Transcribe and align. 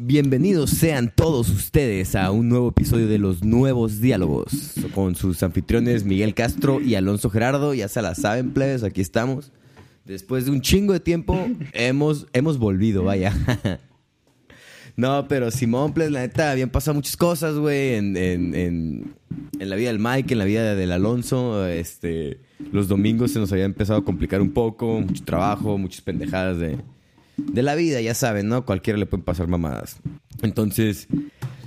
Bienvenidos 0.00 0.70
sean 0.70 1.12
todos 1.12 1.48
ustedes 1.48 2.14
a 2.14 2.30
un 2.30 2.48
nuevo 2.48 2.68
episodio 2.68 3.08
de 3.08 3.18
Los 3.18 3.42
Nuevos 3.42 4.00
Diálogos 4.00 4.74
con 4.94 5.16
sus 5.16 5.42
anfitriones 5.42 6.04
Miguel 6.04 6.34
Castro 6.34 6.80
y 6.80 6.94
Alonso 6.94 7.30
Gerardo. 7.30 7.74
Ya 7.74 7.88
se 7.88 8.00
la 8.00 8.14
saben, 8.14 8.52
plebes, 8.52 8.84
aquí 8.84 9.00
estamos. 9.00 9.50
Después 10.04 10.44
de 10.44 10.52
un 10.52 10.60
chingo 10.60 10.92
de 10.92 11.00
tiempo, 11.00 11.36
hemos, 11.72 12.28
hemos 12.32 12.58
volvido, 12.58 13.02
vaya. 13.02 13.34
No, 14.94 15.28
pero 15.28 15.52
Simón, 15.52 15.94
plebes, 15.94 16.12
la 16.12 16.20
neta, 16.22 16.50
habían 16.50 16.70
pasado 16.70 16.96
muchas 16.96 17.16
cosas, 17.16 17.54
güey, 17.54 17.94
en, 17.94 18.16
en, 18.16 18.52
en, 18.56 19.14
en 19.60 19.70
la 19.70 19.76
vida 19.76 19.90
del 19.90 20.00
Mike, 20.00 20.34
en 20.34 20.38
la 20.38 20.44
vida 20.44 20.74
del 20.74 20.90
Alonso. 20.90 21.68
Este, 21.68 22.40
los 22.72 22.88
domingos 22.88 23.30
se 23.30 23.38
nos 23.38 23.52
había 23.52 23.64
empezado 23.64 24.00
a 24.00 24.04
complicar 24.04 24.40
un 24.40 24.50
poco, 24.50 25.00
mucho 25.00 25.24
trabajo, 25.24 25.78
muchas 25.78 26.00
pendejadas 26.00 26.58
de, 26.58 26.78
de 27.38 27.62
la 27.62 27.74
vida, 27.74 28.00
ya 28.00 28.14
saben, 28.14 28.48
¿no? 28.48 28.64
Cualquiera 28.64 28.98
le 28.98 29.06
pueden 29.06 29.24
pasar 29.24 29.48
mamadas. 29.48 30.00
Entonces, 30.42 31.08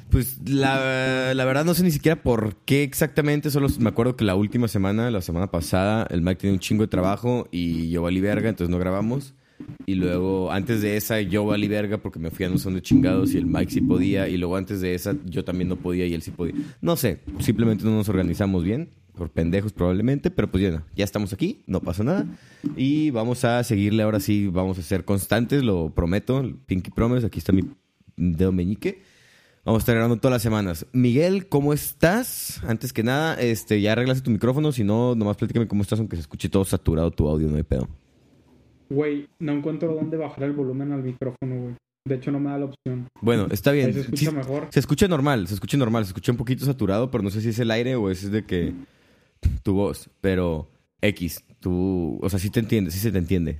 pues 0.09 0.37
la, 0.45 1.33
la, 1.33 1.45
verdad 1.45 1.65
no 1.65 1.73
sé 1.73 1.83
ni 1.83 1.91
siquiera 1.91 2.21
por 2.21 2.57
qué 2.65 2.83
exactamente, 2.83 3.49
solo 3.49 3.67
me 3.79 3.89
acuerdo 3.89 4.15
que 4.15 4.25
la 4.25 4.35
última 4.35 4.67
semana, 4.67 5.09
la 5.09 5.21
semana 5.21 5.49
pasada, 5.49 6.05
el 6.09 6.21
Mike 6.21 6.41
tenía 6.41 6.53
un 6.53 6.59
chingo 6.59 6.83
de 6.83 6.89
trabajo 6.89 7.47
y 7.51 7.89
yo 7.89 8.01
valí 8.01 8.19
verga, 8.19 8.49
entonces 8.49 8.69
no 8.69 8.77
grabamos. 8.77 9.33
Y 9.85 9.95
luego, 9.95 10.51
antes 10.51 10.81
de 10.81 10.97
esa, 10.97 11.21
yo 11.21 11.45
valí 11.45 11.67
verga 11.67 11.99
porque 11.99 12.19
me 12.19 12.31
fui 12.31 12.45
a 12.45 12.49
no 12.49 12.57
son 12.57 12.73
de 12.73 12.81
chingados 12.81 13.33
y 13.33 13.37
el 13.37 13.45
Mike 13.45 13.71
sí 13.71 13.81
podía. 13.81 14.27
Y 14.27 14.37
luego, 14.37 14.55
antes 14.55 14.81
de 14.81 14.95
esa, 14.95 15.15
yo 15.25 15.43
también 15.43 15.69
no 15.69 15.75
podía 15.75 16.05
y 16.07 16.13
él 16.13 16.21
sí 16.23 16.31
podía. 16.31 16.55
No 16.81 16.95
sé, 16.95 17.19
simplemente 17.39 17.83
no 17.83 17.91
nos 17.91 18.09
organizamos 18.09 18.63
bien 18.63 18.89
por 19.15 19.29
pendejos 19.29 19.73
probablemente, 19.73 20.31
pero 20.31 20.49
pues 20.49 20.63
ya, 20.63 20.83
ya 20.95 21.03
estamos 21.03 21.33
aquí, 21.33 21.63
no 21.67 21.81
pasa 21.81 22.03
nada. 22.03 22.25
Y 22.75 23.11
vamos 23.11 23.43
a 23.45 23.63
seguirle 23.63 24.03
ahora 24.03 24.19
sí, 24.19 24.47
vamos 24.47 24.77
a 24.79 24.81
ser 24.81 25.05
constantes, 25.05 25.63
lo 25.63 25.89
prometo, 25.89 26.43
Pinky 26.65 26.91
Promise, 26.91 27.27
aquí 27.27 27.39
está 27.39 27.51
mi 27.51 27.63
dedo 28.15 28.51
meñique. 28.51 29.01
Vamos 29.63 29.79
a 29.79 29.83
estar 29.83 29.95
grabando 29.95 30.17
todas 30.17 30.33
las 30.33 30.41
semanas. 30.41 30.87
Miguel, 30.91 31.47
¿cómo 31.47 31.71
estás? 31.71 32.63
Antes 32.63 32.93
que 32.93 33.03
nada, 33.03 33.39
este, 33.39 33.79
ya 33.79 33.91
arreglaste 33.91 34.23
tu 34.23 34.31
micrófono, 34.31 34.71
si 34.71 34.83
no, 34.83 35.13
nomás 35.13 35.37
platícame 35.37 35.67
cómo 35.67 35.83
estás, 35.83 35.99
aunque 35.99 36.15
se 36.15 36.21
escuche 36.21 36.49
todo 36.49 36.65
saturado 36.65 37.11
tu 37.11 37.27
audio, 37.27 37.47
no 37.47 37.57
hay 37.57 37.63
pedo. 37.63 37.87
Güey, 38.89 39.27
no 39.39 39.53
encuentro 39.53 39.93
dónde 39.93 40.17
bajar 40.17 40.45
el 40.45 40.53
volumen 40.53 40.91
al 40.91 41.03
micrófono, 41.03 41.61
güey. 41.61 41.75
De 42.07 42.15
hecho, 42.15 42.31
no 42.31 42.39
me 42.39 42.49
da 42.49 42.57
la 42.57 42.65
opción. 42.65 43.07
Bueno, 43.21 43.47
está 43.51 43.71
bien. 43.71 43.87
Ahí 43.87 43.93
se 43.93 43.99
escucha 44.01 44.31
Sí, 44.31 44.35
mejor. 44.35 44.67
Se 44.71 44.79
escucha 44.79 45.07
normal, 45.07 45.47
se 45.47 45.53
escucha 45.53 45.77
normal, 45.77 46.03
se 46.05 46.09
escucha 46.09 46.31
un 46.31 46.37
poquito 46.39 46.65
saturado, 46.65 47.11
pero 47.11 47.23
no 47.23 47.29
sé 47.29 47.41
si 47.41 47.49
es 47.49 47.59
el 47.59 47.69
aire 47.69 47.95
o 47.95 48.09
es 48.09 48.31
de 48.31 48.43
que 48.43 48.73
tu 49.63 49.73
voz, 49.73 50.09
pero 50.21 50.69
X, 51.01 51.43
tú, 51.59 52.19
o 52.21 52.29
sea, 52.29 52.39
sí 52.39 52.49
te 52.49 52.59
entiende, 52.59 52.91
sí 52.91 52.99
se 52.99 53.11
te 53.11 53.17
entiende. 53.17 53.59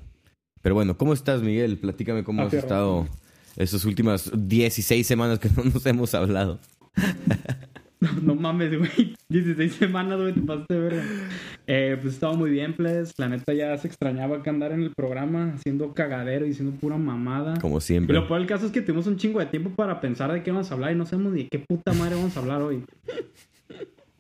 Pero 0.61 0.75
bueno, 0.75 0.95
¿cómo 0.97 1.13
estás, 1.13 1.41
Miguel? 1.41 1.77
Platícame 1.77 2.23
cómo 2.23 2.41
Ah, 2.43 2.45
has 2.45 2.53
estado 2.53 3.07
estas 3.57 3.83
últimas 3.85 4.31
16 4.33 5.05
semanas 5.05 5.39
que 5.39 5.49
no 5.55 5.63
nos 5.65 5.85
hemos 5.85 6.13
hablado. 6.13 6.59
No 8.23 8.33
mames, 8.33 8.75
güey. 8.75 9.15
16 9.29 9.73
semanas, 9.73 10.19
güey, 10.19 10.33
te 10.33 10.41
pasaste 10.41 10.75
verga. 10.75 11.03
Eh, 11.67 11.99
pues 12.01 12.15
estaba 12.15 12.33
muy 12.33 12.49
bien, 12.49 12.73
pues. 12.75 13.13
La 13.19 13.29
neta 13.29 13.53
ya 13.53 13.77
se 13.77 13.87
extrañaba 13.87 14.41
que 14.41 14.49
andar 14.49 14.71
en 14.71 14.81
el 14.81 14.91
programa 14.95 15.53
haciendo 15.53 15.93
cagadero 15.93 16.47
y 16.47 16.49
haciendo 16.51 16.75
pura 16.79 16.97
mamada. 16.97 17.59
Como 17.61 17.77
Y 17.77 17.81
siempre. 17.81 18.15
lo 18.15 18.27
peor 18.27 18.39
del 18.39 18.47
caso 18.49 18.65
es 18.65 18.71
que 18.71 18.81
tuvimos 18.81 19.05
un 19.05 19.17
chingo 19.17 19.39
de 19.39 19.45
tiempo 19.45 19.69
para 19.69 20.01
pensar 20.01 20.33
de 20.33 20.41
qué 20.41 20.49
vamos 20.49 20.71
a 20.71 20.73
hablar 20.73 20.93
y 20.93 20.95
no 20.95 21.05
sabemos 21.05 21.33
ni 21.33 21.43
de 21.43 21.49
qué 21.49 21.59
puta 21.59 21.93
madre 21.93 22.15
vamos 22.15 22.35
a 22.35 22.39
hablar 22.39 22.63
hoy. 22.63 22.83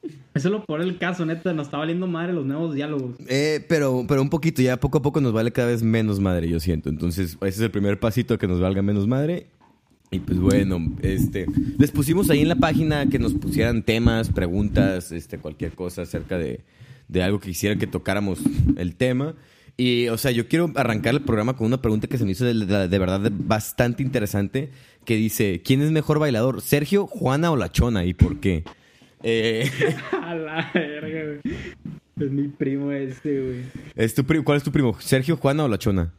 Es 0.33 0.45
lo 0.45 0.63
peor 0.65 0.79
del 0.83 0.97
caso, 0.97 1.25
neta. 1.25 1.51
Nos 1.53 1.67
está 1.67 1.77
valiendo 1.77 2.07
madre 2.07 2.31
los 2.33 2.45
nuevos 2.45 2.73
diálogos. 2.73 3.15
Eh, 3.27 3.63
pero, 3.67 4.05
pero 4.07 4.21
un 4.21 4.29
poquito, 4.29 4.61
ya 4.61 4.79
poco 4.79 4.99
a 4.99 5.01
poco 5.01 5.19
nos 5.21 5.33
vale 5.33 5.51
cada 5.51 5.67
vez 5.67 5.83
menos 5.83 6.19
madre, 6.19 6.47
yo 6.47 6.59
siento. 6.59 6.89
Entonces, 6.89 7.33
ese 7.41 7.47
es 7.47 7.59
el 7.59 7.69
primer 7.71 7.99
pasito 7.99 8.37
que 8.37 8.47
nos 8.47 8.59
valga 8.61 8.81
menos 8.81 9.07
madre. 9.07 9.47
Y 10.09 10.19
pues 10.19 10.39
bueno, 10.39 10.77
este, 11.01 11.45
les 11.77 11.91
pusimos 11.91 12.29
ahí 12.29 12.41
en 12.41 12.49
la 12.49 12.55
página 12.55 13.05
que 13.07 13.19
nos 13.19 13.33
pusieran 13.33 13.83
temas, 13.83 14.29
preguntas, 14.29 15.11
este, 15.11 15.37
cualquier 15.37 15.71
cosa 15.73 16.01
acerca 16.01 16.37
de, 16.37 16.61
de 17.07 17.23
algo 17.23 17.39
que 17.39 17.49
quisieran 17.49 17.77
que 17.79 17.87
tocáramos 17.87 18.39
el 18.77 18.95
tema. 18.95 19.35
Y, 19.77 20.07
o 20.09 20.17
sea, 20.17 20.31
yo 20.31 20.47
quiero 20.47 20.71
arrancar 20.75 21.13
el 21.13 21.21
programa 21.21 21.55
con 21.55 21.67
una 21.67 21.81
pregunta 21.81 22.07
que 22.07 22.17
se 22.17 22.25
me 22.25 22.31
hizo 22.31 22.43
de, 22.45 22.53
de- 22.65 22.87
de 22.89 22.99
verdad 22.99 23.31
bastante 23.33 24.03
interesante, 24.03 24.69
que 25.05 25.15
dice, 25.15 25.61
¿quién 25.63 25.81
es 25.81 25.91
mejor 25.91 26.19
bailador, 26.19 26.61
Sergio, 26.61 27.07
Juana 27.07 27.51
o 27.51 27.55
La 27.55 27.71
Chona? 27.71 28.03
¿Y 28.05 28.13
por 28.13 28.39
qué? 28.41 28.63
Eh, 29.23 29.69
A 30.11 30.35
la 30.35 30.71
verga, 30.73 31.23
güey. 31.43 31.55
Es 32.19 32.31
mi 32.31 32.47
primo 32.49 32.91
este, 32.91 33.41
güey. 33.41 33.61
¿es 33.95 34.13
tu 34.13 34.25
¿Cuál 34.43 34.57
es 34.57 34.63
tu 34.63 34.71
primo, 34.71 34.95
Sergio, 34.99 35.37
Juana 35.37 35.63
o 35.65 35.67
La 35.67 35.77
Chona? 35.77 36.13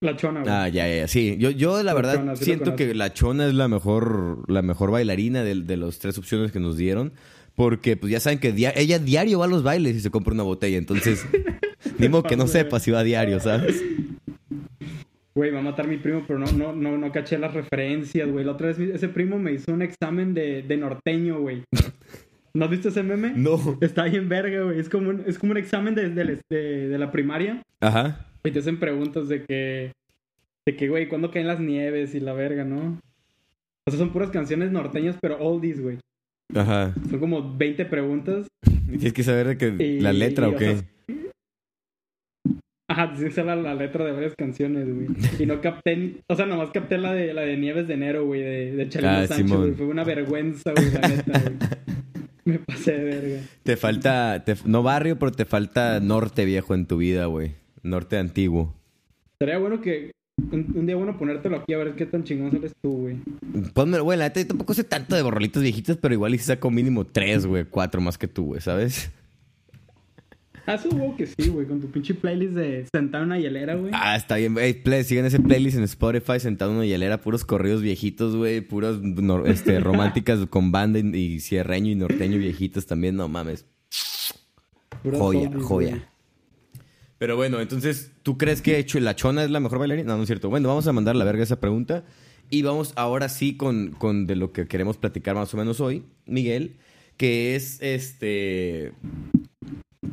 La 0.00 0.16
chona, 0.16 0.40
güey. 0.42 0.52
Ah, 0.52 0.68
ya, 0.68 0.86
ya. 0.86 1.08
Sí, 1.08 1.36
yo, 1.38 1.50
yo 1.50 1.76
la 1.78 1.82
La 1.82 1.94
verdad 1.94 2.14
Chona, 2.16 2.36
sí 2.36 2.40
lo 2.40 2.44
siento 2.44 2.76
que 2.76 2.94
la 2.94 3.12
Chona 3.14 3.46
es 3.46 3.54
la 3.54 3.68
mejor, 3.68 4.44
la 4.50 4.60
mejor 4.62 4.90
bailarina 4.90 5.42
de, 5.42 5.54
de 5.62 5.76
las 5.78 5.98
tres 5.98 6.18
opciones 6.18 6.52
que 6.52 6.60
nos 6.60 6.76
dieron. 6.76 7.12
Porque, 7.56 7.96
pues 7.96 8.10
ya 8.12 8.18
saben 8.20 8.38
que 8.40 8.52
dia- 8.52 8.72
ella 8.76 8.98
diario 8.98 9.38
va 9.38 9.44
a 9.46 9.48
los 9.48 9.62
bailes 9.62 9.96
y 9.96 10.00
se 10.00 10.10
compra 10.10 10.34
una 10.34 10.42
botella. 10.42 10.76
Entonces, 10.76 11.24
ni 11.98 12.08
modo 12.08 12.24
que 12.24 12.36
no 12.36 12.46
sepa 12.48 12.80
si 12.80 12.90
va 12.90 12.98
a 13.00 13.04
diario, 13.04 13.40
¿sabes? 13.40 13.80
Güey, 15.36 15.50
va 15.50 15.58
a 15.58 15.62
matar 15.62 15.88
mi 15.88 15.96
primo, 15.96 16.22
pero 16.26 16.38
no, 16.38 16.46
no, 16.52 16.72
no, 16.72 16.96
no 16.96 17.10
caché 17.12 17.38
las 17.38 17.52
referencias, 17.54 18.30
güey. 18.30 18.44
La 18.44 18.52
otra 18.52 18.68
vez 18.68 18.78
ese 18.78 19.08
primo 19.08 19.38
me 19.38 19.52
hizo 19.52 19.72
un 19.72 19.82
examen 19.82 20.32
de, 20.32 20.62
de 20.62 20.76
norteño, 20.76 21.40
güey. 21.40 21.62
¿No 22.54 22.66
has 22.66 22.70
visto 22.70 22.88
ese 22.88 23.02
meme? 23.02 23.32
No. 23.34 23.58
Está 23.80 24.04
bien 24.04 24.28
verga, 24.28 24.62
güey. 24.62 24.78
Es 24.78 24.88
como 24.88 25.10
un, 25.10 25.24
es 25.26 25.38
como 25.40 25.50
un 25.52 25.58
examen 25.58 25.96
de, 25.96 26.08
de, 26.10 26.38
de- 26.48 26.88
de 26.88 26.98
la 26.98 27.10
primaria. 27.10 27.60
Ajá. 27.80 28.26
Y 28.44 28.50
te 28.52 28.60
hacen 28.60 28.78
preguntas 28.78 29.28
de 29.28 29.42
que... 29.44 29.92
De 30.66 30.76
que, 30.76 30.88
güey, 30.88 31.08
¿cuándo 31.08 31.30
caen 31.32 31.48
las 31.48 31.58
nieves 31.60 32.14
y 32.14 32.20
la 32.20 32.32
verga, 32.32 32.64
no? 32.64 33.00
O 33.86 33.90
sea, 33.90 33.98
son 33.98 34.12
puras 34.12 34.30
canciones 34.30 34.70
norteñas, 34.70 35.16
pero 35.20 35.36
oldies, 35.38 35.80
güey. 35.82 35.98
Ajá. 36.54 36.94
Son 37.10 37.18
como 37.18 37.56
20 37.56 37.84
preguntas. 37.86 38.46
Y 38.86 38.92
Tienes 38.98 39.12
que 39.12 39.24
saber 39.24 39.48
de 39.48 39.58
que 39.58 39.84
Y- 39.84 39.98
la 40.00 40.12
letra 40.12 40.46
y, 40.48 40.52
o 40.52 40.54
o 40.54 40.58
qué. 40.58 40.76
sea, 40.76 40.84
Ajá, 42.96 43.12
que 43.14 43.30
saber 43.30 43.56
la, 43.56 43.62
la 43.62 43.74
letra 43.74 44.04
de 44.04 44.12
varias 44.12 44.34
canciones, 44.36 44.86
güey. 44.92 45.08
Y 45.38 45.46
no 45.46 45.60
capté, 45.60 46.16
o 46.28 46.36
sea, 46.36 46.46
nomás 46.46 46.70
capté 46.70 46.96
la 46.98 47.12
de 47.12 47.34
la 47.34 47.42
de 47.42 47.56
Nieves 47.56 47.88
de 47.88 47.94
Enero, 47.94 48.24
güey, 48.24 48.40
de, 48.42 48.72
de 48.76 48.88
Chalino 48.88 49.12
Ah, 49.12 49.26
Sánchez, 49.26 49.56
güey. 49.56 49.72
Fue 49.72 49.86
una 49.86 50.04
vergüenza, 50.04 50.72
güey, 50.74 50.90
la 50.92 51.08
neta, 51.08 51.40
güey. 51.40 51.54
Me 52.44 52.58
pasé 52.58 52.92
de 52.92 53.04
verga. 53.04 53.40
Te 53.62 53.76
falta, 53.76 54.44
te- 54.44 54.54
no 54.66 54.82
barrio, 54.82 55.18
pero 55.18 55.32
te 55.32 55.44
falta 55.46 55.98
norte 56.00 56.44
viejo 56.44 56.74
en 56.74 56.86
tu 56.86 56.98
vida, 56.98 57.24
güey. 57.26 57.52
Norte 57.82 58.18
antiguo. 58.18 58.74
Sería 59.38 59.58
bueno 59.58 59.80
que 59.80 60.10
un, 60.52 60.72
un 60.76 60.86
día 60.86 60.94
bueno 60.96 61.16
ponértelo 61.18 61.56
aquí 61.56 61.72
a 61.72 61.78
ver 61.78 61.94
qué 61.94 62.04
tan 62.06 62.22
chingón 62.24 62.50
sales 62.52 62.74
tú, 62.82 62.90
güey. 62.98 63.16
Pónmelo, 63.72 64.04
güey, 64.04 64.18
la 64.18 64.24
neta 64.26 64.40
yo 64.40 64.46
tampoco 64.46 64.74
sé 64.74 64.84
tanto 64.84 65.16
de 65.16 65.22
borrolitos 65.22 65.62
viejitos, 65.62 65.96
pero 65.96 66.12
igual 66.14 66.34
y 66.34 66.38
si 66.38 66.44
saco 66.44 66.70
mínimo 66.70 67.04
tres, 67.06 67.46
güey, 67.46 67.64
cuatro 67.64 68.00
más 68.00 68.18
que 68.18 68.28
tú, 68.28 68.44
güey, 68.46 68.60
¿sabes? 68.60 69.10
Ah, 70.66 70.78
supongo 70.78 71.14
que 71.14 71.26
sí, 71.26 71.50
güey, 71.50 71.66
con 71.66 71.78
tu 71.80 71.90
pinche 71.90 72.14
playlist 72.14 72.54
de 72.54 72.86
sentado 72.90 73.24
en 73.24 73.30
una 73.30 73.38
hielera, 73.38 73.74
güey. 73.74 73.90
Ah, 73.94 74.16
está 74.16 74.36
bien. 74.36 74.56
Ey, 74.58 74.72
play, 74.72 75.04
sigan 75.04 75.26
ese 75.26 75.38
playlist 75.38 75.76
en 75.76 75.84
Spotify, 75.84 76.40
sentado 76.40 76.70
en 76.70 76.78
una 76.78 76.86
hielera, 76.86 77.20
puros 77.20 77.44
corridos 77.44 77.82
viejitos, 77.82 78.34
güey. 78.34 78.62
Puros 78.62 78.98
este, 79.44 79.78
románticas 79.80 80.46
con 80.48 80.72
banda 80.72 80.98
y, 80.98 81.14
y 81.14 81.40
cierreño 81.40 81.90
y 81.90 81.96
norteño 81.96 82.38
viejitos 82.38 82.86
también, 82.86 83.16
no 83.16 83.28
mames. 83.28 83.66
Joya, 85.02 85.50
joya. 85.60 85.90
güey. 85.90 86.02
Pero 87.18 87.36
bueno, 87.36 87.60
entonces, 87.60 88.12
¿tú 88.22 88.38
crees 88.38 88.60
que 88.62 88.78
hecho 88.78 88.98
la 89.00 89.14
chona 89.14 89.44
es 89.44 89.50
la 89.50 89.60
mejor 89.60 89.78
bailarina? 89.78 90.08
No, 90.08 90.16
no 90.16 90.22
es 90.22 90.26
cierto. 90.28 90.48
Bueno, 90.50 90.68
vamos 90.68 90.86
a 90.86 90.92
mandar 90.92 91.14
a 91.14 91.18
la 91.18 91.24
verga 91.24 91.42
esa 91.42 91.60
pregunta. 91.60 92.04
Y 92.50 92.62
vamos 92.62 92.92
ahora 92.96 93.28
sí 93.28 93.56
con, 93.56 93.92
con 93.92 94.26
de 94.26 94.36
lo 94.36 94.52
que 94.52 94.66
queremos 94.66 94.96
platicar 94.96 95.34
más 95.34 95.52
o 95.54 95.56
menos 95.56 95.80
hoy, 95.80 96.04
Miguel, 96.26 96.76
que 97.16 97.54
es 97.56 97.78
este. 97.80 98.92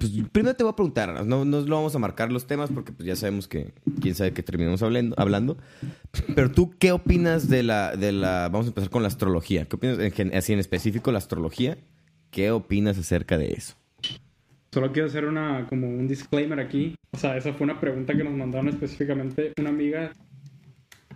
Pues 0.02 0.14
primero 0.32 0.56
te 0.56 0.64
voy 0.64 0.72
a 0.72 0.76
preguntar, 0.76 1.28
no, 1.28 1.46
no 1.46 1.62
lo 1.62 1.76
vamos 1.76 1.96
a 1.96 2.00
marcar 2.00 2.32
los 2.32 2.48
temas 2.48 2.72
porque 2.74 2.92
pues 2.92 3.06
ya 3.06 3.16
sabemos 3.16 3.48
que 3.48 3.72
quién 4.02 4.16
sabe 4.16 4.34
que 4.34 4.42
terminamos 4.42 4.82
hablando, 4.82 5.16
hablando. 5.20 5.58
Pero 6.34 6.50
tú, 6.50 6.72
¿qué 6.80 6.92
opinas 6.92 7.50
de 7.50 7.62
la, 7.62 7.96
de 7.96 8.12
la. 8.12 8.50
Vamos 8.52 8.66
a 8.66 8.70
empezar 8.70 8.90
con 8.90 9.04
la 9.04 9.10
astrología. 9.10 9.66
¿Qué 9.66 9.76
opinas, 9.76 10.00
así 10.34 10.54
en 10.54 10.60
específico, 10.60 11.12
la 11.12 11.20
astrología? 11.20 11.78
¿Qué 12.32 12.50
opinas 12.50 12.98
acerca 12.98 13.38
de 13.38 13.52
eso? 13.52 13.76
Solo 14.74 14.92
quiero 14.92 15.08
hacer 15.08 15.26
una, 15.26 15.68
como 15.70 15.88
un 15.88 16.08
disclaimer 16.08 16.60
aquí. 16.60 16.96
O 17.12 17.18
sea, 17.18 17.38
esa 17.38 17.54
fue 17.54 17.66
una 17.66 17.80
pregunta 17.80 18.16
que 18.16 18.24
nos 18.24 18.34
mandaron 18.34 18.70
específicamente 18.70 19.54
una 19.60 19.70
amiga. 19.70 20.14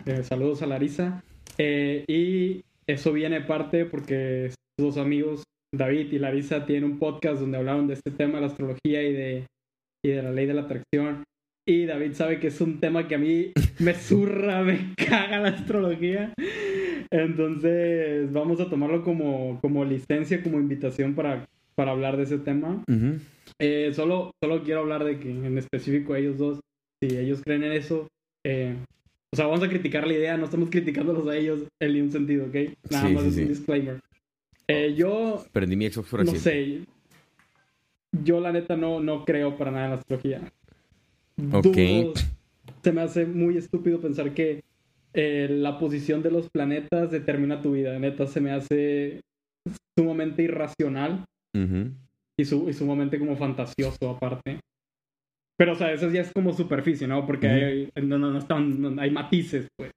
Eh, 0.04 0.22
saludos 0.22 0.62
a 0.62 0.66
Larisa. 0.66 1.24
Eh, 1.58 2.04
y 2.06 2.64
eso 2.86 3.12
viene 3.12 3.40
parte 3.40 3.84
porque 3.84 4.52
dos 4.78 4.96
amigos, 4.96 5.42
David 5.76 6.12
y 6.12 6.18
Larisa, 6.18 6.64
tienen 6.66 6.84
un 6.92 6.98
podcast 6.98 7.40
donde 7.40 7.58
hablaron 7.58 7.86
de 7.86 7.94
este 7.94 8.10
tema 8.10 8.34
de 8.36 8.40
la 8.42 8.46
astrología 8.48 9.02
y 9.02 9.12
de, 9.12 9.46
y 10.04 10.08
de 10.10 10.22
la 10.22 10.30
ley 10.32 10.46
de 10.46 10.54
la 10.54 10.62
atracción. 10.62 11.24
Y 11.68 11.84
David 11.86 12.12
sabe 12.12 12.38
que 12.38 12.46
es 12.48 12.60
un 12.60 12.78
tema 12.80 13.08
que 13.08 13.16
a 13.16 13.18
mí 13.18 13.52
me 13.80 13.94
zurra, 13.94 14.62
me 14.62 14.94
caga 14.96 15.40
la 15.40 15.48
astrología. 15.48 16.32
Entonces 17.10 18.32
vamos 18.32 18.60
a 18.60 18.68
tomarlo 18.68 19.02
como, 19.02 19.58
como 19.60 19.84
licencia, 19.84 20.42
como 20.42 20.58
invitación 20.58 21.14
para, 21.14 21.46
para 21.74 21.92
hablar 21.92 22.16
de 22.16 22.24
ese 22.24 22.38
tema. 22.38 22.82
Eh, 23.60 23.90
solo, 23.94 24.32
solo 24.42 24.62
quiero 24.62 24.80
hablar 24.80 25.04
de 25.04 25.18
que 25.18 25.30
en 25.30 25.56
específico 25.58 26.14
ellos 26.16 26.38
dos, 26.38 26.60
si 27.02 27.16
ellos 27.16 27.40
creen 27.44 27.64
en 27.64 27.72
eso, 27.72 28.08
eh, 28.44 28.74
O 29.32 29.36
sea, 29.36 29.46
vamos 29.46 29.62
a 29.64 29.68
criticar 29.68 30.06
la 30.06 30.12
idea, 30.14 30.36
no 30.36 30.44
estamos 30.44 30.70
criticándolos 30.70 31.26
a 31.28 31.36
ellos 31.36 31.64
en 31.80 31.92
ningún 31.92 32.12
sentido, 32.12 32.46
¿ok? 32.46 32.54
Nada 32.90 33.08
Sí, 33.08 33.14
más 33.14 33.22
sí, 33.24 33.28
es 33.28 33.34
sí. 33.34 33.42
un 33.42 33.48
disclaimer. 33.48 34.00
Eh, 34.68 34.94
yo, 34.96 35.44
Prendí 35.52 35.76
mi 35.76 35.88
Xbox 35.88 36.08
por 36.08 36.24
no 36.24 36.32
sé. 36.40 36.80
Yo, 38.24 38.40
la 38.40 38.52
neta, 38.52 38.76
no, 38.76 39.00
no 39.00 39.24
creo 39.24 39.56
para 39.56 39.70
nada 39.70 39.84
en 39.84 39.90
la 39.92 39.96
astrología. 39.98 40.40
Ok. 41.52 41.62
Dudo- 41.66 42.14
se 42.82 42.92
me 42.92 43.00
hace 43.02 43.26
muy 43.26 43.56
estúpido 43.56 44.00
pensar 44.00 44.32
que 44.32 44.62
eh, 45.12 45.48
la 45.50 45.78
posición 45.78 46.22
de 46.22 46.30
los 46.30 46.48
planetas 46.50 47.10
determina 47.10 47.60
tu 47.62 47.72
vida. 47.72 47.98
Neta, 47.98 48.26
se 48.26 48.40
me 48.40 48.52
hace 48.52 49.20
sumamente 49.98 50.42
irracional 50.42 51.24
y, 52.38 52.44
su- 52.44 52.68
y 52.68 52.72
sumamente 52.72 53.18
como 53.18 53.36
fantasioso 53.36 54.10
aparte. 54.10 54.60
Pero, 55.58 55.72
o 55.72 55.74
sea, 55.74 55.92
eso 55.92 56.10
ya 56.10 56.20
es 56.20 56.32
como 56.32 56.52
superficie, 56.52 57.06
¿no? 57.06 57.26
Porque 57.26 57.48
hay, 57.94 58.02
no, 58.02 58.18
no, 58.18 58.30
no 58.30 58.38
están, 58.38 58.80
no- 58.80 59.00
hay 59.00 59.10
matices, 59.10 59.66
pues. 59.76 59.90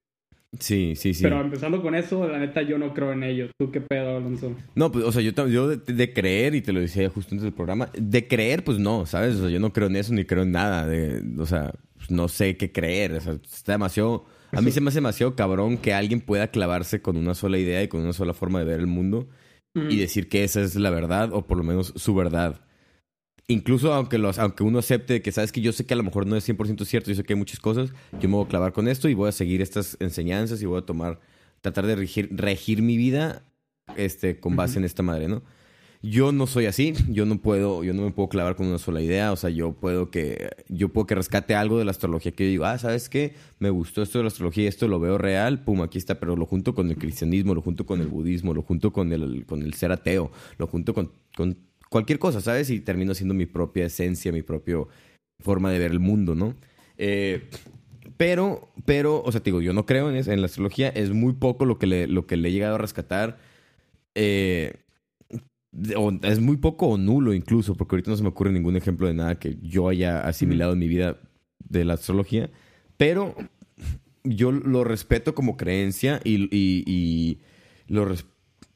Sí, 0.58 0.96
sí, 0.96 1.14
sí. 1.14 1.24
Pero 1.24 1.42
empezando 1.42 1.82
con 1.82 1.94
eso, 1.94 2.28
la 2.28 2.40
neta, 2.40 2.64
yo 2.64 2.78
no 2.80 2.94
creo 2.94 3.12
en 3.14 3.24
ellos. 3.24 3.52
¿Tú 3.58 3.72
qué 3.72 3.82
pedo, 3.82 4.18
Alonso? 4.18 4.56
No, 4.76 4.92
pues, 4.92 5.06
o 5.06 5.12
sea, 5.12 5.22
yo, 5.22 5.68
de, 5.68 5.78
de 5.78 6.14
creer, 6.14 6.56
y 6.56 6.62
te 6.62 6.74
lo 6.74 6.80
decía 6.80 7.08
justo 7.10 7.36
antes 7.36 7.44
del 7.44 7.54
programa, 7.54 7.92
de 7.94 8.28
creer, 8.28 8.64
pues 8.64 8.80
no, 8.80 9.06
¿sabes? 9.06 9.36
O 9.36 9.42
sea, 9.42 9.50
yo 9.50 9.60
no 9.60 9.72
creo 9.74 9.88
en 9.88 9.96
eso 9.96 10.14
ni 10.14 10.26
creo 10.26 10.44
en 10.44 10.52
nada. 10.52 10.88
De, 10.88 11.22
o 11.38 11.46
sea, 11.46 11.74
pues, 11.96 12.10
no 12.10 12.28
sé 12.28 12.58
qué 12.58 12.72
creer. 12.72 13.14
O 13.14 13.22
sea, 13.22 13.34
está 13.34 13.74
demasiado. 13.74 14.26
A 14.52 14.62
mí 14.62 14.72
se 14.72 14.82
me 14.82 14.90
hace 14.90 14.98
demasiado 14.98 15.36
cabrón 15.36 15.78
que 15.78 15.94
alguien 15.94 16.22
pueda 16.22 16.48
clavarse 16.48 17.04
con 17.04 17.18
una 17.18 17.36
sola 17.36 17.60
idea 17.60 17.84
y 17.84 17.88
con 17.88 18.02
una 18.02 18.14
sola 18.14 18.34
forma 18.34 18.58
de 18.58 18.66
ver 18.66 18.80
el 18.80 18.88
mundo 18.88 19.30
y 19.76 19.98
decir 19.98 20.28
que 20.28 20.44
esa 20.44 20.62
es 20.62 20.76
la 20.76 20.90
verdad 20.90 21.32
o 21.32 21.46
por 21.46 21.58
lo 21.58 21.64
menos 21.64 21.94
su 21.96 22.16
verdad. 22.16 22.62
Incluso 23.52 23.92
aunque, 23.94 24.20
los, 24.20 24.38
aunque 24.38 24.62
uno 24.62 24.78
acepte 24.78 25.24
que 25.24 25.32
sabes 25.32 25.52
que 25.52 25.60
yo 25.60 25.74
sé 25.74 25.84
que 25.84 25.96
a 25.96 25.98
lo 25.98 26.04
mejor 26.04 26.28
no 26.28 26.36
es 26.36 26.48
100% 26.48 26.86
cierto, 26.86 27.10
yo 27.10 27.16
sé 27.16 27.24
que 27.24 27.34
hay 27.34 27.40
muchas 27.40 27.60
cosas, 27.60 27.92
yo 28.20 28.30
me 28.30 28.36
voy 28.36 28.46
a 28.46 28.48
clavar 28.48 28.74
con 28.74 28.88
esto 28.88 29.10
y 29.10 29.16
voy 29.16 29.28
a 29.28 29.32
seguir 29.32 29.60
estas 29.64 29.98
enseñanzas 30.00 30.62
y 30.62 30.68
voy 30.68 30.78
a 30.78 30.86
tomar, 30.86 31.20
tratar 31.62 31.88
de 31.88 31.96
regir, 31.96 32.30
regir 32.32 32.84
mi 32.84 32.96
vida 32.96 33.42
este, 33.98 34.40
con 34.40 34.56
base 34.56 34.78
en 34.78 34.86
esta 34.86 35.02
madre, 35.02 35.28
¿no? 35.28 35.42
Yo 36.04 36.32
no 36.32 36.46
soy 36.46 36.68
así, 36.68 36.94
yo 37.10 37.26
no 37.26 37.42
puedo, 37.42 37.84
yo 37.84 37.96
no 37.96 38.04
me 38.04 38.12
puedo 38.12 38.30
clavar 38.30 38.56
con 38.56 38.68
una 38.68 38.78
sola 38.78 39.02
idea, 39.02 39.32
o 39.32 39.36
sea, 39.36 39.50
yo 39.50 39.74
puedo 39.74 40.12
que, 40.12 40.52
yo 40.68 40.90
puedo 40.90 41.08
que 41.08 41.16
rescate 41.16 41.56
algo 41.56 41.80
de 41.80 41.86
la 41.86 41.92
astrología 41.92 42.32
que 42.32 42.44
yo 42.44 42.52
digo, 42.52 42.66
ah, 42.66 42.78
¿sabes 42.78 43.10
qué? 43.10 43.34
Me 43.58 43.72
gustó 43.72 44.04
esto 44.04 44.20
de 44.20 44.26
la 44.26 44.28
astrología, 44.28 44.70
esto 44.70 44.88
lo 44.88 45.00
veo 45.00 45.18
real, 45.18 45.64
pum, 45.64 45.82
aquí 45.82 45.98
está, 45.98 46.20
pero 46.20 46.36
lo 46.36 46.46
junto 46.46 46.76
con 46.76 46.88
el 46.92 46.98
cristianismo, 46.98 47.56
lo 47.56 47.64
junto 47.64 47.88
con 47.88 48.00
el 48.00 48.10
budismo, 48.10 48.54
lo 48.54 48.62
junto 48.62 48.94
con 48.94 49.12
el, 49.12 49.48
con 49.48 49.64
el 49.64 49.74
ser 49.74 49.92
ateo, 49.92 50.32
lo 50.60 50.68
junto 50.68 50.94
con, 50.94 51.12
con 51.36 51.58
cualquier 51.90 52.20
cosa, 52.20 52.42
¿sabes? 52.42 52.70
Y 52.70 52.80
termino 52.80 53.14
siendo 53.14 53.34
mi 53.34 53.46
propia 53.46 53.86
esencia, 53.86 54.32
mi 54.32 54.42
propia 54.44 54.78
forma 55.44 55.72
de 55.72 55.80
ver 55.80 55.92
el 55.92 56.00
mundo, 56.00 56.36
¿no? 56.36 56.56
Eh, 56.98 57.50
pero, 58.18 58.70
pero, 58.86 59.22
o 59.24 59.32
sea, 59.32 59.42
te 59.42 59.46
digo, 59.50 59.62
yo 59.62 59.74
no 59.74 59.86
creo 59.86 60.10
en, 60.10 60.18
en 60.30 60.42
la 60.42 60.46
astrología, 60.46 60.90
es 60.90 61.12
muy 61.12 61.34
poco 61.34 61.66
lo 61.66 61.80
que 61.80 61.88
le, 61.88 62.08
lo 62.08 62.28
que 62.28 62.38
le 62.38 62.50
he 62.50 62.52
llegado 62.52 62.76
a 62.76 62.80
rescatar. 62.80 63.38
Eh, 64.16 64.74
es 66.24 66.40
muy 66.40 66.58
poco 66.58 66.88
o 66.88 66.98
nulo 66.98 67.34
incluso, 67.34 67.76
porque 67.76 67.96
ahorita 67.96 68.12
no 68.12 68.18
se 68.18 68.24
me 68.24 68.30
ocurre 68.30 68.52
ningún 68.52 68.76
ejemplo 68.76 69.08
de 69.08 69.14
nada 69.14 69.38
que 69.40 69.58
yo 69.62 69.88
haya 69.88 70.22
asimilado 70.28 70.74
en 70.74 70.80
mi 70.80 70.88
vida 70.88 71.18
de 71.70 71.86
la 71.86 71.94
astrología, 71.94 72.50
pero 72.98 73.36
yo 74.24 74.52
lo 74.52 74.84
respeto 74.84 75.36
como 75.36 75.58
creencia 75.58 76.20
y, 76.24 76.44
y- 76.56 76.84
y 76.88 77.40
lo, 77.88 78.06
res- 78.06 78.26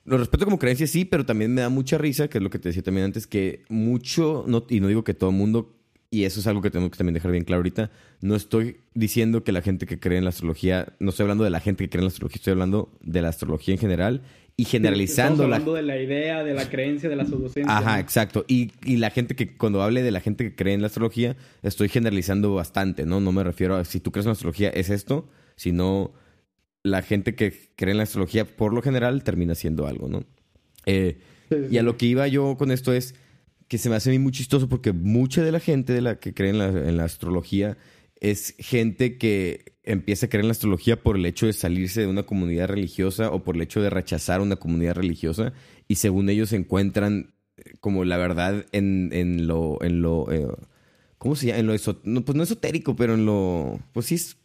lo 0.05 0.17
respeto 0.17 0.45
como 0.45 0.59
creencia, 0.59 0.87
sí, 0.87 1.05
pero 1.05 1.25
también 1.25 1.53
me 1.53 1.61
da 1.61 1.69
mucha 1.69 1.97
risa, 1.97 2.27
que 2.27 2.37
es 2.37 2.43
lo 2.43 2.49
que 2.49 2.59
te 2.59 2.69
decía 2.69 2.83
también 2.83 3.05
antes, 3.05 3.27
que 3.27 3.63
mucho, 3.69 4.43
no, 4.47 4.65
y 4.69 4.79
no 4.79 4.87
digo 4.87 5.03
que 5.03 5.13
todo 5.13 5.29
el 5.29 5.35
mundo, 5.35 5.75
y 6.09 6.25
eso 6.25 6.39
es 6.39 6.47
algo 6.47 6.61
que 6.61 6.69
tengo 6.69 6.91
que 6.91 6.97
también 6.97 7.13
dejar 7.13 7.31
bien 7.31 7.45
claro 7.45 7.59
ahorita, 7.59 7.89
no 8.21 8.35
estoy 8.35 8.77
diciendo 8.93 9.43
que 9.43 9.51
la 9.51 9.61
gente 9.61 9.85
que 9.85 9.99
cree 9.99 10.17
en 10.17 10.25
la 10.25 10.29
astrología, 10.29 10.93
no 10.99 11.09
estoy 11.09 11.23
hablando 11.23 11.43
de 11.43 11.49
la 11.49 11.59
gente 11.59 11.85
que 11.85 11.89
cree 11.89 12.01
en 12.01 12.05
la 12.05 12.09
astrología, 12.09 12.35
estoy 12.35 12.51
hablando 12.51 12.91
de 13.01 13.21
la 13.21 13.29
astrología 13.29 13.73
en 13.73 13.79
general 13.79 14.21
y 14.55 14.65
generalizando 14.65 15.43
Estamos 15.43 15.49
la 15.49 15.55
hablando 15.55 15.73
de 15.73 15.81
la 15.81 15.99
idea, 15.99 16.43
de 16.43 16.53
la 16.53 16.69
creencia, 16.69 17.09
de 17.09 17.15
la 17.15 17.25
pseudociencia. 17.25 17.75
Ajá, 17.75 17.99
exacto. 17.99 18.45
Y, 18.47 18.71
y 18.85 18.97
la 18.97 19.09
gente 19.09 19.35
que, 19.35 19.57
cuando 19.57 19.81
hable 19.81 20.03
de 20.03 20.11
la 20.11 20.19
gente 20.19 20.43
que 20.43 20.55
cree 20.55 20.75
en 20.75 20.81
la 20.81 20.87
astrología, 20.87 21.35
estoy 21.63 21.89
generalizando 21.89 22.53
bastante, 22.53 23.05
¿no? 23.05 23.19
No 23.19 23.31
me 23.31 23.43
refiero 23.43 23.77
a 23.77 23.85
si 23.85 23.99
tú 23.99 24.11
crees 24.11 24.25
en 24.25 24.29
la 24.29 24.33
astrología 24.33 24.69
es 24.69 24.91
esto, 24.91 25.27
sino 25.55 26.13
la 26.83 27.01
gente 27.01 27.35
que 27.35 27.53
cree 27.75 27.91
en 27.91 27.97
la 27.97 28.03
astrología, 28.03 28.45
por 28.45 28.73
lo 28.73 28.81
general, 28.81 29.23
termina 29.23 29.55
siendo 29.55 29.87
algo, 29.87 30.07
¿no? 30.09 30.23
Eh, 30.85 31.17
Sí, 31.49 31.55
sí, 31.57 31.67
y 31.71 31.77
a 31.77 31.83
lo 31.83 31.97
que 31.97 32.05
iba 32.05 32.27
yo 32.27 32.55
con 32.57 32.71
esto 32.71 32.93
es 32.93 33.15
que 33.67 33.77
se 33.77 33.89
me 33.89 33.95
hace 33.95 34.09
a 34.09 34.13
mí 34.13 34.19
muy 34.19 34.31
chistoso 34.31 34.69
porque 34.69 34.91
mucha 34.93 35.43
de 35.43 35.51
la 35.51 35.59
gente 35.59 35.93
de 35.93 36.01
la 36.01 36.19
que 36.19 36.33
cree 36.33 36.49
en 36.51 36.57
la, 36.57 36.67
en 36.67 36.97
la 36.97 37.05
astrología 37.05 37.77
es 38.19 38.55
gente 38.59 39.17
que 39.17 39.73
empieza 39.83 40.25
a 40.25 40.29
creer 40.29 40.43
en 40.43 40.47
la 40.47 40.53
astrología 40.53 41.01
por 41.03 41.17
el 41.17 41.25
hecho 41.25 41.45
de 41.45 41.53
salirse 41.53 42.01
de 42.01 42.07
una 42.07 42.23
comunidad 42.23 42.67
religiosa 42.69 43.29
o 43.31 43.43
por 43.43 43.55
el 43.55 43.61
hecho 43.63 43.81
de 43.81 43.89
rechazar 43.89 44.41
una 44.41 44.55
comunidad 44.55 44.95
religiosa 44.95 45.53
y 45.87 45.95
según 45.95 46.29
ellos 46.29 46.53
encuentran 46.53 47.33
eh, 47.57 47.73
como 47.79 48.05
la 48.05 48.17
verdad 48.17 48.65
en, 48.71 49.09
en 49.11 49.47
lo 49.47 49.83
en 49.83 50.01
lo 50.01 50.31
eh, 50.31 50.47
¿cómo 51.17 51.35
se 51.35 51.47
llama? 51.47 51.59
En 51.59 51.67
lo 51.67 51.73
eso, 51.73 51.99
no, 52.03 52.23
pues 52.23 52.35
no 52.35 52.43
esotérico, 52.43 52.95
pero 52.95 53.15
en 53.15 53.25
lo 53.25 53.79
pues 53.91 54.05
sí 54.07 54.15
es 54.15 54.37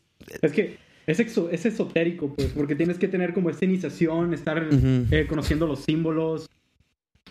Es 0.43 0.53
que 0.53 0.77
es, 1.09 1.19
exo- 1.21 1.49
es 1.51 1.65
esotérico, 1.67 2.35
pues, 2.35 2.49
porque 2.53 2.75
tienes 2.77 2.99
que 2.99 3.09
tener 3.09 3.33
como 3.33 3.51
esta 3.51 3.65
iniciación, 3.65 4.33
estar 4.35 4.69
eh, 5.11 5.27
conociendo 5.29 5.67
los 5.67 5.81
símbolos. 5.81 6.47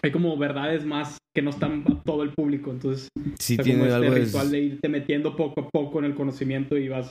Hay 0.01 0.11
como 0.11 0.35
verdades 0.37 0.83
más 0.85 1.17
que 1.35 1.41
no 1.41 1.51
están 1.51 1.83
a 1.87 2.01
todo 2.03 2.23
el 2.23 2.31
público, 2.33 2.71
entonces 2.71 3.07
sí 3.39 3.53
está 3.53 3.63
tiene 3.63 3.79
como 3.79 3.85
este 3.91 3.95
algo 3.97 4.13
de 4.13 4.25
ritual 4.25 4.51
de 4.51 4.59
irte 4.61 4.89
metiendo 4.89 5.35
poco 5.35 5.61
a 5.61 5.69
poco 5.69 5.99
en 5.99 6.05
el 6.05 6.15
conocimiento 6.15 6.77
y 6.77 6.87
vas 6.89 7.09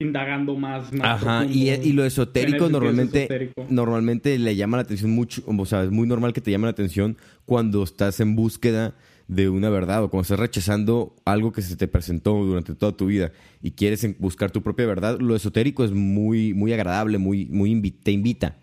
indagando 0.00 0.56
más. 0.56 0.92
más 0.92 1.22
Ajá, 1.22 1.44
y, 1.44 1.66
profundo. 1.66 1.88
y 1.88 1.92
lo 1.92 2.04
esotérico 2.04 2.68
normalmente 2.68 3.18
esotérico. 3.20 3.66
normalmente 3.68 4.38
le 4.38 4.56
llama 4.56 4.78
la 4.78 4.82
atención 4.82 5.10
mucho, 5.12 5.42
o 5.46 5.66
sea, 5.66 5.84
es 5.84 5.90
muy 5.90 6.06
normal 6.08 6.32
que 6.32 6.40
te 6.40 6.50
llame 6.50 6.64
la 6.64 6.70
atención 6.70 7.16
cuando 7.44 7.82
estás 7.84 8.18
en 8.20 8.34
búsqueda 8.34 8.94
de 9.34 9.48
una 9.48 9.70
verdad 9.70 10.02
o 10.04 10.10
cuando 10.10 10.22
estás 10.22 10.38
rechazando 10.38 11.14
algo 11.24 11.52
que 11.52 11.62
se 11.62 11.76
te 11.76 11.88
presentó 11.88 12.34
durante 12.44 12.74
toda 12.74 12.92
tu 12.96 13.06
vida 13.06 13.32
y 13.60 13.72
quieres 13.72 14.06
buscar 14.18 14.50
tu 14.50 14.62
propia 14.62 14.86
verdad, 14.86 15.18
lo 15.20 15.34
esotérico 15.36 15.84
es 15.84 15.90
muy 15.92 16.54
muy 16.54 16.72
agradable, 16.72 17.18
muy 17.18 17.46
muy 17.46 17.72
invi- 17.74 17.98
te 18.02 18.10
invita. 18.12 18.58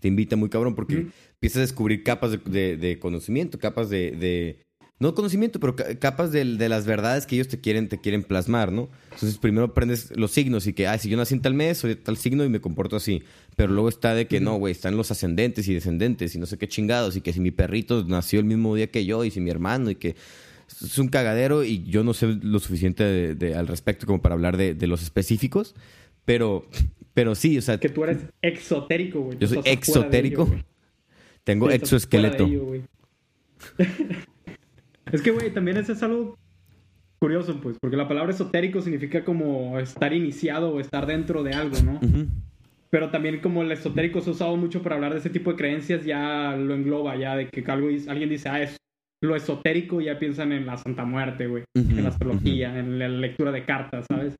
Te 0.00 0.08
invita 0.08 0.36
muy 0.36 0.50
cabrón 0.50 0.74
porque 0.74 1.06
empiezas 1.34 1.58
a 1.58 1.60
descubrir 1.62 2.02
capas 2.02 2.30
de, 2.32 2.38
de- 2.38 2.76
de 2.76 2.98
conocimiento, 2.98 3.58
capas 3.58 3.88
de- 3.90 4.64
no 5.00 5.14
conocimiento, 5.14 5.58
pero 5.60 5.74
ca- 5.76 5.98
capas 5.98 6.30
de, 6.32 6.44
de 6.44 6.68
las 6.68 6.86
verdades 6.86 7.26
que 7.26 7.34
ellos 7.34 7.48
te 7.48 7.60
quieren, 7.60 7.88
te 7.88 8.00
quieren 8.00 8.22
plasmar, 8.22 8.70
¿no? 8.72 8.88
Entonces 9.12 9.38
primero 9.38 9.64
aprendes 9.66 10.12
los 10.16 10.30
signos 10.30 10.66
y 10.66 10.72
que, 10.72 10.86
ah, 10.86 10.96
si 10.98 11.08
yo 11.08 11.16
nací 11.16 11.34
en 11.34 11.42
tal 11.42 11.52
mes, 11.54 11.78
soy 11.78 11.90
de 11.90 11.96
tal 11.96 12.16
signo 12.16 12.44
y 12.44 12.48
me 12.48 12.60
comporto 12.60 12.96
así. 12.96 13.22
Pero 13.56 13.72
luego 13.72 13.88
está 13.88 14.14
de 14.14 14.26
que 14.28 14.40
no, 14.40 14.54
güey, 14.56 14.72
están 14.72 14.96
los 14.96 15.10
ascendentes 15.10 15.66
y 15.68 15.74
descendentes 15.74 16.34
y 16.34 16.38
no 16.38 16.46
sé 16.46 16.58
qué 16.58 16.68
chingados 16.68 17.16
y 17.16 17.20
que 17.22 17.32
si 17.32 17.40
mi 17.40 17.50
perrito 17.50 18.04
nació 18.04 18.38
el 18.40 18.46
mismo 18.46 18.74
día 18.76 18.86
que 18.90 19.04
yo 19.04 19.24
y 19.24 19.30
si 19.30 19.40
mi 19.40 19.50
hermano 19.50 19.90
y 19.90 19.96
que 19.96 20.14
es 20.82 20.98
un 20.98 21.08
cagadero 21.08 21.64
y 21.64 21.82
yo 21.84 22.04
no 22.04 22.14
sé 22.14 22.26
lo 22.42 22.58
suficiente 22.60 23.04
de- 23.04 23.34
de- 23.34 23.54
al 23.56 23.66
respecto 23.66 24.06
como 24.06 24.22
para 24.22 24.34
hablar 24.34 24.56
de, 24.56 24.74
de 24.74 24.86
los 24.86 25.02
específicos, 25.02 25.74
pero, 26.24 26.66
pero 27.12 27.34
sí, 27.34 27.58
o 27.58 27.62
sea, 27.62 27.78
Que 27.78 27.88
tú 27.90 28.04
eres 28.04 28.18
exotérico, 28.42 29.20
güey. 29.20 29.38
yo 29.38 29.46
soy 29.48 29.58
ello, 29.58 29.70
exotérico, 29.70 30.48
tengo 31.44 31.68
exoesqueleto. 31.70 32.48
es 35.12 35.22
que, 35.22 35.30
güey, 35.30 35.52
también 35.52 35.76
eso 35.76 35.92
es 35.92 36.02
algo 36.02 36.36
curioso, 37.20 37.60
pues, 37.60 37.76
porque 37.80 37.96
la 37.96 38.08
palabra 38.08 38.32
esotérico 38.32 38.80
significa 38.80 39.24
como 39.24 39.78
estar 39.78 40.12
iniciado 40.12 40.70
o 40.70 40.80
estar 40.80 41.06
dentro 41.06 41.42
de 41.42 41.52
algo, 41.52 41.76
¿no? 41.82 42.00
Pero 42.90 43.10
también 43.10 43.40
como 43.40 43.62
el 43.62 43.72
esotérico 43.72 44.20
se 44.20 44.30
ha 44.30 44.32
usado 44.34 44.56
mucho 44.56 44.82
para 44.82 44.96
hablar 44.96 45.12
de 45.12 45.18
ese 45.20 45.30
tipo 45.30 45.50
de 45.50 45.56
creencias, 45.56 46.04
ya 46.04 46.54
lo 46.56 46.74
engloba, 46.74 47.16
ya 47.16 47.34
de 47.34 47.48
que 47.48 47.64
algo, 47.70 47.88
alguien 48.08 48.28
dice, 48.28 48.48
ah, 48.48 48.62
es 48.62 48.76
lo 49.22 49.34
esotérico, 49.34 50.00
ya 50.00 50.18
piensan 50.18 50.52
en 50.52 50.66
la 50.66 50.76
Santa 50.76 51.04
Muerte, 51.04 51.46
güey, 51.46 51.64
en 51.74 52.02
la 52.02 52.10
astrología, 52.10 52.78
en 52.78 52.98
la 52.98 53.08
lectura 53.08 53.52
de 53.52 53.64
cartas, 53.64 54.06
¿sabes? 54.06 54.36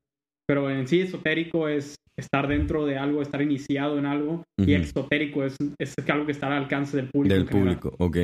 Pero 0.47 0.69
en 0.69 0.87
sí 0.87 1.01
esotérico 1.01 1.67
es 1.67 1.95
estar 2.17 2.47
dentro 2.47 2.85
de 2.85 2.97
algo, 2.97 3.21
estar 3.21 3.41
iniciado 3.41 3.97
en 3.97 4.05
algo, 4.05 4.43
y 4.57 4.73
exotérico 4.73 5.43
es, 5.43 5.57
es 5.79 5.93
algo 6.07 6.25
que 6.25 6.31
está 6.31 6.47
al 6.47 6.53
alcance 6.53 6.95
del 6.95 7.09
público. 7.09 7.35
Del 7.35 7.45
público, 7.45 7.95
ok. 7.97 8.17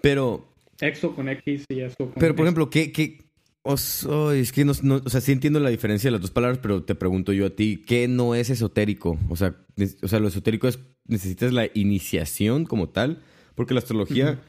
Pero, 0.00 0.48
Exo 0.80 1.14
con 1.14 1.28
X 1.28 1.64
y 1.68 1.80
eso 1.80 1.96
con 1.98 2.12
pero 2.14 2.34
por 2.34 2.44
X. 2.44 2.46
ejemplo, 2.46 2.70
¿qué, 2.70 2.92
qué, 2.92 3.18
os- 3.62 4.06
es 4.34 4.52
que 4.52 4.64
no, 4.64 4.72
no- 4.82 5.02
o 5.04 5.08
sea, 5.10 5.20
sí 5.20 5.32
entiendo 5.32 5.58
la 5.60 5.70
diferencia 5.70 6.08
de 6.08 6.12
las 6.12 6.20
dos 6.20 6.30
palabras, 6.30 6.58
pero 6.62 6.82
te 6.84 6.94
pregunto 6.94 7.32
yo 7.32 7.46
a 7.46 7.50
ti, 7.50 7.82
¿qué 7.86 8.08
no 8.08 8.34
es 8.34 8.50
esotérico? 8.50 9.18
O 9.28 9.36
sea, 9.36 9.54
o 10.02 10.08
sea, 10.08 10.20
lo 10.20 10.28
esotérico 10.28 10.68
es, 10.68 10.78
necesitas 11.06 11.52
la 11.52 11.68
iniciación 11.74 12.64
como 12.64 12.88
tal, 12.90 13.22
porque 13.54 13.74
la 13.74 13.80
astrología 13.80 14.40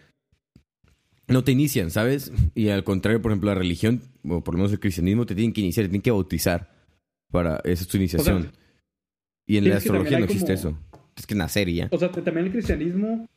no 1.27 1.43
te 1.43 1.51
inician, 1.51 1.91
¿sabes? 1.91 2.31
Y 2.55 2.69
al 2.69 2.83
contrario, 2.83 3.21
por 3.21 3.31
ejemplo, 3.31 3.49
la 3.49 3.55
religión, 3.55 4.01
o 4.27 4.43
por 4.43 4.53
lo 4.53 4.59
menos 4.59 4.71
el 4.71 4.79
cristianismo, 4.79 5.25
te 5.25 5.35
tienen 5.35 5.53
que 5.53 5.61
iniciar, 5.61 5.85
te 5.85 5.89
tienen 5.89 6.01
que 6.01 6.11
bautizar 6.11 6.73
para, 7.31 7.57
esa 7.65 7.83
es 7.83 7.87
tu 7.87 7.97
iniciación. 7.97 8.51
y 9.45 9.57
en 9.57 9.69
la 9.69 9.77
astrología 9.77 10.19
no 10.19 10.25
existe 10.25 10.53
eso. 10.53 10.77
Es 11.15 11.25
que 11.25 11.35
nacer 11.35 11.67
y 11.69 11.75
ya. 11.75 11.89
O 11.91 11.97
sea, 11.97 12.11
también 12.11 12.45
el 12.47 12.51
cristianismo, 12.51 13.27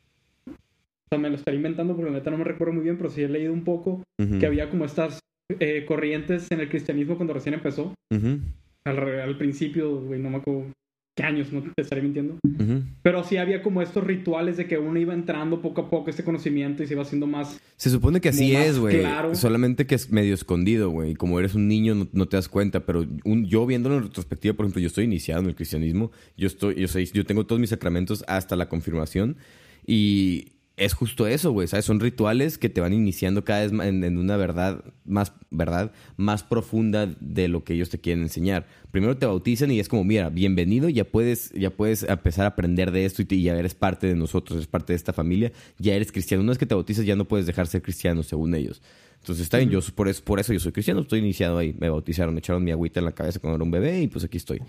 sea, 1.11 1.19
me 1.19 1.29
lo 1.31 1.37
estaría 1.37 1.59
inventando 1.59 1.95
porque 1.97 2.11
la 2.11 2.19
neta 2.19 2.31
no 2.31 2.39
me 2.39 2.45
recuerdo 2.45 2.73
muy 2.75 2.85
bien, 2.85 2.97
pero 2.97 3.11
sí 3.11 3.23
he 3.23 3.29
leído 3.29 3.53
un 3.53 3.65
poco 3.65 4.03
Ujú, 4.21 4.39
que 4.39 4.47
había 4.47 4.71
como 4.71 4.85
estas 4.85 5.19
eh, 5.59 5.85
corrientes 5.87 6.47
en 6.51 6.61
el 6.61 6.69
cristianismo 6.69 7.17
cuando 7.17 7.35
recién 7.35 7.55
empezó. 7.55 7.95
ujú. 8.13 8.39
Al, 8.85 8.97
re- 8.97 9.23
al 9.23 9.37
principio, 9.37 10.01
güey, 10.01 10.21
no 10.21 10.31
me 10.31 10.37
acuerdo 10.39 10.65
qué 11.17 11.25
años, 11.25 11.53
no 11.53 11.63
te 11.63 11.83
estaré 11.83 12.01
mintiendo. 12.01 12.39
Ujú. 12.59 12.83
Pero 13.03 13.25
sí 13.25 13.37
había 13.37 13.61
como 13.63 13.83
estos 13.83 14.05
rituales 14.05 14.57
de 14.57 14.67
que 14.67 14.79
uno 14.79 14.99
iba 14.99 15.13
entrando 15.13 15.61
poco 15.61 15.83
a 15.83 15.91
poco 15.91 16.09
este 16.09 16.25
conocimiento 16.25 16.83
y 16.83 16.87
se 16.87 16.95
iba 16.95 17.03
haciendo 17.03 17.27
más... 17.27 17.61
Se 17.77 17.91
supone 17.91 18.21
que 18.23 18.31
así 18.31 18.55
es, 18.55 18.79
güey. 18.79 19.01
claro. 19.01 19.35
Solamente 19.35 19.87
que 19.87 19.97
es 19.97 20.11
medio 20.13 20.33
escondido, 20.35 20.89
güey. 20.91 21.15
Como 21.15 21.39
eres 21.41 21.55
un 21.55 21.67
niño, 21.69 21.95
no, 21.95 22.09
no 22.13 22.27
te 22.29 22.37
das 22.39 22.49
cuenta. 22.49 22.87
Pero 22.87 23.05
un- 23.25 23.45
yo 23.47 23.67
viéndolo 23.67 23.97
en 23.97 24.05
retrospectiva, 24.05 24.55
por 24.55 24.65
ejemplo, 24.65 24.81
yo 24.81 24.87
estoy 24.87 25.05
iniciado 25.05 25.43
en 25.43 25.49
el 25.49 25.55
cristianismo. 25.57 26.11
Yo 26.39 26.47
estoy, 26.47 26.77
yo, 26.77 26.89
soy- 26.89 27.07
yo 27.13 27.27
tengo 27.27 27.45
todos 27.45 27.61
mis 27.61 27.71
sacramentos 27.71 28.25
hasta 28.29 28.55
la 28.57 28.69
confirmación. 28.71 29.37
Y 29.87 30.53
es 30.81 30.95
justo 30.95 31.27
eso, 31.27 31.53
güey. 31.53 31.69
¿Sabes? 31.69 31.85
Son 31.85 32.01
rituales 32.01 32.59
que 32.59 32.69
te 32.69 32.81
van 32.81 32.93
iniciando 32.93 33.45
cada 33.45 33.61
vez 33.61 33.71
en, 33.73 34.03
en 34.03 34.19
una 34.19 34.37
verdad 34.37 34.83
más, 35.05 35.33
verdad 35.51 35.93
más 36.17 36.43
profunda 36.43 37.07
de 37.21 37.49
lo 37.49 37.63
que 37.65 37.75
ellos 37.75 37.91
te 37.91 37.99
quieren 38.01 38.23
enseñar. 38.23 38.67
Primero 38.91 39.17
te 39.17 39.27
bautizan 39.27 39.71
y 39.71 39.79
es 39.79 39.89
como, 39.89 40.05
mira, 40.05 40.31
bienvenido, 40.31 40.89
ya 40.89 41.05
puedes, 41.05 41.51
ya 41.53 41.71
puedes 41.71 42.03
empezar 42.03 42.47
a 42.47 42.49
aprender 42.49 42.91
de 42.91 43.05
esto 43.05 43.23
y, 43.23 43.27
te- 43.27 43.35
y 43.37 43.43
ya 43.43 43.57
eres 43.57 43.75
parte 43.75 44.07
de 44.07 44.15
nosotros, 44.17 44.57
eres 44.57 44.67
parte 44.67 44.93
de 44.95 44.97
esta 44.97 45.13
familia, 45.13 45.53
ya 45.79 45.95
eres 45.95 46.11
cristiano. 46.11 46.43
Una 46.43 46.53
vez 46.53 46.59
que 46.59 46.67
te 46.67 46.75
bautizas 46.75 47.05
ya 47.05 47.15
no 47.15 47.27
puedes 47.29 47.47
dejar 47.47 47.67
ser 47.67 47.83
cristiano 47.83 48.23
según 48.23 48.55
ellos. 48.55 48.81
Entonces 49.21 49.43
está 49.45 49.59
bien, 49.59 49.69
yo 49.69 49.81
por 49.95 50.09
eso, 50.09 50.25
por 50.25 50.41
eso 50.41 50.53
yo 50.55 50.61
soy 50.61 50.73
cristiano, 50.73 51.01
estoy 51.03 51.19
iniciado 51.19 51.59
ahí. 51.59 51.77
Me 51.79 51.91
bautizaron, 51.91 52.33
me 52.33 52.39
echaron 52.41 52.65
mi 52.65 52.71
agüita 52.71 53.01
en 53.01 53.05
la 53.05 53.13
cabeza 53.13 53.39
cuando 53.39 53.57
era 53.57 53.65
un 53.65 53.71
bebé 53.71 54.01
y 54.01 54.09
pues 54.09 54.25
aquí 54.25 54.39
estoy. 54.39 54.61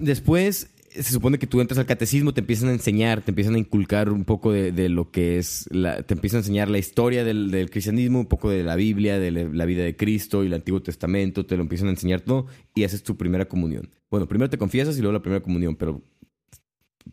Después 0.00 0.70
se 0.94 1.12
supone 1.12 1.38
que 1.38 1.46
tú 1.46 1.60
entras 1.60 1.78
al 1.78 1.86
catecismo, 1.86 2.32
te 2.32 2.40
empiezan 2.40 2.68
a 2.68 2.72
enseñar, 2.72 3.22
te 3.22 3.30
empiezan 3.30 3.54
a 3.54 3.58
inculcar 3.58 4.10
un 4.10 4.24
poco 4.24 4.52
de, 4.52 4.72
de 4.72 4.88
lo 4.88 5.10
que 5.10 5.38
es, 5.38 5.68
la, 5.70 6.02
te 6.02 6.14
empiezan 6.14 6.38
a 6.38 6.40
enseñar 6.40 6.70
la 6.70 6.78
historia 6.78 7.24
del, 7.24 7.50
del 7.50 7.70
cristianismo, 7.70 8.20
un 8.20 8.26
poco 8.26 8.50
de 8.50 8.62
la 8.62 8.76
Biblia, 8.76 9.18
de 9.18 9.30
la, 9.30 9.64
vida 9.64 9.82
de 9.82 9.96
Cristo 9.96 10.44
y 10.44 10.46
el 10.46 10.54
Antiguo 10.54 10.82
Testamento, 10.82 11.46
te 11.46 11.56
lo 11.56 11.62
empiezan 11.62 11.88
a 11.88 11.90
enseñar 11.90 12.20
todo 12.20 12.46
y 12.74 12.84
haces 12.84 13.02
tu 13.02 13.16
primera 13.16 13.46
comunión. 13.46 13.90
Bueno, 14.10 14.28
primero 14.28 14.48
te 14.48 14.58
confiesas 14.58 14.96
y 14.96 15.00
luego 15.00 15.12
la 15.12 15.22
primera 15.22 15.42
comunión, 15.42 15.74
pero 15.74 16.02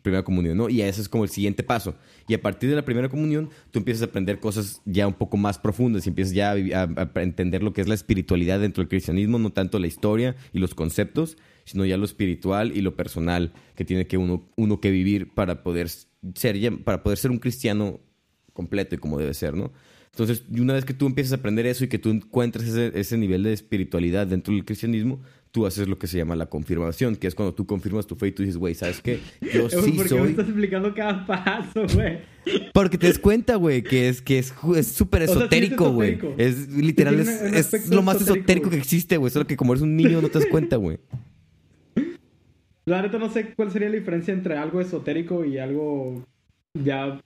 primera 0.02 0.24
comunión, 0.24 0.56
¿no? 0.56 0.68
Y 0.68 0.82
ese 0.82 1.00
es 1.00 1.08
como 1.08 1.24
el 1.24 1.30
siguiente 1.30 1.62
paso. 1.62 1.94
Y 2.28 2.34
a 2.34 2.42
partir 2.42 2.68
de 2.68 2.76
la 2.76 2.84
primera 2.84 3.08
comunión, 3.08 3.50
tú 3.70 3.78
empiezas 3.78 4.02
a 4.02 4.06
aprender 4.06 4.40
cosas 4.40 4.82
ya 4.84 5.06
un 5.06 5.14
poco 5.14 5.36
más 5.36 5.58
profundas 5.58 6.06
y 6.06 6.10
empiezas 6.10 6.34
ya 6.34 6.52
a, 6.52 7.20
entender 7.20 7.62
lo 7.62 7.72
que 7.72 7.80
es 7.80 7.88
la 7.88 7.94
espiritualidad 7.94 8.60
dentro 8.60 8.82
del 8.82 8.88
cristianismo, 8.88 9.38
no 9.38 9.50
tanto 9.50 9.78
la 9.78 9.86
historia 9.86 10.36
y 10.52 10.58
los 10.58 10.74
conceptos, 10.74 11.38
sino 11.64 11.84
ya 11.84 11.96
lo 11.96 12.04
espiritual 12.04 12.76
y 12.76 12.80
lo 12.80 12.96
personal 12.96 13.52
que 13.76 13.84
tiene 13.84 14.06
que 14.06 14.18
uno, 14.18 14.50
uno 14.56 14.80
que 14.80 14.90
vivir 14.90 15.32
para 15.32 15.62
poder 15.62 15.88
ser, 16.34 16.82
para 16.84 17.02
poder 17.02 17.18
ser 17.18 17.30
un 17.30 17.38
cristiano 17.38 18.00
completo 18.52 18.94
y 18.94 18.98
como 18.98 19.18
debe 19.18 19.34
ser, 19.34 19.54
¿no? 19.54 19.72
Entonces, 20.10 20.44
una 20.50 20.74
vez 20.74 20.84
que 20.84 20.92
tú 20.92 21.06
empiezas 21.06 21.32
a 21.32 21.36
aprender 21.36 21.64
eso 21.64 21.84
y 21.84 21.88
que 21.88 21.98
tú 21.98 22.10
encuentres 22.10 22.68
ese, 22.68 22.92
ese 23.00 23.16
nivel 23.16 23.44
de 23.44 23.54
espiritualidad 23.54 24.26
dentro 24.26 24.52
del 24.52 24.66
cristianismo, 24.66 25.22
tú 25.52 25.66
haces 25.66 25.86
lo 25.86 25.98
que 25.98 26.06
se 26.06 26.16
llama 26.18 26.34
la 26.34 26.46
confirmación, 26.46 27.14
que 27.14 27.26
es 27.26 27.34
cuando 27.34 27.54
tú 27.54 27.66
confirmas 27.66 28.06
tu 28.06 28.16
fe 28.16 28.28
y 28.28 28.32
tú 28.32 28.42
dices, 28.42 28.56
güey, 28.56 28.74
¿sabes 28.74 29.00
qué? 29.02 29.20
Yo 29.40 29.68
sí 29.68 29.92
¿Por 29.92 30.08
qué 30.08 30.14
me 30.14 30.20
soy... 30.20 30.30
estás 30.30 30.46
explicando 30.48 30.94
cada 30.94 31.26
paso, 31.26 31.86
güey? 31.94 32.20
Porque 32.72 32.96
te 32.98 33.06
das 33.06 33.18
cuenta, 33.18 33.56
güey, 33.56 33.82
que 33.82 34.08
es 34.08 34.22
que 34.22 34.38
es 34.38 34.52
súper 34.86 35.22
O 35.22 35.26
sea, 35.26 35.26
sí 35.26 35.32
es 35.32 35.36
esotérico, 35.36 35.92
güey. 35.92 36.18
es 36.38 36.68
literal, 36.70 37.20
es, 37.20 37.28
es 37.74 37.88
lo 37.90 38.02
más 38.02 38.20
esotérico, 38.20 38.70
que 38.70 38.76
existe, 38.78 39.18
güey. 39.18 39.30
Solo 39.30 39.46
que 39.46 39.56
como 39.56 39.74
eres 39.74 39.82
un 39.82 39.94
niño 39.94 40.20
no 40.22 40.28
te 40.28 40.38
das 40.40 40.48
cuenta, 40.48 40.76
güey. 40.76 40.98
La 42.84 43.00
neta 43.02 43.18
no 43.18 43.30
sé 43.30 43.52
cuál 43.54 43.70
sería 43.70 43.88
la 43.90 43.96
diferencia 43.96 44.34
entre 44.34 44.56
algo 44.56 44.80
esotérico 44.80 45.44
y 45.44 45.58
algo 45.58 46.24
ya 46.74 47.20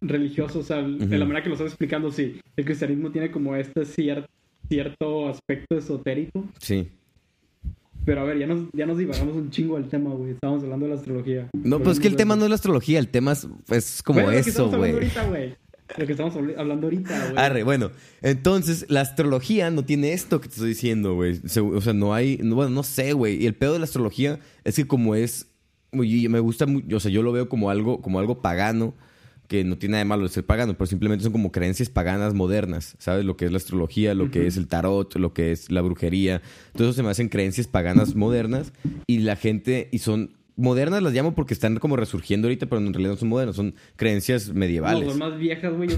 religioso. 0.00 0.60
O 0.60 0.62
sea, 0.62 0.82
de 0.82 1.18
la 1.18 1.24
manera 1.24 1.42
que 1.42 1.48
lo 1.48 1.54
estás 1.56 1.68
explicando, 1.68 2.12
sí. 2.12 2.40
El 2.56 2.64
cristianismo 2.64 3.10
tiene 3.10 3.30
como 3.32 3.56
este 3.56 3.80
cier- 3.82 4.26
cierto 4.68 5.28
aspecto 5.28 5.76
esotérico. 5.78 6.44
Sí. 6.60 6.88
Pero 8.04 8.20
a 8.20 8.24
ver, 8.24 8.38
ya 8.38 8.46
nos, 8.46 8.68
ya 8.72 8.86
nos 8.86 8.98
divagamos 8.98 9.34
un 9.34 9.50
chingo 9.50 9.76
del 9.76 9.88
tema, 9.88 10.10
güey. 10.10 10.32
Estábamos 10.32 10.62
hablando 10.62 10.86
de 10.86 10.92
la 10.94 10.98
astrología. 10.98 11.48
No, 11.54 11.80
pues 11.80 11.96
es 11.96 12.02
que 12.02 12.08
el 12.08 12.16
tema 12.16 12.36
no 12.36 12.44
es 12.44 12.48
la 12.50 12.56
astrología, 12.56 12.98
el 12.98 13.08
tema 13.08 13.32
es, 13.32 13.46
es 13.70 14.02
como 14.02 14.20
Bueno, 14.20 14.30
lo 14.30 14.34
que 14.44 14.50
eso, 14.50 14.50
estamos 14.50 14.74
hablando 14.74 14.96
güey. 14.98 15.08
ahorita, 15.10 15.28
güey. 15.28 15.56
Lo 15.98 16.06
que 16.06 16.12
estamos 16.12 16.34
habl- 16.34 16.54
hablando 16.58 16.86
ahorita, 16.86 17.26
güey. 17.30 17.38
Arre, 17.44 17.62
bueno, 17.62 17.90
entonces 18.22 18.86
la 18.88 19.02
astrología 19.02 19.70
no 19.70 19.84
tiene 19.84 20.12
esto 20.12 20.40
que 20.40 20.48
te 20.48 20.54
estoy 20.54 20.70
diciendo, 20.70 21.14
güey. 21.14 21.40
O 21.44 21.80
sea, 21.80 21.92
no 21.92 22.14
hay, 22.14 22.38
no, 22.42 22.56
bueno, 22.56 22.70
no 22.70 22.82
sé, 22.82 23.12
güey. 23.12 23.42
Y 23.42 23.46
el 23.46 23.54
pedo 23.54 23.74
de 23.74 23.78
la 23.80 23.84
astrología 23.84 24.38
es 24.64 24.76
que 24.76 24.86
como 24.86 25.14
es, 25.14 25.46
y 25.92 26.28
me 26.28 26.40
gusta 26.40 26.66
mucho, 26.66 26.96
o 26.96 27.00
sea, 27.00 27.10
yo 27.10 27.22
lo 27.22 27.32
veo 27.32 27.48
como 27.48 27.70
algo, 27.70 28.00
como 28.00 28.18
algo 28.18 28.40
pagano, 28.40 28.94
que 29.48 29.62
no 29.64 29.76
tiene 29.76 29.92
nada 29.92 30.04
de 30.04 30.08
malo 30.08 30.22
de 30.22 30.28
ser 30.30 30.44
pagano, 30.44 30.72
pero 30.74 30.86
simplemente 30.86 31.22
son 31.22 31.32
como 31.32 31.52
creencias 31.52 31.90
paganas 31.90 32.32
modernas, 32.34 32.96
¿sabes? 32.98 33.24
Lo 33.24 33.36
que 33.36 33.44
es 33.44 33.50
la 33.50 33.58
astrología, 33.58 34.14
lo 34.14 34.30
que 34.30 34.46
es 34.46 34.56
el 34.56 34.68
tarot, 34.68 35.14
lo 35.16 35.34
que 35.34 35.52
es 35.52 35.70
la 35.70 35.82
brujería. 35.82 36.40
Todo 36.74 36.88
eso 36.88 36.94
se 36.94 37.02
me 37.02 37.10
hacen 37.10 37.28
creencias 37.28 37.66
paganas 37.66 38.14
modernas 38.14 38.72
y 39.06 39.18
la 39.18 39.36
gente, 39.36 39.88
y 39.92 39.98
son 39.98 40.32
modernas 40.56 41.02
las 41.02 41.12
llamo 41.12 41.34
porque 41.34 41.52
están 41.52 41.76
como 41.78 41.96
resurgiendo 41.96 42.46
ahorita, 42.48 42.66
pero 42.66 42.80
en 42.80 42.92
realidad 42.92 43.12
no 43.12 43.18
son 43.18 43.28
modernas, 43.28 43.56
son 43.56 43.74
creencias 43.96 44.50
medievales. 44.54 45.04
No, 45.04 45.10
son 45.10 45.18
más 45.18 45.38
viejas, 45.38 45.74
güey. 45.74 45.88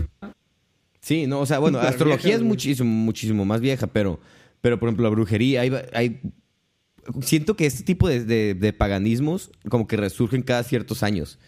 Sí, 1.01 1.27
no, 1.27 1.41
o 1.41 1.47
sea, 1.47 1.59
bueno, 1.61 1.79
astrología 1.81 2.35
es 2.35 2.43
muchísimo, 2.43 2.91
muchísimo 2.91 3.45
más 3.45 3.61
vieja, 3.61 3.87
pero, 3.87 4.19
pero 4.61 4.81
por 4.81 4.89
ejemplo, 4.89 5.05
la 5.05 5.11
brujería, 5.11 5.61
hay, 5.61 5.73
hay- 5.93 6.21
siento 7.21 7.55
que 7.57 7.67
este 7.67 7.85
tipo 7.85 8.09
de, 8.09 8.25
de- 8.25 8.55
de 8.55 8.73
paganismos 8.73 9.51
como 9.69 9.87
que 9.87 9.97
resurgen 9.97 10.43
cada 10.43 10.65
ciertos 10.65 11.03
años, 11.05 11.39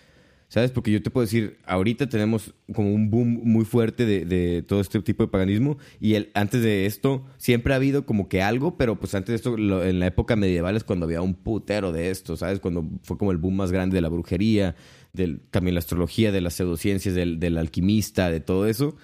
¿sabes? 0.49 0.71
Porque 0.71 0.91
yo 0.91 1.03
te 1.03 1.11
puedo 1.11 1.25
decir, 1.27 1.59
ahorita 1.67 2.09
tenemos 2.09 2.55
como 2.75 2.93
un 2.93 3.11
boom 3.11 3.41
muy 3.45 3.65
fuerte 3.65 4.07
de, 4.07 4.63
todo 4.63 4.81
este 4.81 5.01
tipo 5.03 5.23
de 5.23 5.29
paganismo 5.29 5.79
y 6.01 6.15
el, 6.15 6.31
antes 6.35 6.63
de 6.63 6.87
esto 6.87 7.25
siempre 7.37 7.75
ha 7.75 7.77
habido 7.77 8.07
como 8.07 8.29
que 8.29 8.43
algo, 8.43 8.77
pero 8.77 8.99
pues 8.99 9.15
antes 9.15 9.29
de 9.29 9.37
esto, 9.37 9.57
en 9.57 10.01
la 10.01 10.07
época 10.07 10.37
medieval 10.37 10.77
es 10.77 10.85
cuando 10.85 11.05
había 11.05 11.23
un 11.23 11.35
putero 11.35 11.93
de 11.93 12.11
esto, 12.11 12.37
¿sabes? 12.37 12.61
Cuando 12.61 12.89
fue 13.03 13.19
como 13.19 13.31
el 13.31 13.39
boom 13.39 13.57
más 13.57 13.73
grande 13.73 13.95
de 13.97 14.01
la 14.01 14.09
brujería, 14.09 14.75
del, 15.13 15.41
también 15.51 15.75
la 15.75 15.81
astrología, 15.81 16.33
de 16.33 16.41
las 16.41 16.55
pseudociencias, 16.55 17.15
del, 17.15 17.59
alquimista, 17.59 18.31
de 18.31 18.41
todo 18.41 18.67
eso. 18.67 18.97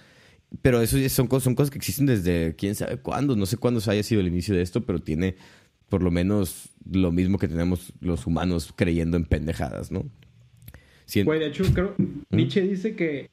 Pero 0.62 0.80
eso 0.80 0.96
son, 1.08 1.28
son 1.40 1.54
cosas 1.54 1.70
que 1.70 1.78
existen 1.78 2.06
desde 2.06 2.54
quién 2.56 2.74
sabe 2.74 2.98
cuándo. 2.98 3.34
No 3.36 3.44
sé 3.44 3.56
cuándo 3.56 3.80
haya 3.86 4.02
sido 4.02 4.20
el 4.20 4.28
inicio 4.28 4.54
de 4.54 4.62
esto, 4.62 4.82
pero 4.86 5.00
tiene 5.00 5.36
por 5.88 6.02
lo 6.02 6.10
menos 6.10 6.70
lo 6.90 7.10
mismo 7.12 7.38
que 7.38 7.48
tenemos 7.48 7.92
los 8.00 8.26
humanos 8.26 8.72
creyendo 8.74 9.16
en 9.16 9.24
pendejadas, 9.24 9.90
¿no? 9.90 10.04
Güey, 11.24 11.40
de 11.40 11.46
hecho, 11.46 11.64
creo. 11.72 11.94
Nietzsche 12.30 12.60
dice 12.62 12.96
que. 12.96 13.30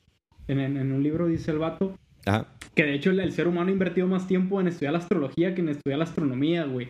En, 0.47 0.59
en- 0.59 0.91
un 0.91 1.01
libro 1.03 1.27
dice 1.27 1.51
el 1.51 1.59
vato. 1.59 1.97
Ajá. 2.25 2.47
Que 2.75 2.83
de 2.83 2.93
hecho 2.93 3.11
el, 3.11 3.19
el 3.19 3.31
ser 3.31 3.47
humano 3.47 3.69
ha 3.69 3.73
invertido 3.73 4.07
más 4.07 4.27
tiempo 4.27 4.59
en 4.61 4.67
estudiar 4.67 4.93
la 4.93 4.99
astrología 4.99 5.55
que 5.55 5.61
en 5.61 5.69
estudiar 5.69 5.97
la 5.99 6.05
astronomía, 6.05 6.65
güey. 6.65 6.89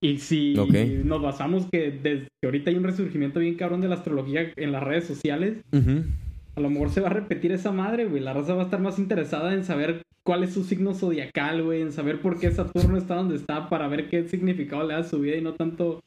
Y 0.00 0.18
si 0.18 0.54
nos 1.04 1.22
basamos 1.22 1.66
que 1.70 1.90
desde 1.92 2.28
que 2.40 2.46
ahorita 2.46 2.70
hay 2.70 2.76
un 2.76 2.84
resurgimiento 2.84 3.40
bien 3.40 3.54
cabrón 3.54 3.80
de 3.80 3.88
la 3.88 3.94
astrología 3.94 4.52
en 4.56 4.72
las 4.72 4.82
redes 4.82 5.04
sociales, 5.06 5.58
a 6.54 6.60
lo 6.60 6.70
mejor 6.70 6.90
se 6.90 7.00
va 7.00 7.08
a 7.08 7.12
repetir 7.12 7.52
esa 7.52 7.70
madre, 7.72 8.06
güey. 8.06 8.22
La 8.22 8.32
raza 8.34 8.54
va 8.54 8.62
a 8.62 8.64
estar 8.64 8.80
más 8.80 8.98
interesada 8.98 9.54
en 9.54 9.64
saber 9.64 10.02
cuál 10.24 10.42
es 10.44 10.52
su 10.52 10.64
signo 10.64 10.94
zodiacal, 10.94 11.62
güey, 11.62 11.80
en 11.82 11.92
saber 11.92 12.20
por 12.20 12.38
qué 12.38 12.50
Saturno 12.50 12.96
está 12.98 13.14
donde 13.14 13.36
está, 13.36 13.68
para 13.68 13.88
ver 13.88 14.08
qué 14.08 14.28
significado 14.28 14.86
le 14.86 14.94
da 14.94 15.00
a 15.00 15.04
su 15.04 15.20
vida 15.20 15.36
y 15.36 15.40
no 15.42 15.54
tanto 15.54 16.02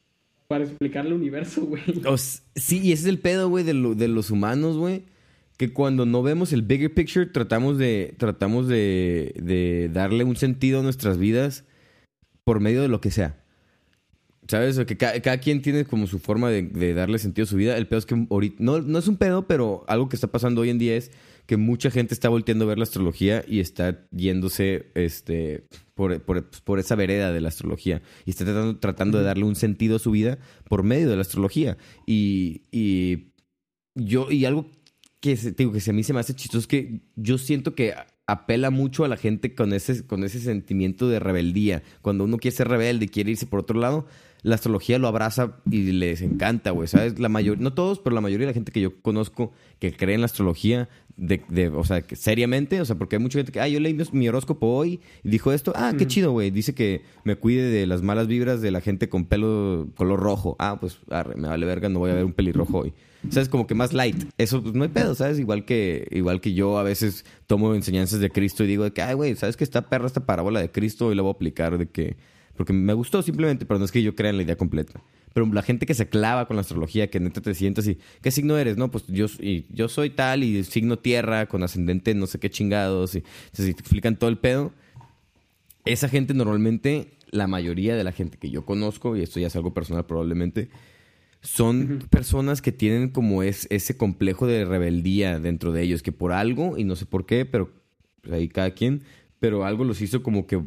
para 0.48 0.64
explicarle 0.64 1.10
el 1.10 1.16
universo, 1.16 1.62
güey. 1.64 1.82
Sí, 2.54 2.80
y 2.82 2.92
ese 2.92 3.02
es 3.02 3.08
el 3.08 3.18
pedo, 3.18 3.48
güey, 3.48 3.64
de, 3.64 3.74
lo- 3.74 3.94
de 3.94 4.08
los 4.08 4.30
humanos, 4.30 4.76
güey. 4.76 5.04
Que 5.56 5.72
cuando 5.72 6.04
no 6.04 6.22
vemos 6.22 6.52
el 6.52 6.62
bigger 6.62 6.92
picture, 6.92 7.26
tratamos 7.26 7.78
de, 7.78 8.14
tratamos 8.18 8.68
de, 8.68 9.34
de 9.42 9.90
darle 9.92 10.24
un 10.24 10.36
sentido 10.36 10.80
a 10.80 10.82
nuestras 10.82 11.16
vidas 11.18 11.64
por 12.44 12.60
medio 12.60 12.82
de 12.82 12.88
lo 12.88 13.00
que 13.00 13.10
sea. 13.10 13.42
¿Sabes? 14.48 14.78
Que 14.86 14.96
ca- 14.96 15.20
cada 15.22 15.38
quien 15.38 15.62
tiene 15.62 15.84
como 15.84 16.06
su 16.06 16.18
forma 16.20 16.50
de, 16.50 16.62
de 16.62 16.94
darle 16.94 17.18
sentido 17.18 17.44
a 17.44 17.48
su 17.48 17.56
vida. 17.56 17.76
El 17.76 17.88
pedo 17.88 17.98
es 17.98 18.06
que 18.06 18.26
ahorita, 18.30 18.56
no, 18.60 18.80
no 18.80 18.98
es 18.98 19.08
un 19.08 19.16
pedo, 19.16 19.46
pero 19.48 19.84
algo 19.88 20.08
que 20.08 20.16
está 20.16 20.28
pasando 20.28 20.60
hoy 20.60 20.70
en 20.70 20.78
día 20.78 20.94
es 20.96 21.10
que 21.46 21.56
mucha 21.56 21.90
gente 21.90 22.12
está 22.12 22.28
volteando 22.28 22.64
a 22.64 22.68
ver 22.68 22.78
la 22.78 22.84
astrología 22.84 23.44
y 23.46 23.60
está 23.60 24.06
yéndose 24.10 24.86
este, 24.94 25.66
por, 25.94 26.20
por- 26.22 26.50
por 26.64 26.78
esa 26.78 26.94
vereda 26.96 27.32
de 27.32 27.40
la 27.40 27.48
astrología. 27.48 28.02
Y 28.24 28.30
está 28.30 28.44
tratando, 28.44 28.78
tratando 28.78 29.18
de 29.18 29.24
darle 29.24 29.44
un 29.44 29.56
sentido 29.56 29.96
a 29.96 30.00
su 30.00 30.10
vida 30.10 30.38
por 30.68 30.82
medio 30.82 31.08
de 31.08 31.14
la 31.16 31.22
astrología. 31.22 31.76
Y, 32.06 32.62
y 32.72 33.32
yo, 33.94 34.30
y 34.30 34.44
algo 34.44 34.66
que, 35.20 35.36
se- 35.36 35.52
digo, 35.52 35.72
que 35.72 35.80
se- 35.80 35.90
a 35.90 35.94
mí 35.94 36.02
se 36.02 36.12
me 36.12 36.20
hace 36.20 36.34
chistoso 36.34 36.58
es 36.58 36.66
que 36.66 37.00
yo 37.14 37.38
siento 37.38 37.74
que 37.74 37.94
apela 38.26 38.70
mucho 38.70 39.04
a 39.04 39.08
la 39.08 39.16
gente 39.16 39.54
con 39.54 39.72
ese, 39.72 40.04
con 40.04 40.24
ese 40.24 40.40
sentimiento 40.40 41.08
de 41.08 41.20
rebeldía. 41.20 41.82
Cuando 42.02 42.24
uno 42.24 42.38
quiere 42.38 42.56
ser 42.56 42.66
rebelde 42.68 43.04
y 43.04 43.08
quiere 43.08 43.30
irse 43.30 43.46
por 43.46 43.60
otro 43.60 43.78
lado, 43.78 44.06
la 44.42 44.56
astrología 44.56 44.98
lo 44.98 45.08
abraza 45.08 45.56
y 45.70 45.92
les 45.92 46.22
encanta, 46.22 46.70
güey. 46.72 46.88
¿Sabes? 46.88 47.18
La 47.20 47.28
mayoría, 47.28 47.62
no 47.62 47.72
todos, 47.72 48.00
pero 48.00 48.14
la 48.14 48.20
mayoría 48.20 48.46
de 48.46 48.50
la 48.52 48.54
gente 48.54 48.72
que 48.72 48.80
yo 48.80 49.00
conozco 49.00 49.52
que 49.78 49.92
cree 49.92 50.14
en 50.16 50.20
la 50.22 50.26
astrología, 50.26 50.88
de, 51.16 51.42
de- 51.48 51.68
o 51.68 51.84
sea, 51.84 52.02
que 52.02 52.14
seriamente, 52.16 52.80
o 52.80 52.84
sea, 52.84 52.96
porque 52.96 53.16
hay 53.16 53.22
mucha 53.22 53.38
gente 53.38 53.52
que, 53.52 53.60
ah, 53.60 53.68
yo 53.68 53.80
leí 53.80 53.96
mi- 54.12 54.28
horóscopo 54.28 54.66
hoy 54.66 55.00
y 55.24 55.30
dijo 55.30 55.52
esto, 55.52 55.72
ah, 55.74 55.94
qué 55.96 56.06
chido, 56.06 56.32
güey. 56.32 56.50
Dice 56.50 56.74
que 56.74 57.02
me 57.24 57.36
cuide 57.36 57.62
de 57.70 57.86
las 57.86 58.02
malas 58.02 58.26
vibras 58.26 58.60
de 58.60 58.70
la 58.70 58.80
gente 58.80 59.08
con 59.08 59.24
pelo 59.24 59.88
color 59.96 60.20
rojo. 60.20 60.56
Ah, 60.58 60.78
pues, 60.80 60.98
arre, 61.10 61.36
me 61.36 61.48
vale 61.48 61.64
verga, 61.66 61.88
no 61.88 61.98
voy 62.00 62.10
a 62.10 62.14
ver 62.14 62.24
un 62.24 62.32
pelirrojo 62.32 62.78
hoy. 62.80 62.92
¿Sabes? 63.30 63.48
Como 63.48 63.66
que 63.66 63.74
más 63.74 63.92
light. 63.92 64.16
Eso, 64.38 64.62
pues, 64.62 64.74
no 64.74 64.84
hay 64.84 64.90
pedo, 64.90 65.14
¿sabes? 65.14 65.38
Igual 65.40 65.64
que, 65.64 66.06
igual 66.12 66.40
que 66.40 66.52
yo 66.54 66.78
a 66.78 66.82
veces 66.82 67.24
tomo 67.46 67.74
enseñanzas 67.74 68.20
de 68.20 68.30
Cristo 68.30 68.62
y 68.62 68.66
digo 68.68 68.84
de 68.84 68.92
que, 68.92 69.02
ay, 69.02 69.14
güey, 69.14 69.34
¿sabes 69.36 69.56
que 69.56 69.64
esta 69.64 69.88
perra, 69.88 70.06
esta 70.06 70.26
parábola 70.26 70.60
de 70.60 70.70
Cristo 70.70 71.06
hoy 71.06 71.14
la 71.16 71.22
voy 71.22 71.30
a 71.30 71.34
aplicar 71.34 71.76
de 71.78 71.86
que... 71.88 72.16
Porque 72.56 72.72
me 72.72 72.92
gustó 72.94 73.20
simplemente, 73.22 73.66
pero 73.66 73.78
no 73.78 73.84
es 73.84 73.90
que 73.92 74.02
yo 74.02 74.14
crea 74.14 74.30
en 74.30 74.36
la 74.36 74.42
idea 74.44 74.56
completa. 74.56 75.02
Pero 75.36 75.52
la 75.52 75.60
gente 75.60 75.84
que 75.84 75.92
se 75.92 76.08
clava 76.08 76.46
con 76.46 76.56
la 76.56 76.62
astrología, 76.62 77.10
que 77.10 77.20
neta 77.20 77.42
te 77.42 77.52
sientas 77.52 77.86
y, 77.86 77.98
¿qué 78.22 78.30
signo 78.30 78.56
eres? 78.56 78.78
No, 78.78 78.90
pues 78.90 79.06
yo, 79.06 79.26
y 79.38 79.66
yo 79.68 79.86
soy 79.86 80.08
tal 80.08 80.42
y 80.42 80.64
signo 80.64 80.98
tierra 80.98 81.44
con 81.44 81.62
ascendente 81.62 82.14
no 82.14 82.26
sé 82.26 82.38
qué 82.38 82.48
chingados. 82.48 83.16
Y, 83.16 83.18
entonces, 83.18 83.76
te 83.76 83.82
explican 83.82 84.16
todo 84.16 84.30
el 84.30 84.38
pedo. 84.38 84.72
Esa 85.84 86.08
gente 86.08 86.32
normalmente, 86.32 87.18
la 87.30 87.48
mayoría 87.48 87.94
de 87.96 88.02
la 88.02 88.12
gente 88.12 88.38
que 88.38 88.48
yo 88.48 88.64
conozco, 88.64 89.14
y 89.14 89.20
esto 89.20 89.38
ya 89.38 89.48
es 89.48 89.56
algo 89.56 89.74
personal 89.74 90.06
probablemente, 90.06 90.70
son 91.42 92.06
personas 92.08 92.62
que 92.62 92.72
tienen 92.72 93.10
como 93.10 93.42
es, 93.42 93.66
ese 93.68 93.94
complejo 93.94 94.46
de 94.46 94.64
rebeldía 94.64 95.38
dentro 95.38 95.70
de 95.70 95.82
ellos, 95.82 96.02
que 96.02 96.12
por 96.12 96.32
algo, 96.32 96.78
y 96.78 96.84
no 96.84 96.96
sé 96.96 97.04
por 97.04 97.26
qué, 97.26 97.44
pero 97.44 97.70
pues, 98.22 98.32
ahí 98.32 98.48
cada 98.48 98.70
quien, 98.70 99.02
pero 99.38 99.66
algo 99.66 99.84
los 99.84 100.00
hizo 100.00 100.22
como 100.22 100.46
que 100.46 100.62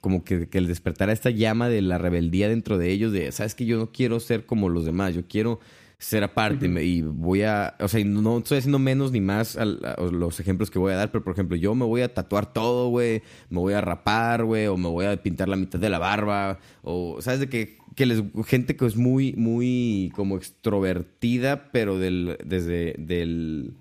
como 0.00 0.24
que, 0.24 0.48
que 0.48 0.58
el 0.58 0.66
despertara 0.66 1.12
esta 1.12 1.30
llama 1.30 1.68
de 1.68 1.82
la 1.82 1.98
rebeldía 1.98 2.48
dentro 2.48 2.78
de 2.78 2.90
ellos, 2.90 3.12
de, 3.12 3.30
sabes 3.32 3.54
que 3.54 3.66
yo 3.66 3.78
no 3.78 3.92
quiero 3.92 4.20
ser 4.20 4.46
como 4.46 4.68
los 4.68 4.84
demás, 4.84 5.14
yo 5.14 5.22
quiero 5.28 5.60
ser 6.02 6.24
aparte 6.24 6.66
y 6.66 7.00
voy 7.02 7.42
a, 7.42 7.76
o 7.78 7.86
sea, 7.86 8.04
no 8.04 8.38
estoy 8.38 8.58
haciendo 8.58 8.80
menos 8.80 9.12
ni 9.12 9.20
más 9.20 9.56
a, 9.56 9.64
los 9.64 10.40
ejemplos 10.40 10.68
que 10.68 10.80
voy 10.80 10.92
a 10.92 10.96
dar, 10.96 11.12
pero 11.12 11.22
por 11.22 11.32
ejemplo, 11.32 11.56
yo 11.56 11.76
me 11.76 11.84
voy 11.84 12.00
a 12.00 12.12
tatuar 12.12 12.52
todo, 12.52 12.88
güey, 12.88 13.22
me 13.50 13.60
voy 13.60 13.74
a 13.74 13.80
rapar, 13.80 14.44
güey, 14.44 14.66
o 14.66 14.76
me 14.76 14.88
voy 14.88 15.06
a 15.06 15.16
pintar 15.22 15.48
la 15.48 15.54
mitad 15.54 15.78
de 15.78 15.88
la 15.88 16.00
barba, 16.00 16.58
o, 16.82 17.18
¿sabes? 17.20 17.38
De 17.38 17.48
que, 17.48 17.78
que 17.94 18.06
les, 18.06 18.20
gente 18.46 18.74
que 18.74 18.84
es 18.84 18.96
muy, 18.96 19.34
muy 19.34 20.10
como 20.16 20.36
extrovertida, 20.36 21.70
pero 21.70 21.98
del, 22.00 22.36
desde, 22.44 22.96
del 22.98 23.74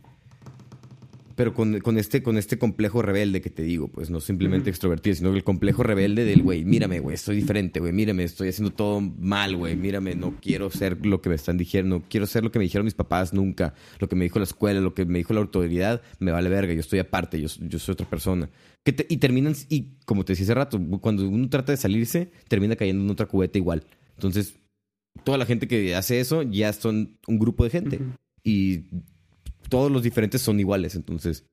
pero 1.41 1.55
con, 1.55 1.79
con, 1.79 1.98
este, 1.98 2.21
con 2.21 2.38
este 2.38 2.60
complejo 2.60 3.01
rebelde 3.01 3.41
que 3.41 3.50
te 3.50 3.63
digo, 3.63 3.88
pues 3.88 4.12
no 4.12 4.19
simplemente 4.19 4.69
extrovertido, 4.69 5.15
sino 5.15 5.33
el 5.33 5.43
complejo 5.43 5.81
rebelde 5.81 6.24
del, 6.24 6.43
güey, 6.43 6.63
mírame, 6.63 7.00
güey, 7.00 7.15
estoy 7.15 7.36
diferente, 7.36 7.79
güey, 7.79 7.91
mírame, 7.91 8.24
estoy 8.25 8.50
haciendo 8.50 8.71
todo 8.71 9.01
mal, 9.01 9.55
güey, 9.55 9.75
mírame, 9.75 10.13
no 10.13 10.36
quiero 10.39 10.69
ser 10.69 11.03
lo 11.03 11.19
que 11.19 11.29
me 11.29 11.36
están 11.36 11.57
diciendo, 11.57 11.98
no 11.98 12.05
quiero 12.07 12.27
ser 12.27 12.43
lo 12.43 12.51
que 12.51 12.60
me 12.60 12.65
dijeron 12.65 12.86
mis 12.86 12.93
papás 12.93 13.33
nunca, 13.33 13.74
lo 13.98 14.07
que 14.07 14.15
me 14.15 14.25
dijo 14.25 14.38
la 14.38 14.43
escuela, 14.43 14.81
lo 14.81 14.93
que 14.93 15.03
me 15.05 15.17
dijo 15.17 15.33
la 15.33 15.39
autoridad, 15.39 16.03
me 16.19 16.31
vale 16.31 16.48
verga, 16.48 16.75
yo 16.75 16.79
estoy 16.79 17.00
aparte, 17.00 17.41
yo, 17.41 17.48
yo 17.60 17.79
soy 17.79 17.93
otra 17.93 18.07
persona. 18.07 18.48
Que 18.83 19.07
y 19.10 19.17
terminan, 19.17 19.55
y 19.67 19.95
como 20.05 20.24
te 20.24 20.33
decía 20.33 20.43
hace 20.43 20.53
rato, 20.53 20.79
cuando 21.01 21.27
uno 21.27 21.50
trata 21.50 21.71
de 21.71 21.77
salirse, 21.77 22.29
termina 22.50 22.75
cayendo 22.75 23.03
en 23.03 23.10
otra 23.10 23.25
cubeta 23.25 23.57
igual. 23.57 23.83
Entonces, 24.13 24.60
toda 25.24 25.39
la 25.39 25.48
gente 25.48 25.67
que 25.67 25.95
hace 25.95 26.19
eso 26.19 26.43
ya 26.43 26.71
son 26.71 27.17
un 27.25 27.39
grupo 27.39 27.63
de 27.63 27.71
gente. 27.71 28.00
Y 28.43 28.86
todos 29.71 29.89
los 29.89 30.03
diferentes 30.03 30.41
son 30.41 30.59
iguales, 30.59 30.95
entonces, 30.95 31.45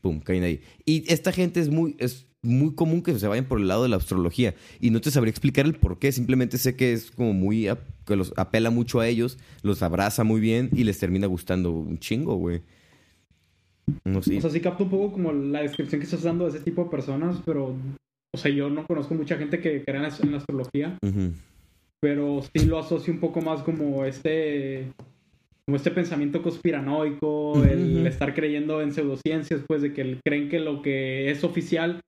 pum, 0.00 0.20
caen 0.20 0.44
ahí. 0.44 0.60
Y 0.84 1.04
esta 1.12 1.32
gente 1.32 1.58
es 1.58 1.68
muy, 1.68 1.96
es 1.98 2.28
muy 2.40 2.76
común 2.76 3.02
que 3.02 3.18
se 3.18 3.26
vayan 3.26 3.46
por 3.46 3.58
el 3.58 3.66
lado 3.66 3.82
de 3.82 3.88
la 3.88 3.96
astrología. 3.96 4.54
Y 4.80 4.90
no 4.90 5.00
te 5.00 5.10
sabría 5.10 5.30
explicar 5.30 5.66
el 5.66 5.74
por 5.74 5.98
qué, 5.98 6.12
simplemente 6.12 6.58
sé 6.58 6.76
que 6.76 6.92
es 6.92 7.10
como 7.10 7.32
muy, 7.32 7.68
que 8.06 8.14
los 8.14 8.32
apela 8.36 8.70
mucho 8.70 9.00
a 9.00 9.08
ellos, 9.08 9.36
los 9.62 9.82
abraza 9.82 10.22
muy 10.22 10.40
bien 10.40 10.70
y 10.72 10.84
les 10.84 10.98
termina 10.98 11.26
gustando 11.26 11.72
un 11.72 11.98
chingo, 11.98 12.36
güey. 12.36 12.62
No 14.04 14.22
sé. 14.22 14.38
O 14.38 14.40
sea, 14.40 14.50
sí 14.50 14.60
capto 14.60 14.84
un 14.84 14.90
poco 14.90 15.12
como 15.12 15.32
la 15.32 15.62
descripción 15.62 16.00
que 16.00 16.04
estás 16.04 16.22
dando 16.22 16.44
de 16.44 16.50
ese 16.50 16.60
tipo 16.60 16.84
de 16.84 16.90
personas, 16.90 17.42
pero, 17.44 17.76
o 18.32 18.38
sea, 18.38 18.52
yo 18.52 18.70
no 18.70 18.86
conozco 18.86 19.14
mucha 19.14 19.36
gente 19.36 19.58
que 19.58 19.84
crea 19.84 20.08
en 20.22 20.30
la 20.30 20.38
astrología, 20.38 20.98
pero 22.00 22.42
sí 22.54 22.64
lo 22.64 22.78
asocio 22.78 23.12
un 23.12 23.18
poco 23.18 23.40
más 23.40 23.62
como 23.64 24.04
este 24.04 24.92
como 25.66 25.76
este 25.76 25.90
pensamiento 25.90 26.42
conspiranoico, 26.42 27.64
el 27.64 28.06
estar 28.06 28.34
creyendo 28.34 28.80
en 28.80 28.92
pseudociencias, 28.92 29.62
pues 29.66 29.82
de 29.82 29.92
que 29.92 30.20
creen 30.24 30.48
que 30.48 30.60
lo 30.60 30.80
que 30.80 31.30
es 31.30 31.42
oficial, 31.42 32.00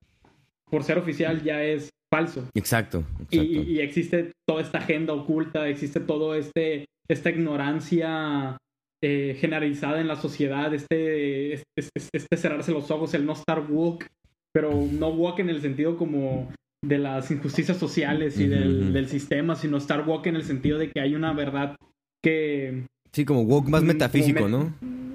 por 0.71 0.85
ser 0.85 0.97
oficial, 0.97 1.43
ya 1.43 1.65
es 1.65 1.91
falso. 2.13 2.49
Exacto. 2.55 3.05
Y, 3.31 3.81
existe 3.81 4.33
toda 4.47 4.63
esta 4.63 4.79
agenda 4.79 5.13
oculta, 5.13 5.69
existe 5.69 5.99
todo 6.01 6.35
este 6.35 6.87
esta 7.11 7.31
ignorancia 7.31 8.59
eh, 9.03 9.37
generalizada 9.41 10.01
en 10.01 10.09
la 10.09 10.17
sociedad, 10.17 10.73
este, 10.75 11.55
este, 11.55 11.91
este, 12.13 12.37
cerrarse 12.37 12.71
los 12.71 12.91
ojos, 12.91 13.15
el 13.15 13.25
no 13.25 13.33
estar 13.33 13.61
woke, 13.69 14.07
pero 14.53 14.71
no 14.93 15.09
woke 15.09 15.41
en 15.41 15.49
el 15.49 15.63
sentido 15.63 15.97
como 15.97 16.53
de 16.85 16.99
las 16.99 17.31
injusticias 17.31 17.79
sociales 17.79 18.39
y 18.39 18.47
del, 18.47 18.93
del 18.93 19.09
sistema, 19.09 19.57
sino 19.57 19.79
estar 19.79 20.07
woke 20.07 20.27
en 20.27 20.37
el 20.37 20.45
sentido 20.45 20.79
de 20.79 20.91
que 20.91 21.01
hay 21.01 21.15
una 21.15 21.33
verdad 21.33 21.77
que 22.23 22.85
Sí, 23.13 23.25
como 23.25 23.43
woke 23.43 23.69
más 23.69 23.83
metafísico, 23.83 24.49
¿no? 24.49 24.73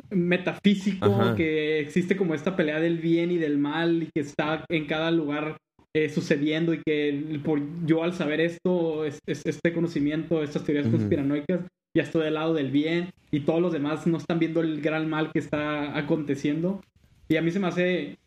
Metafísico, 0.09 1.35
que 1.35 1.79
existe 1.79 2.15
como 2.15 2.35
esta 2.35 2.55
pelea 2.55 2.79
del 2.79 2.99
bien 2.99 3.31
y 3.31 3.37
del 3.37 3.57
mal 3.57 4.03
y 4.03 4.09
que 4.13 4.21
está 4.21 4.63
en 4.69 4.85
cada 4.85 5.09
lugar 5.11 5.57
eh, 5.95 6.09
sucediendo 6.09 6.73
y 6.73 6.81
que 6.83 7.39
por 7.43 7.61
yo 7.85 8.03
al 8.03 8.13
saber 8.13 8.41
esto, 8.41 9.05
este 9.05 9.73
conocimiento, 9.73 10.41
estas 10.41 10.63
teorías 10.63 10.87
conspiranoicas, 10.87 11.61
ya 11.95 12.03
estoy 12.03 12.23
del 12.23 12.33
lado 12.33 12.55
del 12.55 12.71
bien 12.71 13.11
y 13.31 13.41
todos 13.41 13.61
los 13.61 13.71
demás 13.71 14.07
no 14.07 14.17
están 14.17 14.39
viendo 14.39 14.61
el 14.61 14.81
gran 14.81 15.07
mal 15.07 15.31
que 15.31 15.39
está 15.39 15.95
aconteciendo. 15.97 16.81
Y 17.29 17.35
a 17.35 17.41
mí 17.41 17.51
se 17.51 17.59
me 17.59 17.67
hace, 17.67 18.17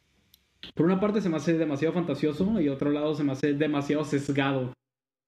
por 0.74 0.86
una 0.86 1.00
parte 1.00 1.20
se 1.20 1.28
me 1.28 1.36
hace 1.36 1.58
demasiado 1.58 1.92
fantasioso 1.92 2.60
y 2.60 2.68
otro 2.68 2.90
lado 2.90 3.14
se 3.14 3.24
me 3.24 3.32
hace 3.32 3.52
demasiado 3.54 4.04
sesgado. 4.04 4.72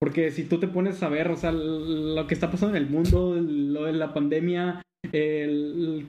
Porque 0.01 0.31
si 0.31 0.45
tú 0.45 0.59
te 0.59 0.69
pones 0.69 1.03
a 1.03 1.09
ver, 1.09 1.29
o 1.29 1.37
sea, 1.37 1.53
lo 1.53 2.27
que 2.27 2.35
está 2.35 2.51
pasando 2.51 2.77
en 2.77 2.85
el 2.85 2.91
mundo, 2.91 3.35
lo 3.35 3.85
de 3.85 3.93
la 3.93 4.15
pandemia, 4.15 4.83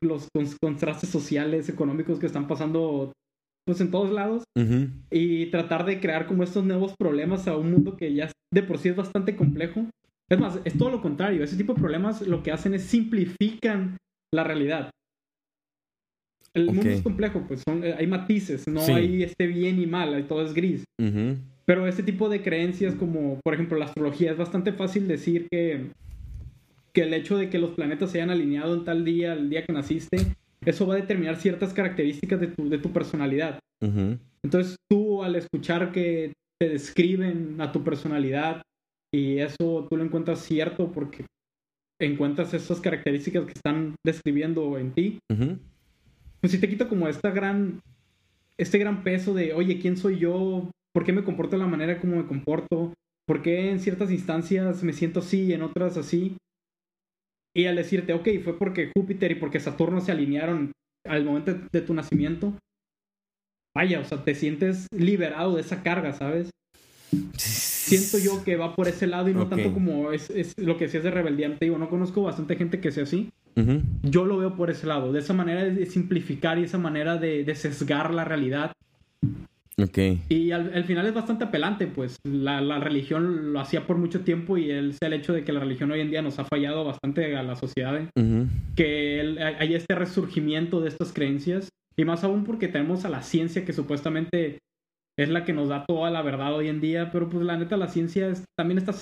los 0.01 0.27
contrastes 0.61 1.09
sociales, 1.09 1.69
económicos 1.69 2.19
que 2.19 2.27
están 2.27 2.47
pasando 2.47 3.11
pues 3.65 3.81
en 3.81 3.91
todos 3.91 4.11
lados 4.11 4.43
y 5.11 5.45
tratar 5.47 5.85
de 5.85 5.99
crear 5.99 6.25
como 6.25 6.43
estos 6.43 6.65
nuevos 6.65 6.95
problemas 6.97 7.47
a 7.47 7.55
un 7.55 7.71
mundo 7.71 7.95
que 7.95 8.13
ya 8.13 8.31
de 8.51 8.63
por 8.63 8.79
sí 8.79 8.89
es 8.89 8.95
bastante 8.95 9.35
complejo. 9.35 9.85
Es 10.27 10.39
más, 10.39 10.59
es 10.65 10.77
todo 10.77 10.89
lo 10.89 11.01
contrario. 11.01 11.43
Ese 11.43 11.57
tipo 11.57 11.73
de 11.73 11.79
problemas 11.79 12.21
lo 12.21 12.41
que 12.41 12.51
hacen 12.51 12.73
es 12.73 12.83
simplifican 12.83 13.97
la 14.33 14.43
realidad. 14.43 14.89
El 16.55 16.65
mundo 16.65 16.89
es 16.89 17.01
complejo, 17.01 17.45
pues 17.47 17.61
son, 17.67 17.83
hay 17.83 18.07
matices, 18.07 18.67
no 18.67 18.81
hay 18.81 19.21
este 19.21 19.45
bien 19.45 19.79
y 19.79 19.85
mal, 19.85 20.27
todo 20.27 20.43
es 20.43 20.53
gris. 20.53 20.83
Pero 21.69 21.85
este 21.85 22.01
tipo 22.01 22.29
de 22.29 22.41
creencias, 22.41 22.95
como 22.95 23.39
por 23.43 23.53
ejemplo 23.53 23.77
la 23.77 23.85
astrología, 23.85 24.31
es 24.31 24.37
bastante 24.37 24.73
fácil 24.73 25.07
decir 25.07 25.47
que, 25.51 25.91
que 26.91 27.03
el 27.03 27.13
hecho 27.13 27.37
de 27.37 27.51
que 27.51 27.59
los 27.59 27.75
planetas 27.75 28.09
se 28.09 28.17
hayan 28.17 28.31
alineado 28.31 28.73
en 28.73 28.85
tal 28.85 29.05
día, 29.05 29.33
el 29.33 29.51
día 29.51 29.63
que 29.63 29.73
naciste, 29.73 30.17
eso 30.65 30.87
va 30.87 30.95
a 30.95 30.97
determinar 30.97 31.35
ciertas 31.35 31.71
características 31.71 32.39
de 32.39 32.47
tu, 32.47 32.69
de 32.69 32.79
tu 32.79 32.91
personalidad. 32.91 33.59
Entonces 34.41 34.77
tú 34.89 35.21
al 35.21 35.35
escuchar 35.35 35.91
que 35.91 36.33
te 36.59 36.69
describen 36.69 37.61
a 37.61 37.71
tu 37.71 37.83
personalidad 37.83 38.63
y 39.13 39.37
eso 39.37 39.85
tú 39.87 39.95
lo 39.95 40.03
encuentras 40.03 40.39
cierto 40.39 40.91
porque 40.91 41.27
encuentras 42.01 42.51
esas 42.55 42.81
características 42.81 43.45
que 43.45 43.53
están 43.53 43.93
describiendo 44.03 44.79
en 44.79 44.91
ti, 44.91 45.19
pues 46.41 46.51
si 46.51 46.57
te 46.57 46.67
quita 46.67 46.89
como 46.89 47.07
esta 47.07 47.29
gran, 47.29 47.79
este 48.57 48.79
gran 48.79 49.03
peso 49.03 49.35
de, 49.35 49.53
oye, 49.53 49.77
¿quién 49.77 49.97
soy 49.97 50.17
yo? 50.17 50.67
Por 50.93 51.05
qué 51.05 51.13
me 51.13 51.23
comporto 51.23 51.55
de 51.55 51.63
la 51.63 51.69
manera 51.69 51.99
como 51.99 52.17
me 52.17 52.25
comporto, 52.25 52.93
por 53.27 53.41
qué 53.41 53.69
en 53.69 53.79
ciertas 53.79 54.11
instancias 54.11 54.83
me 54.83 54.93
siento 54.93 55.19
así 55.19 55.43
y 55.43 55.53
en 55.53 55.61
otras 55.61 55.97
así. 55.97 56.37
Y 57.55 57.65
al 57.65 57.75
decirte, 57.75 58.13
ok, 58.13 58.27
fue 58.43 58.57
porque 58.57 58.91
Júpiter 58.95 59.31
y 59.31 59.35
porque 59.35 59.59
Saturno 59.59 60.01
se 60.01 60.11
alinearon 60.11 60.71
al 61.07 61.25
momento 61.25 61.55
de 61.71 61.81
tu 61.81 61.93
nacimiento, 61.93 62.53
vaya, 63.75 63.99
o 63.99 64.03
sea, 64.03 64.23
te 64.23 64.35
sientes 64.35 64.87
liberado 64.95 65.55
de 65.55 65.61
esa 65.61 65.83
carga, 65.83 66.13
¿sabes? 66.13 66.49
Siento 67.37 68.19
yo 68.19 68.43
que 68.43 68.55
va 68.55 68.75
por 68.75 68.87
ese 68.87 69.07
lado 69.07 69.29
y 69.29 69.33
no 69.33 69.47
tanto 69.47 69.73
como 69.73 70.11
es, 70.11 70.53
lo 70.57 70.77
que 70.77 70.85
decías 70.85 71.03
de 71.03 71.11
rebeldía. 71.11 71.57
Te 71.57 71.65
digo, 71.65 71.79
no 71.79 71.89
conozco 71.89 72.21
bastante 72.21 72.55
gente 72.55 72.79
que 72.79 72.91
sea 72.91 73.03
así. 73.03 73.31
Yo 74.03 74.25
lo 74.25 74.37
veo 74.37 74.55
por 74.55 74.69
ese 74.69 74.87
lado, 74.87 75.11
de 75.11 75.19
esa 75.19 75.33
manera 75.33 75.65
de 75.65 75.85
simplificar 75.85 76.57
y 76.57 76.63
esa 76.63 76.77
manera 76.77 77.17
de, 77.17 77.43
de 77.43 77.55
sesgar 77.55 78.13
la 78.13 78.23
realidad 78.23 78.71
y 80.29 80.51
al, 80.51 80.83
final 80.83 81.05
es 81.05 81.13
bastante 81.13 81.45
apelante, 81.45 81.87
pues 81.87 82.17
la, 82.23 82.61
la, 82.61 82.79
religión 82.79 83.53
lo 83.53 83.59
hacía 83.59 83.85
por 83.87 83.97
mucho 83.97 84.21
tiempo 84.21 84.57
y 84.57 84.71
el, 84.71 84.95
el 84.99 85.13
hecho 85.13 85.33
de 85.33 85.43
que 85.43 85.53
la 85.53 85.59
religión 85.59 85.91
hoy 85.91 86.01
en 86.01 86.09
día 86.09 86.21
nos 86.21 86.39
ha 86.39 86.45
fallado 86.45 86.83
bastante 86.83 87.35
a 87.35 87.43
la 87.43 87.55
sociedad, 87.55 87.97
¿eh? 87.97 88.07
que 88.75 89.37
hay 89.59 89.73
este 89.73 89.95
resurgimiento 89.95 90.81
de 90.81 90.89
estas 90.89 91.13
creencias 91.13 91.69
y 91.97 92.05
más 92.05 92.23
aún 92.23 92.43
porque 92.43 92.67
tenemos 92.67 93.05
a 93.05 93.09
la 93.09 93.21
ciencia 93.21 93.65
que 93.65 93.73
supuestamente 93.73 94.59
es 95.17 95.29
la 95.29 95.43
que 95.43 95.53
nos 95.53 95.69
da 95.69 95.85
toda 95.85 96.09
la 96.11 96.21
verdad 96.21 96.55
hoy 96.55 96.69
en 96.69 96.79
día, 96.79 97.11
pero 97.11 97.29
pues 97.29 97.45
la 97.45 97.57
neta 97.57 97.75
la 97.77 97.87
ciencia 97.87 98.33
también 98.57 98.77
está 98.77 98.93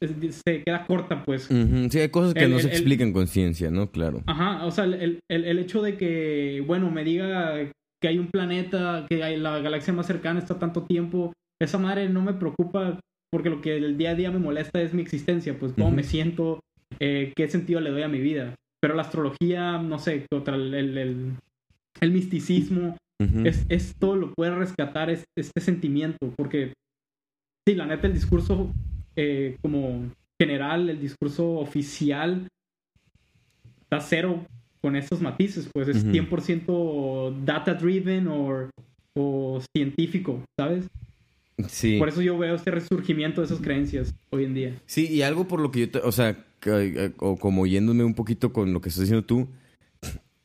se 0.00 0.62
queda 0.62 0.84
corta, 0.86 1.24
pues. 1.24 1.48
Sí, 1.90 1.98
hay 1.98 2.08
cosas 2.10 2.34
que 2.34 2.48
no 2.48 2.58
se 2.58 2.68
explican 2.68 3.12
con 3.12 3.26
ciencia, 3.26 3.70
¿no? 3.70 3.90
Claro. 3.90 4.22
Ajá, 4.26 4.64
o 4.66 4.70
sea, 4.70 4.84
el, 4.84 5.20
el, 5.28 5.44
el, 5.44 5.58
hecho 5.58 5.82
de 5.82 5.96
que, 5.96 6.62
bueno, 6.66 6.90
me 6.90 7.04
diga 7.04 7.54
que 8.00 8.08
hay 8.08 8.18
un 8.18 8.28
planeta, 8.28 9.06
que 9.08 9.22
hay 9.22 9.38
la 9.38 9.58
galaxia 9.60 9.92
más 9.92 10.06
cercana 10.06 10.38
está 10.38 10.58
tanto 10.58 10.84
tiempo, 10.84 11.32
esa 11.60 11.78
madre 11.78 12.08
no 12.08 12.22
me 12.22 12.34
preocupa 12.34 12.98
porque 13.32 13.50
lo 13.50 13.60
que 13.60 13.76
el 13.76 13.96
día 13.96 14.10
a 14.10 14.14
día 14.14 14.30
me 14.30 14.38
molesta 14.38 14.80
es 14.80 14.94
mi 14.94 15.02
existencia, 15.02 15.58
pues 15.58 15.72
cómo 15.72 15.90
me 15.90 16.04
siento, 16.04 16.60
eh, 17.00 17.32
qué 17.34 17.48
sentido 17.48 17.80
le 17.80 17.90
doy 17.90 18.02
a 18.02 18.08
mi 18.08 18.20
vida. 18.20 18.54
Pero 18.80 18.94
la 18.94 19.02
astrología, 19.02 19.78
no 19.78 19.98
sé, 19.98 20.26
contra 20.30 20.54
el, 20.54 20.72
el, 20.72 21.36
el, 22.00 22.10
misticismo, 22.12 22.96
es, 23.44 23.64
es, 23.68 23.94
todo 23.98 24.14
lo 24.14 24.32
puede 24.34 24.54
rescatar 24.54 25.10
este 25.10 25.60
sentimiento, 25.60 26.32
porque 26.36 26.74
sí, 27.66 27.74
la 27.74 27.86
neta, 27.86 28.06
el 28.06 28.12
discurso 28.12 28.70
eh, 29.16 29.56
como 29.62 30.12
general, 30.40 30.90
el 30.90 31.00
discurso 31.00 31.54
oficial, 31.54 32.46
está 33.80 34.00
cero 34.00 34.46
con 34.84 34.96
estos 34.96 35.22
matices, 35.22 35.66
pues 35.72 35.88
es 35.88 36.04
100% 36.04 37.42
data 37.42 37.72
driven 37.72 38.28
o, 38.28 38.68
o 39.16 39.62
científico, 39.74 40.42
¿sabes? 40.60 40.84
Sí. 41.68 41.96
Por 41.98 42.10
eso 42.10 42.20
yo 42.20 42.36
veo 42.36 42.54
este 42.54 42.70
resurgimiento 42.70 43.40
de 43.40 43.46
esas 43.46 43.60
creencias 43.60 44.12
hoy 44.28 44.44
en 44.44 44.52
día. 44.52 44.74
Sí, 44.84 45.06
y 45.10 45.22
algo 45.22 45.48
por 45.48 45.60
lo 45.60 45.70
que 45.70 45.80
yo, 45.80 45.90
te- 45.90 46.00
o 46.00 46.12
sea, 46.12 46.36
que- 46.60 47.12
o 47.18 47.36
como 47.38 47.66
yéndome 47.66 48.04
un 48.04 48.12
poquito 48.12 48.52
con 48.52 48.74
lo 48.74 48.82
que 48.82 48.90
estás 48.90 49.00
diciendo 49.04 49.24
tú 49.24 49.48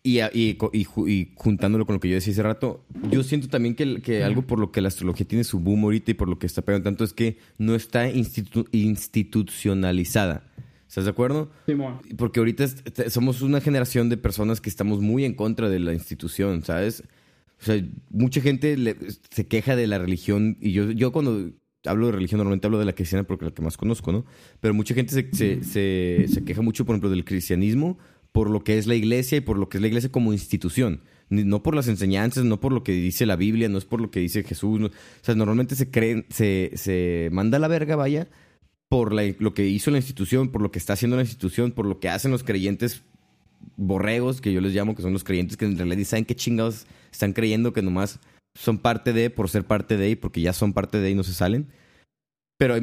y, 0.03 0.19
y, 0.21 0.57
y 0.71 0.85
ju- 0.85 1.09
y 1.09 1.33
juntándolo 1.35 1.85
con 1.85 1.95
lo 1.95 1.99
que 1.99 2.07
yo 2.07 2.15
decía 2.15 2.31
hace 2.31 2.41
rato, 2.43 2.85
yo 3.11 3.23
siento 3.23 3.49
también 3.49 3.75
que, 3.75 4.01
que 4.01 4.23
algo 4.23 4.43
por 4.43 4.57
lo 4.59 4.71
que 4.71 4.79
la 4.79 4.87
astrología 4.87 5.27
tiene 5.27 5.43
su 5.43 5.59
boom 5.59 5.83
ahorita 5.83 6.11
y 6.11 6.13
por 6.13 6.29
lo 6.29 6.39
que 6.39 6.45
está 6.47 6.61
pegando 6.61 6.85
tanto 6.85 7.03
es 7.03 7.11
que 7.11 7.39
no 7.57 7.75
está 7.75 8.09
institu- 8.09 8.69
institucionalizada. 8.71 10.43
¿Estás 10.89 11.05
de 11.05 11.11
acuerdo? 11.11 11.51
Simón. 11.67 11.99
Porque 12.17 12.39
ahorita 12.39 12.65
somos 13.09 13.41
una 13.41 13.61
generación 13.61 14.09
de 14.09 14.17
personas 14.17 14.59
que 14.59 14.69
estamos 14.69 14.99
muy 15.01 15.23
en 15.23 15.35
contra 15.35 15.69
de 15.69 15.79
la 15.79 15.93
institución, 15.93 16.63
¿sabes? 16.65 17.03
O 17.61 17.63
sea, 17.65 17.81
mucha 18.09 18.41
gente 18.41 18.75
le- 18.75 18.95
se 19.29 19.47
queja 19.47 19.75
de 19.75 19.85
la 19.87 19.99
religión 19.99 20.57
y 20.59 20.71
yo, 20.71 20.89
yo 20.91 21.11
cuando 21.11 21.51
hablo 21.85 22.07
de 22.07 22.13
religión 22.13 22.39
normalmente 22.39 22.65
hablo 22.67 22.79
de 22.79 22.85
la 22.85 22.93
cristiana 22.93 23.23
porque 23.23 23.45
es 23.45 23.51
la 23.51 23.55
que 23.55 23.61
más 23.61 23.77
conozco, 23.77 24.11
¿no? 24.11 24.25
Pero 24.59 24.73
mucha 24.73 24.93
gente 24.95 25.13
se, 25.13 25.29
se, 25.31 25.63
se- 25.63 26.25
se 26.27 26.43
queja 26.43 26.61
mucho, 26.61 26.85
por 26.85 26.95
ejemplo, 26.95 27.09
del 27.11 27.23
cristianismo 27.23 27.97
por 28.31 28.49
lo 28.49 28.63
que 28.63 28.77
es 28.77 28.85
la 28.87 28.95
iglesia 28.95 29.37
y 29.37 29.41
por 29.41 29.57
lo 29.57 29.69
que 29.69 29.77
es 29.77 29.81
la 29.81 29.87
iglesia 29.87 30.11
como 30.11 30.33
institución. 30.33 31.01
No 31.29 31.61
por 31.61 31.75
las 31.75 31.87
enseñanzas, 31.87 32.45
no 32.45 32.59
por 32.59 32.71
lo 32.73 32.83
que 32.83 32.91
dice 32.93 33.25
la 33.27 33.35
Biblia, 33.35 33.69
no 33.69 33.77
es 33.77 33.85
por 33.85 34.01
lo 34.01 34.09
que 34.09 34.19
dice 34.21 34.43
Jesús. 34.43 34.79
no- 34.79 34.87
o 34.87 34.91
sea, 35.21 35.35
normalmente 35.35 35.75
se 35.75 35.91
creen, 35.91 36.25
se, 36.29 36.71
se 36.75 37.29
manda 37.31 37.57
a 37.57 37.59
la 37.59 37.67
verga, 37.67 37.95
vaya, 37.95 38.27
por 38.89 39.13
lo 39.13 39.53
que 39.53 39.67
hizo 39.67 39.91
la 39.91 39.97
institución, 39.97 40.49
por 40.49 40.61
lo 40.61 40.71
que 40.71 40.79
está 40.79 40.93
haciendo 40.93 41.15
la 41.15 41.21
institución, 41.23 41.71
por 41.71 41.85
lo 41.85 41.99
que 41.99 42.09
hacen 42.09 42.31
los 42.31 42.43
creyentes 42.43 43.03
borregos, 43.77 44.41
que 44.41 44.51
yo 44.51 44.61
les 44.61 44.73
llamo, 44.73 44.95
que 44.95 45.03
son 45.03 45.13
los 45.13 45.23
creyentes 45.23 45.57
que 45.57 45.65
en 45.65 45.77
realidad 45.77 46.03
saben 46.05 46.25
qué 46.25 46.35
chingados 46.35 46.87
están 47.11 47.33
creyendo, 47.33 47.71
que 47.71 47.83
nomás 47.83 48.19
son 48.55 48.79
parte 48.79 49.13
de, 49.13 49.29
por 49.29 49.47
ser 49.49 49.63
parte 49.63 49.95
de, 49.95 50.09
y 50.09 50.15
porque 50.15 50.41
ya 50.41 50.53
son 50.53 50.73
parte 50.73 50.99
de 50.99 51.11
y 51.11 51.15
no 51.15 51.23
se 51.23 51.33
salen. 51.33 51.67
Pero, 52.57 52.75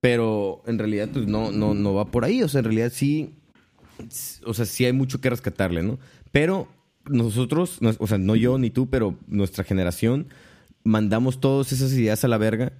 pero 0.00 0.62
en 0.66 0.78
realidad 0.78 1.10
pues 1.12 1.26
no, 1.26 1.52
no, 1.52 1.74
no 1.74 1.94
va 1.94 2.06
por 2.10 2.24
ahí, 2.24 2.42
o 2.42 2.48
sea, 2.48 2.60
en 2.60 2.64
realidad 2.64 2.90
sí, 2.92 3.34
o 4.46 4.54
sea, 4.54 4.64
sí 4.64 4.86
hay 4.86 4.92
mucho 4.94 5.20
que 5.20 5.30
rescatarle, 5.30 5.82
¿no? 5.82 5.98
Pero 6.32 6.68
nosotros, 7.06 7.82
no- 7.82 7.92
o 7.98 8.06
sea, 8.06 8.16
no 8.16 8.34
yo 8.34 8.56
ni 8.58 8.70
tú, 8.70 8.88
pero 8.88 9.18
nuestra 9.26 9.62
generación, 9.62 10.28
mandamos 10.84 11.38
todas 11.38 11.70
esas 11.70 11.92
ideas 11.92 12.24
a 12.24 12.28
la 12.28 12.38
verga 12.38 12.72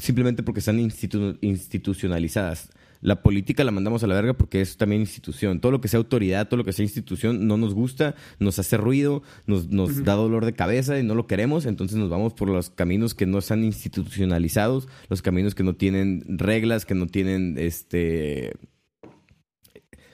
simplemente 0.00 0.42
porque 0.42 0.60
están 0.60 0.78
institu- 0.78 1.38
institucionalizadas. 1.40 2.70
La 3.02 3.22
política 3.22 3.64
la 3.64 3.70
mandamos 3.70 4.04
a 4.04 4.06
la 4.06 4.14
verga 4.14 4.34
porque 4.34 4.60
es 4.60 4.76
también 4.76 5.00
institución. 5.00 5.60
Todo 5.60 5.72
lo 5.72 5.80
que 5.80 5.88
sea 5.88 5.96
autoridad, 5.98 6.48
todo 6.48 6.58
lo 6.58 6.64
que 6.64 6.74
sea 6.74 6.82
institución, 6.84 7.46
no 7.46 7.56
nos 7.56 7.72
gusta, 7.72 8.14
nos 8.38 8.58
hace 8.58 8.76
ruido, 8.76 9.22
nos, 9.46 9.68
nos 9.68 10.04
da 10.04 10.14
dolor 10.14 10.44
de 10.44 10.52
cabeza 10.52 10.98
y 10.98 11.02
no 11.02 11.14
lo 11.14 11.26
queremos. 11.26 11.64
Entonces 11.64 11.96
nos 11.96 12.10
vamos 12.10 12.34
por 12.34 12.50
los 12.50 12.68
caminos 12.68 13.14
que 13.14 13.24
no 13.24 13.38
están 13.38 13.64
institucionalizados, 13.64 14.86
los 15.08 15.22
caminos 15.22 15.54
que 15.54 15.62
no 15.62 15.76
tienen 15.76 16.24
reglas, 16.28 16.84
que 16.84 16.94
no 16.94 17.06
tienen 17.06 17.56
este. 17.58 18.52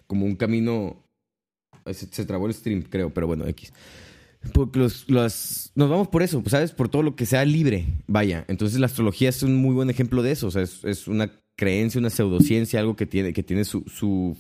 como 0.07 0.25
un 0.27 0.37
camino. 0.37 1.03
Se, 1.87 2.07
se 2.07 2.25
trabó 2.25 2.47
el 2.47 2.55
stream, 2.55 2.83
creo, 2.83 3.13
pero 3.13 3.27
bueno, 3.27 3.47
X. 3.49 3.73
Porque 4.53 4.79
los, 4.79 5.09
los- 5.09 5.73
nos 5.75 5.91
vamos 5.91 6.09
por 6.09 6.23
eso, 6.23 6.43
¿sabes? 6.47 6.73
Por 6.73 6.89
todo 6.89 7.03
lo 7.03 7.17
que 7.17 7.27
sea 7.27 7.45
libre, 7.45 7.87
vaya. 8.07 8.45
Entonces 8.49 8.79
la 8.79 8.87
astrología 8.87 9.29
es 9.29 9.43
un 9.43 9.57
muy 9.57 9.75
buen 9.75 9.91
ejemplo 9.91 10.23
de 10.23 10.33
eso. 10.33 10.47
O 10.47 10.51
sea, 10.51 10.63
es, 10.63 10.85
es 10.85 11.09
una 11.09 11.31
creencia, 11.57 11.99
una 11.99 12.11
pseudociencia, 12.11 12.81
algo 12.81 12.97
que 12.97 13.07
tiene, 13.07 13.33
que 13.33 13.43
tiene 13.43 13.65
su, 13.65 13.83
su, 13.87 14.37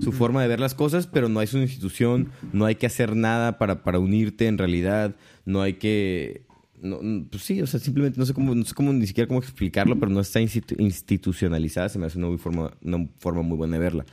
su 0.00 0.12
forma 0.12 0.42
de 0.42 0.48
ver 0.48 0.60
las 0.60 0.74
cosas, 0.74 1.06
pero 1.06 1.28
no 1.28 1.40
hay 1.40 1.46
su 1.46 1.58
institución, 1.58 2.30
no 2.52 2.66
hay 2.66 2.74
que 2.74 2.86
hacer 2.86 3.16
nada 3.16 3.58
para, 3.58 3.82
para 3.82 3.98
unirte 3.98 4.46
en 4.46 4.58
realidad, 4.58 5.16
no 5.44 5.62
hay 5.62 5.74
que... 5.74 6.46
No, 6.82 7.00
no, 7.02 7.26
pues 7.30 7.42
sí, 7.44 7.62
o 7.62 7.66
sea, 7.66 7.80
simplemente 7.80 8.18
no 8.18 8.26
sé 8.26 8.34
cómo, 8.34 8.54
no 8.54 8.62
sé 8.66 8.74
cómo 8.74 8.92
ni 8.92 9.06
siquiera 9.06 9.26
cómo 9.26 9.40
explicarlo, 9.40 9.98
pero 9.98 10.12
no 10.12 10.20
está 10.20 10.40
institu- 10.42 10.78
institucionalizada, 10.78 11.88
se 11.88 11.98
me 11.98 12.04
hace 12.06 12.18
una, 12.18 12.26
muy 12.28 12.36
forma, 12.36 12.72
una 12.82 13.08
forma 13.20 13.40
muy 13.40 13.56
buena 13.56 13.76
de 13.76 13.80
verla. 13.82 14.04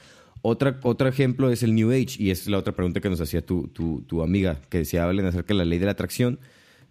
Otra, 0.43 0.79
otro 0.83 1.07
ejemplo 1.07 1.51
es 1.51 1.61
el 1.63 1.75
New 1.75 1.91
Age, 1.91 2.15
y 2.17 2.31
es 2.31 2.47
la 2.47 2.57
otra 2.57 2.73
pregunta 2.73 2.99
que 2.99 3.09
nos 3.09 3.21
hacía 3.21 3.45
tu, 3.45 3.67
tu, 3.67 4.01
tu 4.07 4.23
amiga, 4.23 4.59
que 4.69 4.79
decía, 4.79 5.03
hablen 5.03 5.25
acerca 5.25 5.53
de 5.53 5.59
la 5.59 5.65
ley 5.65 5.77
de 5.79 5.85
la 5.85 5.91
atracción. 5.91 6.39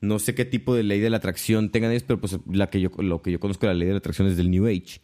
No 0.01 0.19
sé 0.19 0.35
qué 0.35 0.45
tipo 0.45 0.75
de 0.75 0.83
ley 0.83 1.01
de 1.01 1.11
la 1.11 1.17
atracción 1.19 1.71
tengan 1.71 1.91
ellos, 1.91 2.05
pero 2.07 2.21
pues 2.21 2.39
la 2.51 2.71
que 2.71 2.81
yo, 2.81 2.91
lo 2.99 3.23
que 3.23 3.33
yo 3.33 3.41
conozco 3.41 3.67
de 3.67 3.73
la 3.75 3.79
ley 3.79 3.87
de 3.89 3.95
la 3.95 3.99
atracción 3.99 4.29
es 4.29 4.37
del 4.37 4.51
New 4.51 4.67
Age. 4.67 5.01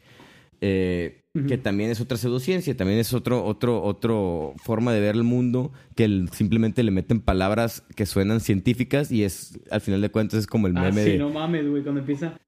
Eh, 0.61 1.23
Ujú. 1.35 1.49
Que 1.49 1.59
también 1.59 1.91
es 1.91 2.01
otra 2.01 2.17
pseudociencia, 2.17 2.75
también 2.75 2.99
es 2.99 3.13
otro, 3.13 3.45
otro, 3.45 3.83
otro 3.83 4.55
forma 4.65 4.95
de 4.95 5.01
ver 5.01 5.17
el 5.17 5.23
mundo, 5.23 5.71
que 5.95 6.05
el- 6.05 6.31
simplemente 6.33 6.83
le 6.83 6.91
meten 6.91 7.21
palabras 7.21 7.83
que 7.95 8.07
suenan 8.07 8.41
científicas 8.41 9.13
y 9.13 9.23
es, 9.23 9.61
al 9.71 9.83
final 9.83 10.01
de 10.01 10.09
cuentas, 10.09 10.39
es 10.41 10.47
como 10.47 10.67
el 10.67 10.75
Ah, 10.79 10.85
meme 10.85 11.05
sí, 11.05 11.11
de... 11.11 11.19
no 11.19 11.29
mames, 11.29 11.69
güey, 11.69 11.83
cuando 11.83 12.01
empieza... 12.01 12.41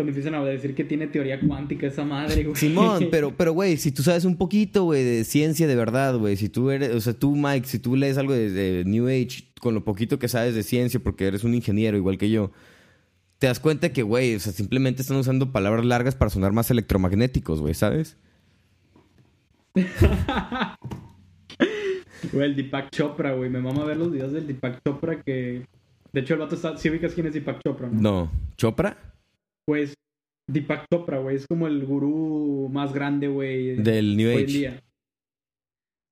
Cuando 0.00 0.12
empiezan 0.12 0.34
a 0.34 0.42
decir 0.42 0.74
que 0.74 0.84
tiene 0.84 1.08
teoría 1.08 1.38
cuántica 1.38 1.86
esa 1.86 2.04
madre, 2.04 2.44
güey. 2.44 2.56
Simón, 2.56 3.08
pero, 3.10 3.36
pero, 3.36 3.52
güey, 3.52 3.76
si 3.76 3.92
tú 3.92 4.02
sabes 4.02 4.24
un 4.24 4.38
poquito, 4.38 4.84
güey, 4.84 5.04
de 5.04 5.24
ciencia 5.24 5.66
de 5.66 5.76
verdad, 5.76 6.16
güey, 6.16 6.36
si 6.36 6.48
tú 6.48 6.70
eres, 6.70 6.94
o 6.94 7.00
sea, 7.02 7.12
tú, 7.12 7.36
Mike, 7.36 7.66
si 7.66 7.78
tú 7.78 7.96
lees 7.96 8.16
algo 8.16 8.32
de, 8.32 8.48
de 8.50 8.84
New 8.86 9.08
Age, 9.08 9.52
con 9.60 9.74
lo 9.74 9.84
poquito 9.84 10.18
que 10.18 10.28
sabes 10.28 10.54
de 10.54 10.62
ciencia, 10.62 11.00
porque 11.00 11.26
eres 11.26 11.44
un 11.44 11.54
ingeniero 11.54 11.98
igual 11.98 12.16
que 12.16 12.30
yo, 12.30 12.50
te 13.38 13.46
das 13.46 13.60
cuenta 13.60 13.92
que, 13.92 14.02
güey, 14.02 14.36
o 14.36 14.40
sea, 14.40 14.54
simplemente 14.54 15.02
están 15.02 15.18
usando 15.18 15.52
palabras 15.52 15.84
largas 15.84 16.14
para 16.14 16.30
sonar 16.30 16.52
más 16.52 16.70
electromagnéticos, 16.70 17.60
güey, 17.60 17.74
¿sabes? 17.74 18.16
Güey, 22.32 22.46
el 22.46 22.56
Deepak 22.56 22.90
Chopra, 22.90 23.32
güey. 23.32 23.48
Me 23.50 23.60
mama 23.60 23.84
ver 23.84 23.96
los 23.96 24.12
videos 24.12 24.32
del 24.32 24.46
Deepak 24.46 24.82
Chopra 24.84 25.22
que... 25.22 25.66
De 26.12 26.20
hecho, 26.20 26.34
el 26.34 26.40
vato 26.40 26.54
está... 26.54 26.76
¿Sí 26.76 26.90
ubicas 26.90 27.14
quién 27.14 27.26
es 27.26 27.32
Deepak 27.32 27.62
Chopra, 27.62 27.88
no? 27.88 28.00
No. 28.00 28.30
¿Chopra? 28.56 28.96
Pues 29.70 29.94
Deepak 30.50 30.86
Chopra, 30.92 31.18
güey, 31.20 31.36
es 31.36 31.46
como 31.46 31.68
el 31.68 31.86
gurú 31.86 32.68
más 32.72 32.92
grande, 32.92 33.28
güey. 33.28 33.76
Del 33.76 34.16
New 34.16 34.28
Age. 34.32 34.44
día. 34.46 34.80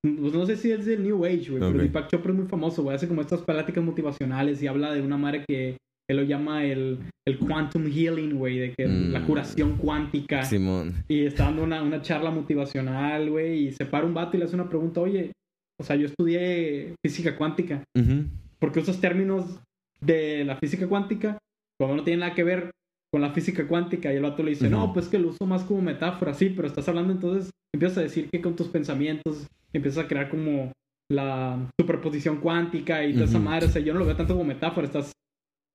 Pues 0.05 0.33
no 0.33 0.47
sé 0.47 0.57
si 0.57 0.71
es 0.71 0.87
del 0.87 1.03
New 1.03 1.25
Age, 1.25 1.51
güey, 1.51 1.59
pero 1.61 1.79
Deepak 1.81 2.09
Chopra 2.09 2.31
es 2.31 2.39
muy 2.39 2.47
famoso, 2.47 2.85
güey. 2.85 2.95
Hace 2.95 3.09
como 3.09 3.21
estas 3.21 3.43
pláticas 3.43 3.83
motivacionales 3.83 4.63
y 4.63 4.69
habla 4.69 4.95
de 4.95 5.03
una 5.03 5.17
madre 5.17 5.45
que 5.49 5.77
él 6.09 6.17
lo 6.17 6.23
llama 6.23 6.65
el, 6.65 7.01
el 7.27 7.39
quantum 7.41 7.87
healing, 7.91 8.37
güey, 8.39 8.59
de 8.59 8.75
que 8.79 8.87
Mm. 8.87 9.11
la 9.13 9.27
curación 9.27 9.77
cuántica. 9.77 10.45
Simón. 10.45 10.95
Y 11.09 11.25
está 11.27 11.47
dando 11.47 11.65
una, 11.65 11.83
una 11.83 12.01
charla 12.01 12.31
motivacional, 12.31 13.29
güey, 13.29 13.67
y 13.67 13.73
se 13.73 13.87
para 13.87 14.07
un 14.07 14.15
vato 14.15 14.37
y 14.37 14.39
le 14.39 14.45
hace 14.45 14.55
una 14.55 14.69
pregunta, 14.69 15.01
oye, 15.01 15.33
o 15.81 15.83
sea, 15.83 15.97
yo 15.97 16.07
estudié 16.07 16.95
física 17.05 17.37
cuántica. 17.37 17.83
Ujú. 17.99 18.23
¿Por 18.61 18.71
qué 18.71 18.79
usas 18.79 19.01
términos 19.01 19.59
de 20.01 20.45
la 20.45 20.55
física 20.59 20.87
cuántica 20.87 21.39
cuando 21.77 21.97
no 21.97 22.05
tienen 22.05 22.21
nada 22.21 22.37
que 22.37 22.45
ver 22.45 22.71
con 23.13 23.23
la 23.23 23.31
física 23.31 23.67
cuántica? 23.67 24.13
Y 24.13 24.17
el 24.17 24.23
vato 24.23 24.43
le 24.43 24.51
dice, 24.51 24.69
no, 24.69 24.93
pues 24.93 25.09
que 25.09 25.19
lo 25.19 25.29
uso 25.29 25.47
más 25.47 25.63
como 25.65 25.83
metáfora, 25.83 26.35
sí, 26.35 26.51
pero 26.55 26.69
estás 26.69 26.89
hablando 26.89 27.13
entonces, 27.13 27.51
empiezas 27.75 27.99
a 27.99 28.03
decir 28.03 28.29
que 28.31 28.41
con 28.41 28.57
tus 28.57 28.69
pensamientos 28.69 29.47
empiezas 29.73 30.05
a 30.05 30.09
crear 30.09 30.29
como 30.31 30.73
la 31.11 31.59
superposición 31.81 32.37
cuántica 32.39 33.05
y 33.05 33.13
toda 33.15 33.25
esa 33.25 33.39
Ujú. 33.39 33.45
madre. 33.47 33.67
O 33.67 33.71
sea, 33.71 33.81
yo 33.83 33.93
no 33.95 34.01
lo 34.01 34.07
veo 34.07 34.17
tanto 34.17 34.35
como 34.35 34.45
metáfora, 34.45 34.87
estás 34.87 35.13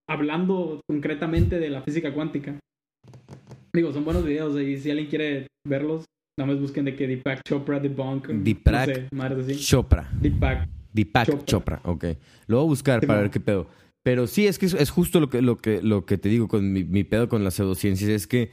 hablando 0.09 0.81
concretamente 0.87 1.59
de 1.59 1.69
la 1.69 1.81
física 1.81 2.13
cuántica. 2.13 2.59
Digo, 3.75 3.91
son 3.91 4.05
buenos 4.05 4.23
videos 4.23 4.59
y 4.61 4.77
si 4.77 4.91
alguien 4.91 5.07
quiere 5.09 5.47
verlos, 5.67 6.05
nada 6.37 6.51
más 6.51 6.61
busquen 6.61 6.85
de 6.85 6.95
que 6.95 7.07
Deepak 7.07 7.41
Chopra 7.47 7.79
debunk. 7.79 8.27
Deepak 8.27 8.87
No 8.87 8.93
sé, 8.93 9.07
madres 9.13 9.45
así. 9.45 9.59
Chopra. 9.59 10.07
Deepak. 10.21 10.67
Deepak 10.93 11.25
Chopra. 11.25 11.45
Chopra. 11.45 11.81
ok. 11.83 12.05
Lo 12.47 12.57
voy 12.57 12.65
a 12.65 12.69
buscar 12.69 12.99
Sí, 12.99 13.07
para 13.07 13.21
ver 13.21 13.31
qué 13.31 13.39
pedo. 13.39 13.67
Pero 14.03 14.27
sí, 14.27 14.47
es 14.47 14.59
que 14.59 14.65
es, 14.65 14.73
es 14.73 14.89
justo 14.89 15.19
lo 15.19 15.29
que, 15.29 15.41
lo, 15.41 15.59
que, 15.59 15.81
lo 15.81 16.05
que 16.05 16.17
te 16.17 16.29
digo 16.29 16.47
con 16.47 16.71
mi, 16.73 16.83
mi 16.83 17.03
pedo 17.03 17.29
con 17.29 17.43
las 17.43 17.53
pseudociencias. 17.55 18.09
Es 18.09 18.27
que 18.27 18.51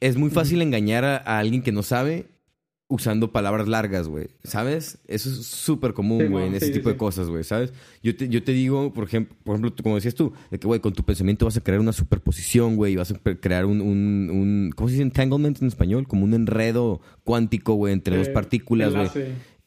es 0.00 0.16
muy 0.16 0.30
fácil 0.30 0.62
engañar 0.62 1.04
a, 1.04 1.16
a 1.18 1.38
alguien 1.38 1.62
que 1.62 1.72
no 1.72 1.82
sabe 1.82 2.26
usando 2.88 3.32
palabras 3.32 3.66
largas, 3.66 4.06
güey. 4.08 4.28
¿Sabes? 4.44 4.98
Eso 5.08 5.28
es 5.28 5.44
súper 5.44 5.92
común, 5.92 6.20
Sí, 6.22 6.28
güey, 6.28 6.46
en 6.46 6.54
ese 6.54 6.66
sí, 6.66 6.72
tipo 6.72 6.88
sí, 6.88 6.92
de 6.92 6.96
cosas, 6.98 7.28
güey, 7.28 7.42
¿sabes? 7.42 7.72
Yo 8.02 8.14
te, 8.16 8.28
yo 8.28 8.44
te 8.44 8.52
digo, 8.52 8.92
por 8.92 9.04
ejemplo, 9.04 9.36
por 9.42 9.56
ejemplo, 9.56 9.74
como 9.82 9.96
decías 9.96 10.14
tú, 10.14 10.32
de 10.52 10.58
que, 10.60 10.66
güey, 10.68 10.78
con 10.80 10.92
tu 10.92 11.02
pensamiento 11.02 11.44
vas 11.46 11.56
a 11.56 11.60
crear 11.62 11.80
una 11.80 11.92
superposición, 11.92 12.76
güey, 12.76 12.92
y 12.92 12.96
vas 12.96 13.10
a 13.10 13.18
crear 13.18 13.66
un, 13.66 13.80
un, 13.80 14.30
un- 14.30 14.70
¿cómo 14.76 14.88
se 14.88 14.92
dice 14.94 15.02
entanglement 15.02 15.60
en 15.60 15.66
español? 15.68 16.06
Como 16.06 16.24
un 16.24 16.32
enredo 16.34 17.00
cuántico, 17.24 17.74
güey, 17.74 17.92
entre 17.92 18.16
dos 18.18 18.28
partículas, 18.28 18.94
güey. 18.94 19.08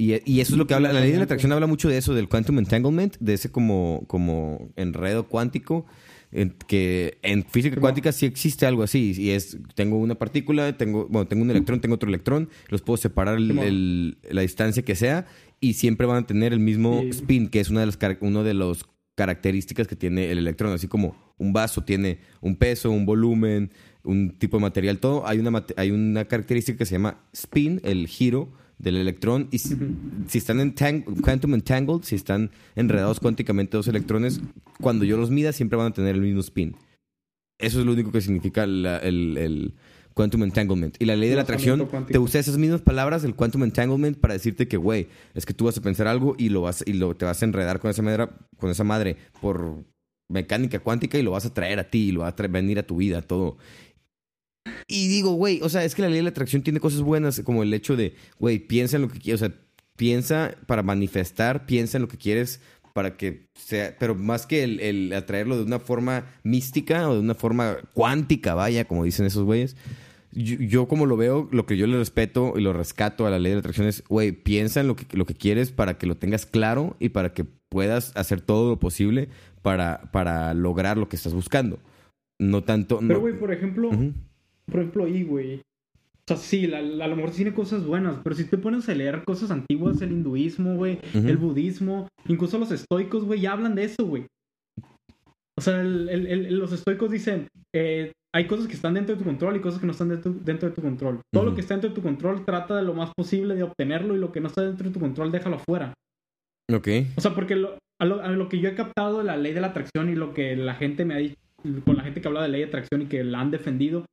Y, 0.01 0.13
y 0.31 0.39
eso 0.39 0.53
es 0.53 0.57
lo 0.57 0.65
que 0.65 0.73
habla, 0.73 0.93
la 0.93 1.01
ley 1.01 1.11
de 1.11 1.17
la 1.17 1.25
atracción 1.25 1.51
habla 1.51 1.67
mucho 1.67 1.89
de 1.89 1.97
eso, 1.97 2.13
del 2.13 2.29
quantum 2.29 2.57
entanglement, 2.57 3.17
de 3.19 3.33
ese 3.33 3.51
como, 3.51 4.05
como 4.07 4.71
enredo 4.77 5.27
cuántico, 5.27 5.85
en- 6.31 6.55
que 6.67 7.17
en 7.21 7.43
física 7.43 7.75
cuántica 7.81 8.13
sí 8.13 8.25
existe 8.25 8.65
algo 8.65 8.83
así, 8.83 9.13
y 9.17 9.31
es, 9.31 9.57
tengo 9.75 9.97
una 9.97 10.15
partícula, 10.15 10.77
tengo, 10.77 11.05
bueno, 11.09 11.27
tengo 11.27 11.43
un 11.43 11.51
electrón, 11.51 11.81
tengo 11.81 11.95
otro 11.95 12.07
electrón, 12.07 12.47
los 12.69 12.81
puedo 12.81 12.95
separar 12.95 13.35
el- 13.37 13.47
Simón. 13.49 13.65
el- 13.65 14.17
la 14.31 14.41
distancia 14.41 14.83
que 14.83 14.95
sea, 14.95 15.25
y 15.59 15.73
siempre 15.73 16.07
van 16.07 16.23
a 16.23 16.25
tener 16.27 16.53
el 16.53 16.59
mismo 16.61 17.01
spin, 17.09 17.49
que 17.49 17.59
es 17.59 17.69
una 17.69 17.81
de 17.81 17.87
las, 17.87 17.97
uno 18.21 18.45
de 18.45 18.53
los 18.53 18.85
características 19.15 19.85
que 19.85 19.97
tiene 19.97 20.31
el 20.31 20.37
electrón, 20.37 20.71
así 20.71 20.87
como 20.87 21.13
un 21.37 21.51
vaso 21.51 21.83
tiene 21.83 22.19
un 22.39 22.55
peso, 22.55 22.89
un 22.89 23.05
volumen, 23.05 23.73
un 24.03 24.29
tipo 24.37 24.55
de 24.55 24.61
material, 24.61 24.99
todo. 24.99 25.27
Hay 25.27 25.39
una, 25.39 25.65
hay 25.75 25.91
una 25.91 26.23
característica 26.23 26.77
que 26.77 26.85
se 26.85 26.93
llama 26.93 27.19
spin, 27.33 27.81
el 27.83 28.07
giro 28.07 28.53
del 28.79 28.95
electrón. 28.95 29.47
Y 29.51 29.59
si, 29.59 29.77
están 30.33 30.59
en 30.59 31.01
quantum 31.21 31.53
entangled, 31.53 32.01
si 32.03 32.15
están 32.15 32.49
enredados 32.75 33.19
cuánticamente 33.19 33.77
dos 33.77 33.87
electrones, 33.87 34.41
cuando 34.81 35.05
yo 35.05 35.17
los 35.17 35.29
mida 35.29 35.51
siempre 35.51 35.77
van 35.77 35.87
a 35.87 35.93
tener 35.93 36.15
el 36.15 36.21
mismo 36.21 36.39
spin. 36.39 36.75
Eso 37.59 37.81
es 37.81 37.85
lo 37.85 37.91
único 37.91 38.11
que 38.11 38.21
significa 38.21 38.63
el, 38.63 38.85
el, 38.85 39.73
quantum 40.13 40.43
entanglement. 40.43 40.95
Y 40.99 41.05
la 41.05 41.15
ley 41.15 41.29
de 41.29 41.35
la 41.35 41.43
atracción 41.43 41.87
te 42.07 42.17
usa 42.17 42.39
esas 42.39 42.57
mismas 42.57 42.81
palabras, 42.81 43.23
el 43.23 43.35
quantum 43.35 43.63
entanglement, 43.63 44.17
para 44.17 44.33
decirte 44.33 44.67
que, 44.67 44.77
güey, 44.77 45.07
es 45.33 45.45
que 45.45 45.53
tú 45.53 45.65
vas 45.65 45.77
a 45.77 45.81
pensar 45.81 46.07
algo 46.07 46.35
y, 46.37 46.49
lo 46.49 46.61
vas, 46.61 46.83
y 46.85 46.93
lo, 46.93 47.15
te 47.15 47.25
vas 47.25 47.41
a 47.41 47.45
enredar 47.45 47.79
con 47.79 47.91
esa, 47.91 48.01
madre, 48.01 48.27
con 48.57 48.69
esa 48.69 48.83
madre 48.83 49.17
por 49.41 49.83
mecánica 50.29 50.79
cuántica 50.79 51.17
y 51.17 51.23
lo 51.23 51.31
vas 51.31 51.45
a 51.45 51.53
traer 51.53 51.79
a 51.79 51.89
ti 51.89 52.09
y 52.09 52.11
lo 52.11 52.21
va 52.21 52.29
a 52.29 52.47
venir 52.47 52.79
a 52.79 52.83
tu 52.83 52.97
vida, 52.97 53.21
todo. 53.21 53.57
Y 54.87 55.07
digo, 55.07 55.31
güey, 55.33 55.59
o 55.61 55.69
sea, 55.69 55.83
es 55.83 55.95
que 55.95 56.01
la 56.01 56.09
ley 56.09 56.17
de 56.17 56.23
la 56.23 56.29
atracción 56.29 56.61
tiene 56.61 56.79
cosas 56.79 57.01
buenas, 57.01 57.41
como 57.43 57.63
el 57.63 57.73
hecho 57.73 57.95
de, 57.95 58.15
güey, 58.39 58.59
piensa 58.59 58.97
en 58.97 59.03
lo 59.03 59.09
que 59.09 59.19
quieres, 59.19 59.41
o 59.41 59.45
sea, 59.45 59.55
piensa 59.95 60.55
para 60.65 60.81
manifestar, 60.83 61.65
piensa 61.65 61.97
en 61.97 62.03
lo 62.03 62.07
que 62.07 62.17
quieres 62.17 62.61
para 62.93 63.17
que 63.17 63.47
sea, 63.53 63.95
pero 63.99 64.15
más 64.15 64.45
que 64.45 64.63
el, 64.63 65.13
atraerlo 65.13 65.57
de 65.57 65.63
una 65.63 65.79
forma 65.79 66.25
mística 66.43 67.09
o 67.09 67.13
de 67.13 67.19
una 67.19 67.35
forma 67.35 67.77
cuántica, 67.93 68.55
vaya, 68.55 68.85
como 68.85 69.03
dicen 69.03 69.25
esos 69.25 69.43
güeyes. 69.43 69.75
Yo, 70.31 70.87
como 70.87 71.05
lo 71.05 71.17
veo, 71.17 71.49
lo 71.51 71.65
que 71.65 71.75
yo 71.75 71.87
le 71.87 71.97
respeto 71.97 72.53
y 72.55 72.61
lo 72.61 72.71
rescato 72.71 73.25
a 73.25 73.29
la 73.29 73.39
ley 73.39 73.51
de 73.51 73.55
la 73.55 73.59
atracción 73.59 73.87
es, 73.87 74.03
güey, 74.07 74.31
piensa 74.31 74.79
en 74.79 74.87
lo 74.87 74.95
que, 74.95 75.05
lo 75.17 75.25
que 75.25 75.33
quieres 75.33 75.71
para 75.71 75.97
que 75.97 76.07
lo 76.07 76.17
tengas 76.17 76.45
claro 76.45 76.95
y 76.99 77.09
para 77.09 77.33
que 77.33 77.45
puedas 77.45 78.15
hacer 78.15 78.41
todo 78.41 78.69
lo 78.69 78.79
posible 78.79 79.29
para, 79.61 80.11
para 80.11 80.53
lograr 80.53 80.97
lo 80.97 81.09
que 81.09 81.15
estás 81.15 81.33
buscando. 81.33 81.79
No 82.37 82.63
tanto... 82.63 82.99
Pero, 82.99 83.19
güey, 83.19 83.37
por 83.39 83.51
ejemplo, 83.51 83.89
por 84.69 84.79
ejemplo, 84.79 85.05
ahí, 85.05 85.23
güey. 85.23 85.57
O 85.57 86.35
sea, 86.35 86.37
sí, 86.37 86.71
a 86.71 86.81
lo 86.81 87.15
mejor 87.15 87.31
tiene 87.31 87.53
cosas 87.53 87.85
buenas, 87.85 88.17
pero 88.23 88.35
si 88.35 88.43
te 88.43 88.57
pones 88.57 88.87
a 88.87 88.93
leer 88.93 89.23
cosas 89.23 89.49
antiguas, 89.49 90.01
el 90.01 90.11
hinduismo, 90.11 90.75
güey, 90.75 90.99
el 91.13 91.37
budismo, 91.37 92.07
incluso 92.27 92.59
los 92.59 92.71
estoicos, 92.71 93.23
güey, 93.23 93.41
ya 93.41 93.53
hablan 93.53 93.73
de 93.73 93.85
eso, 93.85 94.05
güey. 94.05 94.27
O 95.57 95.61
sea, 95.61 95.83
los 95.83 96.71
estoicos 96.71 97.09
dicen, 97.11 97.47
eh, 97.75 98.11
hay 98.33 98.47
cosas 98.47 98.67
que 98.67 98.73
están 98.73 98.93
dentro 98.93 99.15
de 99.15 99.19
tu 99.19 99.25
control 99.25 99.55
y 99.55 99.59
cosas 99.59 99.79
que 99.79 99.85
no 99.87 99.91
están 99.91 100.09
dentro, 100.09 100.69
de 100.69 100.75
tu 100.75 100.81
control. 100.81 101.21
Todo 101.33 101.45
lo 101.45 101.55
que 101.55 101.61
está 101.61 101.73
dentro 101.73 101.89
de 101.89 101.95
tu 101.95 102.01
control 102.01 102.45
trata 102.45 102.75
de 102.75 102.83
lo 102.83 102.93
más 102.93 103.11
posible 103.17 103.55
de 103.55 103.63
obtenerlo 103.63 104.15
y 104.15 104.19
lo 104.19 104.31
que 104.31 104.39
no 104.39 104.47
está 104.47 104.61
dentro 104.61 104.87
de 104.87 104.93
tu 104.93 104.99
control 104.99 105.31
déjalo 105.31 105.55
afuera. 105.55 105.93
Ok. 106.71 106.87
O 107.17 107.21
sea, 107.21 107.33
porque 107.33 107.55
a, 107.55 108.05
lo, 108.05 108.49
que 108.49 108.59
yo 108.59 108.69
he 108.69 108.75
captado 108.75 109.17
de 109.17 109.23
la 109.23 109.35
ley 109.35 109.53
de 109.53 109.61
la 109.61 109.67
atracción 109.67 110.09
y 110.09 110.15
lo 110.15 110.33
que 110.33 110.55
la 110.55 110.75
gente 110.75 111.05
me 111.05 111.15
ha 111.15 111.17
dicho, 111.17 111.35
con 111.85 111.97
la 111.97 112.03
gente 112.03 112.21
que 112.21 112.27
habla 112.27 112.43
de 112.43 112.49
ley 112.49 112.61
de 112.61 112.67
atracción 112.67 113.01
y 113.01 113.05
que 113.05 113.23
la 113.23 113.39
han 113.41 113.51
defendido, 113.51 114.05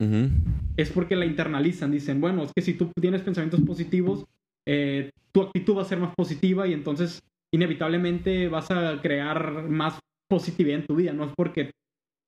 es 0.76 0.90
porque 0.90 1.16
la 1.16 1.26
internalizan. 1.26 1.90
Dicen, 1.90 2.20
bueno, 2.20 2.44
es 2.44 2.52
que 2.54 2.62
si 2.62 2.74
tú 2.74 2.90
tienes 3.00 3.22
pensamientos 3.22 3.60
positivos, 3.60 4.24
eh, 4.66 5.10
tu 5.32 5.42
actitud 5.42 5.76
va 5.76 5.82
a 5.82 5.86
ser 5.86 5.98
más 5.98 6.12
positiva 6.16 6.66
y 6.66 6.72
entonces 6.72 7.20
inevitablemente 7.52 8.48
vas 8.48 8.70
a 8.70 9.00
crear 9.00 9.68
más 9.68 9.98
positividad 10.28 10.80
en 10.80 10.86
tu 10.86 10.96
vida. 10.96 11.12
No 11.12 11.24
es 11.24 11.32
porque 11.36 11.70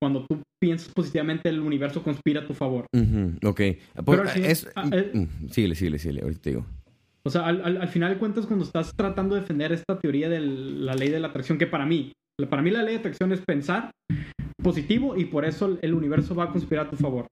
cuando 0.01 0.25
tú 0.25 0.41
piensas 0.61 0.93
positivamente 0.93 1.49
el 1.49 1.59
universo 1.59 2.01
conspira 2.01 2.41
a 2.41 2.47
tu 2.47 2.53
favor. 2.53 2.85
Ok. 3.43 3.61
Pero 4.05 4.23
es, 4.23 4.69
ah, 4.75 4.89
eh, 4.91 5.11
mm, 5.13 5.49
síguele, 5.49 5.75
síguele, 5.75 5.99
síguele, 5.99 6.21
ahorita 6.21 6.41
te 6.41 6.49
digo. 6.51 6.65
O 7.23 7.29
sea, 7.29 7.45
al, 7.45 7.77
al, 7.77 7.87
final 7.89 8.13
de 8.13 8.17
cuentas, 8.17 8.45
cuando 8.45 8.63
estás 8.63 8.95
tratando 8.95 9.35
de 9.35 9.41
defender 9.41 9.73
esta 9.73 9.99
teoría 9.99 10.29
de 10.29 10.39
la 10.39 10.95
ley 10.95 11.09
de 11.09 11.19
la 11.19 11.27
atracción, 11.27 11.57
que 11.57 11.67
para 11.67 11.85
mí, 11.85 12.13
para 12.49 12.61
mí 12.61 12.71
la 12.71 12.81
ley 12.81 12.93
de 12.93 12.99
atracción 12.99 13.33
es 13.33 13.41
pensar 13.41 13.91
positivo 14.61 15.17
y 15.17 15.25
por 15.25 15.45
eso 15.45 15.77
el 15.81 15.93
universo 15.93 16.35
va 16.35 16.45
a 16.45 16.51
conspirar 16.51 16.87
a 16.87 16.89
tu 16.89 16.95
favor. 16.95 17.27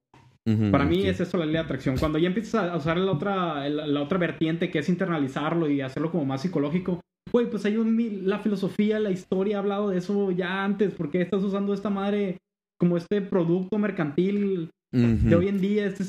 Para 0.72 0.86
mí 0.86 1.06
es 1.06 1.20
eso 1.20 1.38
la 1.38 1.46
ley 1.46 1.56
de 1.56 1.60
atracción. 1.60 1.98
Cuando 1.98 2.18
ya 2.18 2.28
empiezas 2.28 2.72
a 2.72 2.78
usar 2.78 2.96
la 2.98 3.12
otra, 3.12 3.68
la, 3.68 4.02
otra 4.02 4.18
vertiente 4.18 4.72
que 4.72 4.80
es 4.80 4.88
internalizarlo 4.88 5.70
y 5.70 5.82
hacerlo 5.82 6.10
como 6.10 6.24
más 6.24 6.42
psicológico, 6.42 7.02
güey, 7.34 7.50
pues 7.50 7.66
hay 7.66 7.76
un, 7.76 8.22
la 8.24 8.40
filosofía, 8.40 9.02
la 9.02 9.12
historia 9.12 9.58
ha 9.58 9.60
hablado 9.60 9.90
de 9.90 9.98
eso 9.98 10.32
ya 10.32 10.64
antes. 10.64 10.94
¿Por 10.94 11.12
qué 11.12 11.22
estás 11.22 11.44
usando 11.44 11.74
esta 11.74 11.90
madre 11.90 12.38
como 12.78 12.96
este 12.96 13.22
producto 13.22 13.78
mercantil 13.78 14.70
de 14.92 15.36
hoy 15.36 15.50
en 15.50 15.60
día? 15.60 15.86
Este 15.86 16.06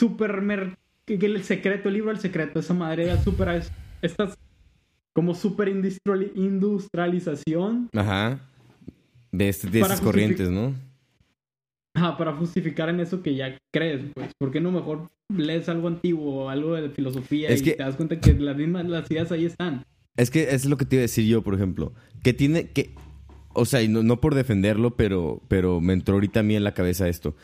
súper... 0.00 0.42
el 1.06 1.44
secreto, 1.44 1.90
el 1.90 1.94
libro 1.94 2.12
del 2.12 2.20
secreto, 2.20 2.60
esa 2.60 2.72
madre 2.72 3.04
era 3.04 3.22
súper... 3.22 3.62
Estas 4.00 4.38
como 5.14 5.34
súper 5.34 5.68
industrialización. 5.68 7.90
Ajá 7.94 8.40
de, 9.32 9.48
este, 9.48 9.68
de 9.68 9.80
esas 9.80 10.00
corrientes, 10.00 10.50
¿no? 10.50 10.74
Ah, 11.94 12.16
para 12.16 12.34
justificar 12.34 12.88
en 12.88 13.00
eso 13.00 13.22
que 13.22 13.34
ya 13.34 13.58
crees, 13.72 14.02
pues. 14.14 14.30
¿Por 14.38 14.50
qué 14.50 14.60
no 14.60 14.70
mejor 14.70 15.10
lees 15.28 15.68
algo 15.68 15.88
antiguo, 15.88 16.48
algo 16.48 16.74
de 16.74 16.90
filosofía 16.90 17.52
y 17.52 17.60
te 17.60 17.76
das 17.76 17.96
cuenta 17.96 18.20
que 18.20 18.34
las 18.34 18.56
mismas 18.56 18.86
las 18.88 19.10
ideas 19.10 19.32
ahí 19.32 19.46
están? 19.46 19.84
Es 20.16 20.30
que 20.30 20.54
es 20.54 20.66
lo 20.66 20.76
que 20.76 20.84
te 20.84 20.96
iba 20.96 21.00
a 21.00 21.02
decir 21.02 21.26
yo, 21.26 21.42
por 21.42 21.54
ejemplo. 21.54 21.92
Que 22.22 22.32
tiene 22.32 22.70
que. 22.70 22.94
O 23.54 23.66
sea, 23.66 23.82
y 23.82 23.88
no, 23.88 24.02
no 24.02 24.20
por 24.20 24.34
defenderlo, 24.34 24.96
pero, 24.96 25.42
pero 25.48 25.80
me 25.80 25.92
entró 25.92 26.14
ahorita 26.14 26.40
a 26.40 26.42
mí 26.42 26.56
en 26.56 26.64
la 26.64 26.74
cabeza 26.74 27.08
esto. 27.08 27.36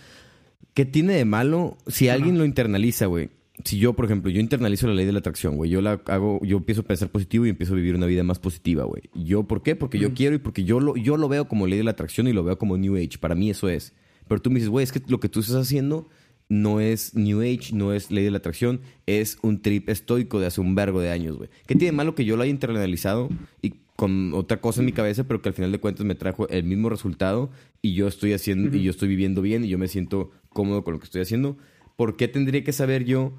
¿Qué 0.72 0.86
tiene 0.86 1.14
de 1.14 1.24
malo 1.24 1.76
si 1.86 2.08
alguien 2.08 2.38
lo 2.38 2.44
internaliza, 2.44 3.06
güey? 3.06 3.30
Si 3.64 3.78
yo, 3.78 3.94
por 3.94 4.04
ejemplo, 4.04 4.30
yo 4.30 4.40
internalizo 4.40 4.86
la 4.86 4.94
ley 4.94 5.06
de 5.06 5.12
la 5.12 5.18
atracción, 5.18 5.56
güey, 5.56 5.70
yo 5.70 5.80
la 5.80 6.00
hago, 6.06 6.40
yo 6.44 6.58
empiezo 6.58 6.82
a 6.82 6.84
pensar 6.84 7.10
positivo 7.10 7.46
y 7.46 7.50
empiezo 7.50 7.72
a 7.72 7.76
vivir 7.76 7.94
una 7.94 8.06
vida 8.06 8.22
más 8.22 8.38
positiva, 8.38 8.84
güey. 8.84 9.02
¿Yo 9.14 9.44
por 9.44 9.62
qué? 9.62 9.76
Porque 9.76 9.98
yo 9.98 10.14
quiero 10.14 10.36
y 10.36 10.38
porque 10.38 10.64
yo 10.64 10.80
lo, 10.80 10.96
yo 10.96 11.16
lo 11.16 11.28
veo 11.28 11.48
como 11.48 11.66
ley 11.66 11.78
de 11.78 11.84
la 11.84 11.92
atracción 11.92 12.28
y 12.28 12.32
lo 12.32 12.44
veo 12.44 12.58
como 12.58 12.76
New 12.76 12.96
Age. 12.96 13.18
Para 13.20 13.34
mí 13.34 13.50
eso 13.50 13.68
es. 13.68 13.94
Pero 14.28 14.40
tú 14.40 14.50
me 14.50 14.56
dices, 14.56 14.68
güey, 14.68 14.84
es 14.84 14.92
que 14.92 15.02
lo 15.08 15.20
que 15.20 15.28
tú 15.28 15.40
estás 15.40 15.56
haciendo 15.56 16.08
no 16.48 16.80
es 16.80 17.14
New 17.14 17.40
Age, 17.40 17.74
no 17.74 17.92
es 17.92 18.10
ley 18.10 18.24
de 18.24 18.30
la 18.30 18.38
atracción, 18.38 18.80
es 19.06 19.38
un 19.42 19.60
trip 19.60 19.88
estoico 19.88 20.40
de 20.40 20.46
hace 20.46 20.60
un 20.60 20.74
vergo 20.74 21.00
de 21.00 21.10
años, 21.10 21.36
güey. 21.36 21.50
¿Qué 21.66 21.74
tiene 21.74 21.92
de 21.92 21.96
malo 21.96 22.14
que 22.14 22.24
yo 22.24 22.36
lo 22.36 22.42
haya 22.42 22.50
internalizado 22.50 23.28
y 23.60 23.74
con 23.96 24.32
otra 24.32 24.60
cosa 24.60 24.80
en 24.80 24.86
mi 24.86 24.92
cabeza, 24.92 25.24
pero 25.24 25.42
que 25.42 25.48
al 25.48 25.54
final 25.56 25.72
de 25.72 25.80
cuentas 25.80 26.06
me 26.06 26.14
trajo 26.14 26.48
el 26.48 26.62
mismo 26.62 26.88
resultado 26.88 27.50
y 27.82 27.94
yo 27.94 28.06
estoy 28.06 28.32
haciendo, 28.32 28.76
y 28.76 28.82
yo 28.82 28.92
estoy 28.92 29.08
viviendo 29.08 29.42
bien 29.42 29.64
y 29.64 29.68
yo 29.68 29.76
me 29.76 29.88
siento 29.88 30.30
cómodo 30.50 30.84
con 30.84 30.94
lo 30.94 31.00
que 31.00 31.06
estoy 31.06 31.20
haciendo? 31.20 31.58
¿Por 31.96 32.16
qué 32.16 32.28
tendría 32.28 32.62
que 32.62 32.72
saber 32.72 33.04
yo 33.04 33.34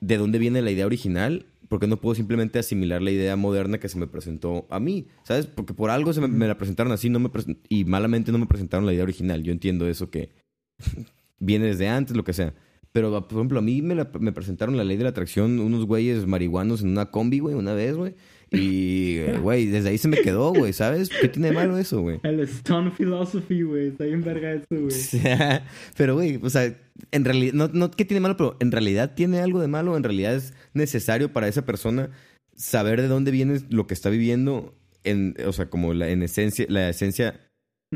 de 0.00 0.16
dónde 0.18 0.38
viene 0.38 0.62
la 0.62 0.70
idea 0.70 0.86
original, 0.86 1.46
porque 1.68 1.86
no 1.86 1.98
puedo 1.98 2.14
simplemente 2.14 2.58
asimilar 2.58 3.00
la 3.00 3.12
idea 3.12 3.36
moderna 3.36 3.78
que 3.78 3.88
se 3.88 3.98
me 3.98 4.06
presentó 4.06 4.66
a 4.70 4.80
mí, 4.80 5.06
¿sabes? 5.22 5.46
Porque 5.46 5.72
por 5.72 5.90
algo 5.90 6.12
se 6.12 6.20
me, 6.20 6.48
la 6.48 6.58
presentaron 6.58 6.92
así 6.92 7.08
no 7.10 7.20
me 7.20 7.30
y 7.68 7.84
malamente 7.84 8.32
no 8.32 8.38
me 8.38 8.46
presentaron 8.46 8.86
la 8.86 8.92
idea 8.92 9.04
original. 9.04 9.42
Yo 9.44 9.52
entiendo 9.52 9.86
eso 9.88 10.10
que 10.10 10.30
viene 11.38 11.66
desde 11.66 11.88
antes, 11.88 12.16
lo 12.16 12.24
que 12.24 12.32
sea. 12.32 12.54
Pero, 12.92 13.12
por 13.28 13.38
ejemplo, 13.38 13.60
a 13.60 13.62
mí 13.62 13.82
me, 13.82 13.94
me 13.94 14.32
presentaron 14.32 14.76
la 14.76 14.82
ley 14.82 14.96
de 14.96 15.04
la 15.04 15.10
atracción 15.10 15.60
unos 15.60 15.86
güeyes 15.86 16.26
marihuanos 16.26 16.82
en 16.82 16.88
una 16.88 17.12
combi, 17.12 17.38
güey, 17.38 17.54
una 17.54 17.72
vez, 17.72 17.96
güey. 17.96 18.14
Y, 18.52 19.22
güey, 19.40 19.66
desde 19.66 19.90
ahí 19.90 19.98
se 19.98 20.08
me 20.08 20.18
quedó, 20.18 20.52
güey, 20.52 20.72
¿sabes? 20.72 21.08
¿Qué 21.08 21.28
tiene 21.28 21.48
de 21.48 21.54
malo 21.54 21.78
eso, 21.78 22.00
güey? 22.00 22.18
El 22.24 22.40
Stone 22.40 22.90
Philosophy, 22.90 23.62
güey. 23.62 23.88
Está 23.88 24.04
bien 24.04 24.22
verga 24.22 24.52
eso, 24.52 24.66
güey. 24.70 24.94
pero, 25.96 26.14
güey, 26.14 26.40
o 26.42 26.50
sea, 26.50 26.76
en 27.12 27.24
realidad, 27.24 27.52
no, 27.54 27.68
no 27.68 27.90
¿qué 27.92 28.04
tiene 28.04 28.18
de 28.18 28.22
malo? 28.22 28.36
Pero 28.36 28.56
en 28.58 28.72
realidad 28.72 29.14
tiene 29.14 29.40
algo 29.40 29.60
de 29.60 29.68
malo. 29.68 29.96
En 29.96 30.02
realidad 30.02 30.34
es 30.34 30.52
necesario 30.74 31.32
para 31.32 31.46
esa 31.46 31.64
persona 31.64 32.10
saber 32.56 33.00
de 33.00 33.08
dónde 33.08 33.30
viene 33.30 33.60
lo 33.70 33.86
que 33.86 33.94
está 33.94 34.10
viviendo. 34.10 34.74
En, 35.04 35.36
o 35.46 35.52
sea, 35.52 35.70
como 35.70 35.94
la, 35.94 36.08
en 36.08 36.22
esencia, 36.22 36.66
la 36.68 36.88
esencia, 36.88 37.40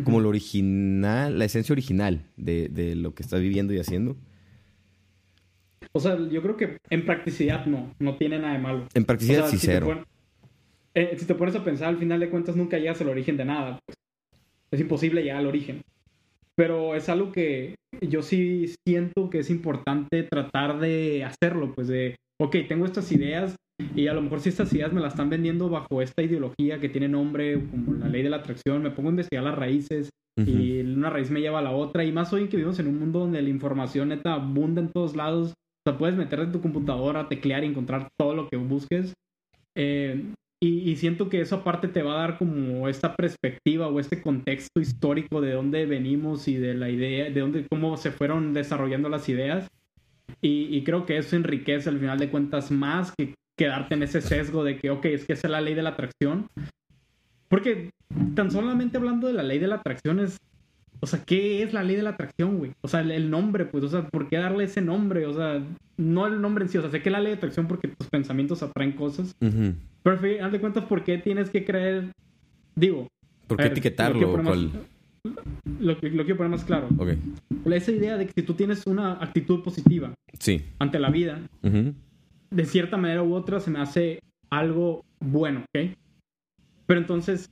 como 0.05 0.21
lo 0.21 0.29
original, 0.29 1.37
la 1.37 1.47
esencia 1.47 1.73
original 1.73 2.31
de, 2.37 2.69
de 2.69 2.95
lo 2.95 3.15
que 3.15 3.25
está 3.25 3.39
viviendo 3.39 3.75
y 3.75 3.79
haciendo. 3.79 4.17
O 5.93 6.01
sea, 6.01 6.17
yo 6.17 6.43
creo 6.43 6.57
que 6.57 6.79
en 6.91 7.05
practicidad 7.05 7.67
no, 7.67 7.93
no 7.99 8.17
tiene 8.17 8.39
nada 8.39 8.55
de 8.55 8.59
malo. 8.61 8.89
En 8.95 9.05
practicidad 9.05 9.49
sí, 9.49 9.59
cero. 9.61 10.05
Eh, 10.95 11.17
si 11.19 11.27
te 11.27 11.35
pones 11.35 11.57
a 11.57 11.65
pensar, 11.65 11.89
al 11.89 11.99
final 11.99 12.21
de 12.21 12.31
cuentas 12.31 12.57
nunca 12.57 12.79
llegas 12.79 13.01
al 13.01 13.09
origen 13.09 13.37
de 13.37 13.45
nada. 13.45 13.79
Pues. 13.85 13.97
Es 14.71 14.81
imposible 14.81 15.23
llegar 15.23 15.39
al 15.39 15.47
origen. 15.47 15.83
Pero 16.57 16.95
es 16.95 17.09
algo 17.09 17.33
que 17.33 17.75
yo 18.01 18.23
sí 18.23 18.73
siento 18.87 19.29
que 19.29 19.41
es 19.41 19.51
importante 19.51 20.23
tratar 20.23 20.79
de 20.79 21.25
hacerlo, 21.25 21.73
pues 21.75 21.89
de, 21.89 22.17
ok, 22.41 22.57
tengo 22.69 22.85
estas 22.85 23.11
ideas 23.11 23.57
y 23.97 24.07
a 24.07 24.15
lo 24.15 24.23
mejor 24.23 24.41
si 24.41 24.51
estas 24.51 24.73
ideas 24.73 24.93
me 24.93 25.01
las 25.01 25.15
están 25.15 25.31
vendiendo 25.31 25.69
bajo 25.69 26.01
esta 26.01 26.23
ideología 26.23 26.79
que 26.79 26.89
tiene 26.89 27.09
nombre 27.09 27.61
como 27.71 27.95
la 27.95 28.09
ley 28.09 28.23
de 28.23 28.31
la 28.31 28.37
atracción, 28.37 28.83
me 28.83 28.93
pongo 28.93 29.09
a 29.09 29.13
investigar 29.13 29.43
las 29.43 29.57
raíces 29.57 30.11
y 30.37 30.81
una 30.81 31.11
raíz 31.11 31.31
me 31.31 31.41
lleva 31.41 31.61
a 31.61 31.63
la 31.63 31.73
otra 31.73 32.05
y 32.05 32.13
más 32.13 32.33
hoy 32.33 32.49
que 32.49 32.57
vivimos 32.57 32.79
en 32.79 32.89
un 32.89 32.99
mundo 32.99 33.21
donde 33.21 33.43
la 33.43 33.49
información 33.49 34.09
neta 34.09 34.35
abunda 34.35 34.81
en 34.81 34.91
todos 34.91 35.17
lados, 35.17 35.51
o 35.51 35.91
sea, 35.91 35.99
puedes 35.99 36.17
meterte 36.17 36.47
en 36.47 36.53
tu 36.53 36.61
computadora, 36.61 37.29
teclear 37.29 37.65
y 37.65 37.69
encontrar 37.69 38.09
todo 38.19 38.35
lo 38.35 38.49
que 38.49 38.57
busques. 38.57 39.13
Eh, 39.77 40.25
y, 40.67 40.97
siento 40.97 41.29
que 41.29 41.43
eso 41.43 41.57
aparte 41.57 41.89
te 41.89 42.03
va 42.03 42.15
a 42.15 42.27
dar 42.27 42.39
como 42.39 42.89
esta 42.89 43.15
perspectiva 43.15 43.89
o 43.89 44.01
este 44.01 44.23
contexto 44.23 44.81
histórico 44.81 45.43
de 45.43 45.53
dónde 45.53 45.85
venimos 45.85 46.49
y 46.49 46.57
de 46.57 46.73
la 46.73 46.89
idea, 46.89 47.29
de 47.29 47.39
dónde, 47.39 47.67
cómo 47.69 47.99
se 47.99 48.11
fueron 48.11 48.55
desarrollando 48.55 49.11
las 49.11 49.29
ideas. 49.29 49.69
Y, 50.41 50.83
creo 50.85 51.07
que 51.07 51.19
eso 51.19 51.37
enriquece 51.37 51.89
al 51.89 51.99
final 51.99 52.19
de 52.19 52.31
cuentas 52.31 52.71
más 52.71 53.13
que 53.17 53.35
quedarte 53.59 53.95
en 53.95 54.03
ese 54.03 54.21
sesgo 54.21 54.65
de 54.65 54.79
que, 54.79 54.91
ok, 54.91 55.05
es 55.07 55.27
que 55.27 55.35
esa 55.35 55.47
es 55.49 55.51
la 55.51 55.61
ley 55.61 55.75
de 55.75 55.83
la 55.83 55.91
atracción. 55.91 56.49
Porque 57.49 57.91
tan 58.35 58.51
solamente 58.51 58.97
hablando 58.97 59.27
de 59.27 59.35
la 59.35 59.43
ley 59.43 59.59
de 59.59 59.69
la 59.69 59.77
atracción 59.77 60.21
es 60.21 60.39
o 61.01 61.07
sea, 61.07 61.23
¿qué 61.25 61.63
es 61.63 61.73
la 61.73 61.83
ley 61.83 61.97
de 61.97 62.03
la 62.03 62.11
atracción, 62.11 62.59
güey? 62.59 62.73
O 62.83 62.89
sea, 62.89 63.01
el, 63.01 63.11
el 63.11 63.31
nombre, 63.31 63.65
pues, 63.67 63.85
o 63.85 63.89
sea, 63.89 64.07
¿por 64.09 64.29
qué 64.29 64.37
darle 64.39 64.65
ese 64.65 64.81
nombre? 64.81 65.27
O 65.27 65.35
sea, 65.35 65.63
no 65.97 66.27
el 66.27 66.41
nombre 66.41 66.65
en 66.65 66.71
sí, 66.71 66.79
o 66.79 66.81
sea, 66.83 66.91
sé 66.91 67.03
que 67.03 67.11
la 67.11 67.21
ley 67.21 67.33
de 67.33 67.37
atracción 67.39 67.67
porque 67.69 67.89
tus 67.89 68.09
pensamientos 68.09 68.63
atraen 68.63 68.93
cosas, 68.93 69.35
Ujú. 69.41 69.75
pero 70.03 70.17
al 70.17 70.23
final 70.23 70.53
de 70.53 70.61
cuentas, 70.61 70.85
¿por 70.85 71.05
qué 71.05 71.19
tienes 71.19 71.51
que 71.51 71.65
creer? 71.65 72.11
Digo, 72.75 73.07
¿Por 73.47 73.59
qué 73.59 73.65
ver, 73.65 73.73
etiquetarlo? 73.73 74.37
Lo 74.37 74.43
más, 74.43 74.59
lo, 75.81 75.93
lo 75.93 75.99
quiero 76.01 76.37
poner 76.37 76.51
más 76.51 76.65
claro. 76.65 76.89
Ok. 76.99 77.11
Esa 77.67 77.93
idea 77.93 78.17
de 78.17 78.27
que 78.27 78.33
si 78.37 78.43
tú 78.43 78.55
tienes 78.55 78.87
una 78.87 79.13
actitud 79.13 79.63
positiva 79.63 80.13
Sí. 80.39 80.63
ante 80.79 80.99
la 80.99 81.11
vida, 81.11 81.41
Ujú. 81.63 81.93
de 82.51 82.65
cierta 82.65 82.97
manera 82.97 83.23
u 83.23 83.35
otra 83.35 83.61
se 83.61 83.71
me 83.71 83.81
hace 83.81 84.21
algo 84.51 85.05
bueno, 85.21 85.61
¿ok? 85.75 85.91
Pero 86.87 87.01
entonces, 87.01 87.49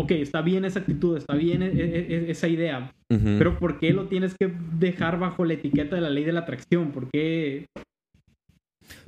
ok, 0.00 0.10
está 0.12 0.42
bien 0.42 0.64
esa 0.64 0.80
actitud, 0.80 1.16
está 1.16 1.34
bien 1.34 1.62
e- 1.62 1.66
e- 1.66 2.06
e- 2.14 2.30
esa 2.30 2.48
idea, 2.48 2.92
pero 3.38 3.58
¿por 3.58 3.78
qué 3.78 3.92
lo 3.92 4.06
tienes 4.06 4.34
que 4.38 4.52
dejar 4.78 5.18
bajo 5.18 5.44
la 5.44 5.54
etiqueta 5.54 5.96
de 5.96 6.02
la 6.02 6.10
ley 6.10 6.24
de 6.24 6.32
la 6.32 6.40
atracción? 6.40 6.90
¿Por 6.92 7.08
qué? 7.10 7.66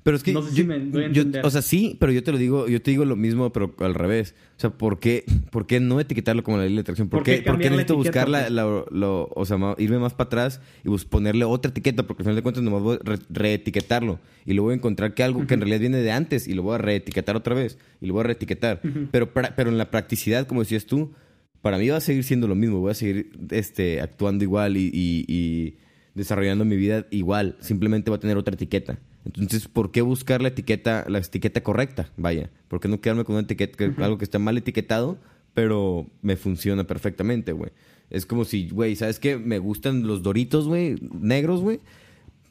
Pero 0.03 0.17
es 0.17 0.23
que 0.23 0.33
No 0.33 0.43
sé 0.43 0.51
si 0.51 0.57
yo- 0.57 0.65
me 0.67 0.79
doy 0.81 1.05
a 1.05 1.07
yo- 1.13 1.23
entender. 1.23 1.47
o 1.47 1.51
sea, 1.51 1.63
sí, 1.63 1.97
pero 2.01 2.11
yo 2.13 2.23
te 2.25 2.33
lo 2.33 2.39
digo, 2.39 2.67
yo 2.69 2.83
te 2.83 2.91
digo 2.91 3.05
lo 3.05 3.15
mismo, 3.17 3.53
pero 3.53 3.75
al 3.79 3.95
revés. 3.95 4.35
O 4.57 4.61
sea, 4.61 4.71
¿por 4.71 4.99
qué, 4.99 5.25
por 5.51 5.67
qué 5.67 5.79
no 5.81 6.01
etiquetarlo 6.01 6.43
como 6.43 6.57
la 6.59 6.65
ley 6.65 6.75
de 6.75 6.81
atracción? 6.81 7.09
¿Por, 7.09 7.21
¿Por 7.21 7.25
qué, 7.25 7.43
por 7.43 7.59
qué 7.59 7.71
necesito 7.71 7.95
etiqueta, 7.95 8.25
buscar 8.25 8.29
la, 8.29 8.51
la- 8.51 8.85
lo- 8.91 9.29
o 9.35 9.45
sea, 9.45 9.59
irme 9.79 9.99
más 9.99 10.15
para 10.15 10.27
atrás 10.27 10.61
y 10.85 10.89
ponerle 11.07 11.45
otra 11.45 11.71
etiqueta? 11.71 12.03
Porque 12.05 12.23
al 12.23 12.25
final 12.25 12.37
de 12.37 12.43
cuentas 12.43 12.63
nomás 12.65 12.83
voy 12.83 12.97
a 12.97 13.01
re- 13.05 13.19
reetiquetarlo 13.31 14.19
y 14.45 14.55
luego 14.55 14.67
voy 14.67 14.73
a 14.73 14.77
encontrar 14.77 15.15
que 15.15 15.23
algo 15.23 15.47
que 15.47 15.55
en 15.55 15.61
realidad 15.61 15.81
viene 15.81 15.99
de 15.99 16.11
antes 16.11 16.49
y 16.49 16.55
lo 16.55 16.63
voy 16.63 16.75
a 16.75 16.79
reetiquetar 16.79 17.37
otra 17.37 17.55
vez 17.55 17.79
y 18.01 18.07
lo 18.07 18.15
voy 18.15 18.21
a 18.21 18.25
reetiquetar. 18.25 18.81
Pero, 19.11 19.33
pero 19.33 19.71
en 19.71 19.79
la 19.79 19.91
practicidad, 19.91 20.47
como 20.47 20.63
decías 20.63 20.87
tú, 20.87 21.13
para 21.61 21.79
mí 21.79 21.89
va 21.89 21.99
a 21.99 22.01
seguir 22.01 22.25
siendo 22.25 22.49
lo 22.49 22.57
mismo. 22.57 22.81
Voy 22.81 22.91
a 22.91 22.95
seguir 22.95 23.31
este, 23.51 24.01
actuando 24.01 24.43
igual 24.43 24.77
y, 24.77 24.91
y- 24.93 25.25
y 25.29 25.77
desarrollando 26.15 26.65
mi 26.65 26.77
vida 26.77 27.07
igual. 27.11 27.57
Simplemente 27.61 28.11
va 28.11 28.17
a 28.17 28.21
tener 28.21 28.37
otra 28.37 28.55
etiqueta. 28.55 28.99
Entonces, 29.25 29.69
¿por 29.69 29.91
qué 29.93 30.03
buscar 30.03 30.43
la 30.43 30.49
etiqueta, 30.49 31.05
la 31.09 31.19
etiqueta 31.19 31.63
correcta? 31.63 32.11
Vaya, 32.17 32.51
¿por 32.69 32.81
qué 32.81 32.89
no 32.89 33.01
quedarme 33.01 33.25
con 33.25 33.35
una 33.37 33.45
etiqueta, 33.45 33.77
que- 33.77 34.03
algo 34.03 34.19
que 34.19 34.25
está 34.25 34.39
mal 34.39 34.57
etiquetado, 34.59 35.19
pero 35.55 36.07
me 36.23 36.37
funciona 36.37 36.85
perfectamente, 36.85 37.53
güey? 37.53 37.71
Es 38.11 38.27
como 38.27 38.45
si, 38.45 38.69
güey, 38.69 38.97
¿sabes 38.97 39.19
qué? 39.19 39.37
Me 39.39 39.59
gustan 39.59 40.07
los 40.07 40.23
doritos, 40.23 40.67
güey, 40.67 40.97
negros, 41.21 41.61
güey, 41.61 41.81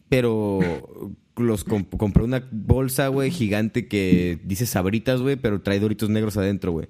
pero 0.10 0.60
los 1.38 1.66
comp- 1.66 1.98
compré 1.98 2.24
una 2.24 2.48
bolsa, 2.52 3.08
güey, 3.08 3.32
gigante 3.32 3.88
que 3.88 4.40
dice 4.44 4.66
sabritas, 4.66 5.22
güey, 5.22 5.36
pero 5.36 5.62
trae 5.62 5.80
doritos 5.80 6.10
negros 6.10 6.38
adentro, 6.38 6.72
güey. 6.72 6.88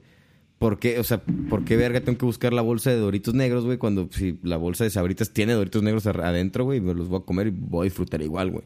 ¿Por 0.57 0.77
qué? 0.79 0.99
O 0.99 1.03
sea, 1.03 1.23
¿por 1.49 1.65
qué 1.65 1.75
verga 1.75 2.01
tengo 2.01 2.17
que 2.19 2.25
buscar 2.25 2.53
la 2.53 2.61
bolsa 2.61 2.91
de 2.91 2.97
doritos 2.97 3.33
negros, 3.33 3.65
güey? 3.65 3.77
Cuando 3.77 4.09
si 4.11 4.37
la 4.43 4.57
bolsa 4.57 4.83
de 4.83 4.91
sabritas 4.91 5.31
tiene 5.33 5.53
doritos 5.53 5.81
negros 5.81 6.05
adentro, 6.05 6.65
güey, 6.65 6.79
me 6.79 6.93
los 6.93 7.09
voy 7.09 7.19
a 7.21 7.25
comer 7.25 7.47
y 7.47 7.49
voy 7.51 7.81
a 7.81 7.89
disfrutar 7.89 8.21
igual, 8.21 8.51
güey. 8.51 8.63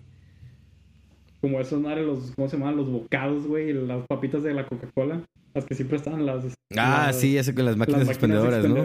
Como 1.45 1.59
esos 1.59 1.79
madres, 1.79 2.03
los, 2.07 2.31
¿cómo 2.35 2.49
se 2.49 2.57
llaman? 2.57 2.75
Los 2.75 2.89
bocados, 2.89 3.45
güey, 3.45 3.71
las 3.71 4.03
papitas 4.07 4.41
de 4.41 4.51
la 4.55 4.65
Coca-Cola, 4.65 5.21
las 5.53 5.63
que 5.63 5.75
siempre 5.75 5.97
estaban 5.97 6.25
las... 6.25 6.43
Ah, 6.75 7.03
las- 7.05 7.19
sí, 7.19 7.37
sé 7.43 7.53
con 7.53 7.65
las 7.65 7.77
máquinas 7.77 7.99
las 7.99 8.09
expendedoras, 8.09 8.67
¿no? 8.67 8.83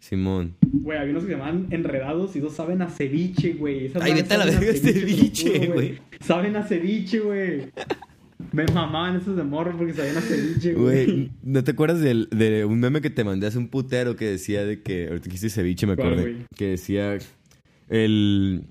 Simón. 0.00 0.56
Güey, 0.66 0.98
había 0.98 1.12
unos 1.12 1.22
que 1.22 1.28
se 1.30 1.36
llamaban 1.38 1.68
enredados 1.70 2.34
y 2.34 2.40
dos 2.40 2.54
saben 2.54 2.82
a 2.82 2.88
ceviche, 2.88 3.52
güey. 3.52 3.92
Ay, 4.00 4.14
vete 4.14 4.34
a 4.34 4.38
la 4.38 4.46
verga 4.46 4.66
este 4.66 4.92
ceviche, 4.94 5.66
güey. 5.68 5.98
Saben 6.18 6.56
a 6.56 6.64
ceviche, 6.64 7.20
güey. 7.20 7.70
Me 8.52 8.64
mamaban 8.66 9.14
esos 9.20 9.36
de 9.36 9.44
morro 9.44 9.76
porque 9.78 9.94
sabían 9.94 10.16
a 10.16 10.22
ceviche, 10.22 10.74
güey. 10.74 11.30
¿no 11.44 11.62
te 11.62 11.70
acuerdas 11.70 12.00
del- 12.00 12.28
de 12.30 12.64
un 12.64 12.80
meme 12.80 13.00
que 13.00 13.10
te 13.10 13.22
mandé 13.22 13.46
hace 13.46 13.58
un 13.58 13.68
putero 13.68 14.16
que 14.16 14.24
decía 14.24 14.64
de 14.64 14.82
que... 14.82 15.06
Ahorita 15.06 15.28
que 15.30 15.36
hiciste 15.36 15.60
ceviche, 15.60 15.86
me 15.86 15.94
¿Cuál, 15.94 16.08
acordé. 16.14 16.22
güey? 16.32 16.36
Que 16.56 16.66
decía... 16.70 17.16
El... 17.88 18.64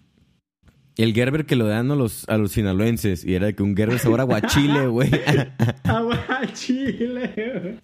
El 0.97 1.13
Gerber 1.13 1.45
que 1.45 1.55
lo 1.55 1.67
dan 1.67 1.91
a 1.91 1.95
los, 1.95 2.27
a 2.29 2.37
los 2.37 2.53
sinaloenses. 2.53 3.25
Y 3.25 3.35
era 3.35 3.47
de 3.47 3.55
que 3.55 3.63
un 3.63 3.75
Gerber 3.75 3.99
sabor 3.99 4.21
aguachile, 4.21 4.87
güey. 4.87 5.09
Aguachile, 5.83 7.31
güey. 7.35 7.79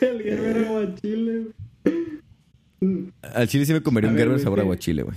El 0.00 0.22
guerrero 0.22 0.68
aguachile, 0.68 1.40
güey. 1.40 3.12
Al 3.22 3.48
chile 3.48 3.66
sí 3.66 3.72
me 3.72 3.82
comería 3.82 4.08
A 4.08 4.12
un 4.12 4.16
ver, 4.16 4.26
Gerber 4.26 4.40
sabor 4.40 4.60
aguachile, 4.60 5.02
güey. 5.02 5.16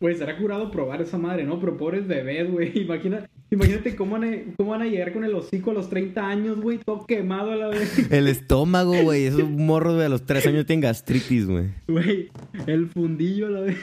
Güey, 0.00 0.16
será 0.16 0.36
curado 0.38 0.70
probar 0.70 1.02
esa 1.02 1.18
madre, 1.18 1.44
¿no? 1.44 1.60
Pero 1.60 1.76
pobres 1.76 2.06
bebés, 2.06 2.50
güey. 2.50 2.72
Imagina, 2.80 3.28
imagínate 3.50 3.94
cómo 3.96 4.12
van, 4.12 4.24
a, 4.24 4.36
cómo 4.56 4.70
van 4.70 4.82
a 4.82 4.86
llegar 4.86 5.12
con 5.12 5.24
el 5.24 5.34
hocico 5.34 5.72
a 5.72 5.74
los 5.74 5.90
30 5.90 6.26
años, 6.26 6.60
güey. 6.60 6.78
Todo 6.78 7.04
quemado 7.06 7.52
a 7.52 7.56
la 7.56 7.68
vez. 7.68 7.98
El 8.10 8.28
estómago, 8.28 8.94
güey. 9.02 9.24
Esos 9.24 9.48
morros, 9.48 9.94
güey, 9.94 10.06
a 10.06 10.08
los 10.08 10.24
tres 10.24 10.46
años 10.46 10.64
tienen 10.64 10.82
gastritis, 10.82 11.46
güey. 11.46 11.66
Güey, 11.86 12.30
el 12.66 12.88
fundillo 12.88 13.48
a 13.48 13.50
la 13.50 13.60
vez. 13.60 13.76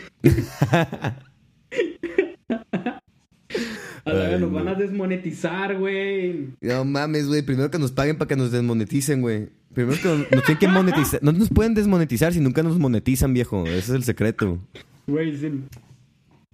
A 4.06 4.14
la 4.14 4.26
Ay, 4.30 4.40
nos 4.40 4.52
van 4.52 4.68
a 4.70 4.76
desmonetizar, 4.76 5.78
güey. 5.78 6.50
No 6.62 6.86
mames, 6.86 7.28
güey. 7.28 7.42
Primero 7.42 7.70
que 7.70 7.80
nos 7.80 7.92
paguen 7.92 8.18
para 8.18 8.28
que 8.30 8.36
nos 8.36 8.52
desmoneticen, 8.52 9.22
güey. 9.22 9.50
Primero 9.74 9.98
que 10.02 10.08
nos, 10.08 10.20
nos 10.32 10.44
tienen 10.44 10.58
que 10.60 10.68
monetizar. 10.68 11.22
No 11.24 11.32
nos 11.34 11.50
pueden 11.50 11.74
desmonetizar 11.74 12.32
si 12.34 12.40
nunca 12.40 12.64
nos 12.64 12.80
monetizan, 12.80 13.34
viejo. 13.34 13.66
Ese 13.66 13.78
es 13.78 13.90
el 13.90 14.04
secreto. 14.04 14.60
Güey, 15.08 15.36
sí. 15.38 15.52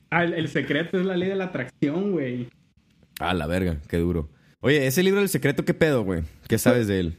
Ah, 0.09 0.23
el, 0.23 0.33
el 0.33 0.47
secreto 0.47 0.99
es 0.99 1.05
la 1.05 1.15
ley 1.15 1.29
de 1.29 1.35
la 1.35 1.45
atracción, 1.45 2.11
güey. 2.11 2.47
Ah, 3.19 3.33
la 3.33 3.45
verga. 3.47 3.77
Qué 3.87 3.97
duro. 3.97 4.29
Oye, 4.61 4.87
ese 4.87 5.03
libro 5.03 5.19
del 5.19 5.29
secreto, 5.29 5.65
¿qué 5.65 5.73
pedo, 5.73 6.03
güey? 6.03 6.23
¿Qué 6.47 6.57
sabes 6.57 6.87
de 6.87 6.99
él? 6.99 7.17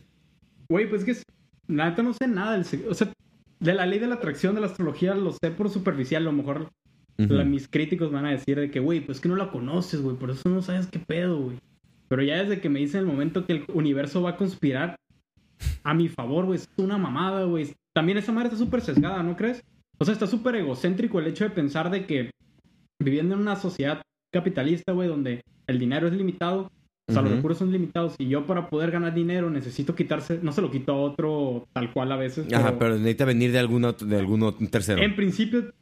Güey, 0.69 0.89
pues 0.89 1.05
que 1.05 1.13
es- 1.13 1.23
la 1.69 1.91
neta 1.91 2.03
no 2.03 2.13
sé 2.15 2.27
nada 2.27 2.53
del 2.55 2.65
sec- 2.65 2.87
O 2.89 2.95
sea, 2.95 3.13
de 3.61 3.75
la 3.75 3.87
ley 3.87 3.99
de 3.99 4.07
la 4.07 4.17
atracción 4.17 4.55
de 4.55 4.61
la 4.63 4.67
astrología 4.69 5.15
lo 5.15 5.33
sé 5.33 5.51
por 5.51 5.71
superficial. 5.71 6.23
A 6.23 6.25
lo 6.27 6.33
mejor 6.33 6.69
La- 7.17 7.45
mis 7.45 7.69
críticos 7.69 8.11
van 8.11 8.27
a 8.27 8.31
decir 8.31 8.59
de 8.59 8.71
que, 8.71 8.81
güey, 8.81 9.01
pues 9.01 9.21
que 9.21 9.29
no 9.29 9.37
la 9.37 9.51
conoces, 9.51 10.01
güey. 10.03 10.17
Por 10.17 10.31
eso 10.31 10.49
no 10.49 10.63
sabes 10.63 10.87
qué 10.89 10.99
pedo, 10.99 11.39
güey. 11.39 11.59
Pero 12.09 12.23
ya 12.23 12.43
desde 12.43 12.61
que 12.61 12.69
me 12.69 12.81
dicen 12.81 13.01
el 13.01 13.07
momento 13.07 13.47
que 13.47 13.53
el 13.55 13.65
universo 13.73 14.21
va 14.23 14.31
a 14.31 14.37
conspirar 14.37 14.97
a 15.85 15.95
mi 15.95 16.09
favor, 16.09 16.47
güey, 16.47 16.59
es 16.59 16.69
una 16.77 16.99
mamada, 16.99 17.45
güey. 17.45 17.73
También 17.95 18.19
esa 18.19 18.33
madre 18.33 18.49
está 18.49 18.59
súper 18.59 18.81
sesgada, 18.81 19.23
¿no 19.23 19.37
crees? 19.37 19.63
O 19.99 20.05
sea, 20.05 20.13
está 20.13 20.27
súper 20.27 20.57
egocéntrico 20.57 21.21
el 21.21 21.29
hecho 21.29 21.45
de 21.45 21.51
pensar 21.51 21.91
de 21.91 22.05
que 22.07 22.31
viviendo 23.01 23.35
en 23.35 23.41
una 23.41 23.57
sociedad 23.57 24.03
capitalista, 24.33 24.93
güey, 24.93 25.09
donde 25.09 25.43
el 25.69 25.79
dinero 25.79 26.09
es 26.09 26.15
limitado, 26.15 26.71
o 27.09 27.13
sea, 27.13 27.23
los 27.23 27.33
recursos 27.33 27.59
son 27.59 27.71
limitados, 27.73 28.15
y 28.19 28.29
yo 28.29 28.47
para 28.47 28.69
poder 28.69 28.91
ganar 28.91 29.15
dinero 29.15 29.51
necesito 29.51 29.95
quitarse, 29.95 30.41
no 30.43 30.53
se 30.53 30.63
lo 30.63 30.71
quito 30.71 30.93
a 30.93 30.97
otro 30.97 31.69
tal 31.73 31.93
cual 31.93 32.11
a 32.13 32.17
veces. 32.17 32.53
Ajá, 32.53 32.79
pero 32.79 32.97
necesita 32.97 33.25
venir 33.25 33.53
de 33.53 33.59
algún 33.61 33.85
otro, 33.85 34.07
de 34.07 34.19
algún 34.19 34.43
otro- 34.43 34.67
tercero. 34.69 35.01
En 35.03 35.15
principio, 35.15 35.73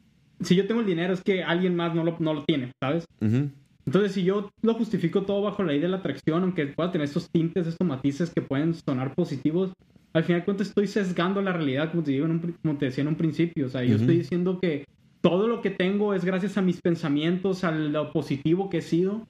si 0.43 0.55
yo 0.57 0.67
tengo 0.67 0.81
el 0.81 0.87
dinero 0.87 1.13
es 1.15 1.23
que 1.23 1.43
alguien 1.43 1.75
más 1.77 1.95
no 1.95 2.05
lo, 2.05 2.17
no 2.19 2.35
lo 2.35 2.45
tiene, 2.45 2.73
¿sabes? 2.83 3.05
Ujú. 3.21 3.51
Entonces, 3.85 4.13
si 4.13 4.23
yo 4.23 4.49
lo 4.63 4.75
justifico 4.75 5.23
todo 5.23 5.43
bajo 5.43 5.63
la 5.65 5.73
ley 5.73 5.81
de 5.81 5.89
la 5.89 5.97
atracción, 5.99 6.43
aunque 6.43 6.67
pueda 6.69 6.93
tener 6.93 7.07
estos 7.07 7.29
tintes, 7.31 7.67
estos 7.67 7.87
matices 7.87 8.31
que 8.35 8.41
pueden 8.43 8.75
sonar 8.75 9.15
positivos, 9.15 9.73
al 10.15 10.25
final 10.25 10.41
de 10.43 10.45
cuentas 10.45 10.69
estoy 10.69 10.87
sesgando 10.87 11.43
la 11.43 11.53
realidad, 11.53 11.91
como 11.91 12.03
te, 12.05 12.13
digo 12.13 12.27
en 12.27 12.33
un 12.33 12.55
como 12.63 12.77
te 12.79 12.87
decía 12.87 13.03
en 13.03 13.09
un 13.09 13.17
principio. 13.17 13.67
O 13.67 13.69
sea, 13.69 13.83
yo 13.83 13.95
Ujú. 13.95 14.03
estoy 14.03 14.19
diciendo 14.19 14.59
que 14.61 14.85
todo 15.21 15.49
lo 15.49 15.61
que 15.63 15.71
tengo 15.71 16.15
es 16.15 16.25
gracias 16.25 16.57
a 16.59 16.63
mis 16.63 16.81
pensamientos, 16.81 17.65
a 17.65 17.71
lo 17.73 18.13
positivo 18.13 18.69
que 18.71 18.79
he 18.79 18.83
sido. 18.83 19.27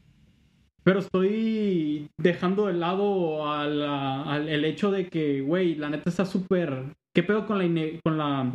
Pero 0.85 0.99
estoy 0.99 2.09
dejando 2.19 2.67
de 2.67 2.73
lado 2.75 3.49
a 3.51 3.67
la- 3.69 4.25
al- 4.25 4.49
el 4.49 4.65
hecho 4.65 4.91
de 4.91 5.07
que, 5.07 5.41
güey, 5.41 5.77
la 5.77 5.89
neta 5.91 6.11
está 6.11 6.25
súper... 6.27 6.93
¿Qué 7.15 7.23
pedo 7.23 7.47
con 7.47 7.59
la, 7.59 7.65
ine- 7.65 8.01
con 8.05 8.19
la 8.19 8.51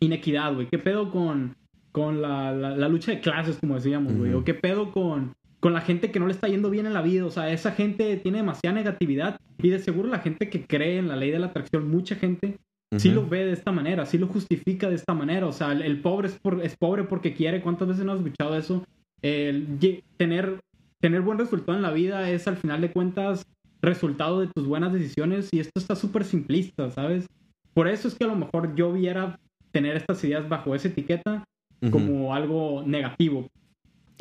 inequidad, 0.00 0.52
güey? 0.54 0.68
¿Qué 0.68 0.78
pedo 0.78 1.10
con, 1.10 1.56
con 1.94 2.20
la, 2.20 2.52
la- 2.52 2.76
la 2.76 2.88
lucha 2.88 3.12
de 3.12 3.20
clases, 3.20 3.56
como 3.60 3.76
decíamos, 3.76 4.12
güey? 4.16 4.30
Ujú. 4.32 4.40
¿O 4.40 4.44
qué 4.44 4.54
pedo 4.54 4.90
con, 4.90 5.34
con 5.60 5.72
la 5.72 5.80
gente 5.80 6.10
que 6.10 6.18
no 6.18 6.26
le 6.26 6.32
está 6.32 6.48
yendo 6.48 6.68
bien 6.70 6.86
en 6.86 6.92
la 6.92 7.02
vida? 7.02 7.24
O 7.24 7.30
sea, 7.30 7.52
esa 7.52 7.70
gente 7.72 8.16
tiene 8.16 8.38
demasiada 8.38 8.74
negatividad 8.74 9.38
y 9.62 9.68
de 9.70 9.78
seguro 9.78 10.08
la 10.08 10.18
gente 10.18 10.50
que 10.50 10.66
cree 10.66 10.98
en 10.98 11.06
la 11.08 11.14
ley 11.16 11.30
de 11.30 11.38
la 11.38 11.46
atracción, 11.46 11.88
mucha 11.88 12.16
gente 12.16 12.56
sí 12.98 13.08
Ujú. 13.10 13.20
lo 13.22 13.28
ve 13.28 13.44
de 13.44 13.52
esta 13.52 13.70
manera, 13.70 14.06
sí 14.06 14.18
lo 14.18 14.26
justifica 14.26 14.88
de 14.88 14.96
esta 14.96 15.14
manera. 15.14 15.46
O 15.46 15.52
sea, 15.52 15.70
el, 15.72 15.82
el 15.82 16.00
pobre 16.00 16.26
es, 16.28 16.38
por- 16.38 16.60
es 16.62 16.76
pobre 16.76 17.04
porque 17.04 17.32
quiere. 17.34 17.60
¿Cuántas 17.60 17.86
veces 17.88 18.04
no 18.04 18.12
has 18.12 18.18
escuchado 18.18 18.56
eso? 18.58 18.84
El 19.22 19.78
tener, 20.16 20.60
tener 21.00 21.20
buen 21.22 21.38
resultado 21.38 21.76
en 21.78 21.82
la 21.82 21.92
vida 21.92 22.28
es 22.30 22.46
al 22.48 22.56
final 22.56 22.80
de 22.80 22.90
cuentas 22.90 23.44
resultado 23.82 24.40
de 24.40 24.48
tus 24.54 24.66
buenas 24.66 24.92
decisiones 24.92 25.48
y 25.52 25.60
esto 25.60 25.78
está 25.78 25.94
súper 25.94 26.24
simplista, 26.24 26.90
¿sabes? 26.90 27.26
Por 27.74 27.86
eso 27.88 28.08
es 28.08 28.14
que 28.14 28.24
a 28.24 28.28
lo 28.28 28.36
mejor 28.36 28.74
yo 28.74 28.92
viera 28.92 29.38
tener 29.72 29.96
estas 29.96 30.22
ideas 30.24 30.48
bajo 30.48 30.74
esa 30.74 30.88
etiqueta 30.88 31.44
Como 31.90 32.34
algo 32.34 32.82
negativo, 32.86 33.48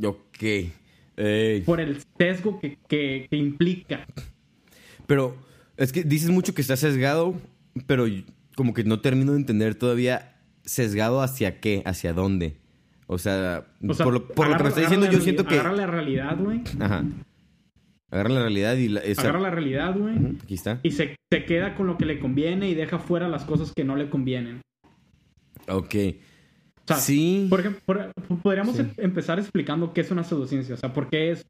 Ok. 0.04 0.44
Ey. 1.16 1.62
por 1.62 1.80
el 1.80 1.98
sesgo 2.18 2.60
que, 2.60 2.78
que- 2.88 3.28
que 3.30 3.38
implica. 3.38 4.06
Pero 5.06 5.36
es 5.78 5.92
que 5.92 6.04
dices 6.04 6.30
mucho 6.30 6.54
que 6.54 6.62
está 6.62 6.76
sesgado, 6.76 7.36
pero 7.86 8.06
como 8.56 8.74
que 8.74 8.84
no 8.84 9.00
termino 9.02 9.34
de 9.34 9.40
entender 9.40 9.76
todavía 9.76 10.36
sesgado 10.64 11.22
hacia 11.22 11.60
qué, 11.60 11.84
hacia 11.86 12.14
dónde. 12.14 12.56
O 13.08 13.18
sea, 13.18 13.68
O 13.88 13.94
sea, 13.94 14.06
por 14.06 14.14
lo, 14.14 14.28
por 14.28 14.48
lo 14.50 14.58
que 14.58 14.64
me 14.64 14.70
está 14.70 14.82
diciendo, 14.82 15.10
yo 15.12 15.20
siento 15.22 15.46
que... 15.46 15.56
Agarra 15.56 15.74
la 15.76 15.88
realidad, 15.88 16.38
güey. 16.40 16.62
Ajá. 16.80 17.04
Agarra 18.10 18.30
la 18.30 18.42
realidad 18.42 18.76
y 18.76 18.88
la, 18.90 19.00
esa- 19.02 19.22
Agarra 19.24 19.40
la 19.42 19.50
realidad, 19.52 19.96
güey. 19.98 20.16
Aquí 20.42 20.54
está. 20.54 20.80
y 20.84 20.92
se, 20.92 21.16
se 21.32 21.46
queda 21.46 21.76
con 21.76 21.86
lo 21.88 21.98
que 21.98 22.06
le 22.06 22.20
conviene 22.20 22.70
y 22.70 22.76
deja 22.76 22.98
fuera 23.00 23.28
las 23.28 23.44
cosas 23.44 23.72
que 23.76 23.84
no 23.84 23.96
le 23.96 24.10
convienen. 24.10 24.62
Ok. 25.68 25.96
O 26.84 26.88
sea, 26.88 26.98
sí. 26.98 27.48
Por 27.50 27.60
ejemplo, 27.62 27.82
por- 27.86 28.14
podríamos 28.42 28.76
Sí. 28.76 28.82
em- 28.82 28.92
empezar 28.98 29.40
explicando 29.40 29.94
qué 29.94 30.02
es 30.02 30.12
una 30.12 30.24
pseudociencia. 30.24 30.76
O 30.76 30.78
sea, 30.78 30.92
por 30.94 31.10
qué 31.10 31.32
es. 31.32 31.46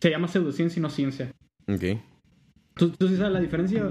Se 0.00 0.10
llama 0.10 0.28
pseudociencia 0.28 0.78
y 0.78 0.82
no 0.82 0.90
ciencia. 0.90 1.32
Ok. 1.68 2.00
¿Tú, 2.74 2.90
tú 2.90 3.08
sí 3.08 3.16
sabes 3.16 3.32
la 3.32 3.40
diferencia? 3.40 3.90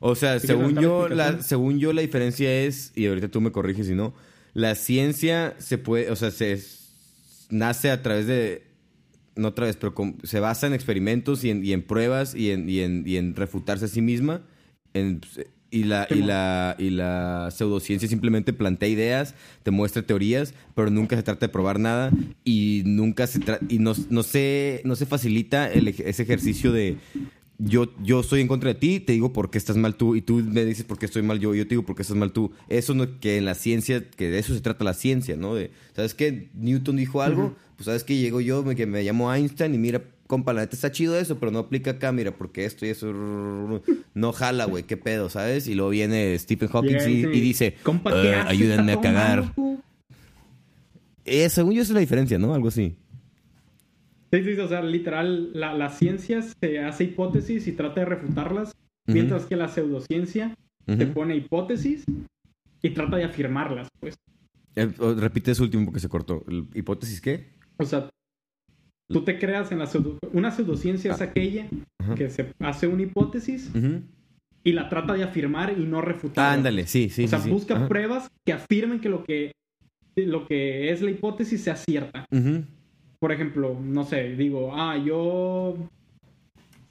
O 0.00 0.14
sea, 0.14 0.38
¿Sí 0.38 0.46
quieres 0.46 0.66
según 0.66 0.82
yo, 0.82 1.08
la, 1.08 1.42
según 1.42 1.78
yo, 1.78 1.92
la 1.92 2.02
diferencia 2.02 2.52
es, 2.62 2.92
y 2.94 3.06
ahorita 3.06 3.28
tú 3.28 3.40
me 3.40 3.50
corriges 3.50 3.86
si 3.86 3.94
no, 3.94 4.14
la 4.54 4.74
ciencia 4.74 5.54
se 5.58 5.78
puede, 5.78 6.10
o 6.10 6.16
sea, 6.16 6.30
se 6.30 6.62
nace 7.50 7.90
a 7.90 8.02
través 8.02 8.26
de, 8.26 8.62
no 9.34 9.48
otra 9.48 9.66
vez, 9.66 9.76
pero 9.76 9.94
con- 9.94 10.16
se 10.22 10.40
basa 10.40 10.66
en 10.66 10.74
experimentos 10.74 11.42
y 11.44 11.50
en, 11.50 11.64
y 11.64 11.72
en 11.72 11.82
pruebas 11.82 12.34
y 12.34 12.50
en, 12.50 12.68
y, 12.68 12.80
en, 12.80 13.02
y 13.06 13.16
en 13.16 13.34
refutarse 13.34 13.86
a 13.86 13.88
sí 13.88 14.02
misma. 14.02 14.42
En- 14.94 15.20
y, 15.70 15.84
la, 15.84 16.06
y, 16.10 16.20
la, 16.22 16.76
y 16.78 16.90
la 16.90 17.50
pseudociencia 17.50 18.08
simplemente 18.08 18.52
plantea 18.52 18.88
ideas, 18.88 19.34
te 19.62 19.70
muestra 19.70 20.02
teorías, 20.02 20.54
pero 20.74 20.90
nunca 20.90 21.16
se 21.16 21.22
trata 21.22 21.46
de 21.46 21.52
probar 21.52 21.78
nada 21.78 22.10
y 22.44 22.82
nunca 22.86 23.26
se 23.26 23.40
tra- 23.40 23.60
y 23.68 23.78
no, 23.78 23.92
no, 24.10 24.22
se, 24.22 24.80
no 24.84 24.96
se 24.96 25.06
facilita 25.06 25.70
el 25.70 25.88
ese 25.88 26.22
ejercicio 26.22 26.72
de 26.72 26.96
yo, 27.60 27.92
yo 28.04 28.20
estoy 28.20 28.40
en 28.40 28.46
contra 28.46 28.72
de 28.72 28.78
ti, 28.78 29.00
te 29.00 29.12
digo 29.12 29.32
por 29.32 29.50
qué 29.50 29.58
estás 29.58 29.76
mal 29.76 29.96
tú, 29.96 30.14
y 30.14 30.22
tú 30.22 30.36
me 30.36 30.64
dices 30.64 30.84
por 30.84 30.96
qué 30.96 31.06
estoy 31.06 31.22
mal 31.22 31.40
yo, 31.40 31.54
y 31.54 31.58
yo 31.58 31.64
te 31.64 31.70
digo 31.70 31.82
por 31.82 31.96
qué 31.96 32.02
estás 32.02 32.16
mal 32.16 32.30
tú. 32.30 32.52
Eso 32.68 32.94
no, 32.94 33.18
que 33.18 33.36
en 33.36 33.44
la 33.46 33.56
ciencia, 33.56 34.08
que 34.08 34.30
de 34.30 34.38
eso 34.38 34.54
se 34.54 34.60
trata 34.60 34.84
la 34.84 34.94
ciencia, 34.94 35.34
¿no? 35.36 35.56
De, 35.56 35.72
¿sabes 35.92 36.14
qué? 36.14 36.50
Newton 36.54 36.94
dijo 36.94 37.20
algo, 37.20 37.56
pues 37.74 37.86
sabes 37.86 38.04
que 38.04 38.16
llego 38.16 38.40
yo, 38.40 38.62
me, 38.62 38.76
que 38.76 38.86
me 38.86 39.02
llamo 39.02 39.34
Einstein, 39.34 39.74
y 39.74 39.78
mira, 39.78 40.02
compa, 40.28 40.52
la 40.52 40.60
neta 40.60 40.76
está 40.76 40.92
chido 40.92 41.18
eso, 41.18 41.40
pero 41.40 41.50
no 41.50 41.58
aplica 41.58 41.90
acá, 41.92 42.12
mira, 42.12 42.30
porque 42.30 42.64
esto 42.64 42.86
y 42.86 42.90
eso 42.90 43.12
no 44.14 44.32
jala, 44.32 44.66
güey, 44.66 44.84
qué 44.84 44.96
pedo, 44.96 45.28
¿sabes? 45.30 45.66
Y 45.66 45.74
luego 45.74 45.90
viene 45.90 46.38
Stephen 46.38 46.68
Hawking 46.68 46.96
y, 47.08 47.10
y 47.36 47.40
dice, 47.40 47.74
Compa, 47.82 48.10
¿qué 48.12 48.28
"Eh, 48.30 48.34
haces? 48.36 48.50
ayúdenme 48.50 48.92
a 48.92 49.00
cagar. 49.00 49.38
mal, 49.40 49.46
loco". 49.56 49.82
Eh, 51.24 51.48
según 51.50 51.72
yo 51.74 51.82
esa 51.82 51.90
es 51.92 51.94
la 51.94 52.00
diferencia, 52.00 52.38
¿no? 52.38 52.54
Algo 52.54 52.68
así. 52.68 52.96
Sí, 54.32 54.42
sí, 54.44 54.60
o 54.60 54.68
sea, 54.68 54.82
literal, 54.82 55.50
la, 55.54 55.74
la 55.74 55.88
ciencia 55.88 56.42
se 56.42 56.78
hace 56.80 57.04
hipótesis 57.04 57.66
y 57.66 57.72
trata 57.72 58.00
de 58.00 58.06
refutarlas, 58.06 58.76
mientras 59.06 59.46
que 59.46 59.56
la 59.56 59.68
pseudociencia 59.68 60.54
te 60.86 61.06
pone 61.06 61.36
hipótesis 61.36 62.04
y 62.82 62.90
trata 62.90 63.16
de 63.16 63.24
afirmarlas, 63.24 63.88
pues. 64.00 64.14
Eh, 64.76 64.88
repite 65.16 65.50
ese 65.50 65.62
último 65.62 65.86
porque 65.86 66.00
se 66.00 66.08
cortó. 66.08 66.44
¿El- 66.48 66.66
¿Hipótesis 66.74 67.20
qué? 67.20 67.48
O 67.78 67.84
sea, 67.84 68.08
tú 69.08 69.22
te 69.22 69.38
creas 69.38 69.72
en 69.72 69.78
la 69.78 69.86
pseudo... 69.86 70.18
Una 70.32 70.50
pseudociencia 70.50 71.12
es 71.12 71.20
aquella 71.20 71.68
Ajá. 71.98 72.14
que 72.14 72.30
se 72.30 72.52
hace 72.60 72.86
una 72.86 73.02
hipótesis 73.02 73.70
y 74.64 74.72
la 74.72 74.88
trata 74.88 75.14
de 75.14 75.24
afirmar 75.24 75.74
y 75.76 75.84
no 75.84 76.00
refutar. 76.00 76.50
Ah, 76.50 76.52
ándale, 76.52 76.86
sí, 76.86 77.08
sí. 77.08 77.24
o 77.24 77.28
sea, 77.28 77.40
sí, 77.40 77.50
busca 77.50 77.88
pruebas 77.88 78.28
que 78.44 78.52
afirmen 78.52 79.00
que 79.00 79.08
lo 79.08 79.24
que 79.24 79.52
lo 80.16 80.48
que 80.48 80.90
es 80.90 81.00
la 81.00 81.12
hipótesis 81.12 81.62
sea 81.62 81.76
cierta. 81.76 82.26
Ujú. 82.32 82.64
Por 83.20 83.32
ejemplo, 83.32 83.78
no 83.80 84.04
sé, 84.04 84.34
digo, 84.34 84.72
ah, 84.74 84.96
yo 84.96 85.76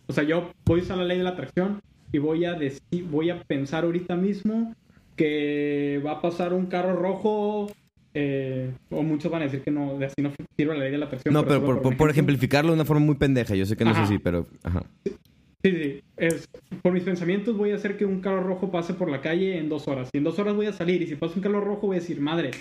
o 0.08 0.14
sea, 0.14 0.24
yo 0.24 0.52
voy 0.66 0.80
a 0.80 0.84
usar 0.84 0.98
la 0.98 1.04
ley 1.04 1.18
de 1.18 1.24
la 1.24 1.32
atracción 1.32 1.82
y 2.12 2.18
voy 2.20 2.46
a 2.46 2.54
decir, 2.54 3.06
voy 3.12 3.30
a 3.30 3.44
pensar 3.44 3.84
ahorita 3.84 4.16
mismo 4.16 4.74
que 5.18 6.02
va 6.06 6.14
a 6.14 6.22
pasar 6.22 6.54
un 6.54 6.68
carro 6.68 6.96
rojo 6.96 7.72
eh, 8.20 8.72
o 8.90 9.04
muchos 9.04 9.32
van 9.32 9.44
a 9.44 9.46
decir 9.46 9.62
que 9.62 9.70
no, 9.70 10.00
de 10.00 10.08
así 10.08 10.16
no 10.24 10.32
sirve 10.58 10.74
la 10.74 10.84
ley 10.86 10.92
de 10.92 10.98
la 10.98 11.06
atracción. 11.06 11.34
No, 11.34 11.46
pero 11.46 11.60
por, 11.64 11.76
por, 11.76 11.82
por 11.84 11.92
ejemplo. 11.92 12.10
ejemplificarlo 12.12 12.72
de 12.72 12.76
una 12.76 12.86
forma 12.86 13.06
muy 13.06 13.16
pendeja. 13.16 13.54
Yo 13.54 13.66
sé 13.68 13.78
que 13.78 13.84
no 13.86 13.92
es 13.92 13.98
Ajá. 13.98 14.06
así, 14.06 14.18
pero... 14.18 14.48
Ajá. 14.64 14.84
Sí, 15.64 15.72
sí. 15.72 16.02
Es, 16.18 16.48
por 16.82 16.94
mis 16.94 17.04
pensamientos 17.04 17.56
voy 17.56 17.72
a 17.72 17.76
hacer 17.76 17.96
que 17.96 18.06
un 18.06 18.22
carro 18.22 18.42
rojo 18.42 18.72
pase 18.72 18.96
por 18.96 19.12
la 19.12 19.22
calle 19.22 19.58
en 19.60 19.70
dos 19.70 19.88
horas. 19.88 20.10
Y 20.14 20.18
en 20.18 20.24
dos 20.24 20.40
horas 20.40 20.56
voy 20.56 20.66
a 20.66 20.74
salir. 20.74 21.02
Y 21.04 21.08
si 21.08 21.16
pasa 21.16 21.36
un 21.36 21.42
carro 21.42 21.62
rojo 21.62 21.88
voy 21.88 21.98
a 21.98 22.00
decir, 22.00 22.20
madre, 22.20 22.52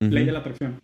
Ujú. 0.00 0.10
ley 0.12 0.26
de 0.26 0.32
la 0.32 0.40
atracción. 0.40 0.78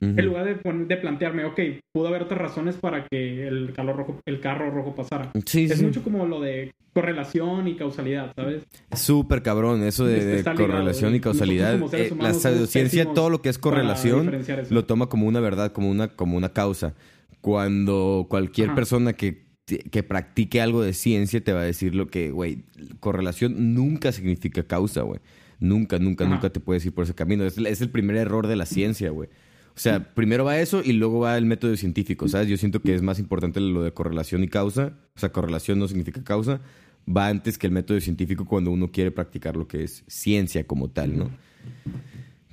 En 0.00 0.24
lugar 0.24 0.46
de, 0.46 0.84
de 0.86 0.96
plantearme, 0.96 1.44
ok, 1.44 1.60
pudo 1.92 2.08
haber 2.08 2.22
otras 2.22 2.40
razones 2.40 2.76
para 2.76 3.04
que 3.06 3.46
el, 3.46 3.72
carro 3.74 3.92
rojo, 3.92 4.20
el 4.24 4.40
carro 4.40 4.70
rojo 4.70 4.94
pasara. 4.94 5.30
Sí, 5.44 5.64
Es 5.64 5.78
sí. 5.78 5.84
mucho 5.84 6.02
como 6.02 6.24
lo 6.26 6.40
de 6.40 6.72
correlación 6.94 7.68
y 7.68 7.76
causalidad, 7.76 8.32
¿sabes? 8.34 8.62
Súper 8.94 9.42
cabrón 9.42 9.82
eso 9.82 10.06
de, 10.06 10.38
ligado, 10.38 10.56
correlación 10.56 11.14
y 11.14 11.20
causalidad. 11.20 11.74
Eh, 11.92 12.12
la 12.18 12.32
somos 12.32 12.42
pseudociencia, 12.42 13.12
todo 13.12 13.28
lo 13.30 13.42
que 13.42 13.50
es 13.50 13.58
correlación, 13.58 14.42
lo 14.70 14.84
toma 14.86 15.08
como 15.08 15.26
una 15.26 15.40
verdad, 15.40 15.72
como 15.72 15.90
una, 15.90 16.08
como 16.08 16.36
una 16.36 16.52
causa. 16.52 16.94
Cuando 17.42 18.26
cualquier 18.28 18.68
Ajá. 18.68 18.76
persona 18.76 19.12
que, 19.12 19.46
que 19.66 20.02
practique 20.02 20.60
algo 20.60 20.82
de 20.82 20.94
ciencia 20.94 21.42
te 21.42 21.52
va 21.52 21.60
a 21.60 21.64
decir 21.64 21.94
lo 21.94 22.08
que, 22.08 22.30
güey, 22.30 22.64
correlación 23.00 23.74
nunca 23.74 24.12
significa 24.12 24.62
causa, 24.62 25.02
güey. 25.02 25.20
Nunca, 25.58 25.98
nunca, 25.98 26.24
Ajá. 26.24 26.34
nunca 26.34 26.50
te 26.50 26.60
puedes 26.60 26.84
ir 26.86 26.94
por 26.94 27.04
ese 27.04 27.14
camino. 27.14 27.44
Es, 27.44 27.58
es 27.58 27.80
el 27.82 27.90
primer 27.90 28.16
error 28.16 28.46
de 28.46 28.56
la 28.56 28.64
ciencia, 28.64 29.10
güey. 29.10 29.28
O 29.74 29.78
sea, 29.82 30.12
primero 30.14 30.44
va 30.44 30.58
eso 30.60 30.82
y 30.84 30.92
luego 30.92 31.20
va 31.20 31.38
el 31.38 31.46
método 31.46 31.74
científico, 31.76 32.28
¿sabes? 32.28 32.48
Yo 32.48 32.56
siento 32.56 32.82
que 32.82 32.94
es 32.94 33.02
más 33.02 33.18
importante 33.18 33.60
lo 33.60 33.82
de 33.82 33.92
correlación 33.92 34.42
y 34.44 34.48
causa. 34.48 34.98
O 35.16 35.18
sea, 35.20 35.30
correlación 35.32 35.78
no 35.78 35.88
significa 35.88 36.22
causa. 36.22 36.60
Va 37.08 37.28
antes 37.28 37.56
que 37.56 37.66
el 37.66 37.72
método 37.72 37.98
científico 38.00 38.44
cuando 38.44 38.70
uno 38.70 38.90
quiere 38.92 39.10
practicar 39.10 39.56
lo 39.56 39.66
que 39.66 39.82
es 39.84 40.04
ciencia 40.06 40.66
como 40.66 40.90
tal, 40.90 41.16
¿no? 41.18 41.30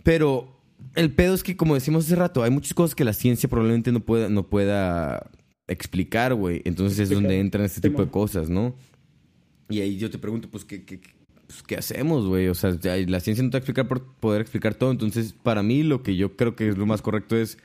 Pero 0.03 0.55
el 0.95 1.11
pedo 1.11 1.33
es 1.33 1.43
que, 1.43 1.57
como 1.57 1.73
decimos 1.73 2.05
hace 2.05 2.15
rato, 2.15 2.43
hay 2.43 2.51
muchas 2.51 2.73
cosas 2.73 2.95
que 2.95 3.03
la 3.03 3.13
ciencia 3.13 3.49
probablemente 3.49 3.91
no 3.91 3.99
pueda, 3.99 4.29
no 4.29 4.47
pueda 4.47 5.29
explicar, 5.67 6.33
güey. 6.33 6.61
Entonces 6.65 6.97
es 6.99 7.09
donde 7.09 7.39
entran 7.39 7.65
este 7.65 7.81
tipo 7.81 8.03
de 8.05 8.09
cosas, 8.11 8.49
¿no? 8.49 8.75
Y 9.69 9.81
ahí 9.81 9.97
yo 9.97 10.09
te 10.09 10.17
pregunto, 10.17 10.49
pues, 10.49 10.63
¿qué, 10.63 10.85
qué, 10.85 11.01
qué- 11.01 11.09
pues, 11.47 11.63
¿qué 11.63 11.77
hacemos, 11.77 12.27
güey? 12.27 12.47
O 12.49 12.55
sea, 12.55 12.71
la 12.71 13.19
ciencia 13.19 13.43
no 13.43 13.49
te 13.49 13.55
va 13.55 13.59
a 13.59 13.63
explicar 13.63 13.87
por 13.87 14.03
poder 14.15 14.41
explicar 14.41 14.75
todo. 14.75 14.91
Entonces, 14.91 15.33
para 15.33 15.63
mí, 15.63 15.83
lo 15.83 16.03
que 16.03 16.15
yo 16.15 16.35
creo 16.35 16.55
que 16.55 16.69
es 16.69 16.77
lo 16.77 16.85
más 16.85 17.01
correcto 17.01 17.37
es 17.37 17.57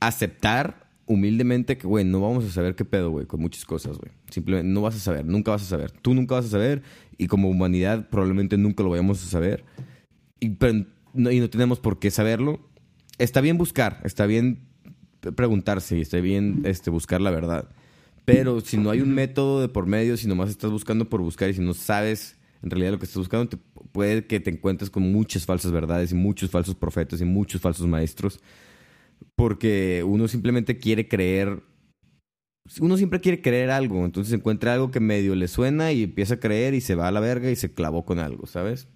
aceptar 0.00 0.88
humildemente 1.06 1.76
que, 1.76 1.86
güey, 1.86 2.04
no 2.04 2.20
vamos 2.20 2.44
a 2.44 2.50
saber 2.50 2.74
qué 2.74 2.84
pedo, 2.84 3.10
güey, 3.10 3.26
con 3.26 3.40
muchas 3.40 3.64
cosas, 3.64 3.98
güey. 3.98 4.12
Simplemente 4.30 4.68
no 4.68 4.82
vas 4.82 4.96
a 4.96 5.00
saber, 5.00 5.24
nunca 5.24 5.50
vas 5.50 5.62
a 5.62 5.66
saber. 5.66 5.90
Tú 5.90 6.14
nunca 6.14 6.34
vas 6.34 6.46
a 6.46 6.50
saber 6.50 6.82
y 7.16 7.26
como 7.26 7.48
humanidad 7.48 8.08
probablemente 8.10 8.56
nunca 8.58 8.82
lo 8.82 8.90
vayamos 8.90 9.22
a 9.22 9.26
saber. 9.26 9.64
Y, 10.40 10.56
no, 11.14 11.30
y 11.30 11.40
no 11.40 11.50
tenemos 11.50 11.80
por 11.80 11.98
qué 11.98 12.10
saberlo. 12.10 12.60
Está 13.18 13.40
bien 13.40 13.58
buscar, 13.58 14.00
está 14.04 14.26
bien 14.26 14.60
preguntarse 15.36 15.96
y 15.96 16.02
está 16.02 16.18
bien 16.20 16.62
este, 16.64 16.90
buscar 16.90 17.20
la 17.20 17.30
verdad. 17.30 17.70
Pero 18.24 18.60
si 18.60 18.76
no 18.76 18.90
hay 18.90 19.00
un 19.00 19.14
método 19.14 19.60
de 19.60 19.68
por 19.68 19.86
medio, 19.86 20.16
si 20.16 20.26
nomás 20.26 20.50
estás 20.50 20.70
buscando 20.70 21.08
por 21.08 21.20
buscar 21.20 21.50
y 21.50 21.54
si 21.54 21.60
no 21.60 21.74
sabes 21.74 22.36
en 22.64 22.70
realidad 22.70 22.92
lo 22.92 22.98
que 22.98 23.04
estás 23.04 23.18
buscando, 23.18 23.58
puede 23.92 24.26
que 24.26 24.40
te 24.40 24.48
encuentres 24.48 24.88
con 24.88 25.02
muchas 25.12 25.44
falsas 25.44 25.70
verdades 25.70 26.12
y 26.12 26.14
muchos 26.14 26.50
falsos 26.50 26.74
profetas 26.74 27.20
y 27.20 27.24
muchos 27.26 27.60
falsos 27.60 27.86
maestros. 27.86 28.40
Porque 29.36 30.02
uno 30.02 30.28
simplemente 30.28 30.78
quiere 30.78 31.06
creer. 31.06 31.62
Uno 32.80 32.96
siempre 32.96 33.20
quiere 33.20 33.42
creer 33.42 33.70
algo, 33.70 34.06
entonces 34.06 34.32
encuentra 34.32 34.72
algo 34.72 34.90
que 34.90 34.98
medio 34.98 35.34
le 35.34 35.46
suena 35.46 35.92
y 35.92 36.04
empieza 36.04 36.34
a 36.34 36.40
creer 36.40 36.72
y 36.72 36.80
se 36.80 36.94
va 36.94 37.08
a 37.08 37.12
la 37.12 37.20
verga 37.20 37.50
y 37.50 37.56
se 37.56 37.74
clavó 37.74 38.06
con 38.06 38.18
algo, 38.18 38.46
¿sabes? 38.46 38.88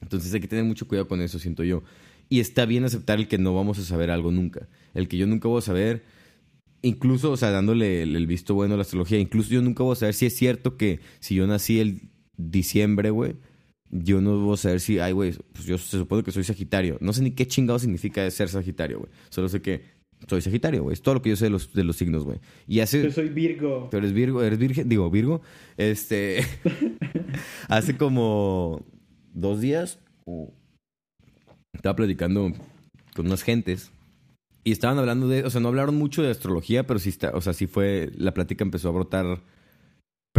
Entonces 0.00 0.32
hay 0.32 0.40
que 0.40 0.48
tener 0.48 0.64
mucho 0.64 0.88
cuidado 0.88 1.06
con 1.06 1.20
eso, 1.20 1.38
siento 1.38 1.62
yo. 1.62 1.82
Y 2.30 2.40
está 2.40 2.64
bien 2.64 2.84
aceptar 2.84 3.18
el 3.18 3.28
que 3.28 3.36
no 3.36 3.54
vamos 3.54 3.78
a 3.78 3.82
saber 3.82 4.10
algo 4.10 4.32
nunca. 4.32 4.66
El 4.94 5.08
que 5.08 5.18
yo 5.18 5.26
nunca 5.26 5.48
voy 5.48 5.58
a 5.58 5.62
saber, 5.62 6.04
incluso, 6.80 7.30
o 7.30 7.36
sea, 7.36 7.50
dándole 7.50 8.04
el, 8.04 8.16
el 8.16 8.26
visto 8.26 8.54
bueno 8.54 8.72
a 8.72 8.76
la 8.78 8.82
astrología, 8.82 9.18
incluso 9.18 9.50
yo 9.50 9.60
nunca 9.60 9.82
voy 9.82 9.92
a 9.92 9.96
saber 9.96 10.14
si 10.14 10.24
es 10.24 10.34
cierto 10.34 10.78
que 10.78 11.00
si 11.20 11.34
yo 11.34 11.46
nací 11.46 11.78
el 11.78 12.11
diciembre, 12.50 13.10
güey, 13.10 13.36
yo 13.90 14.20
no 14.20 14.38
voy 14.38 14.54
a 14.54 14.56
saber 14.56 14.80
si, 14.80 14.98
ay, 14.98 15.12
güey, 15.12 15.34
pues 15.52 15.66
yo 15.66 15.76
se 15.78 15.98
supone 15.98 16.22
que 16.22 16.32
soy 16.32 16.44
Sagitario. 16.44 16.96
No 17.00 17.12
sé 17.12 17.22
ni 17.22 17.32
qué 17.32 17.46
chingado 17.46 17.78
significa 17.78 18.28
ser 18.30 18.48
Sagitario, 18.48 19.00
güey. 19.00 19.10
Solo 19.28 19.48
sé 19.48 19.60
que 19.60 19.82
soy 20.26 20.40
Sagitario, 20.40 20.82
güey. 20.84 20.94
Es 20.94 21.02
todo 21.02 21.16
lo 21.16 21.22
que 21.22 21.30
yo 21.30 21.36
sé 21.36 21.46
de 21.46 21.50
los, 21.50 21.72
de 21.72 21.84
los 21.84 21.96
signos, 21.96 22.24
güey. 22.24 22.38
Y 22.66 22.80
hace... 22.80 23.02
Yo 23.02 23.10
soy 23.10 23.28
Virgo. 23.28 23.88
Tú 23.90 23.98
eres 23.98 24.12
Virgo, 24.12 24.42
eres 24.42 24.58
virgen, 24.58 24.88
digo 24.88 25.10
Virgo. 25.10 25.42
Este. 25.76 26.44
hace 27.68 27.96
como 27.96 28.84
dos 29.34 29.60
días 29.60 29.98
estaba 31.74 31.96
platicando 31.96 32.52
con 33.14 33.26
unas 33.26 33.42
gentes 33.42 33.90
y 34.64 34.72
estaban 34.72 34.98
hablando 34.98 35.28
de. 35.28 35.44
O 35.44 35.50
sea, 35.50 35.60
no 35.60 35.68
hablaron 35.68 35.96
mucho 35.96 36.22
de 36.22 36.30
astrología, 36.30 36.86
pero 36.86 37.00
sí 37.00 37.08
está. 37.08 37.30
O 37.34 37.40
sea, 37.40 37.52
sí 37.52 37.66
fue. 37.66 38.10
La 38.16 38.32
plática 38.32 38.64
empezó 38.64 38.88
a 38.88 38.92
brotar 38.92 39.40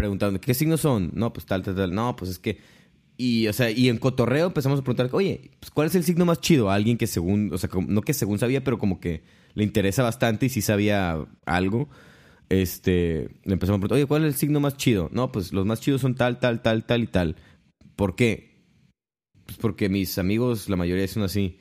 preguntando: 0.03 0.41
¿qué 0.41 0.53
signos 0.53 0.81
son? 0.81 1.11
No, 1.13 1.31
pues 1.31 1.45
tal, 1.45 1.63
tal, 1.63 1.75
tal. 1.75 1.93
No, 1.95 2.15
pues 2.15 2.31
es 2.31 2.39
que. 2.39 2.59
Y, 3.15 3.47
o 3.47 3.53
sea, 3.53 3.69
y 3.71 3.89
en 3.89 3.99
cotorreo 3.99 4.47
empezamos 4.47 4.79
a 4.79 4.83
preguntar, 4.83 5.09
oye, 5.13 5.51
pues, 5.59 5.69
¿cuál 5.71 5.87
es 5.87 5.95
el 5.95 6.03
signo 6.03 6.25
más 6.25 6.41
chido? 6.41 6.69
A 6.69 6.75
alguien 6.75 6.97
que 6.97 7.05
según, 7.07 7.51
o 7.53 7.57
sea, 7.57 7.69
no 7.87 8.01
que 8.01 8.13
según 8.13 8.39
sabía, 8.39 8.63
pero 8.63 8.79
como 8.79 8.99
que 8.99 9.23
le 9.53 9.63
interesa 9.63 10.03
bastante 10.03 10.47
y 10.47 10.49
sí 10.49 10.61
sabía 10.61 11.25
algo. 11.45 11.89
Este, 12.49 13.29
le 13.45 13.53
empezamos 13.53 13.77
a 13.77 13.81
preguntar, 13.81 13.95
oye, 13.97 14.07
¿cuál 14.07 14.23
es 14.23 14.33
el 14.33 14.39
signo 14.39 14.59
más 14.59 14.77
chido? 14.77 15.09
No, 15.13 15.31
pues 15.31 15.53
los 15.53 15.65
más 15.65 15.79
chidos 15.79 16.01
son 16.01 16.15
tal, 16.15 16.39
tal, 16.39 16.61
tal, 16.61 16.85
tal 16.85 17.03
y 17.03 17.07
tal. 17.07 17.35
¿Por 17.95 18.15
qué? 18.15 18.65
Pues 19.45 19.57
porque 19.57 19.89
mis 19.89 20.17
amigos, 20.17 20.67
la 20.67 20.75
mayoría 20.75 21.07
son 21.07 21.23
así. 21.23 21.59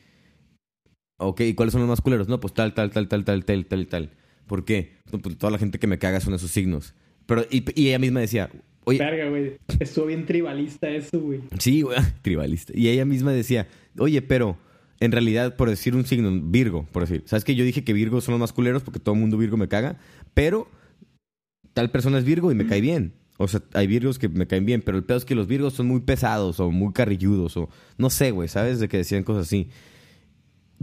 Ok, 1.18 1.42
¿y 1.42 1.54
cuáles 1.54 1.72
son 1.72 1.82
los 1.82 1.90
más 1.90 2.00
culeros? 2.00 2.28
No, 2.28 2.40
pues 2.40 2.54
tal, 2.54 2.74
tal, 2.74 2.90
tal, 2.90 3.08
tal, 3.08 3.24
tal, 3.24 3.44
tal, 3.44 3.66
tal 3.66 3.80
y 3.82 3.86
tal. 3.86 4.16
¿Por 4.46 4.64
qué? 4.64 4.98
Pues 5.10 5.38
toda 5.38 5.50
la 5.50 5.58
gente 5.58 5.78
que 5.78 5.86
me 5.86 5.98
caga 5.98 6.20
son 6.20 6.34
esos 6.34 6.50
signos. 6.50 6.94
Pero, 7.26 7.46
y, 7.50 7.64
y 7.80 7.88
ella 7.88 7.98
misma 7.98 8.20
decía, 8.20 8.50
Oye, 8.84 8.98
Verga, 8.98 9.28
güey. 9.28 9.58
Estuvo 9.78 10.06
bien 10.06 10.26
tribalista 10.26 10.88
eso, 10.88 11.20
güey. 11.20 11.40
Sí, 11.58 11.82
güey, 11.82 11.98
tribalista. 12.22 12.72
Y 12.76 12.88
ella 12.88 13.04
misma 13.04 13.32
decía, 13.32 13.68
oye, 13.98 14.22
pero 14.22 14.58
en 14.98 15.12
realidad, 15.12 15.56
por 15.56 15.68
decir 15.68 15.94
un 15.94 16.04
signo, 16.04 16.30
Virgo, 16.42 16.86
por 16.90 17.02
decir, 17.02 17.22
¿sabes 17.26 17.44
que 17.44 17.54
yo 17.54 17.64
dije 17.64 17.84
que 17.84 17.92
Virgo 17.92 18.20
son 18.20 18.32
los 18.32 18.40
más 18.40 18.52
culeros 18.52 18.82
porque 18.82 18.98
todo 18.98 19.14
el 19.14 19.20
mundo 19.20 19.38
Virgo 19.38 19.56
me 19.56 19.68
caga? 19.68 19.98
Pero 20.34 20.68
tal 21.74 21.90
persona 21.90 22.18
es 22.18 22.24
Virgo 22.24 22.50
y 22.50 22.54
me 22.54 22.66
cae 22.66 22.80
bien. 22.80 23.14
O 23.38 23.48
sea, 23.48 23.62
hay 23.72 23.86
Virgos 23.86 24.18
que 24.18 24.28
me 24.28 24.46
caen 24.46 24.66
bien, 24.66 24.82
pero 24.82 24.98
el 24.98 25.04
peor 25.04 25.18
es 25.18 25.24
que 25.24 25.34
los 25.34 25.46
Virgos 25.46 25.74
son 25.74 25.86
muy 25.86 26.00
pesados 26.00 26.60
o 26.60 26.70
muy 26.70 26.92
carrilludos 26.92 27.56
o 27.56 27.68
no 27.98 28.10
sé, 28.10 28.30
güey, 28.30 28.48
¿sabes? 28.48 28.78
De 28.78 28.88
que 28.88 28.98
decían 28.98 29.24
cosas 29.24 29.46
así. 29.46 29.68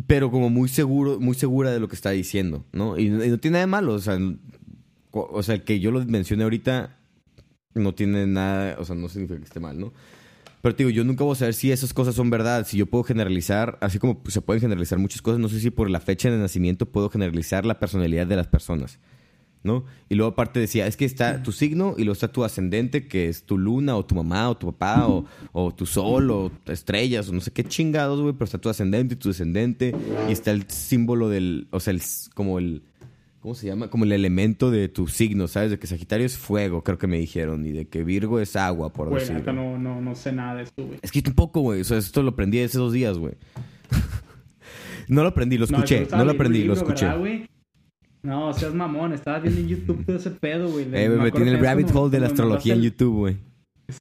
Pero 0.08 0.32
como 0.32 0.50
muy 0.50 0.70
seguro, 0.70 1.20
muy 1.20 1.36
segura 1.36 1.72
de 1.72 1.80
lo 1.80 1.88
que 1.90 1.96
está 1.96 2.12
diciendo, 2.12 2.66
¿no? 2.72 2.98
Y, 2.98 3.08
y 3.08 3.10
no 3.10 3.38
tiene 3.38 3.56
nada 3.56 3.66
de 3.66 3.68
malo, 3.68 3.94
o 3.94 4.00
sea, 4.00 4.18
o 5.12 5.44
sea, 5.44 5.64
que 5.64 5.80
yo 5.80 5.92
lo 5.92 6.04
mencioné 6.06 6.44
ahorita 6.44 6.98
no 7.76 7.94
tiene 7.94 8.28
nada, 8.28 8.78
o 8.80 8.86
sea, 8.86 8.96
no 8.96 9.10
significa 9.10 9.40
que 9.40 9.46
esté 9.46 9.60
mal, 9.60 9.80
¿no? 9.80 9.94
Pero 10.62 10.76
te 10.76 10.84
digo, 10.84 10.90
yo 10.94 11.04
nunca 11.06 11.24
voy 11.24 11.34
a 11.34 11.36
saber 11.36 11.54
si 11.54 11.72
esas 11.72 11.94
cosas 11.94 12.16
son 12.16 12.30
verdad, 12.30 12.68
si 12.68 12.78
yo 12.78 12.86
puedo 12.86 13.04
generalizar, 13.04 13.78
así 13.82 13.98
como 13.98 14.22
se 14.28 14.42
pueden 14.42 14.62
generalizar 14.62 15.00
muchas 15.00 15.22
cosas, 15.22 15.40
no 15.40 15.48
sé 15.48 15.60
si 15.60 15.70
por 15.70 15.90
la 15.90 16.02
fecha 16.02 16.30
de 16.30 16.38
nacimiento 16.38 16.86
puedo 16.86 17.10
generalizar 17.10 17.66
la 17.66 17.80
personalidad 17.80 18.28
de 18.28 18.36
las 18.36 18.48
personas, 18.48 19.00
¿no? 19.64 19.86
Y 20.10 20.16
luego 20.16 20.34
aparte 20.34 20.60
decía, 20.60 20.86
es 20.86 20.98
que 20.98 21.06
está 21.06 21.44
tu 21.44 21.54
signo 21.54 21.96
y 21.98 22.04
luego 22.04 22.14
está 22.14 22.28
tu 22.30 22.44
ascendente, 22.44 23.08
que 23.08 23.30
es 23.30 23.44
tu 23.44 23.58
luna 23.58 23.96
o 23.96 24.06
tu 24.06 24.16
mamá 24.16 24.50
o 24.50 24.58
tu 24.58 24.74
papá 24.74 25.08
o, 25.08 25.26
o 25.54 25.74
tu 25.74 25.86
sol 25.86 26.30
o 26.30 26.52
estrellas 26.66 27.30
o 27.30 27.34
no 27.34 27.40
sé 27.40 27.52
qué 27.52 27.64
chingados, 27.64 28.20
güey, 28.20 28.34
pero 28.34 28.46
está 28.46 28.58
tu 28.58 28.68
ascendente 28.68 29.14
y 29.14 29.18
tu 29.18 29.30
descendente 29.30 29.96
y 30.28 30.32
está 30.32 30.52
el 30.52 30.70
símbolo 30.70 31.30
del, 31.30 31.70
o 31.72 31.80
sea, 31.80 31.94
el, 31.94 32.02
como 32.34 32.60
el 32.60 32.84
¿Cómo 33.42 33.56
se 33.56 33.68
llama? 33.68 33.90
Como 33.90 34.04
el 34.04 34.12
elemento 34.12 34.70
de 34.70 34.90
tu 34.90 35.08
signo, 35.08 35.48
¿sabes? 35.48 35.72
De 35.72 35.80
que 35.80 35.88
Sagitario 35.88 36.26
es 36.26 36.38
fuego, 36.38 36.84
creo 36.84 36.98
que 36.98 37.08
me 37.08 37.18
dijeron. 37.18 37.66
Y 37.66 37.72
de 37.72 37.88
que 37.88 38.04
Virgo 38.04 38.40
es 38.42 38.56
agua, 38.58 38.92
por 38.92 39.08
Güey, 39.08 39.22
decirlo. 39.22 39.54
no, 39.54 39.78
no, 39.78 40.02
no 40.02 40.16
sé 40.16 40.34
nada 40.34 40.56
de 40.56 40.64
eso, 40.64 40.74
güey. 40.78 41.00
Es 41.02 41.12
que 41.12 41.20
yo 41.20 41.24
tampoco, 41.24 41.62
güey. 41.62 41.80
O 41.80 41.84
sea, 41.86 41.98
esto 41.98 42.22
lo 42.22 42.32
aprendí 42.32 42.60
hace 42.60 42.78
dos 42.78 42.92
días, 42.92 43.18
güey. 43.18 43.36
no 45.08 45.24
lo 45.24 45.30
aprendí, 45.30 45.58
lo 45.58 45.64
escuché. 45.66 45.98
No, 45.98 46.04
estaba 46.04 46.24
lo 46.26 46.32
aprendí, 46.32 46.62
un 46.64 46.68
lo 46.68 46.74
escuché. 46.74 47.06
¿verdad, 47.06 47.20
güey? 47.20 47.50
No, 48.24 48.52
seas 48.52 48.74
mamón. 48.74 49.14
Estabas 49.14 49.42
viendo 49.44 49.62
en 49.62 49.68
YouTube 49.70 50.06
todo 50.06 50.18
ese 50.18 50.32
pedo, 50.32 50.70
güey. 50.70 50.86
Eh, 50.94 51.08
Me 51.08 51.16
me 51.18 51.30
en 51.30 51.48
el 51.48 51.60
rabbit 51.60 51.90
hole 51.94 52.12
de 52.12 52.20
la 52.20 52.28
astrología 52.28 52.74
en 52.74 52.82
YouTube, 52.82 53.16
güey. 53.16 53.38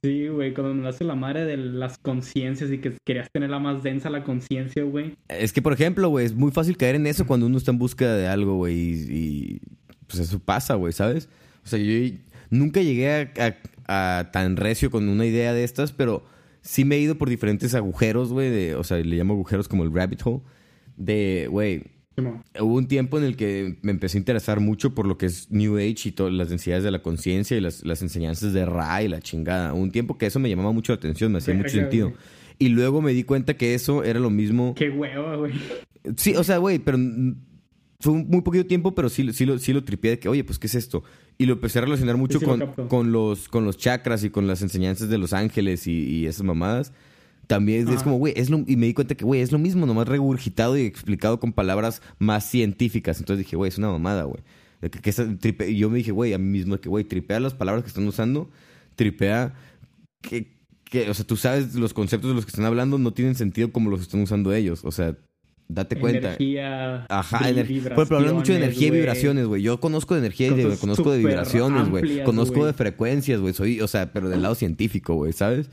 Sí, 0.03 0.27
güey, 0.27 0.53
cuando 0.53 0.73
me 0.73 0.87
hace 0.87 1.03
la 1.03 1.15
madre 1.15 1.45
de 1.45 1.57
las 1.57 1.97
conciencias 1.97 2.69
y 2.71 2.77
que 2.79 2.93
querías 3.05 3.27
tenerla 3.31 3.59
más 3.59 3.81
densa 3.83 4.09
la 4.09 4.23
conciencia, 4.23 4.83
güey. 4.83 5.15
Es 5.27 5.51
que, 5.53 5.61
por 5.61 5.73
ejemplo, 5.73 6.09
güey, 6.09 6.25
es 6.25 6.33
muy 6.35 6.51
fácil 6.51 6.77
caer 6.77 6.95
en 6.95 7.07
eso 7.07 7.25
cuando 7.25 7.45
uno 7.47 7.57
está 7.57 7.71
en 7.71 7.79
búsqueda 7.79 8.15
de 8.15 8.27
algo, 8.27 8.55
güey. 8.57 8.75
Y, 8.77 8.91
y, 9.09 9.61
pues 10.07 10.19
eso 10.19 10.39
pasa, 10.39 10.75
güey, 10.75 10.93
¿sabes? 10.93 11.29
O 11.63 11.67
sea, 11.67 11.79
yo 11.79 12.15
nunca 12.49 12.81
llegué 12.81 13.11
a, 13.11 13.57
a- 13.87 14.31
tan 14.31 14.57
recio 14.57 14.91
con 14.91 15.07
una 15.09 15.25
idea 15.25 15.53
de 15.53 15.63
estas, 15.63 15.91
pero 15.91 16.23
sí 16.61 16.85
me 16.85 16.95
he 16.95 16.99
ido 16.99 17.17
por 17.17 17.29
diferentes 17.29 17.73
agujeros, 17.75 18.31
güey. 18.31 18.71
O 18.73 18.83
sea, 18.83 18.97
le 18.97 19.15
llamo 19.17 19.33
agujeros 19.33 19.67
como 19.67 19.83
el 19.83 19.93
rabbit 19.93 20.21
hole. 20.23 20.41
De, 20.97 21.47
güey. 21.49 21.83
Hubo 22.59 22.75
un 22.75 22.87
tiempo 22.87 23.17
en 23.17 23.23
el 23.23 23.35
que 23.35 23.77
me 23.81 23.91
empecé 23.91 24.17
a 24.17 24.19
interesar 24.19 24.59
mucho 24.59 24.93
por 24.93 25.05
lo 25.05 25.17
que 25.17 25.25
es 25.27 25.49
New 25.51 25.77
Age 25.77 26.09
y 26.09 26.11
todas 26.11 26.33
las 26.33 26.49
densidades 26.49 26.83
de 26.83 26.91
la 26.91 27.01
conciencia 27.01 27.57
y 27.57 27.61
las, 27.61 27.85
las 27.85 28.01
enseñanzas 28.01 28.53
de 28.53 28.65
Ra 28.65 29.03
y 29.03 29.07
la 29.07 29.21
chingada. 29.21 29.73
Hubo 29.73 29.81
un 29.81 29.91
tiempo 29.91 30.17
que 30.17 30.25
eso 30.25 30.39
me 30.39 30.49
llamaba 30.49 30.71
mucho 30.71 30.91
la 30.93 30.97
atención, 30.97 31.31
me 31.31 31.39
hacía 31.39 31.53
mucho 31.53 31.69
sentido. 31.69 32.13
Y 32.57 32.69
luego 32.69 33.01
me 33.01 33.13
di 33.13 33.23
cuenta 33.23 33.55
que 33.55 33.73
eso 33.73 34.03
era 34.03 34.19
lo 34.19 34.29
mismo. 34.29 34.75
Qué 34.75 34.89
hueva, 34.89 35.35
güey. 35.37 35.53
Sí, 36.17 36.35
o 36.35 36.43
sea, 36.43 36.57
güey, 36.57 36.79
pero 36.79 36.97
fue 38.01 38.13
muy 38.13 38.41
poquito 38.41 38.65
tiempo, 38.65 38.95
pero 38.95 39.09
sí, 39.09 39.31
sí, 39.33 39.45
lo, 39.45 39.57
sí 39.57 39.73
lo 39.73 39.83
tripié 39.83 40.11
de 40.11 40.19
que, 40.19 40.29
oye, 40.29 40.43
pues, 40.43 40.59
¿qué 40.59 40.67
es 40.67 40.75
esto? 40.75 41.03
Y 41.37 41.45
lo 41.45 41.53
empecé 41.53 41.79
a 41.79 41.83
relacionar 41.83 42.17
mucho 42.17 42.39
sí 42.39 42.45
lo 42.45 42.51
con, 42.51 42.59
capto. 42.59 42.87
con, 42.87 43.11
los, 43.11 43.49
con 43.49 43.65
los 43.65 43.77
chakras 43.77 44.23
y 44.23 44.29
con 44.29 44.47
las 44.47 44.61
enseñanzas 44.61 45.09
de 45.09 45.17
los 45.17 45.33
ángeles 45.33 45.87
y, 45.87 46.03
y 46.03 46.25
esas 46.25 46.43
mamadas. 46.43 46.93
También 47.49 47.87
es 47.87 47.95
Ajá. 47.95 48.03
como, 48.03 48.17
güey, 48.19 48.33
es 48.37 48.51
lo, 48.51 48.63
y 48.67 48.75
me 48.77 48.85
di 48.85 48.93
cuenta 48.93 49.15
que, 49.15 49.25
güey, 49.25 49.41
es 49.41 49.51
lo 49.51 49.57
mismo, 49.57 49.87
nomás 49.87 50.07
regurgitado 50.07 50.77
y 50.77 50.81
explicado 50.81 51.39
con 51.39 51.51
palabras 51.51 52.03
más 52.19 52.47
científicas. 52.47 53.17
Entonces 53.19 53.43
dije, 53.43 53.55
güey, 53.55 53.69
es 53.69 53.79
una 53.79 53.89
mamada, 53.89 54.23
güey. 54.25 54.43
Que- 54.81 54.89
que 55.01 55.09
esa 55.09 55.23
tripe- 55.25 55.67
y 55.71 55.77
yo 55.77 55.89
me 55.89 55.97
dije, 55.97 56.11
güey, 56.11 56.33
a 56.33 56.37
mí 56.37 56.45
mismo, 56.45 56.77
que, 56.79 56.89
güey, 56.89 57.05
tripea 57.05 57.39
las 57.39 57.55
palabras 57.55 57.83
que 57.83 57.87
están 57.87 58.07
usando, 58.07 58.51
tripea 58.95 59.55
que, 60.21 60.59
que, 60.83 61.09
o 61.09 61.13
sea, 61.15 61.25
tú 61.25 61.37
sabes 61.37 61.73
los 61.73 61.93
conceptos 61.95 62.29
de 62.29 62.35
los 62.35 62.45
que 62.45 62.49
están 62.51 62.65
hablando 62.65 62.99
no 62.99 63.13
tienen 63.13 63.33
sentido 63.33 63.71
como 63.71 63.89
los 63.89 64.01
están 64.01 64.21
usando 64.21 64.53
ellos. 64.53 64.81
O 64.83 64.91
sea, 64.91 65.15
date 65.67 65.95
cuenta. 65.95 66.35
Energía. 66.35 67.07
Ajá, 67.09 67.39
vi- 67.39 67.59
ener- 67.59 67.83
por 67.83 67.91
ejemplo, 67.93 68.17
hablan 68.17 68.35
mucho 68.35 68.51
de 68.53 68.59
energía 68.59 68.87
y 68.89 68.91
vibraciones, 68.91 69.47
güey. 69.47 69.63
Yo 69.63 69.79
conozco 69.79 70.13
de 70.13 70.19
energía 70.19 70.47
y 70.49 70.77
conozco 70.77 71.11
de 71.11 71.17
vibraciones, 71.17 71.89
güey. 71.89 72.23
Conozco 72.23 72.65
de 72.65 72.73
frecuencias, 72.73 73.39
güey. 73.39 73.53
Soy, 73.55 73.81
o 73.81 73.87
sea, 73.87 74.13
pero 74.13 74.29
del 74.29 74.43
lado 74.43 74.53
científico, 74.55 75.15
güey, 75.15 75.33
¿sabes? 75.33 75.69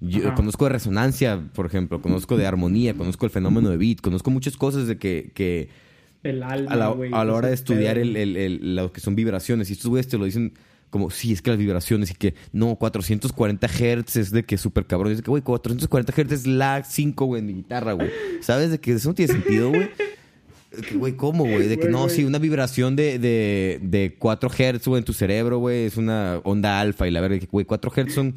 Yo 0.00 0.28
Ajá. 0.28 0.34
conozco 0.34 0.64
de 0.64 0.70
resonancia, 0.70 1.40
por 1.54 1.66
ejemplo, 1.66 2.00
conozco 2.00 2.36
de 2.38 2.46
armonía, 2.46 2.94
conozco 2.94 3.26
el 3.26 3.30
fenómeno 3.30 3.68
de 3.70 3.76
beat, 3.76 4.00
conozco 4.00 4.30
muchas 4.30 4.56
cosas 4.56 4.86
de 4.86 4.96
que, 4.96 5.30
que 5.34 5.68
El 6.22 6.42
alma, 6.42 6.70
a 6.72 6.76
la, 6.76 6.88
güey. 6.88 7.10
a 7.12 7.24
la 7.24 7.32
hora 7.34 7.48
de 7.48 7.54
estudiar 7.54 7.98
el, 7.98 8.16
el- 8.16 8.36
el- 8.36 8.76
lo 8.76 8.92
que 8.92 9.00
son 9.00 9.14
vibraciones. 9.14 9.68
Y 9.70 9.74
estos 9.74 9.88
güeyes 9.90 10.08
te 10.08 10.16
lo 10.16 10.24
dicen 10.24 10.54
como, 10.88 11.10
sí, 11.10 11.32
es 11.32 11.42
que 11.42 11.50
las 11.50 11.58
vibraciones 11.58 12.10
y 12.10 12.14
que, 12.14 12.34
no, 12.52 12.76
440 12.76 13.68
Hz 13.68 14.16
es 14.16 14.30
de 14.32 14.42
que 14.44 14.56
súper 14.58 14.86
cabrón. 14.86 15.12
Es 15.12 15.22
que, 15.22 15.30
güey, 15.30 15.42
440 15.42 16.12
Hz 16.12 16.32
es 16.32 16.46
la 16.46 16.82
5, 16.82 17.26
güey, 17.26 17.40
en 17.40 17.46
mi 17.46 17.52
guitarra, 17.54 17.92
güey. 17.92 18.10
¿Sabes? 18.40 18.70
De 18.70 18.80
que 18.80 18.92
eso 18.92 19.10
no 19.10 19.14
tiene 19.14 19.32
sentido, 19.34 19.68
güey. 19.68 19.88
Güey, 20.94 21.12
¿cómo, 21.16 21.44
güey? 21.44 21.66
De 21.68 21.78
que 21.78 21.88
no, 21.88 22.08
sí, 22.08 22.24
una 22.24 22.38
vibración 22.38 22.94
de, 22.96 23.18
de, 23.18 23.80
de 23.82 24.14
4 24.18 24.48
Hz, 24.48 24.86
güey, 24.86 24.98
en 25.00 25.04
tu 25.04 25.12
cerebro, 25.12 25.58
güey, 25.58 25.84
es 25.86 25.96
una 25.96 26.40
onda 26.44 26.80
alfa. 26.80 27.06
Y 27.08 27.10
la 27.10 27.20
verdad, 27.20 27.38
güey, 27.50 27.66
4 27.66 27.90
Hz 27.90 28.14
son, 28.14 28.34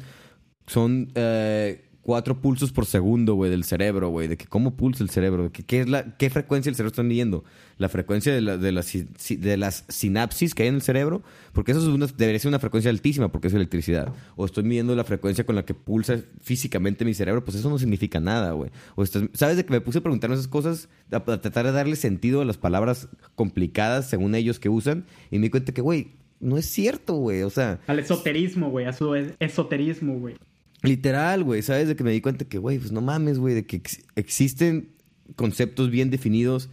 son 0.66 1.10
eh, 1.14 1.84
4 2.02 2.40
pulsos 2.42 2.70
por 2.72 2.84
segundo, 2.86 3.34
güey, 3.34 3.50
del 3.50 3.64
cerebro, 3.64 4.08
güey. 4.10 4.28
De 4.28 4.36
que 4.36 4.46
cómo 4.46 4.76
pulsa 4.76 5.02
el 5.02 5.08
cerebro, 5.10 5.44
de 5.44 5.50
que 5.50 5.62
qué, 5.62 5.80
es 5.80 5.88
la, 5.88 6.16
qué 6.18 6.28
frecuencia 6.30 6.68
el 6.70 6.76
cerebro 6.76 6.90
está 6.90 7.02
midiendo. 7.02 7.44
La 7.78 7.88
frecuencia 7.88 8.32
de, 8.32 8.40
la- 8.40 8.56
de, 8.58 8.70
las, 8.72 9.84
sinapsis 9.88 10.54
que 10.54 10.62
hay 10.64 10.68
en 10.68 10.76
el 10.76 10.82
cerebro, 10.82 11.22
porque 11.52 11.72
eso 11.72 11.80
es 11.80 11.86
una- 11.88 12.06
debería 12.06 12.38
ser 12.38 12.50
una 12.50 12.58
frecuencia 12.58 12.90
altísima 12.90 13.32
porque 13.32 13.48
es 13.48 13.54
electricidad. 13.54 14.12
O 14.36 14.44
estoy 14.44 14.64
midiendo 14.64 14.94
la 14.94 15.02
frecuencia 15.04 15.44
con 15.46 15.56
la 15.56 15.64
que 15.64 15.72
pulsa 15.74 16.20
físicamente 16.42 17.04
mi 17.06 17.14
cerebro, 17.14 17.42
pues 17.44 17.56
eso 17.56 17.68
no 17.70 17.78
significa 17.78 18.20
nada, 18.20 18.52
güey. 18.52 18.70
O 18.96 19.02
estás- 19.02 19.24
¿Sabes 19.32 19.56
de 19.56 19.64
que 19.64 19.72
me 19.72 19.80
puse 19.80 19.98
a 19.98 20.02
preguntarme 20.02 20.34
esas 20.36 20.46
cosas? 20.48 20.88
A, 21.10 21.16
a 21.16 21.40
tratar 21.40 21.64
de 21.66 21.72
darle 21.72 21.96
sentido 21.96 22.42
a 22.42 22.44
las 22.44 22.58
palabras 22.58 23.08
complicadas 23.34 24.08
según 24.08 24.34
ellos 24.34 24.58
que 24.60 24.68
usan. 24.68 25.06
Y 25.30 25.38
me 25.38 25.44
di 25.46 25.50
cuenta 25.50 25.72
que, 25.72 25.80
güey, 25.80 26.08
no 26.38 26.58
es 26.58 26.66
cierto, 26.66 27.14
güey. 27.14 27.42
O 27.42 27.50
sea, 27.50 27.80
Al 27.86 27.98
esoterismo, 27.98 28.70
güey. 28.70 28.86
A 28.86 28.92
su 28.92 29.14
es- 29.14 29.34
esoterismo, 29.40 30.18
güey. 30.20 30.36
Literal, 30.84 31.42
güey, 31.44 31.62
¿sabes? 31.62 31.88
De 31.88 31.96
que 31.96 32.04
me 32.04 32.12
di 32.12 32.20
cuenta 32.20 32.44
que, 32.44 32.58
güey, 32.58 32.78
pues 32.78 32.92
no 32.92 33.00
mames, 33.00 33.38
güey, 33.38 33.54
de 33.54 33.66
que 33.66 33.76
ex- 33.76 34.02
existen 34.16 34.90
conceptos 35.36 35.90
bien 35.90 36.10
definidos 36.10 36.68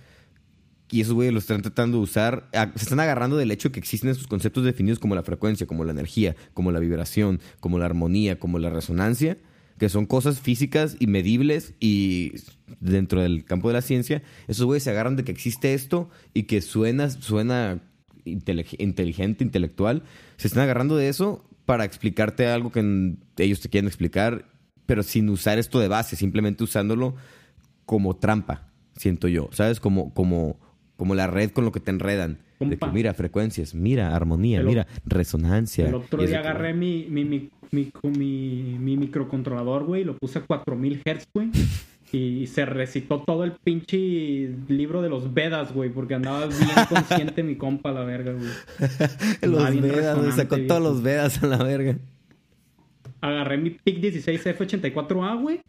y 0.89 0.99
esos 1.01 1.13
güeyes 1.13 1.33
los 1.33 1.43
están 1.43 1.61
tratando 1.61 1.97
de 1.97 2.03
usar. 2.03 2.49
se 2.75 2.83
están 2.83 2.99
agarrando 2.99 3.37
del 3.37 3.49
hecho 3.51 3.71
que 3.71 3.79
existen 3.79 4.09
esos 4.09 4.27
conceptos 4.27 4.65
definidos 4.65 4.99
como 4.99 5.15
la 5.15 5.23
frecuencia, 5.23 5.65
como 5.65 5.85
la 5.85 5.91
energía, 5.91 6.35
como 6.53 6.71
la 6.73 6.79
vibración, 6.79 7.39
como 7.61 7.79
la 7.79 7.85
armonía, 7.85 8.39
como 8.39 8.59
la 8.59 8.69
resonancia, 8.69 9.37
que 9.79 9.87
son 9.87 10.05
cosas 10.05 10.41
físicas 10.41 10.97
y 10.99 11.07
medibles 11.07 11.73
y 11.79 12.33
dentro 12.81 13.21
del 13.21 13.45
campo 13.45 13.69
de 13.69 13.75
la 13.75 13.81
ciencia, 13.81 14.21
esos 14.49 14.65
güeyes 14.65 14.83
se 14.83 14.89
agarran 14.89 15.15
de 15.15 15.23
que 15.23 15.31
existe 15.31 15.73
esto 15.73 16.09
y 16.33 16.43
que 16.43 16.61
suena, 16.61 17.09
suena 17.09 17.79
intelig- 18.25 18.75
inteligente, 18.77 19.45
intelectual. 19.45 20.03
Se 20.35 20.47
están 20.47 20.63
agarrando 20.63 20.97
de 20.97 21.07
eso 21.07 21.45
para 21.71 21.85
explicarte 21.85 22.47
algo 22.47 22.69
que 22.69 23.15
ellos 23.37 23.61
te 23.61 23.69
quieren 23.69 23.87
explicar, 23.87 24.43
pero 24.85 25.03
sin 25.03 25.29
usar 25.29 25.57
esto 25.57 25.79
de 25.79 25.87
base, 25.87 26.17
simplemente 26.17 26.65
usándolo 26.65 27.15
como 27.85 28.17
trampa, 28.17 28.67
siento 28.97 29.29
yo, 29.29 29.47
¿sabes? 29.53 29.79
Como, 29.79 30.13
como, 30.13 30.59
como 30.97 31.15
la 31.15 31.27
red 31.27 31.51
con 31.51 31.63
lo 31.63 31.71
que 31.71 31.79
te 31.79 31.91
enredan. 31.91 32.39
De 32.59 32.75
que 32.77 32.87
mira 32.87 33.13
frecuencias, 33.13 33.73
mira 33.73 34.13
armonía, 34.13 34.59
El 34.59 34.65
mira 34.65 34.85
resonancia. 35.05 35.87
El 35.87 35.95
otro 35.95 36.25
día 36.25 36.39
agarré 36.39 36.73
mi, 36.73 37.07
mi, 37.09 37.23
mi, 37.23 37.49
mi, 37.71 37.89
mi, 38.03 38.77
mi 38.77 38.97
microcontrolador, 38.97 39.85
güey, 39.85 40.01
y 40.01 40.03
lo 40.03 40.17
puse 40.17 40.39
a 40.39 40.41
4000 40.41 41.03
Hz, 41.05 41.27
güey. 41.33 41.51
Y 42.13 42.47
se 42.47 42.65
recitó 42.65 43.21
todo 43.21 43.43
el 43.45 43.53
pinche 43.53 44.49
libro 44.67 45.01
de 45.01 45.09
los 45.09 45.33
Vedas, 45.33 45.73
güey, 45.73 45.89
porque 45.89 46.15
andaba 46.15 46.45
bien 46.47 46.59
consciente 46.89 47.41
mi 47.43 47.55
compa, 47.55 47.91
la 47.91 48.03
verga, 48.03 48.33
güey. 48.33 48.49
Los 49.49 49.81
Vedas, 49.81 50.19
güey, 50.19 50.31
sacó 50.33 50.57
todos 50.67 50.81
los 50.81 51.01
Vedas 51.01 51.41
a 51.41 51.47
la 51.47 51.57
verga. 51.63 51.97
Agarré 53.21 53.57
mi 53.57 53.69
PIC 53.69 53.99
16 54.01 54.45
F84A, 54.45 55.41
güey. 55.41 55.61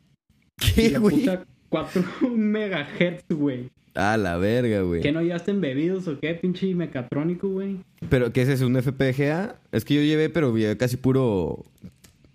¿Qué, 0.74 0.99
güey? 0.99 1.16
puse 1.16 1.30
a 1.30 1.45
4 1.68 2.03
megahertz, 2.36 3.24
güey. 3.30 3.70
A 3.95 4.16
la 4.16 4.36
verga, 4.38 4.80
güey. 4.82 5.03
¿Qué 5.03 5.12
no 5.12 5.20
llevaste 5.22 5.51
embebidos 5.51 6.09
o 6.09 6.18
qué, 6.18 6.34
pinche 6.34 6.74
mecatrónico, 6.74 7.49
güey? 7.49 7.76
¿Pero 8.09 8.32
qué 8.32 8.43
es 8.43 8.49
eso? 8.49 8.66
¿Un 8.66 8.80
FPGA? 8.82 9.57
Es 9.70 9.84
que 9.84 9.95
yo 9.95 10.01
llevé, 10.03 10.30
pero 10.30 10.57
llevé 10.57 10.76
casi 10.78 10.97
puro... 10.97 11.62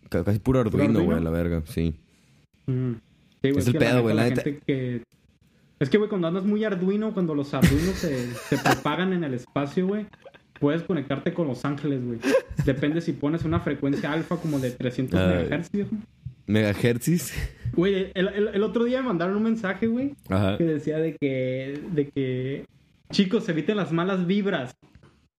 ca- 0.10 0.24
Casi 0.24 0.38
puro 0.40 0.60
Arduino, 0.60 0.84
Arduino? 0.86 1.04
güey, 1.06 1.18
a 1.18 1.22
la 1.22 1.32
verga, 1.32 1.64
sí. 1.66 1.96
Mm. 2.68 2.92
Sí, 3.48 3.52
güey, 3.52 3.60
Es 3.62 3.68
el 3.68 3.74
que 3.74 3.80
pedo, 3.80 4.02
güey, 4.02 4.16
la 4.16 4.24
neta, 4.24 4.36
neta. 4.36 4.44
gente 4.44 4.62
que... 4.66 5.02
Es 5.80 5.90
que, 5.90 5.98
güey, 5.98 6.10
cuando 6.10 6.28
andas 6.28 6.44
muy 6.44 6.64
arduino, 6.64 7.14
cuando 7.14 7.36
los 7.36 7.54
arduinos 7.54 7.96
se, 7.96 8.34
se 8.34 8.58
propagan 8.58 9.14
en 9.14 9.24
el 9.24 9.34
espacio, 9.36 9.86
güey, 9.88 10.08
puedes 10.60 10.82
conectarte 10.82 11.34
con 11.34 11.48
Los 11.48 11.66
Ángeles, 11.66 12.04
güey. 12.04 12.20
Depende 12.66 13.00
si 13.02 13.12
pones 13.14 13.44
una 13.46 13.60
frecuencia 13.60 14.12
alfa 14.12 14.38
como 14.38 14.60
de 14.60 14.72
300 14.72 15.20
Ay. 15.20 15.28
megahertz, 15.28 15.72
viejo. 15.72 15.92
Güey, 17.74 18.12
el, 18.16 18.28
el- 18.30 18.48
el 18.56 18.64
otro 18.64 18.86
día 18.86 19.02
me 19.02 19.10
mandaron 19.10 19.36
un 19.36 19.44
mensaje, 19.44 19.86
güey, 19.88 20.16
que 20.58 20.64
decía 20.64 20.98
de 20.98 21.16
que, 21.20 21.80
de 21.92 22.10
que, 22.10 22.66
chicos, 23.12 23.48
eviten 23.50 23.78
las 23.78 23.92
malas 23.92 24.26
vibras. 24.26 24.76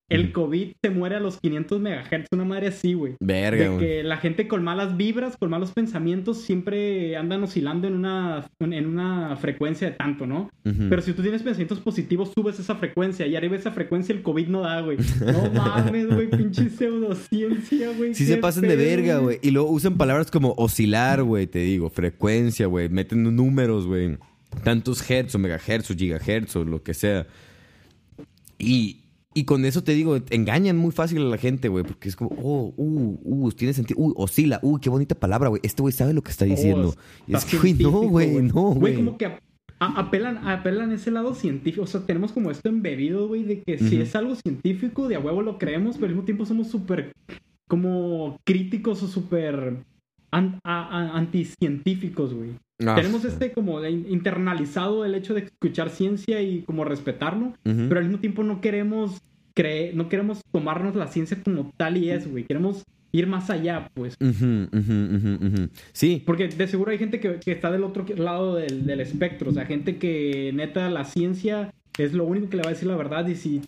El. 0.09 0.33
COVID 0.33 0.73
se 0.83 0.91
muere 0.91 1.17
a 1.17 1.21
los 1.21 1.39
500 1.41 1.81
megahertz, 1.81 2.29
una 2.33 2.45
madre 2.45 2.69
así, 2.69 2.95
güey. 2.95 3.15
Verga, 3.21 3.63
De 3.65 3.69
güey. 3.69 3.79
que 3.81 4.03
la 4.03 4.17
gente 4.19 4.49
con 4.49 4.63
malas 4.65 4.97
vibras, 4.97 5.37
con 5.37 5.51
malos 5.51 5.73
pensamientos, 5.73 6.43
siempre 6.43 7.17
andan 7.17 7.43
oscilando 7.43 7.89
en 7.89 7.95
una, 7.95 8.47
en 8.61 8.87
una 8.87 9.37
frecuencia 9.37 9.91
de 9.91 9.97
tanto, 9.97 10.27
¿no? 10.27 10.51
Pero 10.63 11.01
si 11.03 11.13
tú 11.13 11.23
tienes 11.23 11.43
pensamientos 11.43 11.81
positivos, 11.81 12.33
subes 12.35 12.59
esa 12.59 12.75
frecuencia 12.77 13.27
y 13.27 13.37
arriba 13.37 13.57
esa 13.57 13.73
frecuencia 13.73 14.15
el 14.15 14.23
COVID 14.23 14.49
no 14.49 14.61
da, 14.63 14.81
güey. 14.81 14.99
No 15.25 15.51
mames, 15.55 16.07
güey, 16.09 16.29
pinche 16.29 16.69
pseudociencia, 16.71 17.91
güey. 17.97 18.15
Sí 18.15 18.27
se 18.27 18.37
pasan 18.37 18.63
de 18.69 18.77
verga, 18.77 19.19
güey. 19.19 19.39
Y 19.43 19.51
luego 19.51 19.71
usan 19.71 19.97
palabras 19.97 20.31
como 20.31 20.55
oscilar, 20.57 21.23
güey, 21.23 21.47
te 21.47 21.61
digo, 21.61 21.91
frecuencia, 21.91 22.67
güey. 22.67 22.89
Meten 22.89 23.23
números, 23.35 23.87
güey. 23.87 24.19
Tantos 24.65 25.09
hertz 25.11 25.35
o 25.35 25.39
megahertz 25.39 25.91
o 25.91 25.95
gigahertz 25.95 26.57
o 26.57 26.65
lo 26.65 26.83
que 26.83 26.95
sea. 26.95 27.27
Y, 28.59 29.03
y 29.35 29.45
con 29.45 29.65
eso 29.65 29.85
te 29.85 29.93
digo, 29.93 30.19
engañan 30.31 30.77
muy 30.77 30.91
fácil 30.91 31.23
a 31.23 31.25
la 31.27 31.37
gente, 31.39 31.69
güey. 31.69 31.85
Porque 31.85 32.09
es 32.09 32.17
como, 32.17 32.31
oh, 32.43 32.73
uh, 32.77 33.19
uh, 33.23 33.53
tiene 33.53 33.73
sentido. 33.75 34.01
Uy, 34.01 34.13
oscila. 34.17 34.59
Uy, 34.63 34.81
qué 34.81 34.91
bonita 34.91 35.15
palabra, 35.15 35.49
güey. 35.49 35.61
Este 35.65 35.83
güey 35.83 35.93
sabe 35.93 36.13
lo 36.13 36.23
que 36.23 36.31
está 36.31 36.45
diciendo. 36.45 36.95
Y 37.27 37.35
es 37.37 37.45
que, 37.45 37.59
güey, 37.59 37.75
no, 37.75 37.91
güey, 37.91 38.43
no, 38.43 38.63
güey. 38.75 38.95
como 38.97 39.17
que 39.19 39.27
a- 39.27 39.39
a- 39.81 40.01
apelan, 40.01 40.39
apelan 40.49 40.91
ese 40.93 41.11
lado 41.11 41.35
científico. 41.35 41.83
O 41.85 41.87
sea, 41.87 42.01
tenemos 42.05 42.33
como 42.33 42.51
esto 42.51 42.69
embebido, 42.69 43.29
güey, 43.29 43.45
de 43.45 43.63
que 43.63 43.79
si 43.79 44.01
es 44.01 44.17
algo 44.17 44.35
científico, 44.35 45.07
de 45.09 45.15
a 45.17 45.21
huevo 45.21 45.43
lo 45.43 45.59
creemos, 45.59 45.97
pero 45.97 46.07
al 46.07 46.13
mismo 46.15 46.25
tiempo 46.25 46.45
somos 46.47 46.67
súper 46.69 47.13
como 47.69 48.39
críticos 48.45 49.03
o 49.03 49.09
súper 49.09 49.85
an- 50.33 50.59
anticientíficos, 50.65 52.35
güey. 52.35 52.51
Ah, 52.87 52.95
Tenemos 52.95 53.25
este 53.25 53.53
como 53.53 53.85
internalizado 53.85 55.05
el 55.05 55.15
hecho 55.17 55.35
de 55.35 55.41
escuchar 55.41 55.91
ciencia 55.91 56.41
y 56.43 56.63
como 56.63 56.85
respetarlo, 56.85 57.47
ujú. 57.65 57.87
pero 57.89 57.99
al 57.99 58.05
mismo 58.07 58.21
tiempo 58.21 58.45
no 58.45 58.61
queremos 58.61 59.19
creer, 59.55 59.97
no 59.97 60.09
queremos 60.09 60.41
tomarnos 60.53 60.95
la 60.95 61.09
ciencia 61.09 61.37
como 61.43 61.73
tal 61.77 61.97
y 61.97 62.11
es, 62.11 62.31
güey. 62.31 62.45
Queremos 62.45 62.85
ir 63.11 63.27
más 63.27 63.51
allá, 63.51 63.89
pues. 63.95 64.15
Ujú, 64.21 64.69
ujú, 64.73 65.17
ujú, 65.17 65.47
ujú. 65.47 65.69
Sí, 65.93 66.23
Porque 66.25 66.47
de 66.47 66.69
seguro 66.69 66.93
hay 66.93 66.99
gente 66.99 67.19
que, 67.19 67.41
que 67.41 67.51
está 67.53 67.73
del 67.73 67.83
otro 67.83 68.05
lado 68.17 68.55
del, 68.55 68.87
del 68.87 69.01
espectro. 69.01 69.51
O 69.51 69.53
sea, 69.53 69.67
gente 69.67 69.97
que 69.97 70.53
neta 70.55 70.89
la 70.91 71.05
ciencia 71.05 71.73
es 71.99 72.13
lo 72.13 72.25
único 72.25 72.49
que 72.49 72.59
le 72.59 72.63
va 72.63 72.69
a 72.69 72.73
decir 72.73 72.87
la 72.87 72.97
verdad. 72.97 73.27
Y 73.27 73.35
si 73.35 73.63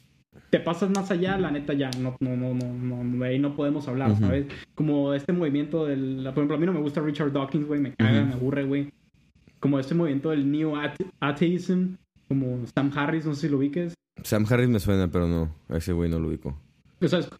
te 0.51 0.61
pasas 0.61 0.91
más 0.91 1.11
allá, 1.11 1.37
la 1.39 1.51
neta 1.51 1.73
ya 1.73 1.91
no, 1.99 2.17
no, 2.21 2.37
no, 2.37 2.55
no, 2.55 3.03
no, 3.03 3.25
ahí 3.25 3.41
no 3.41 3.57
podemos 3.57 3.89
hablar. 3.89 4.17
¿sabes? 4.17 4.47
Como 4.77 5.15
este 5.15 5.33
movimiento 5.33 5.87
del. 5.87 6.21
Por 6.23 6.35
ejemplo, 6.35 6.57
a 6.57 6.61
mí 6.61 6.67
no 6.67 6.73
me 6.73 6.81
gusta 6.81 7.01
Richard 7.01 7.33
Dawkins, 7.33 7.67
güey, 7.67 7.81
me 7.81 7.93
caga, 7.95 8.25
me 8.25 8.35
aburre, 8.35 8.65
güey. 8.65 8.89
Como 9.61 9.79
este 9.79 9.95
movimiento 9.95 10.31
del 10.31 10.51
New 10.51 10.73
Atheism, 11.21 11.97
como 12.29 12.67
Sam 12.75 12.93
Harris, 12.95 13.27
no 13.27 13.35
sé 13.35 13.43
si 13.43 13.49
lo 13.49 13.59
ubiques. 13.59 13.95
Sam 14.23 14.47
Harris 14.49 14.69
me 14.69 14.81
suena, 14.81 15.09
pero 15.09 15.29
no. 15.29 15.55
A 15.69 15.77
ese 15.77 15.93
güey 15.93 16.11
no 16.11 16.19
lo 16.19 16.29
ubico. 16.29 16.59
O 17.01 17.09
sea, 17.09 17.21
es, 17.21 17.31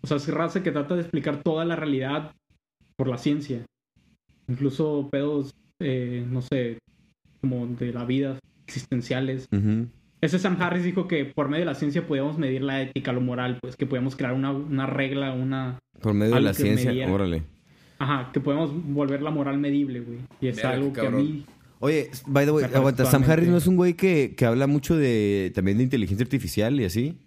o 0.00 0.06
sea, 0.06 0.16
es 0.16 0.28
raza 0.28 0.62
que 0.62 0.72
trata 0.72 0.94
de 0.94 1.02
explicar 1.02 1.42
toda 1.42 1.64
la 1.64 1.76
realidad 1.76 2.32
por 2.96 3.08
la 3.08 3.18
ciencia. 3.18 3.64
Incluso 4.48 5.08
pedos, 5.10 5.54
eh, 5.80 6.26
no 6.28 6.42
sé, 6.42 6.78
como 7.40 7.66
de 7.66 7.92
la 7.92 8.04
vida, 8.04 8.38
existenciales. 8.66 9.48
Ese 10.20 10.38
Sam 10.38 10.56
Harris 10.60 10.84
dijo 10.84 11.06
que 11.06 11.24
por 11.24 11.48
medio 11.48 11.62
de 11.64 11.72
la 11.72 11.74
ciencia 11.74 12.06
podíamos 12.06 12.38
medir 12.38 12.62
la 12.62 12.82
ética, 12.82 13.12
lo 13.12 13.20
moral, 13.20 13.58
pues 13.60 13.76
que 13.76 13.86
podíamos 13.86 14.16
crear 14.16 14.32
una, 14.32 14.50
una 14.52 14.86
regla, 14.86 15.32
una... 15.32 15.78
Por 16.00 16.14
medio 16.14 16.34
de 16.34 16.40
la 16.40 16.54
ciencia, 16.54 16.92
órale. 17.10 17.44
Ajá, 17.98 18.30
que 18.32 18.40
podemos 18.40 18.70
volver 18.92 19.22
la 19.22 19.30
moral 19.30 19.58
medible, 19.58 20.00
güey. 20.00 20.18
Y 20.40 20.48
es 20.48 20.64
algo 20.64 20.92
que 20.92 21.00
a 21.06 21.10
mí... 21.10 21.44
Oye, 21.80 22.10
by 22.26 22.44
the 22.44 22.50
way, 22.52 22.64
aguanta, 22.74 23.04
Sam 23.04 23.22
Harris 23.26 23.48
no 23.48 23.56
es 23.56 23.66
un 23.68 23.76
güey 23.76 23.94
que, 23.94 24.34
que 24.36 24.44
habla 24.44 24.66
mucho 24.66 24.96
de 24.96 25.52
también 25.54 25.78
de 25.78 25.84
inteligencia 25.84 26.24
artificial 26.24 26.80
y 26.80 26.84
así, 26.84 27.18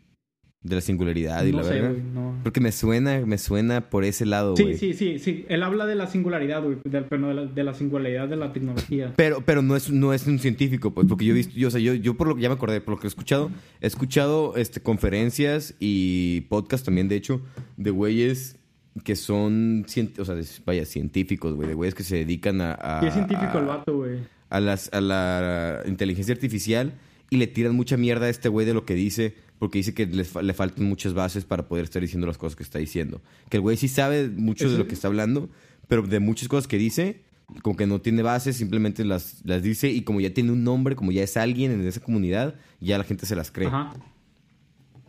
de 0.62 0.76
la 0.76 0.82
singularidad 0.82 1.46
y 1.46 1.52
no 1.54 1.60
la 1.60 1.64
sé, 1.64 1.74
verga. 1.76 1.90
güey, 1.92 2.02
no. 2.14 2.36
Porque 2.44 2.60
me 2.60 2.74
suena, 2.74 3.26
me 3.26 3.38
suena 3.38 3.90
por 3.90 4.04
ese 4.04 4.26
lado, 4.26 4.58
Sí, 4.58 4.64
güey. 4.64 4.78
sí, 4.78 4.94
sí, 4.94 5.20
sí. 5.20 5.46
Él 5.48 5.64
habla 5.64 5.86
de 5.86 5.96
la 5.96 6.08
singularidad, 6.08 6.62
güey, 6.64 6.78
de, 6.84 7.02
pero 7.04 7.30
de 7.30 7.34
la, 7.34 7.46
de 7.46 7.64
la 7.64 7.74
singularidad 7.74 8.28
de 8.28 8.36
la 8.36 8.52
tecnología. 8.52 9.14
Pero, 9.16 9.42
pero 9.46 9.62
no 9.62 9.78
es, 9.78 9.90
no 9.90 10.14
es 10.14 10.28
un 10.28 10.38
científico, 10.38 10.94
pues, 10.94 11.08
porque 11.08 11.24
yo 11.24 11.32
he 11.32 11.38
visto, 11.38 11.54
yo, 11.56 11.70
o 11.70 11.72
sea, 11.72 11.80
yo, 11.80 11.94
yo 11.94 12.16
por 12.16 12.28
lo 12.28 12.36
que 12.36 12.42
ya 12.42 12.50
me 12.50 12.56
acordé, 12.56 12.82
por 12.82 12.96
lo 12.96 13.00
que 13.00 13.08
he 13.08 13.10
escuchado, 13.10 13.50
he 13.80 13.88
escuchado 13.88 14.58
este, 14.58 14.82
conferencias 14.82 15.76
y 15.80 16.42
podcast 16.50 16.84
también, 16.84 17.08
de 17.08 17.16
hecho, 17.16 17.42
de 17.78 17.90
güeyes 17.90 18.58
que 19.04 19.16
son, 19.16 19.86
o 20.20 20.26
sea, 20.26 20.36
vaya, 20.66 20.86
científicos, 20.86 21.54
güey, 21.54 21.68
de 21.70 21.74
güeyes 21.74 21.96
que 21.96 22.04
se 22.04 22.18
dedican 22.18 22.60
a... 22.62 22.78
a- 22.80 23.08
es 23.08 23.14
científico 23.14 23.58
el 23.60 23.64
a- 23.66 23.68
vato, 23.78 23.96
güey. 23.98 24.20
a, 24.50 24.60
las, 24.60 24.92
a 24.94 25.00
la 25.02 25.82
inteligencia 25.86 26.34
artificial 26.34 26.94
y 27.30 27.38
le 27.38 27.48
tiran 27.48 27.76
mucha 27.76 27.96
mierda 27.96 28.26
a 28.26 28.30
este 28.30 28.50
güey 28.50 28.66
de 28.66 28.74
lo 28.74 28.84
que 28.86 28.94
dice, 28.94 29.36
porque 29.60 29.78
dice 29.80 29.94
que 29.94 30.06
les 30.06 30.36
le 30.36 30.54
faltan 30.54 30.86
muchas 30.86 31.14
bases 31.14 31.46
para 31.46 31.68
poder 31.70 31.86
estar 31.86 32.02
diciendo 32.02 32.28
las 32.28 32.38
cosas 32.38 32.58
que 32.58 32.64
está 32.64 32.80
diciendo. 32.80 33.22
Que 33.50 33.58
el 33.58 33.62
güey 33.62 33.78
sí 33.78 33.88
sabe 33.88 34.28
mucho 34.28 34.70
de 34.70 34.78
lo 34.78 34.88
que 34.88 34.94
está 34.96 35.08
hablando, 35.08 35.50
pero 35.88 36.02
de 36.02 36.20
muchas 36.20 36.50
cosas 36.50 36.68
que 36.68 36.78
dice, 36.78 37.22
como 37.62 37.78
que 37.78 37.88
no 37.88 38.02
tiene 38.02 38.22
bases, 38.24 38.58
simplemente 38.58 39.06
las, 39.06 39.42
las 39.46 39.64
dice 39.64 39.89
y 39.89 40.02
como 40.02 40.20
ya 40.20 40.34
tiene 40.34 40.52
un 40.52 40.66
nombre, 40.66 40.98
como 40.98 41.14
ya 41.14 41.24
es 41.24 41.38
alguien 41.38 41.72
en 41.72 41.88
esa 41.88 42.02
comunidad, 42.02 42.56
ya 42.82 42.98
la 42.98 43.06
gente 43.06 43.26
se 43.26 43.36
las 43.38 43.52
cree. 43.52 43.68
Ajá. 43.70 43.94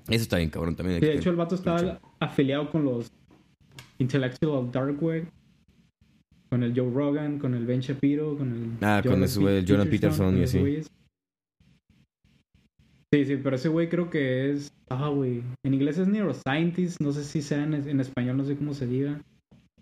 Eso 0.09 0.23
está 0.23 0.37
bien, 0.37 0.51
cabrón, 0.51 0.77
también. 0.77 1.01
Sí, 1.01 1.07
de 1.07 1.15
hecho, 1.15 1.31
el 1.31 1.37
vato 1.37 1.57
mucho. 1.57 1.75
estaba 1.77 2.01
afiliado 2.21 2.71
con 2.71 2.85
los 2.85 3.11
Intellectual 4.03 4.71
Dark 4.71 5.03
Web, 5.03 5.27
con 6.51 6.63
el 6.63 6.73
Joe 6.79 6.91
Rogan, 6.93 7.39
con 7.39 7.55
el 7.55 7.65
Ben 7.67 7.81
Shapiro, 7.81 8.37
con 8.37 8.53
el. 8.53 8.87
Ah, 8.87 9.03
con 9.05 9.23
ese 9.23 9.41
güey, 9.41 9.59
el 9.59 9.67
Jordan 9.67 9.89
Peterson 9.89 10.37
y 10.39 10.43
así. 10.43 10.83
Sí, 13.13 13.25
sí, 13.27 13.37
pero 13.37 13.57
ese 13.57 13.69
güey 13.69 13.89
creo 13.89 14.09
que 14.09 14.51
es. 14.51 14.73
Ah, 14.89 15.09
güey. 15.09 15.43
En 15.65 15.75
inglés 15.75 15.99
es 15.99 16.09
neuroscientist, 16.09 17.01
no 17.01 17.13
sé 17.13 17.25
si 17.25 17.43
sea 17.43 17.63
en, 17.63 17.75
en 17.75 18.01
español, 18.01 18.37
no 18.39 18.45
sé 18.45 18.57
cómo 18.57 18.75
se 18.75 18.87
diga. 18.87 19.21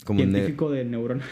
Como 0.05 0.21
ne- 0.21 0.31
Científico 0.31 0.71
de 0.71 0.85
neuronas. 0.85 1.29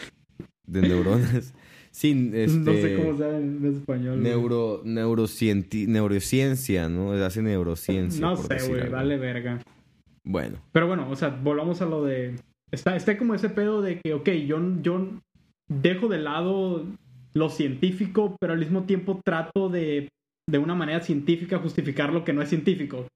de 0.67 0.81
neuronas. 0.81 1.53
Sí, 1.91 2.29
este... 2.35 2.55
No 2.59 2.71
sé 2.73 2.95
cómo 2.97 3.17
sea 3.17 3.35
en, 3.35 3.65
español. 3.65 4.21
Neuro, 4.21 4.83
neurocienti- 4.83 5.87
neurociencia, 5.87 6.87
¿no? 6.87 7.13
Hace 7.13 7.41
neurociencia. 7.41 8.21
No 8.21 8.37
sé, 8.37 8.57
güey, 8.69 8.87
vale 8.89 9.17
verga. 9.17 9.59
Bueno. 10.23 10.59
Pero 10.71 10.85
bueno, 10.85 11.09
o 11.09 11.15
sea, 11.15 11.29
volvamos 11.29 11.81
a 11.81 11.87
lo 11.87 12.05
de. 12.05 12.35
Está, 12.71 12.95
está 12.95 13.17
como 13.17 13.33
ese 13.33 13.49
pedo 13.49 13.81
de 13.81 13.99
que, 13.99 14.13
ok, 14.13 14.29
yo, 14.47 14.59
yo 14.81 15.07
dejo 15.67 16.07
de 16.07 16.19
lado 16.19 16.85
lo 17.33 17.49
científico, 17.49 18.35
pero 18.39 18.53
al 18.53 18.59
mismo 18.59 18.83
tiempo 18.83 19.19
trato 19.23 19.69
de, 19.69 20.09
de 20.49 20.57
una 20.57 20.75
manera 20.75 21.01
científica, 21.01 21.57
justificar 21.59 22.11
lo 22.13 22.23
que 22.23 22.33
no 22.33 22.41
es 22.41 22.49
científico. 22.49 23.07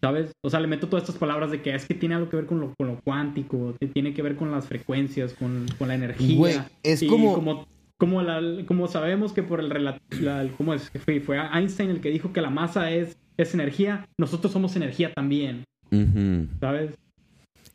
¿Sabes? 0.00 0.32
O 0.44 0.50
sea, 0.50 0.60
le 0.60 0.66
meto 0.66 0.88
todas 0.88 1.04
estas 1.04 1.18
palabras 1.18 1.50
de 1.50 1.62
que 1.62 1.74
es 1.74 1.86
que 1.86 1.94
tiene 1.94 2.14
algo 2.14 2.28
que 2.28 2.36
ver 2.36 2.46
con 2.46 2.60
lo, 2.60 2.74
con 2.76 2.88
lo 2.88 3.00
cuántico, 3.00 3.74
que 3.80 3.86
tiene 3.86 4.12
que 4.12 4.20
ver 4.22 4.36
con 4.36 4.50
las 4.50 4.66
frecuencias, 4.68 5.32
con, 5.32 5.64
con 5.78 5.88
la 5.88 5.94
energía. 5.94 6.36
Güey, 6.36 6.56
es 6.82 7.02
Y 7.02 7.06
como- 7.08 7.32
como... 7.34 7.66
Como, 7.96 8.20
la- 8.22 8.66
como 8.66 8.88
sabemos 8.88 9.32
que 9.32 9.44
por 9.44 9.60
el 9.60 9.68
la- 9.84 10.00
el- 10.10 10.50
¿cómo 10.58 10.74
es? 10.74 10.90
Fue, 11.04 11.20
fue 11.20 11.38
Einstein 11.38 11.90
el 11.90 12.00
que 12.00 12.10
dijo 12.10 12.32
que 12.32 12.42
la 12.42 12.50
masa 12.50 12.90
es, 12.90 13.16
es 13.38 13.54
energía, 13.54 14.04
nosotros 14.18 14.52
somos 14.52 14.74
energía 14.74 15.14
también. 15.14 15.62
¿sabes? 16.60 16.90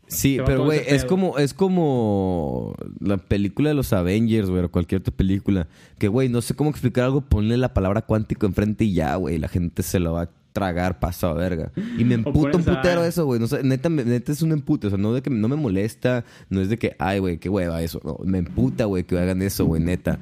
Sí, 0.10 0.36
Se 0.38 0.44
pero 0.44 0.66
güey, 0.66 0.82
es 0.88 1.06
como, 1.06 1.38
es 1.38 1.54
como 1.54 2.74
la 3.00 3.18
película 3.18 3.70
de 3.70 3.76
los 3.76 3.94
Avengers, 3.94 4.50
güey, 4.50 4.64
o 4.64 4.70
cualquier 4.72 5.02
otra 5.02 5.16
película. 5.16 5.68
Que, 5.98 6.08
güey, 6.08 6.30
no 6.30 6.42
sé 6.42 6.56
cómo 6.56 6.70
explicar 6.70 7.06
algo, 7.06 7.22
ponle 7.22 7.58
la 7.58 7.74
palabra 7.74 8.02
cuántico 8.02 8.46
enfrente 8.46 8.84
y 8.86 8.94
ya, 8.94 9.16
güey. 9.16 9.38
La 9.38 9.48
gente 9.48 9.84
se 9.84 10.00
lo 10.00 10.14
va 10.14 10.24
a 10.24 10.30
tragar 10.52 11.00
paso 11.00 11.28
a 11.28 11.34
verga. 11.36 11.72
Y 11.98 12.04
me 12.06 12.16
emputa 12.16 12.58
un 12.58 12.64
putero 12.64 13.04
eso, 13.06 13.26
güey. 13.26 13.40
No 13.40 13.48
sé, 13.48 13.62
neta, 13.64 13.88
me- 13.90 14.04
neta 14.04 14.32
es 14.32 14.42
un 14.42 14.52
empute. 14.52 14.88
O 14.88 14.90
sea, 14.90 14.98
no 14.98 15.14
de 15.14 15.22
que 15.22 15.30
no 15.30 15.48
me 15.48 15.56
molesta, 15.56 16.26
no 16.50 16.60
es 16.60 16.70
de 16.70 16.78
que, 16.78 16.96
ay, 17.00 17.20
güey, 17.20 17.38
qué 17.38 17.48
hueva 17.50 17.82
eso. 17.84 18.02
No, 18.04 18.18
me 18.26 18.40
emputa, 18.40 18.86
güey, 18.86 19.04
que 19.04 19.18
hagan 19.18 19.42
eso, 19.44 19.66
güey, 19.66 19.82
neta. 19.82 20.20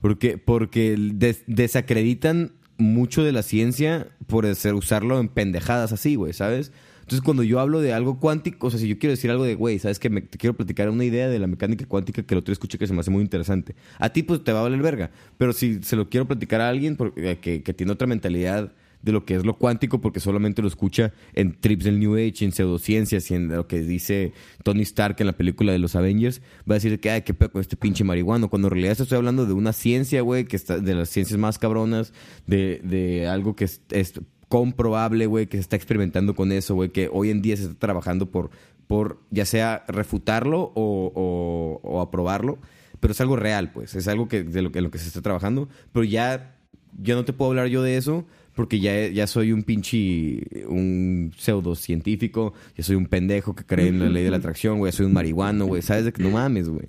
Porque, 0.00 0.36
porque 0.38 0.96
des- 1.14 1.44
desacreditan 1.46 2.52
mucho 2.76 3.24
de 3.24 3.32
la 3.32 3.42
ciencia 3.42 4.08
por 4.26 4.46
hacer, 4.46 4.74
usarlo 4.74 5.18
en 5.20 5.28
pendejadas 5.28 5.92
así, 5.92 6.14
güey, 6.16 6.32
¿sabes? 6.32 6.72
Entonces, 7.08 7.24
cuando 7.24 7.42
yo 7.42 7.58
hablo 7.58 7.80
de 7.80 7.94
algo 7.94 8.20
cuántico, 8.20 8.66
o 8.66 8.70
sea, 8.70 8.78
si 8.78 8.86
yo 8.86 8.98
quiero 8.98 9.12
decir 9.12 9.30
algo 9.30 9.44
de, 9.44 9.54
güey, 9.54 9.78
¿sabes 9.78 9.98
que 9.98 10.10
Te 10.10 10.36
quiero 10.36 10.54
platicar 10.54 10.90
una 10.90 11.06
idea 11.06 11.26
de 11.30 11.38
la 11.38 11.46
mecánica 11.46 11.86
cuántica 11.86 12.22
que 12.22 12.34
el 12.34 12.40
otro 12.40 12.52
escuché 12.52 12.76
que 12.76 12.86
se 12.86 12.92
me 12.92 13.00
hace 13.00 13.10
muy 13.10 13.22
interesante. 13.22 13.74
A 13.98 14.10
ti, 14.10 14.22
pues, 14.22 14.44
te 14.44 14.52
va 14.52 14.60
a 14.60 14.64
valer 14.64 14.82
verga. 14.82 15.10
Pero 15.38 15.54
si 15.54 15.82
se 15.82 15.96
lo 15.96 16.10
quiero 16.10 16.28
platicar 16.28 16.60
a 16.60 16.68
alguien 16.68 16.96
porque- 16.96 17.30
eh, 17.30 17.38
que, 17.38 17.62
que 17.62 17.72
tiene 17.72 17.92
otra 17.92 18.06
mentalidad 18.06 18.74
de 19.00 19.12
lo 19.12 19.24
que 19.24 19.36
es 19.36 19.46
lo 19.46 19.56
cuántico 19.56 20.02
porque 20.02 20.20
solamente 20.20 20.60
lo 20.60 20.68
escucha 20.68 21.14
en 21.32 21.58
trips 21.58 21.84
del 21.84 21.98
New 21.98 22.14
Age, 22.16 22.44
en 22.44 22.52
pseudociencias 22.52 23.30
y 23.30 23.36
en 23.36 23.48
lo 23.48 23.66
que 23.66 23.80
dice 23.80 24.34
Tony 24.62 24.82
Stark 24.82 25.16
en 25.20 25.28
la 25.28 25.32
película 25.36 25.72
de 25.72 25.78
los 25.78 25.96
Avengers, 25.96 26.42
va 26.70 26.74
a 26.74 26.78
decir 26.78 27.00
que, 27.00 27.10
ay, 27.10 27.22
qué 27.22 27.32
pedo 27.32 27.52
con 27.52 27.62
este 27.62 27.76
pinche 27.76 28.04
marihuano, 28.04 28.50
cuando 28.50 28.68
en 28.68 28.72
realidad 28.72 29.00
estoy 29.00 29.16
hablando 29.16 29.46
de 29.46 29.54
una 29.54 29.72
ciencia, 29.72 30.20
güey, 30.20 30.44
que 30.44 30.56
está 30.56 30.78
de 30.78 30.94
las 30.94 31.08
ciencias 31.08 31.38
más 31.38 31.58
cabronas, 31.58 32.12
de, 32.46 32.82
de 32.84 33.26
algo 33.28 33.56
que 33.56 33.64
es, 33.64 33.80
es 33.92 34.12
comprobable, 34.48 35.26
güey, 35.26 35.46
que 35.46 35.56
se 35.58 35.62
está 35.62 35.76
experimentando 35.76 36.34
con 36.34 36.52
eso, 36.52 36.74
güey, 36.74 36.90
que 36.90 37.08
hoy 37.12 37.30
en 37.30 37.42
día 37.42 37.56
se 37.56 37.64
está 37.64 37.74
trabajando 37.78 38.30
por, 38.30 38.50
por 38.86 39.20
ya 39.30 39.44
sea 39.44 39.84
refutarlo 39.88 40.72
o, 40.74 41.12
o, 41.14 41.80
o 41.88 42.00
aprobarlo, 42.00 42.58
pero 43.00 43.12
es 43.12 43.20
algo 43.20 43.36
real, 43.36 43.70
pues, 43.72 43.94
es 43.94 44.08
algo 44.08 44.26
que 44.28 44.42
de 44.42 44.62
lo 44.62 44.70
en 44.74 44.84
lo 44.84 44.90
que 44.90 44.98
se 44.98 45.06
está 45.08 45.20
trabajando, 45.22 45.68
pero 45.92 46.04
ya, 46.04 46.56
ya 47.00 47.14
no 47.14 47.24
te 47.24 47.32
puedo 47.32 47.50
hablar 47.50 47.66
yo 47.68 47.82
de 47.82 47.96
eso 47.96 48.26
porque 48.54 48.80
ya, 48.80 49.06
ya 49.08 49.26
soy 49.28 49.52
un 49.52 49.62
pinche, 49.62 50.42
un 50.66 51.32
pseudocientífico, 51.36 52.54
ya 52.76 52.82
soy 52.82 52.96
un 52.96 53.06
pendejo 53.06 53.54
que 53.54 53.64
cree 53.64 53.86
en 53.88 54.00
la 54.00 54.08
ley 54.08 54.24
de 54.24 54.30
la 54.30 54.38
atracción, 54.38 54.78
güey, 54.78 54.90
soy 54.92 55.06
un 55.06 55.12
marihuano, 55.12 55.66
güey, 55.66 55.80
sabes 55.82 56.04
de 56.06 56.12
que 56.12 56.22
no 56.24 56.30
mames, 56.30 56.68
güey. 56.68 56.86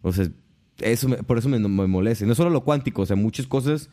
O 0.00 0.12
sea, 0.12 0.28
eso 0.80 1.08
me- 1.08 1.18
por 1.18 1.36
eso 1.36 1.48
me, 1.50 1.58
me 1.58 1.86
molesta. 1.86 2.24
No 2.24 2.34
solo 2.34 2.48
lo 2.50 2.64
cuántico, 2.64 3.02
o 3.02 3.06
sea, 3.06 3.16
muchas 3.16 3.46
cosas. 3.46 3.90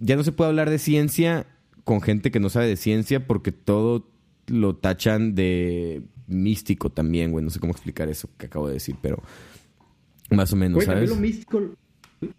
Ya 0.00 0.16
no 0.16 0.24
se 0.24 0.32
puede 0.32 0.48
hablar 0.48 0.70
de 0.70 0.78
ciencia 0.78 1.46
con 1.86 2.00
gente 2.02 2.32
que 2.32 2.40
no 2.40 2.48
sabe 2.50 2.66
de 2.66 2.76
ciencia 2.76 3.28
porque 3.28 3.52
todo 3.52 4.08
lo 4.48 4.74
tachan 4.74 5.36
de 5.36 6.02
místico 6.26 6.90
también, 6.90 7.30
güey. 7.30 7.44
No 7.44 7.50
sé 7.50 7.60
cómo 7.60 7.72
explicar 7.72 8.08
eso 8.08 8.28
que 8.36 8.46
acabo 8.46 8.66
de 8.66 8.74
decir, 8.74 8.96
pero 9.00 9.22
más 10.30 10.52
o 10.52 10.56
menos, 10.56 10.74
Güey, 10.74 10.86
también 10.86 11.06
¿sabes? 11.06 11.16
lo 11.20 11.22
místico. 11.24 11.62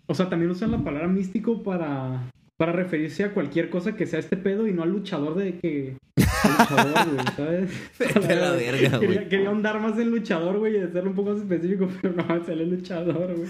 O 0.05 0.13
sea, 0.13 0.27
también 0.27 0.51
usan 0.51 0.71
la 0.71 0.83
palabra 0.83 1.07
místico 1.07 1.63
para, 1.63 2.29
para 2.57 2.73
referirse 2.73 3.23
a 3.23 3.33
cualquier 3.33 3.69
cosa 3.69 3.95
que 3.95 4.05
sea 4.05 4.19
este 4.19 4.35
pedo 4.35 4.67
y 4.67 4.73
no 4.73 4.83
al 4.83 4.89
luchador 4.91 5.35
de 5.35 5.57
que. 5.59 5.95
luchador, 6.17 7.09
güey, 7.13 7.25
¿sabes? 7.37 7.71
Vete 7.99 8.33
a 8.33 8.35
la 8.35 8.51
verga, 8.51 8.97
güey. 8.97 8.99
Quería, 8.99 9.29
quería 9.29 9.47
ahondar 9.47 9.79
más 9.79 9.97
en 9.97 10.11
luchador, 10.11 10.59
güey, 10.59 10.75
y 10.75 10.79
hacerlo 10.81 11.11
un 11.11 11.15
poco 11.15 11.29
más 11.31 11.39
específico, 11.39 11.87
pero 12.01 12.15
no, 12.15 12.35
el 12.45 12.69
luchador, 12.69 13.33
güey. 13.33 13.47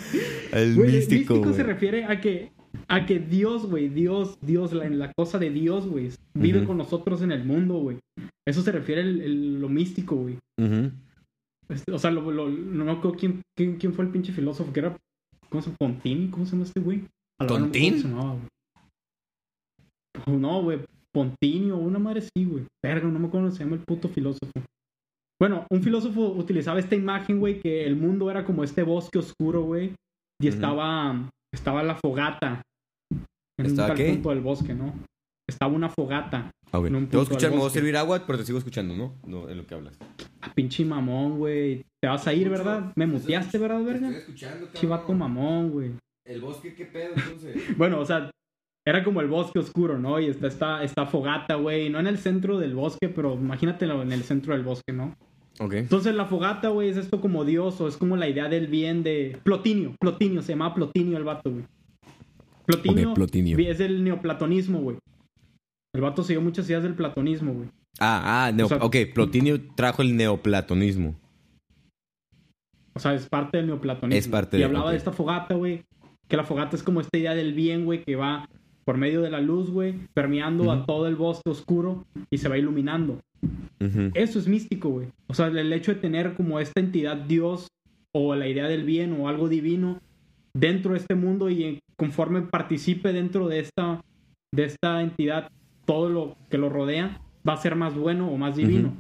El 0.52 0.76
Güey, 0.76 0.91
místico, 0.91 1.34
místico 1.34 1.39
güey. 1.39 1.54
se 1.56 1.64
refiere 1.64 2.06
a 2.06 2.22
que, 2.22 2.52
a 2.88 3.06
que 3.06 3.20
Dios, 3.20 3.66
güey, 3.66 3.90
Dios, 3.90 4.38
Dios, 4.42 4.74
la, 4.74 4.90
la 4.90 5.12
cosa 5.18 5.40
de 5.40 5.50
Dios, 5.50 5.88
güey, 5.88 6.10
vive 6.34 6.64
con 6.66 6.78
nosotros 6.78 7.22
en 7.22 7.32
el 7.32 7.44
mundo, 7.46 7.76
güey. 7.80 7.98
Eso 8.48 8.62
se 8.62 8.72
refiere 8.72 9.02
el, 9.02 9.22
el- 9.22 9.62
lo 9.62 9.70
místico, 9.70 10.16
güey. 10.16 10.38
Este, 11.70 11.92
o 11.92 12.00
sea, 12.00 12.12
lo, 12.12 12.32
lo- 12.32 12.50
no 12.50 12.86
me 12.86 12.92
acuerdo 12.92 13.18
quién, 13.18 13.42
quién, 13.58 13.78
quién 13.78 13.94
fue 13.94 14.06
el 14.06 14.12
pinche 14.12 14.32
filósofo 14.32 14.72
que 14.72 14.80
era. 14.80 14.98
¿Cómo 15.50 15.62
se 15.62 15.68
llama? 15.70 15.78
¿Pontini? 15.80 16.30
¿Cómo 16.30 16.46
se 16.46 16.52
llama 16.54 16.64
este 16.64 16.80
güey? 16.80 17.04
Verdad 17.40 17.60
no 17.60 17.68
güey. 17.68 17.72
Oh, 20.26 20.32
No, 20.38 20.64
güey. 20.64 20.80
Pontini 21.14 21.72
o 21.72 21.78
una 21.78 22.00
madre 22.00 22.22
sí, 22.22 22.46
güey. 22.46 22.66
Verga, 22.84 23.08
no 23.08 23.20
me 23.20 23.28
acuerdo 23.28 23.48
cómo 23.48 23.52
se 23.56 23.64
llama 23.64 23.76
el 23.76 23.84
puto 23.84 24.08
filósofo. 24.10 24.52
Bueno, 25.40 25.66
un 25.70 25.82
filósofo 25.84 26.30
utilizaba 26.30 26.80
esta 26.80 26.96
imagen, 26.96 27.40
güey, 27.40 27.60
que 27.60 27.86
el 27.86 27.96
mundo 27.96 28.30
era 28.32 28.44
como 28.46 28.64
este 28.64 28.84
bosque 28.84 29.20
oscuro, 29.20 29.64
güey. 29.64 29.94
Y 30.42 30.48
estaba, 30.48 31.30
estaba 31.58 31.84
la 31.84 31.95
fogata. 31.95 32.62
En 33.60 33.66
¿Estaba 33.66 33.89
un 33.89 33.95
tal 33.95 33.97
qué? 33.97 34.14
punto 34.14 34.30
del 34.30 34.41
bosque, 34.41 34.74
¿no? 34.74 34.93
Estaba 35.49 35.74
una 35.74 35.89
fogata. 35.89 36.51
Ah, 36.72 36.80
ok. 36.80 36.88
en 36.88 36.95
un 36.95 37.08
Te 37.08 37.18
voy 37.18 37.24
a 37.26 37.28
punto 37.28 37.34
escuchar, 37.34 37.41
del 37.41 37.49
me 37.51 37.55
voy 37.58 37.62
a 37.62 37.64
bosque. 37.66 37.80
servir 37.80 37.97
agua, 37.97 38.24
pero 38.28 38.38
te 38.38 38.45
sigo 38.45 38.58
escuchando, 38.58 38.95
¿no? 38.95 39.16
No, 39.26 39.49
en 39.49 39.58
lo 39.58 39.66
que 39.66 39.74
hablas. 39.76 39.97
Ah, 40.41 40.51
pinche 40.53 40.86
mamón, 40.86 41.38
güey. 41.39 41.84
Te 42.01 42.08
vas 42.08 42.28
a 42.28 42.34
ir, 42.34 42.49
¿verdad? 42.49 42.91
Me 42.95 43.08
muteaste, 43.08 43.58
¿verdad, 43.58 43.84
verga? 43.84 44.10
escuchando, 44.10 44.68
Chivato 44.74 45.14
mamón, 45.14 45.72
güey. 45.72 45.91
¿El 46.26 46.41
bosque 46.41 46.76
qué 46.76 46.86
pedo, 46.86 47.14
entonces? 47.16 47.55
Bueno, 47.78 47.99
o 47.99 48.05
sea, 48.05 48.30
era 48.86 49.03
como 49.03 49.22
el 49.22 49.28
bosque 49.28 49.60
oscuro, 49.60 49.97
¿no? 49.97 50.20
Y 50.20 50.28
está 50.28 50.47
esta, 50.47 50.84
esta 50.84 51.05
fogata, 51.05 51.55
güey. 51.55 51.89
No 51.89 51.99
en 51.99 52.08
el 52.08 52.18
centro 52.18 52.60
del 52.60 52.76
bosque, 52.76 53.10
pero 53.10 53.34
imagínatelo 53.34 54.01
en 54.03 54.12
el 54.12 54.24
centro 54.24 54.53
del 54.53 54.64
bosque, 54.64 54.93
¿no? 54.93 55.16
Entonces 55.60 56.14
la 56.16 56.26
fogata, 56.26 56.70
güey, 56.70 56.89
es 56.89 56.97
esto 56.97 57.20
como 57.20 57.43
Dios 57.45 57.82
o 57.82 57.88
es 57.88 57.97
como 57.97 58.16
la 58.16 58.28
idea 58.30 58.47
del 58.47 58.68
bien 58.68 59.01
de... 59.03 59.39
Plotinio, 59.43 59.95
Plotinio, 59.99 60.41
se 60.43 60.53
llama 60.53 60.74
Plotinio 60.76 61.18
el 61.18 61.24
vato, 61.24 61.51
güey. 61.51 61.66
Plotinio, 62.66 63.14
es 63.60 63.78
del 63.78 64.03
neoplatonismo, 64.03 64.80
güey. 64.82 64.97
El 65.95 66.01
vato 66.01 66.22
siguió 66.24 66.41
muchas 66.41 66.68
ideas 66.70 66.84
del 66.84 66.93
platonismo, 66.95 67.53
güey. 67.53 67.70
Ah, 67.99 68.45
ah, 68.47 68.51
neo- 68.51 68.66
O 68.66 68.70
sea- 68.70 68.78
ok. 68.80 68.95
Plotinio 69.14 69.60
trajo 69.76 70.01
el 70.03 70.16
neoplatonismo. 70.16 71.16
O 72.93 72.99
sea, 72.99 73.14
es 73.14 73.28
parte 73.28 73.58
del 73.58 73.68
neoplatonismo. 73.68 74.18
Es 74.20 74.28
parte 74.28 74.58
y 74.58 74.60
de- 74.60 74.66
hablaba 74.66 74.86
ok. 74.86 74.91
de 74.91 74.97
esta 74.97 75.12
fogata, 75.12 75.55
güey. 75.55 75.84
Que 76.28 76.36
la 76.38 76.43
fogata 76.43 76.76
es 76.76 76.84
como 76.84 76.99
esta 77.01 77.18
idea 77.18 77.34
del 77.34 77.53
bien, 77.53 77.86
güey, 77.86 78.03
que 78.03 78.16
va 78.16 78.47
por 78.88 78.98
medio 78.98 79.22
de 79.22 79.30
la 79.30 79.42
luz, 79.42 79.70
güey, 79.70 79.96
permeando 80.14 80.72
a 80.72 80.86
todo 80.86 81.08
el 81.10 81.18
bosque 81.18 81.50
oscuro 81.50 82.06
y 82.32 82.38
se 82.38 82.48
va 82.48 82.58
iluminando. 82.58 83.20
Eso 84.16 84.40
es 84.40 84.48
místico, 84.48 84.88
güey. 84.90 85.08
O 85.28 85.34
sea, 85.34 85.48
el 85.48 85.74
hecho 85.74 85.94
de 85.94 86.00
tener 86.00 86.36
como 86.36 86.58
esta 86.62 86.80
entidad 86.80 87.18
Dios 87.18 87.68
o 88.16 88.34
la 88.36 88.48
idea 88.48 88.70
del 88.70 88.86
bien 88.86 89.12
o 89.20 89.28
algo 89.28 89.50
divino 89.50 90.00
dentro 90.54 90.94
de 90.94 91.00
este 91.00 91.16
mundo 91.16 91.50
y 91.50 91.64
en- 91.66 91.80
conforme 91.98 92.44
participe 92.44 93.12
dentro 93.12 93.50
de 93.50 93.60
esta, 93.60 94.00
de 94.54 94.64
esta 94.64 95.02
entidad, 95.02 95.52
todo 95.86 96.08
lo 96.08 96.38
que 96.50 96.58
lo 96.58 96.70
rodea 96.70 97.20
va 97.48 97.54
a 97.54 97.58
ser 97.58 97.76
más 97.76 97.94
bueno 97.94 98.32
o 98.32 98.38
más 98.38 98.56
divino. 98.56 98.94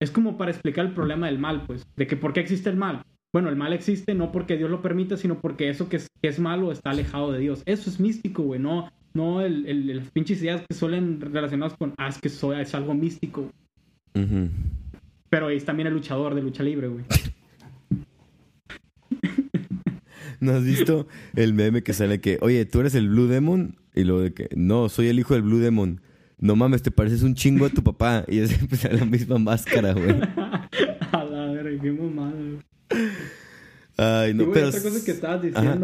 Es 0.00 0.12
como 0.12 0.38
para 0.38 0.52
explicar 0.52 0.86
el 0.86 0.94
problema 0.94 1.26
del 1.26 1.40
mal, 1.40 1.64
pues, 1.66 1.84
de 1.96 2.06
que 2.06 2.16
por 2.16 2.32
qué 2.32 2.38
existe 2.40 2.70
el 2.70 2.76
mal. 2.76 3.02
Bueno, 3.32 3.48
el 3.48 3.56
mal 3.56 3.72
existe 3.72 4.14
no 4.14 4.30
porque 4.32 4.56
Dios 4.56 4.70
lo 4.70 4.82
permite, 4.82 5.16
sino 5.16 5.40
porque 5.40 5.68
eso 5.68 5.88
que 5.88 5.96
es, 5.96 6.06
que 6.22 6.28
es 6.28 6.38
malo 6.40 6.72
está 6.72 6.90
alejado 6.90 7.30
de 7.32 7.38
Dios. 7.40 7.62
Eso 7.66 7.90
es 7.90 8.00
místico, 8.00 8.42
güey. 8.42 8.58
No, 8.60 8.90
no 9.14 9.40
el, 9.42 9.66
el- 9.66 9.96
las 9.96 10.10
pinches 10.10 10.40
ideas 10.42 10.62
que 10.68 10.74
suelen 10.74 11.20
relacionadas 11.20 11.76
con, 11.76 11.94
ah, 11.98 12.08
es 12.08 12.18
que 12.18 12.28
eso 12.28 12.54
es 12.54 12.74
algo 12.74 12.94
místico. 12.94 13.50
Pero 15.28 15.48
es 15.50 15.64
también 15.64 15.86
el 15.86 15.94
luchador 15.94 16.34
de 16.34 16.42
lucha 16.42 16.62
libre, 16.62 16.88
güey. 16.88 17.04
¿No 20.40 20.52
has 20.52 20.64
visto 20.64 21.06
el 21.36 21.52
meme 21.54 21.82
que 21.82 21.92
sale 21.92 22.20
que, 22.20 22.38
oye, 22.40 22.64
tú 22.64 22.80
eres 22.80 22.94
el 22.94 23.08
Blue 23.08 23.26
Demon? 23.26 23.76
Y 23.94 24.04
luego 24.04 24.22
de 24.22 24.32
que, 24.32 24.48
no, 24.56 24.88
soy 24.88 25.08
el 25.08 25.18
hijo 25.18 25.34
del 25.34 25.42
Blue 25.42 25.58
Demon. 25.58 26.00
No 26.38 26.56
mames, 26.56 26.82
te 26.82 26.90
pareces 26.90 27.22
un 27.22 27.34
chingo 27.34 27.66
a 27.66 27.70
tu 27.70 27.82
papá. 27.82 28.24
Y 28.26 28.38
es 28.38 28.56
pues, 28.68 28.90
la 28.90 29.04
misma 29.04 29.38
máscara, 29.38 29.92
güey. 29.92 30.10
A 31.12 31.24
la 31.24 31.46
verga, 31.52 31.82
qué 31.82 31.92
mamada, 31.92 32.32
güey. 32.32 32.58
Ay, 33.98 34.30
Y, 34.30 34.34
no, 34.34 34.44
güey, 34.44 34.54
pero. 34.54 34.68
otra 34.68 34.80
cosa 34.82 35.04
que 35.04 35.10
estabas 35.10 35.44
Ajá. 35.54 35.74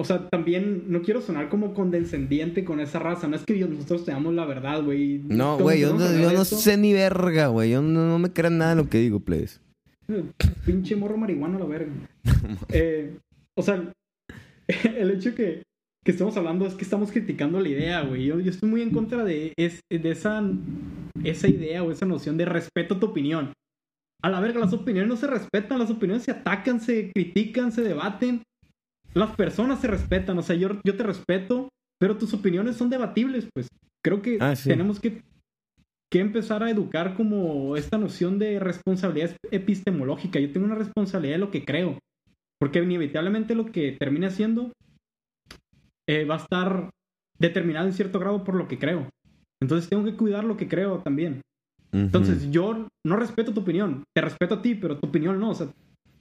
O 0.00 0.04
sea, 0.04 0.30
también 0.30 0.84
no 0.86 1.02
quiero 1.02 1.20
sonar 1.20 1.50
como 1.50 1.74
condescendiente 1.74 2.64
con 2.64 2.80
esa 2.80 2.98
raza. 2.98 3.28
No 3.28 3.36
es 3.36 3.44
que 3.44 3.54
nosotros 3.66 4.06
tengamos 4.06 4.32
la 4.32 4.46
verdad, 4.46 4.82
güey. 4.82 5.18
No, 5.28 5.58
güey, 5.58 5.80
yo, 5.80 5.92
no, 5.92 6.32
yo 6.32 6.42
sé 6.46 6.78
ni 6.78 6.94
verga, 6.94 7.48
güey. 7.48 7.72
Yo 7.72 7.82
no, 7.82 8.08
no 8.08 8.18
me 8.18 8.32
crean 8.32 8.56
nada 8.56 8.74
de 8.74 8.82
lo 8.82 8.88
que 8.88 8.96
digo, 8.96 9.20
please. 9.20 9.60
Pinche 10.64 10.96
morro 10.96 11.18
marihuana 11.18 11.58
a 11.58 11.60
la 11.60 11.66
verga. 11.66 11.92
Eh, 12.72 13.14
o 13.54 13.62
sea, 13.62 13.92
el 14.96 15.10
hecho 15.10 15.34
que, 15.34 15.64
que 16.02 16.12
estamos 16.12 16.34
hablando 16.38 16.64
es 16.64 16.72
que 16.72 16.84
estamos 16.84 17.12
criticando 17.12 17.60
la 17.60 17.68
idea, 17.68 18.00
güey. 18.00 18.24
Yo, 18.24 18.40
yo 18.40 18.50
estoy 18.50 18.70
muy 18.70 18.80
en 18.80 18.92
contra 18.92 19.22
de, 19.22 19.52
es, 19.58 19.80
de 19.90 20.10
esa, 20.10 20.42
esa 21.24 21.46
idea 21.46 21.82
o 21.82 21.90
esa 21.90 22.06
noción 22.06 22.38
de 22.38 22.46
respeto 22.46 22.94
a 22.94 23.00
tu 23.00 23.04
opinión. 23.04 23.52
A 24.22 24.30
la 24.30 24.40
verga, 24.40 24.60
las 24.60 24.72
opiniones 24.72 25.10
no 25.10 25.16
se 25.18 25.26
respetan, 25.26 25.78
las 25.78 25.90
opiniones 25.90 26.22
se 26.22 26.30
atacan, 26.30 26.80
se 26.80 27.12
critican, 27.12 27.70
se 27.70 27.82
debaten. 27.82 28.42
Las 29.14 29.34
personas 29.36 29.80
se 29.80 29.88
respetan, 29.88 30.38
o 30.38 30.42
sea, 30.42 30.56
yo, 30.56 30.68
yo 30.84 30.96
te 30.96 31.02
respeto, 31.02 31.68
pero 32.00 32.16
tus 32.16 32.32
opiniones 32.34 32.76
son 32.76 32.90
debatibles, 32.90 33.48
pues. 33.52 33.68
Creo 34.04 34.22
que 34.22 34.38
Ah, 34.40 34.56
sí. 34.56 34.68
tenemos 34.68 34.98
que, 35.00 35.22
que 36.10 36.20
empezar 36.20 36.62
a 36.62 36.70
educar 36.70 37.14
como 37.16 37.76
esta 37.76 37.98
noción 37.98 38.38
de 38.38 38.58
responsabilidad 38.58 39.36
epistemológica. 39.50 40.38
Yo 40.40 40.50
tengo 40.52 40.66
una 40.66 40.74
responsabilidad 40.76 41.34
de 41.34 41.38
lo 41.40 41.50
que 41.50 41.64
creo, 41.64 41.98
porque 42.58 42.78
inevitablemente 42.82 43.54
lo 43.54 43.66
que 43.66 43.92
termine 43.92 44.26
haciendo 44.28 44.72
eh, 46.08 46.24
va 46.24 46.36
a 46.36 46.38
estar 46.38 46.90
determinado 47.38 47.86
en 47.86 47.92
cierto 47.92 48.18
grado 48.18 48.42
por 48.44 48.54
lo 48.54 48.68
que 48.68 48.78
creo. 48.78 49.08
Entonces 49.62 49.88
tengo 49.90 50.04
que 50.04 50.14
cuidar 50.16 50.44
lo 50.44 50.56
que 50.56 50.68
creo 50.68 50.98
también. 51.00 51.40
Entonces, 51.92 52.50
yo 52.52 52.86
no 53.04 53.16
respeto 53.16 53.52
tu 53.52 53.60
opinión. 53.60 54.04
Te 54.14 54.22
respeto 54.22 54.54
a 54.54 54.62
ti, 54.62 54.76
pero 54.76 54.96
tu 54.98 55.08
opinión 55.08 55.40
no. 55.40 55.50
O 55.50 55.54
sea, 55.54 55.66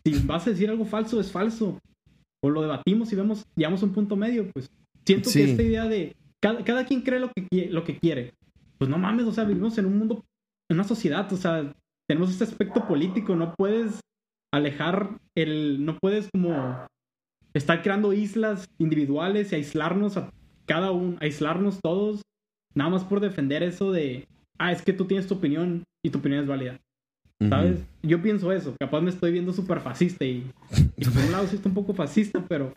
si 0.03 0.19
vas 0.25 0.47
a 0.47 0.49
decir 0.49 0.67
algo 0.69 0.83
falso, 0.83 1.19
es 1.21 1.31
falso. 1.31 1.77
O 2.43 2.49
lo 2.49 2.61
debatimos 2.61 3.11
y 3.11 3.15
vemos, 3.15 3.45
llegamos 3.55 3.81
a 3.81 3.85
un 3.85 3.93
punto 3.93 4.15
medio, 4.15 4.49
pues. 4.51 4.69
Siento 5.05 5.29
Sí. 5.29 5.39
que 5.39 5.51
esta 5.51 5.63
idea 5.63 5.85
de 5.85 6.15
cada, 6.41 6.63
cada 6.63 6.85
quien 6.85 7.01
cree 7.01 7.19
lo 7.19 7.31
que, 7.33 7.67
lo 7.69 7.83
que 7.83 7.97
quiere. 7.97 8.33
Pues 8.77 8.89
no 8.89 8.97
mames, 8.97 9.25
o 9.25 9.31
sea, 9.31 9.43
vivimos 9.43 9.77
en 9.77 9.85
un 9.85 9.97
mundo, 9.97 10.23
en 10.69 10.77
una 10.77 10.83
sociedad, 10.83 11.31
o 11.33 11.37
sea, 11.37 11.73
tenemos 12.07 12.29
este 12.31 12.43
aspecto 12.45 12.87
político. 12.87 13.35
No 13.35 13.53
puedes 13.57 13.99
alejar 14.53 15.19
el. 15.35 15.83
No 15.85 15.97
puedes 15.99 16.29
como 16.31 16.87
estar 17.53 17.81
creando 17.81 18.13
islas 18.13 18.67
individuales 18.77 19.51
y 19.51 19.55
aislarnos 19.55 20.17
a 20.17 20.31
cada 20.65 20.91
uno, 20.91 21.17
aislarnos 21.19 21.79
todos, 21.81 22.21
nada 22.75 22.91
más 22.91 23.03
por 23.03 23.19
defender 23.19 23.63
eso 23.63 23.91
de, 23.91 24.27
ah, 24.59 24.71
es 24.71 24.81
que 24.83 24.93
tú 24.93 25.05
tienes 25.05 25.27
tu 25.27 25.33
opinión 25.35 25.83
y 26.05 26.11
tu 26.11 26.19
opinión 26.19 26.43
es 26.43 26.47
válida. 26.47 26.79
¿Sabes? 27.47 27.79
Yo 28.03 28.21
pienso 28.21 28.51
eso, 28.51 28.75
capaz 28.79 29.01
me 29.01 29.09
estoy 29.09 29.31
viendo 29.31 29.53
súper 29.53 29.79
fascista 29.79 30.25
y, 30.25 30.43
y 30.97 31.05
por 31.05 31.23
un 31.23 31.31
lado 31.31 31.47
sí 31.47 31.55
está 31.55 31.69
un 31.69 31.75
poco 31.75 31.93
fascista, 31.93 32.43
pero 32.47 32.73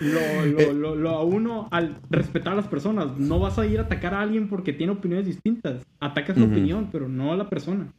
lo, 0.00 0.46
lo, 0.46 0.72
lo, 0.72 0.96
lo 0.96 1.10
a 1.10 1.22
uno 1.22 1.68
al 1.70 1.96
respetar 2.10 2.54
a 2.54 2.56
las 2.56 2.66
personas, 2.66 3.18
no 3.18 3.38
vas 3.38 3.58
a 3.58 3.66
ir 3.66 3.78
a 3.78 3.82
atacar 3.82 4.14
a 4.14 4.20
alguien 4.22 4.48
porque 4.48 4.72
tiene 4.72 4.92
opiniones 4.92 5.26
distintas, 5.26 5.82
atacas 6.00 6.36
la 6.38 6.44
Ujú. 6.44 6.52
opinión, 6.54 6.88
pero 6.90 7.08
no 7.08 7.32
a 7.32 7.36
la 7.36 7.48
persona. 7.48 7.92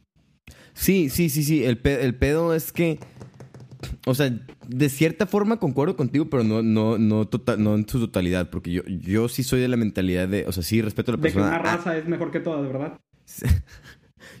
Sí, 0.74 1.08
sí, 1.08 1.30
sí, 1.30 1.44
sí. 1.44 1.64
El, 1.64 1.78
pe- 1.78 2.04
el 2.04 2.14
pedo 2.16 2.52
es 2.52 2.72
que 2.72 2.98
o 4.06 4.14
sea, 4.14 4.30
de 4.68 4.88
cierta 4.88 5.26
forma 5.26 5.58
concuerdo 5.58 5.96
contigo, 5.96 6.26
pero 6.28 6.42
no, 6.44 6.62
no, 6.62 6.98
no, 6.98 7.26
tota- 7.26 7.56
no 7.56 7.74
en 7.74 7.88
su 7.88 8.00
totalidad, 8.00 8.50
porque 8.50 8.72
yo, 8.72 8.82
yo 8.86 9.28
sí 9.28 9.42
soy 9.42 9.60
de 9.60 9.68
la 9.68 9.76
mentalidad 9.76 10.28
de, 10.28 10.46
o 10.46 10.52
sea, 10.52 10.62
sí 10.62 10.82
respeto 10.82 11.12
a 11.12 11.16
la 11.16 11.22
De 11.22 11.28
que 11.30 11.38
persona. 11.38 11.56
una 11.56 11.58
Ah, 11.58 11.76
raza 11.76 11.96
es 11.96 12.06
mejor 12.08 12.30
que 12.30 12.40
todas, 12.40 12.66
¿verdad? 12.66 12.98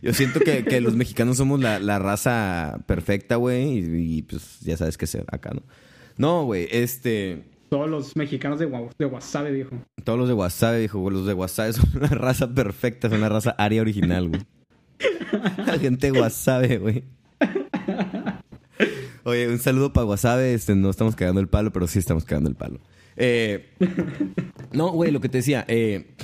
yo 0.04 0.12
siento 0.12 0.38
que, 0.40 0.64
que 0.64 0.80
los 0.80 0.94
mexicanos 0.94 1.38
somos 1.38 1.60
la, 1.60 1.78
la 1.80 1.98
raza 1.98 2.78
perfecta, 2.86 3.36
güey, 3.36 3.78
y, 3.78 4.18
y, 4.18 4.22
pues 4.22 4.60
ya 4.60 4.76
sabes 4.76 4.98
que 4.98 5.06
se 5.06 5.24
acá, 5.26 5.50
¿no? 5.54 5.62
No, 6.16 6.44
güey, 6.44 6.68
este, 6.70 7.42
Todos 7.70 7.88
los 7.90 8.14
mexicanos 8.14 8.58
de, 8.58 8.66
de 8.98 9.06
Wasabi, 9.06 9.50
dijo. 9.52 9.70
todos 10.04 10.18
los 10.18 10.28
de 10.28 10.80
dijo, 10.80 11.00
güey, 11.00 11.14
los 11.16 11.26
de 11.26 11.32
WhatsApp 11.34 11.72
son 11.72 11.90
una 11.96 12.08
raza 12.10 12.52
perfecta, 12.52 13.08
son 13.08 13.18
una 13.18 13.28
raza 13.30 13.50
aria 13.58 13.80
original, 13.80 14.28
güey. 14.28 14.42
La 15.66 15.78
gente 15.78 16.12
de 16.12 16.20
WhatsApp, 16.20 16.70
güey. 16.80 17.04
Oye, 19.24 19.48
un 19.48 19.58
saludo 19.58 19.92
para 19.92 20.06
Wasabe. 20.06 20.54
Este, 20.54 20.74
no 20.74 20.90
estamos 20.90 21.16
cagando 21.16 21.40
el 21.40 21.48
palo, 21.48 21.72
pero 21.72 21.86
sí 21.86 21.98
estamos 21.98 22.24
cagando 22.24 22.50
el 22.50 22.56
palo. 22.56 22.78
Eh, 23.16 23.70
no, 24.72 24.90
güey, 24.92 25.10
lo 25.10 25.20
que 25.20 25.28
te 25.28 25.38
decía. 25.38 25.64
eh, 25.66 26.14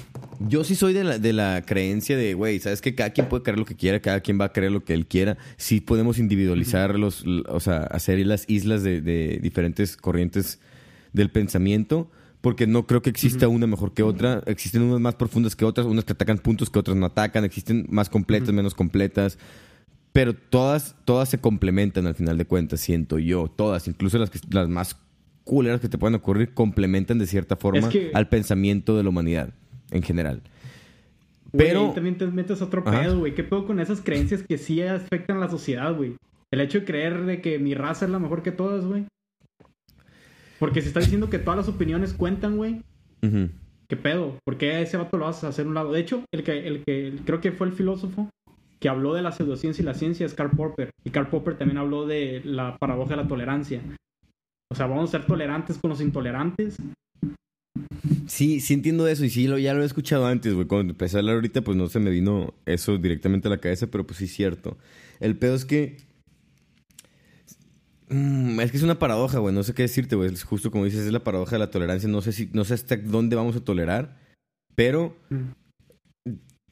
yo 0.40 0.64
sí 0.64 0.74
soy 0.74 0.92
de 0.92 1.04
la, 1.04 1.18
de 1.18 1.32
la 1.32 1.62
creencia 1.66 2.16
de, 2.16 2.34
güey, 2.34 2.58
¿sabes 2.60 2.80
que 2.80 2.94
Cada 2.94 3.10
quien 3.10 3.28
puede 3.28 3.42
creer 3.42 3.58
lo 3.58 3.64
que 3.64 3.76
quiera, 3.76 4.00
cada 4.00 4.20
quien 4.20 4.40
va 4.40 4.46
a 4.46 4.52
creer 4.52 4.72
lo 4.72 4.84
que 4.84 4.94
él 4.94 5.06
quiera. 5.06 5.36
Sí 5.56 5.80
podemos 5.80 6.18
individualizar 6.18 6.98
los, 6.98 7.24
o 7.48 7.60
sea, 7.60 7.82
hacer 7.82 8.18
las 8.26 8.48
islas 8.48 8.82
de, 8.82 9.00
de 9.00 9.38
diferentes 9.42 9.96
corrientes 9.96 10.58
del 11.12 11.30
pensamiento. 11.30 12.10
Porque 12.40 12.66
no 12.66 12.86
creo 12.86 13.02
que 13.02 13.10
exista 13.10 13.48
una 13.48 13.66
mejor 13.66 13.92
que 13.92 14.02
otra. 14.02 14.42
Existen 14.46 14.80
unas 14.80 14.98
más 14.98 15.14
profundas 15.14 15.54
que 15.54 15.66
otras, 15.66 15.86
unas 15.86 16.06
que 16.06 16.14
atacan 16.14 16.38
puntos 16.38 16.70
que 16.70 16.78
otras 16.78 16.96
no 16.96 17.04
atacan. 17.04 17.44
Existen 17.44 17.86
más 17.90 18.08
completas, 18.08 18.50
menos 18.54 18.74
completas. 18.74 19.36
Pero 20.12 20.32
todas, 20.34 20.96
todas 21.04 21.28
se 21.28 21.38
complementan 21.38 22.06
al 22.06 22.14
final 22.14 22.38
de 22.38 22.46
cuentas, 22.46 22.80
siento 22.80 23.18
yo. 23.18 23.48
Todas, 23.54 23.86
incluso 23.88 24.16
las, 24.16 24.30
que, 24.30 24.38
las 24.50 24.70
más 24.70 24.96
culeras 25.44 25.82
que 25.82 25.90
te 25.90 25.98
pueden 25.98 26.14
ocurrir, 26.14 26.54
complementan 26.54 27.18
de 27.18 27.26
cierta 27.26 27.56
forma 27.56 27.80
Es 27.80 27.86
que- 27.88 28.10
al 28.14 28.28
pensamiento 28.30 28.96
de 28.96 29.02
la 29.02 29.10
humanidad 29.10 29.52
en 29.90 30.02
general. 30.02 30.42
Pero- 31.52 31.90
también 31.92 32.16
te 32.16 32.26
metes 32.26 32.62
otro 32.62 32.82
Ajá. 32.86 33.00
pedo, 33.02 33.18
güey. 33.18 33.34
¿Qué 33.34 33.42
pedo 33.44 33.66
con 33.66 33.80
esas 33.80 34.00
creencias 34.00 34.42
que 34.42 34.56
sí 34.58 34.82
afectan 34.82 35.38
a 35.38 35.40
la 35.40 35.48
sociedad, 35.48 35.94
güey? 35.94 36.14
El 36.52 36.60
hecho 36.60 36.80
de 36.80 36.84
creer 36.84 37.24
de 37.24 37.40
que 37.40 37.58
mi 37.58 37.74
raza 37.74 38.04
es 38.04 38.10
la 38.10 38.18
mejor 38.18 38.42
que 38.42 38.52
todas, 38.52 38.84
güey. 38.84 39.06
Porque 40.58 40.82
se 40.82 40.88
está 40.88 41.00
diciendo 41.00 41.30
que 41.30 41.38
todas 41.38 41.56
las 41.58 41.68
opiniones 41.68 42.12
cuentan, 42.12 42.56
güey. 42.56 42.82
¿Qué 43.88 43.96
pedo? 43.96 44.36
¿Por 44.44 44.56
qué 44.58 44.72
a 44.72 44.80
ese 44.80 44.96
vato 44.96 45.16
lo 45.16 45.24
vas 45.24 45.42
a 45.42 45.48
hacer 45.48 45.66
un 45.66 45.74
lado? 45.74 45.92
De 45.92 46.00
hecho, 46.00 46.22
el 46.32 46.42
que, 46.44 46.66
el 46.66 46.84
que 46.84 47.08
el- 47.08 47.20
creo 47.24 47.40
que 47.40 47.52
fue 47.52 47.66
el 47.66 47.72
filósofo 47.72 48.28
que 48.78 48.88
habló 48.88 49.12
de 49.14 49.22
la 49.22 49.32
pseudociencia 49.32 49.82
y 49.82 49.84
la 49.86 49.94
ciencia 49.94 50.24
es 50.26 50.34
Karl 50.34 50.50
Popper. 50.50 50.90
Y 51.04 51.10
Karl 51.10 51.28
Popper 51.28 51.56
también 51.58 51.78
habló 51.78 52.06
de 52.06 52.40
la 52.44 52.76
paradoja 52.78 53.10
de 53.10 53.16
la 53.22 53.28
tolerancia. 53.28 53.80
O 54.70 54.74
sea, 54.74 54.86
vamos 54.86 55.10
a 55.10 55.18
ser 55.18 55.26
tolerantes 55.26 55.78
con 55.78 55.90
los 55.90 56.00
intolerantes. 56.00 56.76
Sí, 58.26 58.60
sí 58.60 58.74
entiendo 58.74 59.06
eso 59.06 59.24
y 59.24 59.30
sí, 59.30 59.46
lo, 59.46 59.58
ya 59.58 59.74
lo 59.74 59.82
he 59.82 59.86
escuchado 59.86 60.26
antes, 60.26 60.54
güey. 60.54 60.66
Cuando 60.66 60.92
empecé 60.92 61.16
a 61.16 61.20
hablar 61.20 61.36
ahorita, 61.36 61.62
pues 61.62 61.76
no 61.76 61.88
se 61.88 62.00
me 62.00 62.10
vino 62.10 62.54
eso 62.66 62.98
directamente 62.98 63.48
a 63.48 63.50
la 63.50 63.58
cabeza, 63.58 63.86
pero 63.88 64.06
pues 64.06 64.18
sí 64.18 64.24
es 64.24 64.32
cierto. 64.34 64.76
El 65.20 65.36
pedo 65.36 65.54
es 65.54 65.64
que... 65.64 65.98
Mm, 68.08 68.58
es 68.60 68.70
que 68.70 68.76
es 68.76 68.82
una 68.82 68.98
paradoja, 68.98 69.38
güey. 69.38 69.54
No 69.54 69.62
sé 69.62 69.74
qué 69.74 69.82
decirte, 69.82 70.16
güey. 70.16 70.32
Es 70.32 70.42
justo 70.42 70.70
como 70.70 70.84
dices, 70.84 71.06
es 71.06 71.12
la 71.12 71.22
paradoja 71.22 71.52
de 71.52 71.60
la 71.60 71.70
tolerancia. 71.70 72.08
No 72.08 72.22
sé, 72.22 72.32
si, 72.32 72.50
no 72.52 72.64
sé 72.64 72.74
hasta 72.74 72.96
dónde 72.96 73.36
vamos 73.36 73.56
a 73.56 73.64
tolerar, 73.64 74.18
pero 74.74 75.16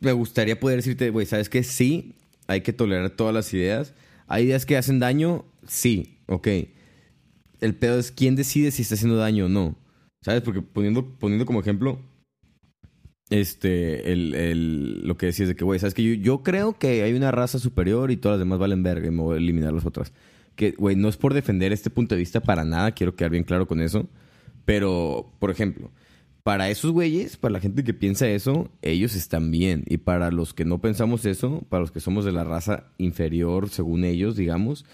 me 0.01 0.13
gustaría 0.13 0.59
poder 0.59 0.79
decirte, 0.79 1.11
güey, 1.11 1.27
¿sabes 1.27 1.49
qué? 1.49 1.63
Sí, 1.63 2.17
hay 2.47 2.63
que 2.63 2.73
tolerar 2.73 3.11
todas 3.11 3.35
las 3.35 3.53
ideas. 3.55 3.95
Hay 4.27 4.45
ideas 4.45 4.67
que 4.67 4.77
hacen 4.77 4.99
daño, 4.99 5.45
sí, 5.67 6.19
ok. 6.27 6.49
El 7.61 7.75
pedo 7.75 7.99
es 7.99 8.11
quién 8.13 8.37
decide 8.37 8.71
si 8.71 8.83
está 8.83 8.95
haciendo 8.95 9.17
daño 9.17 9.47
o 9.47 9.49
no. 9.49 9.77
¿Sabes? 10.23 10.43
Porque 10.43 10.63
poniendo, 10.63 11.17
poniendo 11.19 11.47
como 11.47 11.61
ejemplo, 11.61 11.99
este, 13.31 14.13
el, 14.13 14.35
el- 14.35 15.07
lo 15.07 15.17
que 15.17 15.27
decías 15.27 15.49
de 15.49 15.57
que, 15.57 15.65
güey, 15.65 15.79
¿sabes? 15.79 15.95
Que 15.95 16.03
yo, 16.03 16.15
yo 16.15 16.43
creo 16.43 16.79
que 16.79 17.03
hay 17.03 17.13
una 17.15 17.31
raza 17.31 17.59
superior 17.59 18.11
y 18.11 18.17
todas 18.17 18.39
las 18.39 18.47
demás 18.47 18.59
valen 18.59 18.83
verga 18.83 19.07
y 19.09 19.11
me 19.11 19.23
voy 19.23 19.35
a 19.35 19.39
eliminar 19.39 19.73
las 19.73 19.87
otras. 19.87 20.13
Que, 20.57 20.73
güey, 20.73 20.97
no 20.97 21.09
es 21.09 21.17
por 21.17 21.35
defender 21.35 21.73
este 21.73 21.91
punto 21.91 22.15
de 22.15 22.21
vista 22.21 22.41
para 22.41 22.65
nada, 22.65 22.93
quiero 22.93 23.15
quedar 23.15 23.31
bien 23.31 23.45
claro 23.45 23.67
con 23.69 23.81
eso. 23.81 24.09
Pero, 24.65 25.33
por 25.39 25.51
ejemplo, 25.51 25.91
para 26.43 26.69
esos 26.71 26.91
güeyes, 26.91 27.37
para 27.37 27.53
la 27.53 27.61
gente 27.61 27.85
que 27.85 27.95
piensa 27.95 28.29
eso, 28.29 28.71
ellos 28.83 29.15
están 29.15 29.51
bien. 29.51 29.85
Y 29.87 29.99
para 29.99 30.31
los 30.31 30.55
que 30.55 30.65
no 30.65 30.81
pensamos 30.81 31.25
eso, 31.27 31.63
para 31.69 31.83
los 31.83 31.93
que 31.93 32.01
somos 32.01 32.25
de 32.25 32.33
la 32.33 32.45
raza 32.45 32.85
inferior, 32.99 33.69
según 33.69 34.05
ellos, 34.05 34.37
digamos, 34.37 34.85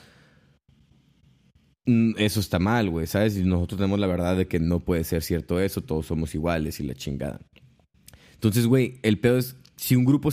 eso 1.86 2.40
está 2.40 2.58
mal, 2.58 2.88
güey, 2.88 3.06
¿sabes? 3.06 3.36
Y 3.36 3.44
nosotros 3.44 3.78
tenemos 3.78 3.98
la 3.98 4.06
verdad 4.06 4.36
de 4.36 4.46
que 4.46 4.58
no 4.58 4.80
puede 4.80 5.04
ser 5.04 5.22
cierto 5.22 5.60
eso, 5.60 5.82
todos 5.82 6.06
somos 6.06 6.34
iguales 6.34 6.80
y 6.80 6.84
la 6.84 6.94
chingada. 6.94 7.40
Entonces, 8.34 8.66
güey, 8.66 8.98
el 9.02 9.18
pedo 9.18 9.38
es, 9.38 9.56
si 9.76 9.96
un 9.96 10.04
grupo, 10.04 10.30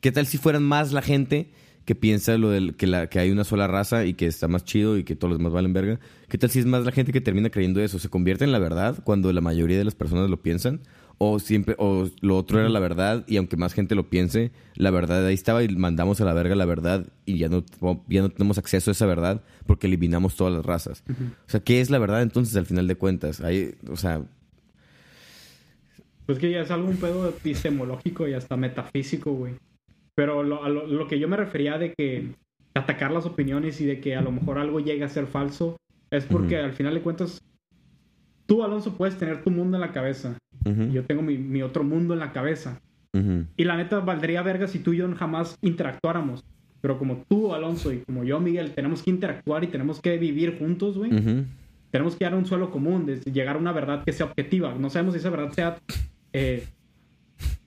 ¿qué 0.00 0.12
tal 0.12 0.26
si 0.26 0.38
fueran 0.38 0.62
más 0.62 0.92
la 0.92 1.02
gente 1.02 1.52
que 1.84 1.94
piensa 1.94 2.36
lo 2.38 2.50
del, 2.50 2.76
que, 2.76 2.86
la, 2.86 3.08
que 3.08 3.18
hay 3.18 3.30
una 3.30 3.44
sola 3.44 3.66
raza 3.66 4.04
y 4.04 4.14
que 4.14 4.26
está 4.26 4.48
más 4.48 4.64
chido 4.64 4.96
y 4.98 5.04
que 5.04 5.16
todos 5.16 5.30
los 5.30 5.38
demás 5.38 5.52
valen 5.52 5.72
verga? 5.72 6.00
¿Qué 6.28 6.38
tal 6.38 6.50
si 6.50 6.58
es 6.58 6.66
más 6.66 6.84
la 6.84 6.92
gente 6.92 7.12
que 7.12 7.20
termina 7.20 7.50
creyendo 7.50 7.80
eso? 7.80 7.98
¿Se 7.98 8.08
convierte 8.08 8.44
en 8.44 8.52
la 8.52 8.58
verdad 8.58 8.98
cuando 9.04 9.32
la 9.32 9.40
mayoría 9.40 9.78
de 9.78 9.84
las 9.84 9.94
personas 9.94 10.28
lo 10.28 10.42
piensan? 10.42 10.80
O 11.22 11.38
siempre, 11.38 11.74
o 11.76 12.08
lo 12.22 12.38
otro 12.38 12.60
era 12.60 12.70
la 12.70 12.80
verdad 12.80 13.24
y 13.26 13.36
aunque 13.36 13.58
más 13.58 13.74
gente 13.74 13.94
lo 13.94 14.08
piense, 14.08 14.52
la 14.74 14.90
verdad 14.90 15.26
ahí 15.26 15.34
estaba 15.34 15.62
y 15.62 15.68
mandamos 15.68 16.18
a 16.22 16.24
la 16.24 16.32
verga 16.32 16.54
la 16.54 16.64
verdad 16.64 17.06
y 17.26 17.36
ya 17.36 17.50
no, 17.50 17.62
ya 18.08 18.22
no 18.22 18.30
tenemos 18.30 18.56
acceso 18.56 18.90
a 18.90 18.92
esa 18.92 19.04
verdad 19.04 19.42
porque 19.66 19.86
eliminamos 19.86 20.34
todas 20.34 20.54
las 20.54 20.64
razas. 20.64 21.04
O 21.10 21.50
sea, 21.50 21.60
¿qué 21.60 21.82
es 21.82 21.90
la 21.90 21.98
verdad 21.98 22.22
entonces 22.22 22.56
al 22.56 22.64
final 22.64 22.86
de 22.86 22.94
cuentas? 22.96 23.42
Hay, 23.42 23.74
o 23.90 23.96
sea, 23.96 24.22
Pues 26.24 26.38
que 26.38 26.50
ya 26.50 26.60
es 26.60 26.70
algo 26.70 26.88
un 26.88 26.96
pedo 26.96 27.28
epistemológico 27.28 28.26
y 28.26 28.32
hasta 28.32 28.56
metafísico, 28.56 29.32
güey. 29.32 29.54
Pero 30.14 30.42
lo, 30.42 30.64
a 30.64 30.70
lo, 30.70 30.86
lo 30.86 31.06
que 31.06 31.18
yo 31.18 31.28
me 31.28 31.36
refería 31.36 31.76
de 31.76 31.92
que 31.92 32.30
atacar 32.74 33.10
las 33.10 33.26
opiniones 33.26 33.80
y 33.82 33.84
de 33.84 34.00
que 34.00 34.16
a 34.16 34.22
lo 34.22 34.32
mejor 34.32 34.58
algo 34.58 34.80
llegue 34.80 35.04
a 35.04 35.08
ser 35.10 35.26
falso 35.26 35.76
es 36.10 36.24
porque 36.24 36.56
al 36.56 36.72
final 36.72 36.94
de 36.94 37.02
cuentas 37.02 37.42
tú, 38.50 38.64
Alonso, 38.64 38.96
puedes 38.96 39.16
tener 39.16 39.44
tu 39.44 39.50
mundo 39.52 39.76
en 39.76 39.80
la 39.80 39.92
cabeza. 39.92 40.36
y 40.64 40.90
Yo 40.90 41.04
tengo 41.04 41.22
mi, 41.22 41.38
mi 41.38 41.62
otro 41.62 41.84
mundo 41.84 42.14
en 42.14 42.20
la 42.20 42.32
cabeza. 42.32 42.80
Y 43.56 43.62
la 43.62 43.76
neta 43.76 44.00
valdría 44.00 44.42
verga 44.42 44.66
si 44.66 44.80
tú 44.80 44.92
y 44.92 44.96
yo 44.96 45.14
jamás 45.14 45.56
interactuáramos. 45.62 46.44
Pero 46.80 46.98
como 46.98 47.22
tú, 47.28 47.54
Alonso, 47.54 47.92
y 47.92 47.98
como 47.98 48.24
yo, 48.24 48.40
Miguel, 48.40 48.72
tenemos 48.72 49.04
que 49.04 49.10
interactuar 49.10 49.62
y 49.62 49.68
tenemos 49.68 50.00
que 50.00 50.18
vivir 50.18 50.58
juntos, 50.58 50.98
güey. 50.98 51.12
Tenemos 51.92 52.14
que 52.14 52.24
llegar 52.24 52.34
a 52.34 52.38
un 52.38 52.46
suelo 52.46 52.72
común, 52.72 53.06
de 53.06 53.20
llegar 53.20 53.54
a 53.54 53.58
una 53.60 53.70
verdad 53.70 54.02
que 54.04 54.12
sea 54.12 54.26
objetiva. 54.26 54.74
No 54.74 54.90
sabemos 54.90 55.14
si 55.14 55.20
esa 55.20 55.30
verdad 55.30 55.52
sea, 55.52 55.78
eh, 56.32 56.66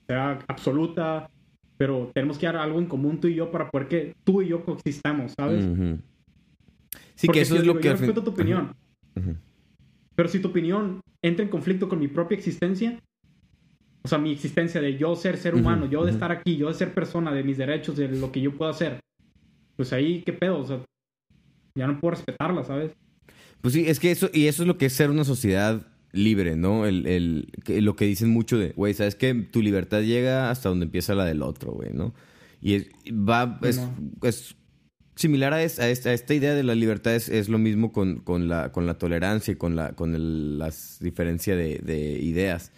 sea 0.06 0.38
absoluta, 0.48 1.30
pero 1.78 2.10
tenemos 2.12 2.36
que 2.36 2.46
a 2.46 2.62
algo 2.62 2.78
en 2.78 2.86
común 2.86 3.20
tú 3.20 3.28
y 3.28 3.36
yo 3.36 3.50
para 3.50 3.70
poder 3.70 3.88
que 3.88 4.16
tú 4.22 4.42
y 4.42 4.48
yo 4.48 4.62
coexistamos, 4.66 5.32
¿sabes? 5.34 5.64
Sí, 7.14 7.26
Porque 7.26 7.38
que 7.38 7.42
eso 7.42 7.54
si 7.54 7.60
es 7.60 7.66
lo 7.66 7.72
digo, 7.72 7.80
que... 7.80 7.88
Yo 7.88 7.96
respeto 7.96 8.22
tu 8.22 8.30
opinión. 8.32 8.74
Pero 10.14 10.28
si 10.28 10.38
tu 10.40 10.48
opinión 10.48 11.00
entra 11.22 11.44
en 11.44 11.50
conflicto 11.50 11.88
con 11.88 11.98
mi 11.98 12.08
propia 12.08 12.36
existencia, 12.36 12.98
o 14.02 14.08
sea, 14.08 14.18
mi 14.18 14.32
existencia 14.32 14.80
de 14.80 14.96
yo 14.98 15.16
ser 15.16 15.38
ser 15.38 15.54
humano, 15.54 15.86
yo 15.86 16.04
de 16.04 16.10
estar 16.12 16.30
aquí, 16.30 16.56
yo 16.56 16.68
de 16.68 16.74
ser 16.74 16.92
persona, 16.92 17.32
de 17.32 17.42
mis 17.42 17.56
derechos, 17.56 17.96
de 17.96 18.08
lo 18.08 18.30
que 18.30 18.40
yo 18.42 18.52
puedo 18.54 18.70
hacer, 18.70 19.00
pues 19.76 19.92
ahí, 19.92 20.22
¿qué 20.22 20.32
pedo? 20.34 20.58
O 20.58 20.66
sea, 20.66 20.80
ya 21.76 21.86
no 21.86 21.98
puedo 22.00 22.12
respetarla, 22.16 22.64
¿sabes? 22.64 22.92
Pues 23.62 23.72
sí, 23.74 23.84
es 23.86 23.98
que 23.98 24.10
eso, 24.10 24.28
y 24.32 24.46
eso 24.46 24.62
es 24.62 24.66
lo 24.68 24.76
que 24.76 24.86
es 24.86 24.92
ser 24.92 25.08
una 25.10 25.24
sociedad 25.24 25.86
libre, 26.12 26.54
¿no? 26.54 26.84
El, 26.84 27.06
el, 27.06 27.48
que- 27.64 27.80
lo 27.80 27.96
que 27.96 28.04
dicen 28.04 28.28
mucho 28.28 28.58
de, 28.58 28.72
güey, 28.72 28.92
¿sabes 28.92 29.14
qué? 29.16 29.32
Tu 29.34 29.62
libertad 29.62 30.02
llega 30.02 30.50
hasta 30.50 30.68
donde 30.68 30.84
empieza 30.84 31.14
la 31.14 31.24
del 31.24 31.40
otro, 31.42 31.72
güey, 31.72 31.92
¿no? 31.94 32.14
Y 32.60 32.74
es, 32.74 32.88
va, 33.10 33.58
es, 33.62 33.78
No. 33.78 33.94
es 34.22 34.54
similar 35.16 35.52
a, 35.52 35.62
es- 35.62 35.78
a 35.78 35.88
esta, 35.90 36.10
a 36.10 36.12
esta 36.12 36.34
idea 36.34 36.54
de 36.54 36.62
la 36.62 36.74
libertad, 36.74 37.14
es, 37.14 37.28
es 37.28 37.48
lo 37.48 37.58
mismo 37.58 37.92
con, 37.92 38.20
con, 38.20 38.48
la, 38.48 38.72
con 38.72 38.86
la 38.86 38.98
tolerancia 38.98 39.52
y 39.52 39.56
con 39.56 39.76
la 39.76 39.92
con 39.92 40.14
el, 40.14 40.58
las 40.58 40.98
diferencia 41.00 41.56
de, 41.56 41.78
de 41.78 42.18
ideas. 42.20 42.72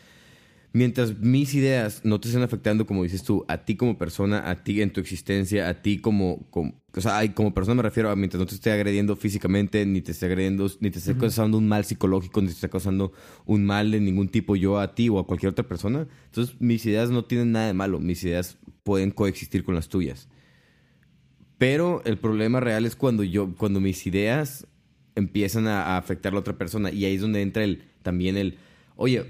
Mientras 0.72 1.18
mis 1.20 1.54
ideas 1.54 2.02
no 2.04 2.20
te 2.20 2.28
estén 2.28 2.42
afectando, 2.42 2.86
como 2.86 3.02
dices 3.02 3.22
tú, 3.22 3.46
a 3.48 3.64
ti 3.64 3.76
como 3.76 3.96
persona, 3.96 4.50
a 4.50 4.62
ti 4.62 4.82
en 4.82 4.92
tu 4.92 5.00
existencia, 5.00 5.70
a 5.70 5.80
ti 5.80 5.98
como, 6.00 6.46
como 6.50 6.82
o 6.94 7.00
sea, 7.00 7.16
ay, 7.16 7.30
como 7.30 7.54
persona 7.54 7.76
me 7.76 7.82
refiero 7.82 8.10
a 8.10 8.16
mientras 8.16 8.38
no 8.38 8.44
te 8.46 8.56
esté 8.56 8.72
agrediendo 8.72 9.16
físicamente, 9.16 9.86
ni 9.86 10.02
te 10.02 10.12
esté 10.12 10.26
agrediendo, 10.26 10.70
ni 10.80 10.90
te 10.90 10.98
esté 10.98 11.16
causando 11.16 11.56
un 11.56 11.66
mal 11.66 11.86
psicológico, 11.86 12.42
ni 12.42 12.48
te 12.48 12.52
esté 12.54 12.68
causando 12.68 13.12
un 13.46 13.64
mal 13.64 13.90
de 13.90 14.00
ningún 14.00 14.28
tipo 14.28 14.54
yo 14.54 14.78
a 14.78 14.94
ti 14.94 15.08
o 15.08 15.18
a 15.18 15.26
cualquier 15.26 15.52
otra 15.52 15.66
persona. 15.66 16.06
Entonces, 16.26 16.56
mis 16.60 16.84
ideas 16.84 17.08
no 17.10 17.24
tienen 17.24 17.52
nada 17.52 17.68
de 17.68 17.72
malo, 17.74 17.98
mis 17.98 18.22
ideas 18.24 18.58
pueden 18.82 19.12
coexistir 19.12 19.64
con 19.64 19.74
las 19.74 19.88
tuyas. 19.88 20.28
Pero 21.58 22.02
el 22.04 22.18
problema 22.18 22.60
real 22.60 22.84
es 22.84 22.96
cuando 22.96 23.22
yo, 23.24 23.54
cuando 23.56 23.80
mis 23.80 24.06
ideas 24.06 24.66
empiezan 25.14 25.66
a, 25.66 25.96
afectar 25.96 26.32
a 26.32 26.34
la 26.34 26.40
otra 26.40 26.56
persona. 26.56 26.92
Y 26.92 27.04
ahí 27.04 27.16
es 27.16 27.22
donde 27.22 27.42
entra 27.42 27.64
el, 27.64 27.82
también 28.02 28.36
el, 28.36 28.58
oye, 28.96 29.24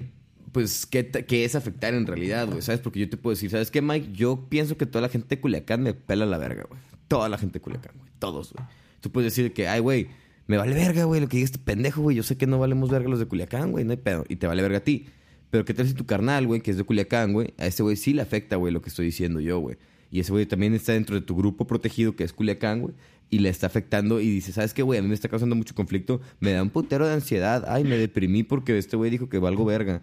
pues, 0.52 0.86
¿qué, 0.86 1.08
qué 1.10 1.44
es 1.44 1.54
afectar 1.54 1.94
en 1.94 2.06
realidad, 2.06 2.48
güey? 2.48 2.60
¿Sabes? 2.62 2.80
Porque 2.80 3.00
yo 3.00 3.08
te 3.08 3.16
puedo 3.16 3.34
decir, 3.34 3.50
¿sabes 3.50 3.70
qué, 3.70 3.80
Mike? 3.80 4.10
Yo 4.12 4.46
pienso 4.48 4.76
que 4.76 4.86
toda 4.86 5.02
la 5.02 5.08
gente 5.08 5.36
de 5.36 5.40
Culiacán 5.40 5.82
me 5.82 5.94
pela 5.94 6.26
la 6.26 6.38
verga, 6.38 6.64
güey. 6.68 6.80
Toda 7.08 7.28
la 7.28 7.38
gente 7.38 7.54
de 7.54 7.62
Culiacán, 7.62 7.94
güey. 7.98 8.10
Todos, 8.18 8.52
güey. 8.52 8.66
Tú 9.00 9.12
puedes 9.12 9.32
decir 9.32 9.52
que, 9.52 9.68
ay, 9.68 9.80
güey, 9.80 10.08
me 10.46 10.56
vale 10.56 10.74
verga, 10.74 11.04
güey, 11.04 11.20
lo 11.20 11.28
que 11.28 11.36
diga 11.36 11.44
este 11.44 11.58
pendejo, 11.58 12.02
güey. 12.02 12.16
Yo 12.16 12.22
sé 12.22 12.36
que 12.36 12.46
no 12.46 12.58
valemos 12.58 12.90
verga 12.90 13.08
los 13.08 13.18
de 13.18 13.26
Culiacán, 13.26 13.70
güey, 13.70 13.84
no 13.84 13.92
hay 13.92 13.98
pedo. 13.98 14.24
Y 14.28 14.36
te 14.36 14.46
vale 14.46 14.62
verga 14.62 14.78
a 14.78 14.84
ti. 14.84 15.06
Pero 15.50 15.64
¿qué 15.64 15.74
tal 15.74 15.86
si 15.86 15.94
tu 15.94 16.06
carnal, 16.06 16.46
güey, 16.46 16.60
que 16.60 16.72
es 16.72 16.76
de 16.76 16.84
Culiacán, 16.84 17.32
güey? 17.32 17.54
A 17.58 17.66
ese 17.66 17.82
güey 17.82 17.96
sí 17.96 18.12
le 18.12 18.22
afecta, 18.22 18.56
güey, 18.56 18.72
lo 18.72 18.82
que 18.82 18.88
estoy 18.88 19.06
diciendo 19.06 19.40
yo, 19.40 19.58
güey. 19.60 19.76
Y 20.10 20.20
ese 20.20 20.32
güey 20.32 20.46
también 20.46 20.74
está 20.74 20.92
dentro 20.92 21.16
de 21.16 21.22
tu 21.22 21.36
grupo 21.36 21.66
protegido, 21.66 22.16
que 22.16 22.24
es 22.24 22.32
Culiacán, 22.32 22.80
güey. 22.80 22.94
Y 23.28 23.40
le 23.40 23.48
está 23.48 23.66
afectando 23.66 24.20
y 24.20 24.30
dice, 24.30 24.52
¿sabes 24.52 24.72
qué, 24.72 24.82
güey? 24.82 24.98
A 24.98 25.02
mí 25.02 25.08
me 25.08 25.14
está 25.14 25.28
causando 25.28 25.56
mucho 25.56 25.74
conflicto. 25.74 26.20
Me 26.38 26.52
da 26.52 26.62
un 26.62 26.70
putero 26.70 27.06
de 27.06 27.14
ansiedad. 27.14 27.64
Ay, 27.68 27.84
me 27.84 27.98
deprimí 27.98 28.44
porque 28.44 28.78
este 28.78 28.96
güey 28.96 29.10
dijo 29.10 29.28
que 29.28 29.38
valgo 29.38 29.64
verga. 29.64 30.02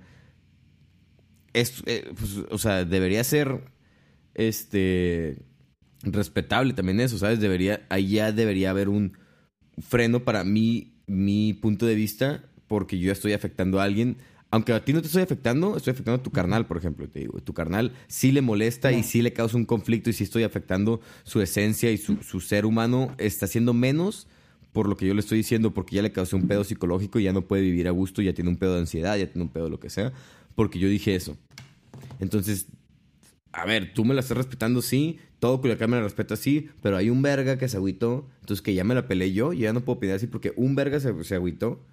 Es, 1.53 1.83
eh, 1.85 2.11
pues, 2.17 2.37
o 2.49 2.57
sea, 2.57 2.83
debería 2.83 3.23
ser, 3.23 3.61
este, 4.33 5.37
respetable 6.03 6.73
también 6.73 6.99
eso, 6.99 7.17
¿sabes? 7.17 7.39
Debería, 7.39 7.85
ahí 7.89 8.09
ya 8.09 8.31
debería 8.31 8.71
haber 8.71 8.89
un 8.89 9.17
freno 9.79 10.23
para 10.23 10.43
mí, 10.43 10.93
mi 11.07 11.53
punto 11.53 11.85
de 11.85 11.95
vista, 11.95 12.43
porque 12.67 12.99
yo 12.99 13.11
estoy 13.11 13.33
afectando 13.33 13.79
a 13.79 13.83
alguien. 13.85 14.17
Aunque 14.53 14.71
a 14.71 14.85
ti 14.85 14.93
no 14.93 15.01
te 15.01 15.07
estoy 15.07 15.23
afectando, 15.23 15.75
estoy 15.75 15.93
afectando 15.93 16.19
a 16.19 16.23
tu 16.23 16.29
carnal, 16.29 16.67
por 16.67 16.77
ejemplo. 16.77 17.09
Te 17.09 17.21
digo, 17.21 17.41
tu 17.41 17.55
carnal 17.55 17.91
sí 18.05 18.31
le 18.31 18.43
molesta 18.43 18.91
y 18.91 19.01
sí 19.01 19.23
le 19.23 19.33
causa 19.33 19.57
un 19.57 19.65
conflicto 19.65 20.11
y 20.11 20.13
sí 20.13 20.23
estoy 20.23 20.43
afectando 20.43 21.01
su 21.23 21.41
esencia 21.41 21.89
y 21.89 21.97
su, 21.97 22.17
su 22.17 22.39
ser 22.39 22.67
humano 22.67 23.15
está 23.17 23.47
siendo 23.47 23.73
menos 23.73 24.27
por 24.71 24.87
lo 24.87 24.95
que 24.95 25.07
yo 25.07 25.15
le 25.15 25.21
estoy 25.21 25.39
diciendo, 25.39 25.73
porque 25.73 25.95
ya 25.95 26.03
le 26.03 26.11
causé 26.11 26.35
un 26.35 26.47
pedo 26.47 26.63
psicológico 26.63 27.19
y 27.19 27.23
ya 27.23 27.33
no 27.33 27.41
puede 27.41 27.63
vivir 27.63 27.87
a 27.87 27.91
gusto, 27.91 28.21
ya 28.21 28.33
tiene 28.33 28.51
un 28.51 28.57
pedo 28.57 28.75
de 28.75 28.81
ansiedad, 28.81 29.17
ya 29.17 29.25
tiene 29.25 29.41
un 29.41 29.49
pedo 29.49 29.63
de 29.63 29.69
lo 29.71 29.79
que 29.79 29.89
sea, 29.89 30.13
porque 30.53 30.77
yo 30.77 30.87
dije 30.87 31.15
eso. 31.15 31.35
Entonces, 32.19 32.67
a 33.53 33.65
ver, 33.65 33.95
tú 33.95 34.05
me 34.05 34.13
la 34.13 34.21
estás 34.21 34.37
respetando, 34.37 34.83
sí, 34.83 35.17
todo 35.39 35.61
Culiacán 35.61 35.89
me 35.89 35.97
la 35.97 36.03
respeta, 36.03 36.35
sí, 36.35 36.69
pero 36.83 36.95
hay 36.97 37.09
un 37.09 37.23
verga 37.23 37.57
que 37.57 37.67
se 37.67 37.77
agüitó, 37.77 38.29
entonces 38.41 38.61
que 38.61 38.75
ya 38.75 38.83
me 38.83 38.93
la 38.93 39.07
peleé 39.07 39.33
yo, 39.33 39.51
y 39.51 39.61
ya 39.61 39.73
no 39.73 39.81
puedo 39.81 39.97
pedir 39.97 40.13
así 40.13 40.27
porque 40.27 40.53
un 40.55 40.75
verga 40.75 40.99
se, 40.99 41.23
se 41.23 41.33
agüitó. 41.33 41.83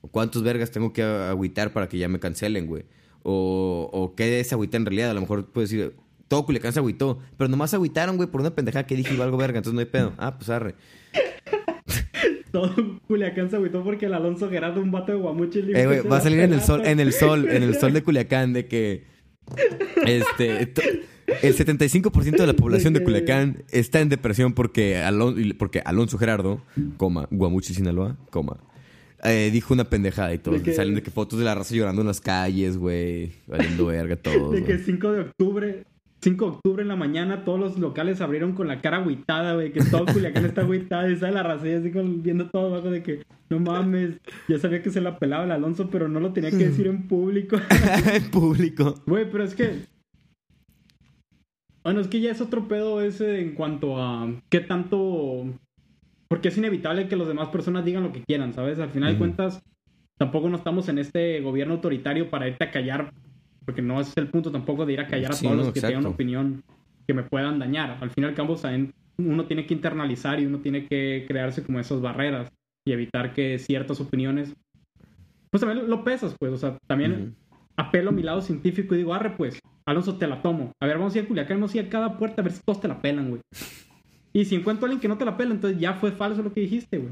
¿O 0.00 0.08
cuántos 0.08 0.42
vergas 0.42 0.70
tengo 0.70 0.92
que 0.92 1.02
agüitar 1.02 1.72
para 1.72 1.88
que 1.88 1.98
ya 1.98 2.08
me 2.08 2.20
cancelen, 2.20 2.66
güey? 2.66 2.84
O, 3.22 3.90
o 3.92 4.14
qué 4.14 4.40
es 4.40 4.52
agüita 4.52 4.76
en 4.76 4.86
realidad, 4.86 5.10
a 5.10 5.14
lo 5.14 5.20
mejor 5.20 5.46
puedes 5.46 5.70
decir, 5.70 5.94
todo 6.28 6.44
Culiacán 6.46 6.72
se 6.72 6.78
agüitó, 6.78 7.18
pero 7.36 7.48
nomás 7.48 7.74
agüitaron, 7.74 8.16
güey, 8.16 8.28
por 8.28 8.40
una 8.40 8.54
pendejada 8.54 8.86
que 8.86 8.94
dije 8.96 9.14
iba 9.14 9.24
algo 9.24 9.36
verga, 9.36 9.58
entonces 9.58 9.74
no 9.74 9.80
hay 9.80 9.86
pedo. 9.86 10.12
Ah, 10.18 10.36
pues 10.38 10.48
arre. 10.50 10.74
Todo 12.52 12.74
Culiacán 13.06 13.50
se 13.50 13.56
agüitó 13.56 13.84
porque 13.84 14.06
el 14.06 14.14
Alonso 14.14 14.48
Gerardo, 14.48 14.80
un 14.80 14.90
vato 14.90 15.12
de 15.12 15.18
Guamuchi, 15.18 15.62
le 15.62 15.80
Eh, 15.82 15.86
güey, 15.86 16.00
va 16.02 16.16
a 16.16 16.20
salir 16.20 16.40
en 16.40 16.52
el 16.54 16.62
sol, 16.62 16.82
en 16.86 16.98
el 17.00 17.12
sol, 17.12 17.48
en 17.48 17.62
el 17.62 17.74
sol 17.78 17.92
de 17.92 18.02
Culiacán 18.02 18.52
de 18.54 18.66
que 18.66 19.04
este 20.06 20.72
el 21.42 21.54
75% 21.56 22.36
de 22.38 22.46
la 22.46 22.54
población 22.54 22.94
de 22.94 23.04
Culiacán 23.04 23.64
está 23.70 24.00
en 24.00 24.08
depresión 24.08 24.54
porque, 24.54 24.96
Alon- 24.96 25.56
porque 25.58 25.80
Alonso 25.84 26.16
Gerardo, 26.16 26.62
coma, 26.96 27.28
Guamuchi 27.30 27.74
Sinaloa, 27.74 28.16
coma, 28.30 28.56
eh, 29.24 29.50
dijo 29.52 29.74
una 29.74 29.84
pendejada 29.84 30.32
y 30.34 30.38
De 30.38 30.62
que- 30.62 30.72
salen 30.74 30.94
de 30.94 31.02
que 31.02 31.10
fotos 31.10 31.38
de 31.38 31.44
la 31.44 31.54
raza 31.54 31.74
llorando 31.74 32.02
en 32.02 32.08
las 32.08 32.20
calles, 32.20 32.76
güey, 32.76 33.32
valiendo 33.46 33.86
verga 33.86 34.16
todos. 34.22 34.52
De 34.52 34.62
que 34.64 34.74
güey. 34.74 34.84
5 34.84 35.12
de 35.12 35.20
octubre, 35.20 35.84
5 36.20 36.44
de 36.44 36.50
octubre 36.50 36.82
en 36.82 36.88
la 36.88 36.96
mañana, 36.96 37.44
todos 37.44 37.60
los 37.60 37.78
locales 37.78 38.20
abrieron 38.20 38.52
con 38.52 38.68
la 38.68 38.80
cara 38.80 38.98
agüitada, 38.98 39.54
güey. 39.54 39.72
Que 39.72 39.80
todo 39.84 40.06
Culiacán 40.06 40.44
está 40.46 40.62
agüitada 40.62 41.10
y 41.10 41.16
sale 41.16 41.32
la 41.34 41.42
raza 41.42 41.68
y 41.68 41.72
así 41.72 41.90
con- 41.90 42.22
viendo 42.22 42.48
todo 42.50 42.66
abajo 42.74 42.90
de 42.90 43.02
que, 43.02 43.22
no 43.50 43.60
mames, 43.60 44.16
ya 44.48 44.58
sabía 44.58 44.82
que 44.82 44.90
se 44.90 45.00
la 45.00 45.18
pelaba 45.18 45.44
el 45.44 45.52
Alonso, 45.52 45.88
pero 45.90 46.08
no 46.08 46.20
lo 46.20 46.32
tenía 46.32 46.50
que 46.50 46.56
decir 46.68 46.86
en 46.86 47.06
público. 47.08 47.56
en 48.12 48.30
público. 48.30 48.94
Güey, 49.06 49.30
pero 49.30 49.44
es 49.44 49.54
que. 49.54 49.86
Bueno, 51.84 52.00
es 52.00 52.08
que 52.08 52.20
ya 52.20 52.30
es 52.32 52.40
otro 52.40 52.68
pedo 52.68 53.00
ese 53.00 53.40
en 53.40 53.54
cuanto 53.54 54.02
a 54.02 54.28
qué 54.50 54.60
tanto. 54.60 55.46
Porque 56.28 56.48
es 56.48 56.58
inevitable 56.58 57.08
que 57.08 57.16
las 57.16 57.28
demás 57.28 57.48
personas 57.48 57.84
digan 57.84 58.02
lo 58.02 58.12
que 58.12 58.22
quieran, 58.22 58.52
¿sabes? 58.52 58.78
Al 58.78 58.90
final 58.90 59.12
de 59.12 59.18
cuentas, 59.18 59.62
tampoco 60.18 60.48
no 60.48 60.56
estamos 60.56 60.88
en 60.88 60.98
este 60.98 61.40
gobierno 61.40 61.74
autoritario 61.74 62.28
para 62.28 62.48
irte 62.48 62.64
a 62.64 62.70
callar, 62.70 63.12
porque 63.64 63.82
no 63.82 64.00
es 64.00 64.14
el 64.16 64.28
punto 64.28 64.50
tampoco 64.50 64.84
de 64.84 64.92
ir 64.92 65.00
a 65.00 65.06
callar 65.06 65.32
a 65.32 65.34
Sí, 65.34 65.44
todos 65.46 65.56
no, 65.56 65.64
los 65.64 65.72
que 65.72 65.80
tengan 65.80 65.98
una 65.98 66.08
exacto. 66.08 66.14
opinión 66.14 66.62
que 67.06 67.14
me 67.14 67.22
puedan 67.22 67.58
dañar. 67.58 67.96
Al 68.00 68.10
fin 68.10 68.24
y 68.24 68.26
al 68.26 68.34
cabo, 68.34 68.56
también 68.56 68.92
uno 69.16 69.46
tiene 69.46 69.66
que 69.66 69.74
internalizar 69.74 70.38
y 70.38 70.46
uno 70.46 70.58
tiene 70.58 70.86
que 70.86 71.24
crearse 71.26 71.62
como 71.62 71.80
esas 71.80 72.00
barreras 72.00 72.50
y 72.86 72.92
evitar 72.92 73.32
que 73.32 73.58
ciertas 73.58 74.00
opiniones. 74.00 74.54
Pues 75.50 75.62
también 75.62 75.88
lo 75.88 76.04
pesas, 76.04 76.36
pues, 76.38 76.52
o 76.52 76.58
sea, 76.58 76.76
también 76.86 77.36
apelo 77.76 78.10
a 78.10 78.12
mi 78.12 78.22
lado 78.22 78.42
científico 78.42 78.94
y 78.94 78.98
digo, 78.98 79.14
arre 79.14 79.30
pues, 79.30 79.58
Alonso, 79.86 80.18
te 80.18 80.26
la 80.26 80.42
tomo. 80.42 80.72
A 80.80 80.86
ver, 80.86 80.98
vamos 80.98 81.14
a 81.14 81.18
ir 81.18 81.24
a 81.24 81.28
Culiacán, 81.28 81.56
vamos 81.58 81.74
a 81.74 81.78
ir 81.78 81.86
a 81.86 81.88
cada 81.88 82.18
puerta 82.18 82.42
a 82.42 82.44
ver 82.44 82.52
si 82.52 82.60
todos 82.62 82.80
te 82.80 82.88
la 82.88 83.00
pelan, 83.00 83.30
güey. 83.30 83.40
Y 84.38 84.44
si 84.44 84.54
encuentro 84.54 84.84
a 84.84 84.86
alguien 84.86 85.00
que 85.00 85.08
no 85.08 85.18
te 85.18 85.24
la 85.24 85.36
pela, 85.36 85.52
entonces 85.52 85.80
ya 85.80 85.94
fue 85.94 86.12
falso 86.12 86.42
lo 86.44 86.52
que 86.52 86.60
dijiste, 86.60 86.98
güey. 86.98 87.10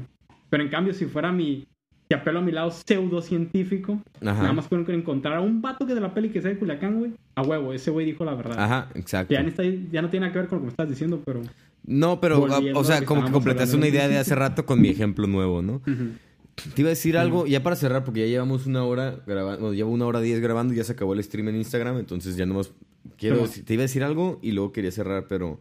Pero 0.49 0.63
en 0.63 0.69
cambio, 0.69 0.93
si 0.93 1.05
fuera 1.05 1.29
mi... 1.33 1.67
Si 2.07 2.13
apelo 2.15 2.39
a 2.39 2.41
mi 2.41 2.53
lado 2.53 2.71
pseudocientífico, 2.71 4.01
Ajá. 4.21 4.41
nada 4.43 4.53
más 4.53 4.69
con 4.69 4.89
encontrar 4.89 5.33
a 5.33 5.41
un 5.41 5.61
vato 5.61 5.85
que 5.85 5.93
te 5.93 5.99
la 5.99 6.13
pele 6.13 6.27
y 6.27 6.29
que 6.29 6.41
sea 6.41 6.51
de 6.51 6.57
Culiacán, 6.57 6.99
güey. 6.99 7.11
A 7.35 7.41
huevo, 7.41 7.73
ese 7.73 7.91
güey 7.91 8.05
dijo 8.05 8.23
la 8.23 8.33
verdad. 8.33 8.57
Ajá, 8.57 8.87
exacto. 8.95 9.33
Ya, 9.33 9.43
no 9.43 9.49
está- 9.49 9.63
ya 9.65 10.01
no 10.01 10.09
tiene 10.09 10.25
nada 10.25 10.31
que 10.31 10.39
ver 10.39 10.47
con 10.47 10.59
lo 10.59 10.61
que 10.61 10.65
me 10.67 10.71
estás 10.71 10.87
diciendo, 10.87 11.21
pero... 11.25 11.41
No, 11.85 12.21
pero, 12.21 12.39
Volviendo 12.39 12.79
o 12.79 12.83
sea, 12.85 13.01
que 13.01 13.05
como 13.05 13.25
que 13.25 13.31
completaste 13.33 13.75
una 13.75 13.89
idea 13.89 14.07
de 14.07 14.17
hace 14.19 14.35
rato 14.35 14.65
con 14.65 14.79
mi 14.79 14.87
ejemplo 14.87 15.27
nuevo, 15.27 15.61
¿no? 15.61 15.81
Te 15.83 16.81
iba 16.81 16.87
a 16.87 16.91
decir 16.91 17.17
algo, 17.17 17.45
ya 17.45 17.61
para 17.61 17.75
cerrar, 17.75 18.05
porque 18.05 18.21
ya 18.21 18.27
llevamos 18.27 18.67
una 18.67 18.85
hora 18.85 19.19
grabando, 19.27 19.73
llevo 19.73 19.91
una 19.91 20.05
hora 20.05 20.21
diez 20.21 20.39
grabando 20.39 20.73
y 20.73 20.77
ya 20.77 20.85
se 20.85 20.93
acabó 20.93 21.13
el 21.13 21.21
stream 21.21 21.49
en 21.49 21.57
Instagram, 21.57 21.97
entonces 21.97 22.37
ya 22.37 22.45
nomás 22.45 22.71
quiero 23.17 23.45
te 23.47 23.73
iba 23.73 23.81
a 23.81 23.83
decir 23.83 24.03
algo 24.03 24.39
y 24.41 24.53
luego 24.53 24.71
quería 24.71 24.91
cerrar, 24.91 25.27
pero 25.27 25.59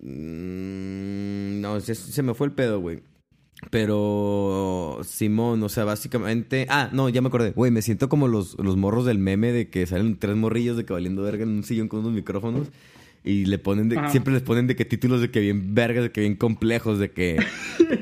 mm, 0.00 1.60
no, 1.60 1.80
se, 1.80 1.94
se 1.94 2.22
me 2.22 2.34
fue 2.34 2.46
el 2.46 2.52
pedo, 2.52 2.80
güey. 2.80 3.02
Pero 3.70 5.00
Simón, 5.02 5.62
o 5.62 5.68
sea, 5.68 5.84
básicamente, 5.84 6.66
ah, 6.68 6.90
no, 6.92 7.08
ya 7.08 7.22
me 7.22 7.28
acordé, 7.28 7.52
güey, 7.52 7.70
me 7.70 7.82
siento 7.82 8.08
como 8.08 8.28
los, 8.28 8.58
los 8.58 8.76
morros 8.76 9.06
del 9.06 9.18
meme 9.18 9.50
de 9.50 9.70
que 9.70 9.86
salen 9.86 10.18
tres 10.18 10.36
morrillos 10.36 10.76
de 10.76 10.84
que 10.84 10.92
valiendo 10.92 11.22
verga 11.22 11.44
en 11.44 11.50
un 11.50 11.62
sillón 11.64 11.88
con 11.88 12.00
unos 12.00 12.12
micrófonos. 12.12 12.68
Y 13.24 13.46
le 13.46 13.58
ponen 13.58 13.88
de, 13.88 13.98
siempre 14.10 14.32
les 14.32 14.42
ponen 14.42 14.68
de 14.68 14.76
que 14.76 14.84
títulos 14.84 15.20
de 15.20 15.32
que 15.32 15.40
bien 15.40 15.74
vergas, 15.74 16.04
de 16.04 16.12
que 16.12 16.20
bien 16.20 16.36
complejos, 16.36 17.00
de 17.00 17.10
que, 17.10 17.36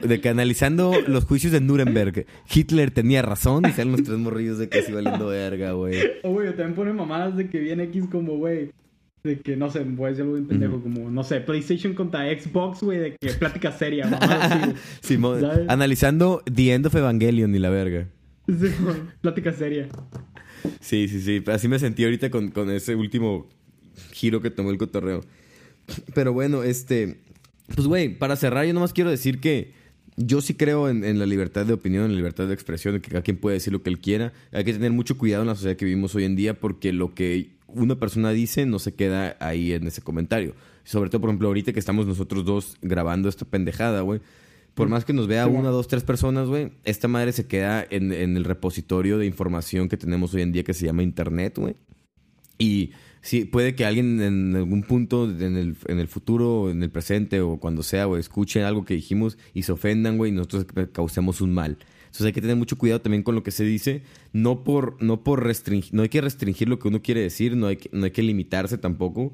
de 0.03 0.21
que 0.21 0.29
analizando 0.29 0.93
los 1.07 1.25
juicios 1.25 1.51
de 1.51 1.63
Nuremberg, 1.63 2.27
Hitler 2.53 2.91
tenía 2.91 3.23
razón 3.23 3.65
y 3.67 3.73
salen 3.73 3.93
los 3.93 4.03
tres 4.03 4.19
morrillos 4.19 4.59
de 4.59 4.69
que 4.69 4.83
sí 4.83 4.93
valiendo 4.93 5.29
verga, 5.29 5.73
güey. 5.73 5.99
O, 6.25 6.33
güey, 6.33 6.49
también 6.49 6.75
pone 6.75 6.93
mamadas 6.93 7.39
de 7.39 7.49
que 7.49 7.59
viene 7.59 7.85
X 7.85 8.05
como, 8.13 8.37
güey, 8.37 8.73
de 9.25 9.41
que, 9.41 9.57
no 9.57 9.71
sé, 9.71 9.81
voy 9.81 10.07
a 10.07 10.09
decir 10.11 10.23
algo 10.23 10.35
bien 10.35 10.47
pendejo, 10.47 10.83
como, 10.83 11.11
no 11.11 11.25
sé, 11.25 11.41
PlayStation 11.41 11.95
contra 11.95 12.27
Xbox, 12.39 12.83
güey, 12.83 12.99
de 12.99 13.17
que 13.19 13.33
plática 13.33 13.73
seria, 13.73 14.07
güey. 14.61 14.75
Simón, 15.01 15.41
¿Sabes? 15.41 15.67
analizando 15.71 16.43
The 16.45 16.75
End 16.75 16.87
of 16.87 16.95
Evangelion 16.95 17.55
y 17.55 17.59
la 17.59 17.71
verga. 17.71 18.07
Sí, 18.47 18.69
plática 19.23 19.53
seria. 19.53 19.89
Sí, 20.81 21.09
sí, 21.09 21.23
sí. 21.23 21.43
Así 21.47 21.69
me 21.69 21.79
sentí 21.79 22.05
ahorita 22.05 22.31
con, 22.31 22.51
con 22.51 22.71
ese 22.71 22.95
último 22.97 23.49
giro 24.13 24.43
que 24.43 24.51
tomó 24.51 24.71
el 24.71 24.77
cotorreo. 24.77 25.23
Pero 26.15 26.35
bueno, 26.35 26.63
este. 26.63 27.23
Pues, 27.75 27.87
güey, 27.87 28.19
para 28.19 28.37
cerrar, 28.37 28.67
yo 28.67 28.75
nomás 28.75 28.93
quiero 28.93 29.09
decir 29.09 29.41
que 29.41 29.73
yo 30.19 30.43
sí 30.43 30.53
creo 30.53 30.91
en, 30.91 31.03
en 31.03 31.19
la 31.19 31.25
libertad 31.25 31.65
de 31.65 31.73
opinión, 31.73 32.05
en 32.05 32.11
la 32.11 32.17
libertad 32.19 32.47
de 32.47 32.53
expresión, 32.53 32.93
de 32.93 33.01
que 33.01 33.11
cada 33.11 33.23
quien 33.23 33.39
puede 33.39 33.55
decir 33.55 33.73
lo 33.73 33.83
que 33.83 33.89
él 33.89 34.01
quiera. 34.01 34.35
Hay 34.53 34.65
que 34.65 34.75
tener 34.75 34.93
mucho 34.93 35.17
cuidado 35.17 35.45
en 35.45 35.49
la 35.49 35.55
sociedad 35.55 35.77
que 35.79 35.87
vivimos 35.87 36.15
hoy 36.15 36.25
en 36.25 36.37
día 36.37 36.61
porque 36.61 36.93
lo 36.93 37.15
que 37.15 37.54
una 37.75 37.97
persona 37.97 38.31
dice 38.31 38.67
no 38.67 38.79
se 38.79 38.95
queda 38.95 39.37
ahí 39.41 39.73
en 39.73 39.87
ese 39.87 40.03
comentario. 40.03 40.55
Sobre 40.85 41.11
todo, 41.11 41.21
por 41.21 41.31
ejemplo, 41.31 41.49
ahorita 41.49 41.73
que 41.73 41.79
estamos 41.79 42.07
nosotros 42.07 42.45
dos 42.45 42.77
grabando 42.83 43.29
esta 43.29 43.45
pendejada, 43.45 44.03
güey. 44.03 44.21
Por 44.75 44.89
más 44.89 45.05
que 45.05 45.13
nos 45.13 45.29
vea 45.29 45.45
Sí, 45.45 45.51
una, 45.51 45.69
dos, 45.69 45.87
tres 45.87 46.03
personas, 46.03 46.49
güey, 46.49 46.73
esta 46.85 47.07
madre 47.07 47.33
se 47.33 47.47
queda 47.47 47.87
en, 47.89 48.13
en 48.13 48.37
el 48.37 48.45
repositorio 48.45 49.19
de 49.19 49.27
información 49.27 49.89
que 49.89 49.97
tenemos 49.97 50.35
hoy 50.35 50.43
en 50.43 50.51
día 50.51 50.65
que 50.65 50.75
se 50.75 50.85
llama 50.85 51.05
Internet, 51.05 51.59
güey. 51.59 51.77
Y 52.59 52.91
sí, 53.21 53.45
puede 53.45 53.75
que 53.75 53.85
alguien 53.85 54.21
en 54.21 54.57
algún 54.57 54.83
punto, 54.83 55.31
en 55.31 55.57
el, 55.57 55.77
en 55.87 55.99
el 55.99 56.09
futuro, 56.09 56.71
en 56.71 56.83
el 56.83 56.91
presente 56.91 57.41
o 57.41 57.59
cuando 57.59 57.83
sea, 57.83 58.07
güey, 58.07 58.21
escuche 58.21 58.65
algo 58.65 58.85
que 58.85 58.95
dijimos 58.95 59.39
y 59.53 59.63
se 59.63 59.73
ofendan, 59.73 60.19
güey, 60.19 60.33
y 60.33 60.35
nosotros 60.35 60.67
causemos 60.93 61.41
un 61.41 61.55
mal. 61.55 61.79
Entonces 62.15 62.27
hay 62.27 62.33
que 62.33 62.41
tener 62.43 62.55
mucho 62.55 62.79
cuidado 62.79 63.01
también 63.01 63.25
con 63.25 63.35
lo 63.35 63.43
que 63.43 63.51
se 63.51 63.65
dice, 63.65 64.03
no 64.33 64.63
por, 64.63 65.03
no 65.03 65.25
por 65.25 65.43
restringir, 65.43 65.93
no 65.95 66.03
hay 66.03 66.09
que 66.09 66.21
restringir 66.21 66.69
lo 66.69 66.79
que 66.79 66.87
uno 66.87 67.03
quiere 67.03 67.21
decir, 67.21 67.57
no 67.57 67.67
hay 67.67 67.77
que, 67.77 67.91
no 67.93 68.05
hay 68.05 68.13
que 68.13 68.23
limitarse 68.23 68.79
tampoco, 68.79 69.33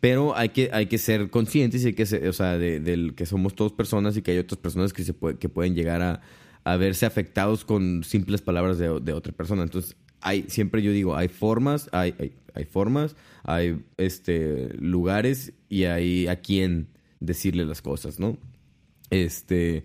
pero 0.00 0.34
hay 0.34 0.48
que, 0.48 0.70
hay 0.72 0.86
que 0.86 0.96
ser 0.96 1.28
conscientes 1.28 1.84
y 1.84 1.88
hay 1.88 1.92
que 1.92 2.06
ser, 2.06 2.26
o 2.26 2.32
sea, 2.32 2.56
de, 2.56 2.80
del 2.80 3.14
que 3.14 3.26
somos 3.26 3.54
todos 3.54 3.72
personas 3.74 4.16
y 4.16 4.22
que 4.22 4.30
hay 4.30 4.38
otras 4.38 4.58
personas 4.58 4.94
que, 4.94 5.04
se 5.04 5.12
puede- 5.12 5.36
que 5.36 5.50
pueden 5.50 5.74
llegar 5.74 6.00
a, 6.00 6.22
a 6.64 6.76
verse 6.78 7.04
afectados 7.04 7.66
con 7.66 8.02
simples 8.04 8.40
palabras 8.40 8.78
de, 8.78 9.00
de 9.00 9.12
otra 9.12 9.34
persona. 9.34 9.62
Entonces, 9.62 9.94
hay, 10.22 10.46
siempre 10.48 10.82
yo 10.82 10.92
digo, 10.92 11.14
hay 11.14 11.28
formas, 11.28 11.90
hay, 11.92 12.14
hay, 12.18 12.32
hay 12.54 12.64
formas, 12.64 13.16
hay 13.44 13.82
este, 13.98 14.74
lugares 14.78 15.52
y 15.68 15.84
hay 15.84 16.26
a 16.26 16.36
quién 16.36 16.88
decirle 17.20 17.66
las 17.66 17.82
cosas, 17.82 18.18
¿no? 18.18 18.38
Este, 19.10 19.84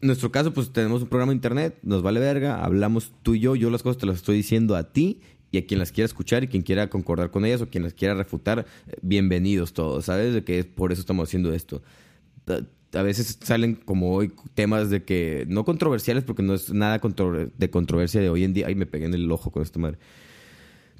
nuestro 0.00 0.32
caso, 0.32 0.52
pues 0.52 0.72
tenemos 0.72 1.02
un 1.02 1.08
programa 1.08 1.30
de 1.30 1.36
internet, 1.36 1.78
nos 1.82 2.02
vale 2.02 2.20
verga, 2.20 2.64
hablamos 2.64 3.12
tú 3.22 3.34
y 3.34 3.40
yo, 3.40 3.54
yo 3.56 3.70
las 3.70 3.82
cosas 3.82 3.98
te 3.98 4.06
las 4.06 4.16
estoy 4.16 4.36
diciendo 4.36 4.76
a 4.76 4.92
ti 4.92 5.20
y 5.50 5.58
a 5.58 5.66
quien 5.66 5.78
las 5.78 5.92
quiera 5.92 6.06
escuchar 6.06 6.44
y 6.44 6.48
quien 6.48 6.62
quiera 6.62 6.88
concordar 6.88 7.30
con 7.30 7.44
ellas 7.44 7.60
o 7.60 7.68
quien 7.68 7.82
las 7.82 7.94
quiera 7.94 8.14
refutar, 8.14 8.60
eh, 8.60 8.96
bienvenidos 9.02 9.72
todos, 9.72 10.06
¿sabes? 10.06 10.32
De 10.32 10.44
que 10.44 10.64
por 10.64 10.92
eso 10.92 11.00
estamos 11.00 11.28
haciendo 11.28 11.52
esto. 11.52 11.82
A 12.92 13.02
veces 13.02 13.38
salen 13.42 13.74
como 13.76 14.14
hoy 14.14 14.32
temas 14.54 14.90
de 14.90 15.04
que, 15.04 15.44
no 15.48 15.64
controversiales 15.64 16.24
porque 16.24 16.42
no 16.42 16.54
es 16.54 16.72
nada 16.72 17.00
de 17.56 17.70
controversia 17.70 18.20
de 18.20 18.30
hoy 18.30 18.44
en 18.44 18.52
día. 18.52 18.66
Ay, 18.66 18.74
me 18.74 18.86
pegué 18.86 19.04
en 19.04 19.14
el 19.14 19.30
ojo 19.30 19.50
con 19.50 19.62
esta 19.62 19.78
madre. 19.78 19.98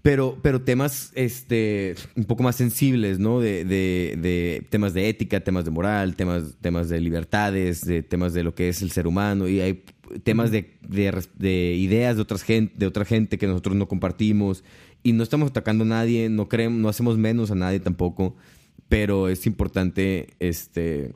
Pero, 0.02 0.38
pero 0.40 0.62
temas 0.62 1.12
este, 1.14 1.94
un 2.16 2.24
poco 2.24 2.42
más 2.42 2.56
sensibles, 2.56 3.18
¿no? 3.18 3.40
De, 3.40 3.64
de, 3.64 4.16
de, 4.20 4.66
temas 4.70 4.94
de 4.94 5.08
ética, 5.10 5.40
temas 5.40 5.66
de 5.66 5.70
moral, 5.70 6.16
temas, 6.16 6.56
temas 6.60 6.88
de 6.88 7.00
libertades, 7.00 7.84
de 7.84 8.02
temas 8.02 8.32
de 8.32 8.42
lo 8.42 8.54
que 8.54 8.70
es 8.70 8.80
el 8.80 8.92
ser 8.92 9.06
humano. 9.06 9.46
Y 9.46 9.60
hay 9.60 9.84
temas 10.22 10.50
de, 10.50 10.78
de, 10.88 11.74
ideas 11.74 12.16
de, 12.16 12.22
otras 12.22 12.42
gente, 12.42 12.74
de 12.78 12.86
otra 12.86 13.04
gente 13.04 13.36
que 13.36 13.46
nosotros 13.46 13.76
no 13.76 13.88
compartimos. 13.88 14.64
Y 15.02 15.12
no 15.12 15.22
estamos 15.22 15.50
atacando 15.50 15.84
a 15.84 15.88
nadie, 15.88 16.30
no, 16.30 16.48
creemos, 16.48 16.80
no 16.80 16.88
hacemos 16.88 17.18
menos 17.18 17.50
a 17.50 17.54
nadie 17.54 17.80
tampoco. 17.80 18.36
Pero 18.88 19.28
es 19.28 19.46
importante 19.46 20.28
este, 20.40 21.12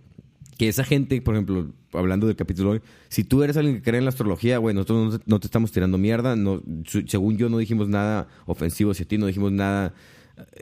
que 0.54 0.68
esa 0.68 0.84
gente, 0.84 1.20
por 1.20 1.34
ejemplo, 1.34 1.72
hablando 1.92 2.26
del 2.26 2.36
capítulo 2.36 2.70
hoy, 2.70 2.80
si 3.08 3.24
tú 3.24 3.42
eres 3.42 3.56
alguien 3.56 3.76
que 3.76 3.82
cree 3.82 3.98
en 3.98 4.04
la 4.04 4.10
astrología, 4.10 4.58
güey, 4.58 4.74
nosotros 4.74 5.20
no 5.26 5.40
te, 5.40 5.46
estamos 5.46 5.72
tirando 5.72 5.98
mierda. 5.98 6.36
No, 6.36 6.62
según 7.06 7.36
yo, 7.36 7.48
no 7.48 7.58
dijimos 7.58 7.88
nada 7.88 8.28
ofensivo 8.46 8.92
hacia 8.92 9.06
ti, 9.06 9.18
no 9.18 9.26
dijimos 9.26 9.52
nada 9.52 9.94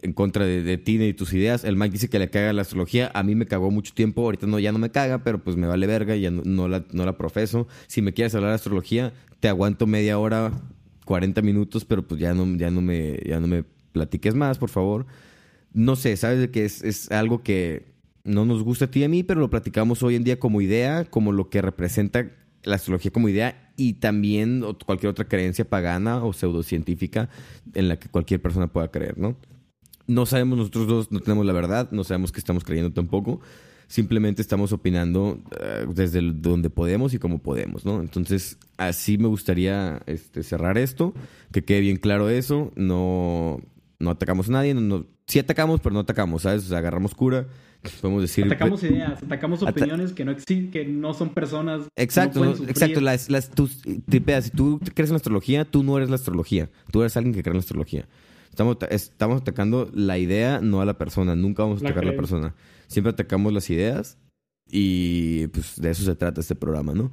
en 0.03 0.13
contra 0.13 0.45
de, 0.45 0.79
ti 0.79 0.99
ni 0.99 1.07
de 1.07 1.15
tus 1.15 1.33
ideas. 1.33 1.65
El 1.65 1.77
Mike 1.77 1.93
dice 1.93 2.09
que 2.09 2.19
le 2.19 2.31
caga 2.31 2.53
la 2.53 2.63
astrología. 2.63 3.11
A 3.15 3.23
mí 3.23 3.35
me 3.35 3.47
cagó 3.47 3.71
mucho 3.71 3.95
tiempo. 3.95 4.23
Ahorita 4.23 4.47
no, 4.47 4.59
ya 4.59 4.73
no 4.73 4.79
me 4.79 4.91
caga, 4.91 5.23
pero 5.25 5.43
pues 5.43 5.57
me 5.57 5.67
vale 5.67 5.87
verga. 5.87 6.17
Ya 6.17 6.31
no, 6.31 6.69
la, 6.69 6.85
no 6.93 7.05
la 7.05 7.17
profeso. 7.17 7.67
Si 7.87 8.03
me 8.03 8.13
quieres 8.13 8.35
hablar 8.35 8.51
de 8.51 8.57
astrología, 8.57 9.13
te 9.41 9.49
aguanto 9.49 9.87
media 9.87 10.19
hora, 10.19 10.53
40 11.05 11.43
minutos, 11.43 11.85
pero 11.85 12.07
pues 12.07 12.21
ya 12.21 12.35
no, 12.35 12.57
ya 12.57 12.71
no, 12.71 12.83
me, 12.83 13.19
ya 13.27 13.41
no 13.41 13.47
me 13.47 13.65
platiques 13.93 14.35
más, 14.35 14.59
por 14.59 14.69
favor. 14.69 15.07
No 15.73 15.97
sé, 15.97 16.17
sabes 16.17 16.51
que 16.51 16.65
es, 16.65 16.83
es 16.83 17.11
algo 17.11 17.43
que 17.43 17.92
no 18.25 18.45
nos 18.45 18.63
gusta 18.63 18.87
a 18.87 18.91
ti 18.91 19.01
y 19.01 19.05
a 19.05 19.09
mí, 19.09 19.23
pero 19.23 19.41
lo 19.41 19.51
platicamos 19.51 20.03
hoy 20.03 20.17
en 20.17 20.25
día 20.25 20.39
como 20.39 20.61
idea, 20.61 21.05
como 21.05 21.33
lo 21.33 21.51
que 21.51 21.63
representa 21.63 22.31
la 22.65 22.77
astrología 22.77 23.11
como 23.11 23.29
idea 23.29 23.73
y 23.77 23.95
también 23.95 24.65
cualquier 24.87 25.11
otra 25.11 25.27
creencia 25.27 25.69
pagana 25.69 26.25
o 26.25 26.33
pseudocientífica 26.33 27.29
en 27.75 27.89
la 27.89 27.99
que 27.99 28.09
cualquier 28.09 28.41
persona 28.41 28.69
pueda 28.69 28.91
creer, 28.91 29.19
¿no? 29.19 29.37
No 30.07 30.27
sabemos, 30.27 30.59
nosotros 30.59 30.87
dos 30.87 31.13
no 31.13 31.21
tenemos 31.21 31.47
la 31.47 31.53
verdad, 31.53 31.91
no 31.91 32.05
sabemos 32.05 32.33
qué 32.33 32.41
estamos 32.41 32.65
creyendo 32.65 32.93
tampoco, 32.93 33.41
simplemente 33.87 34.43
estamos 34.43 34.73
opinando 34.73 35.39
eh, 35.61 35.87
desde 35.95 36.21
donde 36.23 36.71
podemos 36.71 37.15
y 37.15 37.19
como 37.19 37.39
podemos, 37.39 37.85
¿no? 37.85 38.01
Entonces, 38.01 38.59
así 38.77 39.19
me 39.19 39.29
gustaría 39.29 40.03
este, 40.07 40.43
cerrar 40.43 40.79
esto, 40.79 41.15
que 41.53 41.65
quede 41.65 41.81
bien 41.81 41.97
claro 41.97 42.29
eso, 42.29 42.73
no, 42.77 43.61
no 43.99 44.11
atacamos 44.11 44.49
a 44.49 44.53
nadie, 44.53 44.75
no, 44.75 45.07
sí 45.27 45.39
atacamos, 45.39 45.81
pero 45.81 45.95
no 45.95 46.01
atacamos, 46.01 46.43
¿sabes? 46.43 46.65
O 46.65 46.69
sea, 46.69 46.79
agarramos 46.79 47.15
cura 47.15 47.47
podemos 48.01 48.23
decir. 48.23 48.45
Atacamos 48.47 48.83
ideas, 48.83 49.23
atacamos 49.23 49.63
opiniones 49.63 50.13
que 50.13 50.25
no 50.25 50.33
existen, 50.33 50.71
que 50.71 50.85
no 50.85 51.15
son 51.15 51.31
personas. 51.31 51.83
Exacto, 51.97 52.45
exacto. 52.69 53.01
Las, 53.01 53.29
las, 53.29 53.47
si 53.47 54.51
tú 54.51 54.81
crees 54.95 55.11
en 55.11 55.15
la 55.15 55.17
astrología, 55.17 55.65
tú 55.65 55.83
no 55.83 55.97
eres 55.97 56.09
la 56.09 56.17
astrología. 56.17 56.71
Tú 56.91 57.01
eres 57.01 57.17
alguien 57.17 57.35
que 57.35 57.43
cree 57.43 57.53
en 57.53 57.57
la 57.57 57.63
astrología. 57.63 58.07
Estamos, 58.51 58.77
estamos 58.91 59.41
atacando 59.41 59.91
la 59.93 60.19
idea, 60.19 60.61
no 60.61 60.81
a 60.81 60.85
la 60.85 60.99
persona. 60.99 61.35
Nunca 61.35 61.63
vamos 61.63 61.83
a 61.83 61.87
atacar 61.87 62.05
a 62.05 62.09
la 62.09 62.17
persona. 62.17 62.55
Siempre 62.87 63.11
atacamos 63.11 63.53
las 63.53 63.69
ideas 63.71 64.19
y 64.71 65.49
pues 65.49 65.81
de 65.81 65.91
eso 65.91 66.05
se 66.05 66.15
trata 66.15 66.41
este 66.41 66.55
programa, 66.55 66.93
¿no? 66.95 67.11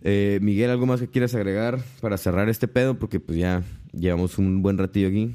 Eh, 0.00 0.38
Miguel, 0.40 0.70
¿algo 0.70 0.86
más 0.86 1.00
que 1.00 1.08
quieras 1.08 1.34
agregar 1.34 1.80
para 2.00 2.16
cerrar 2.16 2.48
este 2.48 2.68
pedo? 2.68 2.98
Porque 2.98 3.18
pues 3.18 3.36
ya 3.36 3.64
llevamos 3.92 4.38
un 4.38 4.62
buen 4.62 4.78
ratillo 4.78 5.08
aquí. 5.08 5.34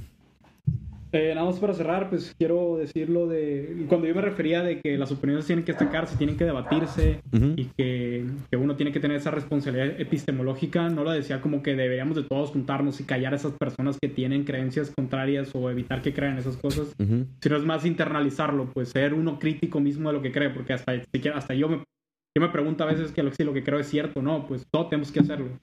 Eh, 1.16 1.32
nada 1.36 1.46
más 1.46 1.60
para 1.60 1.76
cerrar, 1.76 2.10
pues 2.10 2.34
quiero 2.40 2.78
decirlo 2.78 3.28
de 3.28 3.86
cuando 3.88 4.08
yo 4.08 4.16
me 4.16 4.22
refería 4.22 4.64
de 4.64 4.82
que 4.82 4.98
las 4.98 5.12
opiniones 5.12 5.46
tienen 5.46 5.64
que 5.64 5.72
destacarse, 5.72 6.18
tienen 6.18 6.38
que 6.38 6.44
debatirse 6.44 7.22
y 7.56 7.66
que, 7.66 8.26
que, 8.50 8.58
uno 8.58 8.76
tiene 8.76 8.92
que 8.92 9.00
tener 9.00 9.18
esa 9.18 9.30
responsabilidad 9.30 10.02
epistemológica, 10.02 10.90
no 10.90 11.04
lo 11.04 11.12
decía 11.12 11.40
como 11.40 11.62
que 11.62 11.76
deberíamos 11.76 12.16
de 12.16 12.24
todos 12.24 12.50
juntarnos 12.50 13.00
y 13.00 13.04
callar 13.04 13.34
a 13.34 13.36
esas 13.36 13.52
personas 13.54 14.00
que 14.02 14.10
tienen 14.10 14.44
creencias 14.44 14.90
contrarias 14.90 15.54
o 15.54 15.70
evitar 15.70 16.02
que 16.02 16.16
crean 16.16 16.40
esas 16.40 16.58
cosas, 16.58 16.96
sino 16.98 17.58
es 17.58 17.64
más 17.64 17.86
internalizarlo, 17.86 18.72
pues 18.74 18.90
ser 18.90 19.14
uno 19.14 19.38
crítico 19.38 19.80
mismo 19.80 20.10
de 20.10 20.16
lo 20.16 20.22
que 20.24 20.32
cree, 20.32 20.50
porque 20.50 20.74
hasta, 20.74 20.94
hasta 21.36 21.54
yo, 21.54 21.70
me, 21.70 21.84
yo 22.36 22.42
me 22.42 22.50
pregunto 22.50 22.86
a 22.86 22.88
veces 22.88 23.12
que 23.12 23.32
si 23.34 23.44
lo 23.44 23.54
que 23.54 23.64
creo 23.64 23.78
es 23.78 23.88
cierto 23.88 24.24
no, 24.24 24.48
pues 24.48 24.66
todos 24.72 24.90
tenemos 24.90 25.12
que 25.12 25.20
hacerlo. 25.20 25.60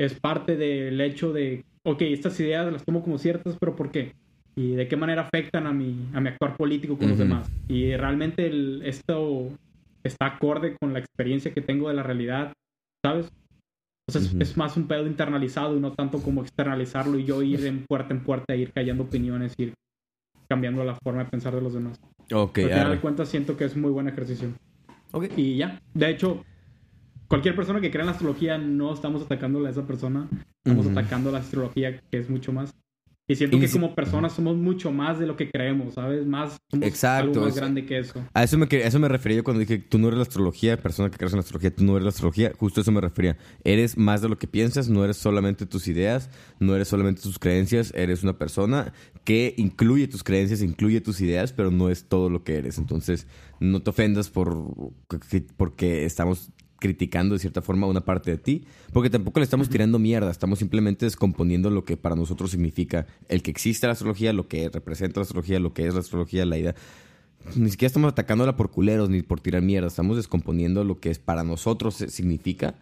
Es 0.00 0.18
parte 0.18 0.56
del 0.56 1.00
hecho 1.00 1.32
de, 1.32 1.64
ok, 1.84 2.02
estas 2.02 2.40
ideas 2.40 2.72
las 2.72 2.84
tomo 2.84 3.04
como 3.04 3.18
ciertas, 3.18 3.56
pero 3.60 3.76
¿por 3.76 3.92
qué? 3.92 4.14
Y 4.56 4.74
de 4.74 4.88
qué 4.88 4.96
manera 4.96 5.22
afectan 5.22 5.66
a 5.66 5.72
mi, 5.72 6.08
a 6.14 6.20
mi 6.20 6.28
actuar 6.28 6.56
político 6.56 6.96
con 6.96 7.08
los 7.08 7.18
demás. 7.18 7.50
Y 7.68 7.94
realmente 7.96 8.46
el, 8.46 8.82
esto 8.84 9.48
está 10.04 10.26
acorde 10.26 10.76
con 10.80 10.92
la 10.92 11.00
experiencia 11.00 11.52
que 11.52 11.60
tengo 11.60 11.88
de 11.88 11.94
la 11.94 12.02
realidad, 12.02 12.52
¿sabes? 13.04 13.32
Entonces 14.06 14.36
es 14.38 14.56
más 14.56 14.76
un 14.76 14.86
pedo 14.86 15.06
internalizado 15.06 15.76
y 15.76 15.80
no 15.80 15.92
tanto 15.92 16.20
como 16.20 16.42
externalizarlo 16.42 17.18
y 17.18 17.24
yo 17.24 17.42
ir 17.42 17.64
en 17.64 17.84
puerta 17.86 18.12
en 18.12 18.22
puerta, 18.22 18.54
ir 18.54 18.70
callando 18.72 19.04
opiniones, 19.04 19.54
ir 19.56 19.72
cambiando 20.48 20.84
la 20.84 20.94
forma 21.02 21.24
de 21.24 21.30
pensar 21.30 21.54
de 21.54 21.62
los 21.62 21.72
demás. 21.72 21.98
Ok. 22.32 22.58
Al 22.58 22.64
final 22.64 22.90
de 22.92 23.00
cuentas 23.00 23.28
siento 23.28 23.56
que 23.56 23.64
es 23.64 23.76
muy 23.76 23.90
buen 23.90 24.06
ejercicio. 24.06 24.50
Ok. 25.12 25.28
Y 25.36 25.56
ya, 25.56 25.80
de 25.94 26.10
hecho, 26.10 26.44
cualquier 27.28 27.56
persona 27.56 27.80
que 27.80 27.90
crea 27.90 28.02
en 28.02 28.06
la 28.06 28.12
astrología 28.12 28.58
no 28.58 28.92
estamos 28.92 29.22
atacándola 29.22 29.68
a 29.68 29.72
esa 29.72 29.86
persona, 29.86 30.28
estamos 30.64 30.86
atacando 30.86 31.30
a 31.30 31.32
la 31.32 31.38
astrología 31.38 31.98
que 31.98 32.18
es 32.18 32.28
mucho 32.28 32.52
más. 32.52 32.74
Y 33.26 33.36
siento 33.36 33.58
que 33.58 33.70
como 33.70 33.94
personas 33.94 34.34
somos 34.34 34.54
mucho 34.56 34.92
más 34.92 35.18
de 35.18 35.26
lo 35.26 35.34
que 35.34 35.50
creemos, 35.50 35.94
¿sabes? 35.94 36.26
Más, 36.26 36.58
somos 36.70 36.86
Exacto, 36.86 37.30
algo 37.30 37.46
más 37.46 37.56
grande 37.56 37.86
que 37.86 37.98
eso. 37.98 38.22
A 38.34 38.42
eso 38.42 38.58
me, 38.58 38.66
a 38.66 38.86
eso 38.86 38.98
me 38.98 39.08
refería 39.08 39.42
cuando 39.42 39.60
dije, 39.60 39.78
tú 39.78 39.98
no 39.98 40.08
eres 40.08 40.18
la 40.18 40.24
astrología, 40.24 40.76
persona 40.76 41.10
que 41.10 41.16
crees 41.16 41.32
en 41.32 41.38
la 41.38 41.40
astrología, 41.40 41.74
tú 41.74 41.84
no 41.84 41.92
eres 41.92 42.04
la 42.04 42.10
astrología. 42.10 42.52
Justo 42.58 42.80
a 42.80 42.82
eso 42.82 42.92
me 42.92 43.00
refería. 43.00 43.38
Eres 43.64 43.96
más 43.96 44.20
de 44.20 44.28
lo 44.28 44.36
que 44.36 44.46
piensas, 44.46 44.90
no 44.90 45.02
eres 45.04 45.16
solamente 45.16 45.64
tus 45.64 45.88
ideas, 45.88 46.28
no 46.60 46.74
eres 46.74 46.88
solamente 46.88 47.22
tus 47.22 47.38
creencias, 47.38 47.94
eres 47.94 48.22
una 48.24 48.36
persona 48.36 48.92
que 49.24 49.54
incluye 49.56 50.06
tus 50.06 50.22
creencias, 50.22 50.60
incluye 50.60 51.00
tus 51.00 51.22
ideas, 51.22 51.54
pero 51.54 51.70
no 51.70 51.88
es 51.88 52.08
todo 52.08 52.28
lo 52.28 52.44
que 52.44 52.56
eres. 52.56 52.76
Entonces, 52.76 53.26
no 53.58 53.82
te 53.82 53.88
ofendas 53.88 54.28
por 54.28 54.54
porque 55.56 56.04
estamos 56.04 56.50
criticando 56.78 57.34
de 57.34 57.38
cierta 57.38 57.62
forma 57.62 57.86
una 57.86 58.04
parte 58.04 58.30
de 58.30 58.38
ti, 58.38 58.64
porque 58.92 59.10
tampoco 59.10 59.40
le 59.40 59.44
estamos 59.44 59.68
tirando 59.68 59.98
mierda, 59.98 60.30
estamos 60.30 60.58
simplemente 60.58 61.06
descomponiendo 61.06 61.70
lo 61.70 61.84
que 61.84 61.96
para 61.96 62.16
nosotros 62.16 62.50
significa 62.50 63.06
el 63.28 63.42
que 63.42 63.50
existe 63.50 63.86
la 63.86 63.92
astrología, 63.92 64.32
lo 64.32 64.48
que 64.48 64.68
representa 64.68 65.20
la 65.20 65.22
astrología, 65.22 65.58
lo 65.60 65.72
que 65.72 65.86
es 65.86 65.94
la 65.94 66.00
astrología, 66.00 66.44
la 66.44 66.58
idea. 66.58 66.74
Ni 67.56 67.70
siquiera 67.70 67.88
estamos 67.88 68.12
atacándola 68.12 68.56
por 68.56 68.70
culeros 68.70 69.10
ni 69.10 69.22
por 69.22 69.40
tirar 69.40 69.62
mierda, 69.62 69.88
estamos 69.88 70.16
descomponiendo 70.16 70.84
lo 70.84 70.98
que 70.98 71.10
es 71.10 71.18
para 71.18 71.44
nosotros 71.44 71.94
significa 71.94 72.74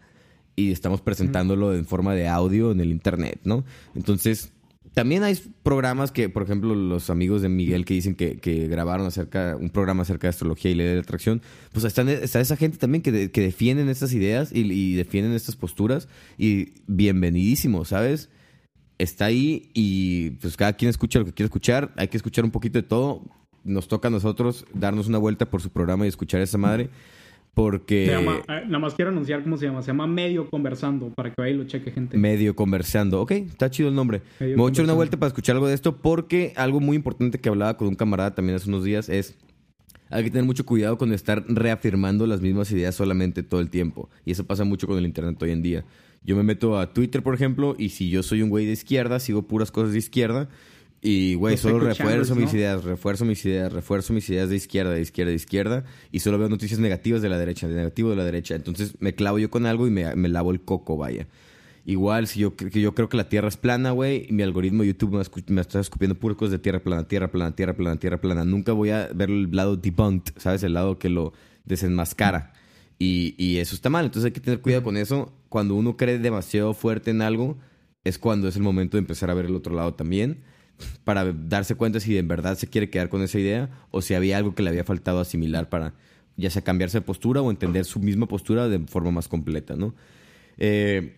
y 0.55 0.71
estamos 0.71 1.01
presentándolo 1.01 1.75
en 1.75 1.87
forma 1.87 2.15
de 2.15 2.29
audio 2.29 2.73
en 2.73 2.81
el 2.81 2.91
internet, 2.91 3.41
¿no? 3.45 3.65
Entonces, 3.95 4.53
también 4.95 5.23
hay 5.23 5.39
programas 5.63 6.13
que, 6.13 6.29
por 6.29 6.43
ejemplo, 6.43 6.75
los 6.75 7.09
amigos 7.09 7.41
de 7.41 7.49
Miguel 7.49 7.87
que 7.87 7.95
dicen 7.95 8.15
que, 8.15 8.37
grabaron 8.69 9.07
acerca 9.07 9.57
un 9.59 9.71
programa 9.71 10.03
acerca 10.03 10.27
de 10.27 10.31
astrología 10.31 10.71
y 10.71 10.75
ley 10.75 10.87
de 10.87 10.99
atracción, 10.99 11.41
pues 11.73 11.85
está, 11.85 12.03
esa 12.03 12.57
gente 12.57 12.77
también 12.77 13.01
que, 13.03 13.31
que 13.31 13.41
defienden 13.41 13.89
estas 13.89 14.13
ideas 14.13 14.51
y, 14.53 14.95
defienden 14.95 15.33
estas 15.33 15.57
posturas 15.57 16.09
y 16.37 16.75
bienvenidísimo, 16.87 17.87
¿sabes? 17.87 18.29
Está 18.99 19.27
ahí 19.27 19.71
y 19.73 20.33
pues 20.33 20.57
cada 20.57 20.75
quien 20.75 20.91
escucha 20.91 21.19
lo 21.19 21.25
que 21.25 21.33
quiere 21.33 21.47
escuchar, 21.47 21.93
hay 21.97 22.09
que 22.09 22.19
escuchar 22.19 22.45
un 22.45 22.51
poquito 22.51 22.79
de 22.79 22.83
todo, 22.83 23.25
nos 23.65 23.89
toca 23.89 24.09
a 24.09 24.11
nosotros 24.11 24.67
darnos 24.75 25.09
una 25.09 25.19
vuelta 25.19 25.49
por 25.49 25.63
su 25.63 25.71
programa 25.71 26.05
y 26.05 26.09
escuchar 26.09 26.41
a 26.41 26.45
esa 26.45 26.59
madre. 26.59 26.91
Porque. 27.55 28.07
Se 28.07 28.13
llama, 28.13 28.43
eh, 28.49 28.63
nada 28.67 28.79
más 28.79 28.95
quiero 28.95 29.11
anunciar 29.11 29.43
cómo 29.43 29.57
se 29.57 29.67
llama. 29.67 29.83
Se 29.83 29.89
llama 29.89 30.07
Medio 30.07 30.49
Conversando, 30.49 31.11
para 31.11 31.31
que 31.31 31.41
vaya 31.41 31.55
y 31.55 31.57
lo 31.57 31.65
cheque, 31.65 31.91
gente. 31.91 32.17
Medio 32.17 32.57
Conversando. 32.57 33.21
Ok, 33.21 33.33
está 33.33 33.71
chido 33.71 33.89
el 33.91 33.95
nombre. 33.95 34.23
Me 34.41 34.57
voy 34.57 34.69
a 34.69 34.71
echar 34.71 34.85
una 34.85 34.95
vuelta 34.95 35.19
para 35.19 35.29
escuchar 35.29 35.57
algo 35.57 35.69
de 35.69 35.75
esto, 35.75 35.99
porque 35.99 36.55
algo 36.57 36.81
muy 36.81 36.97
importante 36.97 37.39
que 37.39 37.49
hablaba 37.49 37.77
con 37.77 37.89
un 37.89 37.95
camarada 37.95 38.35
también 38.35 38.57
hace 38.57 38.69
unos 38.69 38.85
días 38.85 39.09
es. 39.09 39.37
Hay 40.09 40.25
que 40.25 40.31
tener 40.31 40.45
mucho 40.45 40.67
cuidado 40.67 40.99
con 40.99 41.13
estar 41.15 41.43
reafirmando 41.49 42.27
las 42.27 42.43
mismas 42.43 42.71
ideas 42.71 42.95
solamente 42.95 43.43
todo 43.43 43.61
el 43.61 43.71
tiempo. 43.71 44.11
Y 44.27 44.33
eso 44.33 44.47
pasa 44.47 44.63
mucho 44.63 44.87
con 44.87 44.99
el 44.99 45.07
Internet 45.07 45.43
hoy 45.43 45.53
en 45.53 45.63
día. 45.63 45.85
Yo 46.23 46.37
me 46.37 46.43
meto 46.43 46.79
a 46.79 46.93
Twitter, 46.93 47.23
por 47.23 47.35
ejemplo, 47.35 47.75
y 47.79 47.89
si 47.89 48.11
yo 48.11 48.23
soy 48.23 48.43
un 48.43 48.51
güey 48.51 48.67
de 48.67 48.73
izquierda, 48.73 49.19
sigo 49.21 49.43
puras 49.43 49.71
cosas 49.71 49.93
de 49.93 49.99
izquierda 49.99 50.51
y, 51.05 51.35
güey, 51.35 51.57
solo 51.57 51.81
refuerzo 51.81 52.37
mis 52.37 52.55
ideas, 52.55 52.85
refuerzo 52.85 53.25
mis 53.25 53.45
ideas, 53.45 53.73
refuerzo 53.73 54.13
mis 54.13 54.31
ideas 54.31 54.49
de 54.49 54.55
izquierda, 54.55 54.93
de 54.93 55.01
izquierda, 55.01 55.31
de 55.31 55.37
izquierda. 55.37 55.85
Y 56.13 56.21
solo 56.21 56.39
veo 56.39 56.49
noticias 56.49 56.79
negativas 56.79 57.21
de 57.23 57.29
la 57.29 57.39
derecha, 57.39 57.67
de 57.67 57.75
negativo 57.75 58.11
de 58.11 58.17
la 58.17 58.25
derecha. 58.25 58.55
Entonces 58.55 58.95
me 59.01 59.13
clavo 59.13 59.41
yo 59.41 59.51
con 59.51 59.67
algo 59.67 59.89
y 59.89 59.91
me, 59.91 60.15
me 60.15 60.29
lavo 60.29 60.53
el 60.53 60.61
coco, 60.61 60.97
vaya. 60.97 61.27
Igual, 61.85 62.29
si 62.29 62.39
yo, 62.39 62.55
yo 62.57 62.95
creo 62.95 63.09
que 63.09 63.17
la 63.17 63.29
Tierra 63.29 63.49
es 63.49 63.57
plana, 63.57 63.91
güey, 63.91 64.27
y 64.29 64.33
mi 64.33 64.45
algoritmo 64.45 64.85
YouTube 64.85 65.27
me, 65.49 65.61
está 65.61 65.81
escupiendo 65.81 66.15
puras 66.15 66.39
cosas 66.39 66.53
de 66.53 66.59
Tierra 66.61 66.79
plana, 66.79 67.09
Tierra 67.09 67.33
plana, 67.33 67.57
Tierra 67.57 67.75
plana, 67.75 67.97
Tierra 67.97 68.21
plana. 68.21 68.45
Nunca 68.45 68.71
voy 68.71 68.91
a 68.91 69.09
ver 69.13 69.29
el 69.29 69.51
lado 69.51 69.77
debunked, 69.77 70.35
¿sabes? 70.37 70.63
El 70.63 70.75
lado 70.75 71.01
que 71.01 71.09
lo 71.09 71.33
desenmascara. 71.65 72.53
Y, 73.01 73.35
y 73.39 73.57
eso 73.57 73.75
está 73.75 73.91
mal. 73.91 74.05
Entonces 74.05 74.27
hay 74.27 74.33
que 74.33 74.41
tener 74.41 74.61
cuidado 74.61 74.85
con 74.85 74.97
eso. 74.97 75.33
Cuando 75.49 75.75
uno 75.75 75.97
cree 75.97 76.21
demasiado 76.21 76.75
fuerte 76.75 77.11
en 77.11 77.23
algo, 77.23 77.59
es 78.05 78.21
cuando 78.21 78.47
es 78.47 78.55
el 78.55 78.63
momento 78.63 78.97
de 78.97 79.01
empezar 79.01 79.31
a 79.31 79.35
ver 79.35 79.47
el 79.47 79.57
otro 79.57 79.75
lado 79.75 79.95
también 79.95 80.45
para 81.05 81.33
darse 81.33 81.75
cuenta 81.75 82.01
si 82.01 82.17
en 82.19 82.29
verdad 82.29 82.57
se 82.57 82.67
quiere 82.67 82.91
quedar 82.91 83.09
con 83.09 83.23
esa 83.23 83.39
idea 83.39 83.71
o 83.91 84.03
si 84.03 84.15
había 84.15 84.37
algo 84.37 84.55
que 84.55 84.63
le 84.63 84.71
había 84.71 84.85
faltado 84.85 85.21
asimilar 85.21 85.69
para, 85.69 85.95
ya 86.37 86.51
sea 86.51 86.63
cambiarse 86.63 86.99
de 86.99 87.03
postura 87.03 87.43
o 87.43 87.51
entender 87.51 87.85
su 87.85 88.01
misma 88.01 88.27
postura 88.27 88.69
de 88.69 88.81
forma 88.81 89.11
más 89.11 89.29
completa, 89.29 89.77
¿no? 89.77 89.95
Eh, 90.59 91.17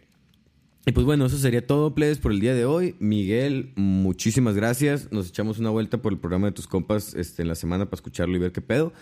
y 0.86 0.92
pues 0.92 1.06
bueno, 1.06 1.24
eso 1.24 1.38
sería 1.38 1.66
todo, 1.66 1.94
plebes, 1.94 2.18
por 2.18 2.30
el 2.30 2.40
día 2.40 2.54
de 2.54 2.66
hoy. 2.66 2.94
Miguel, 2.98 3.72
muchísimas 3.74 4.54
gracias. 4.54 5.10
Nos 5.12 5.28
echamos 5.28 5.58
una 5.58 5.70
vuelta 5.70 6.02
por 6.02 6.12
el 6.12 6.18
programa 6.18 6.48
de 6.48 6.52
tus 6.52 6.66
compas 6.66 7.14
este, 7.14 7.40
en 7.40 7.48
la 7.48 7.54
semana 7.54 7.86
para 7.86 7.96
escucharlo 7.96 8.36
y 8.36 8.38
ver 8.38 8.52
qué 8.52 8.60
pedo. 8.60 8.92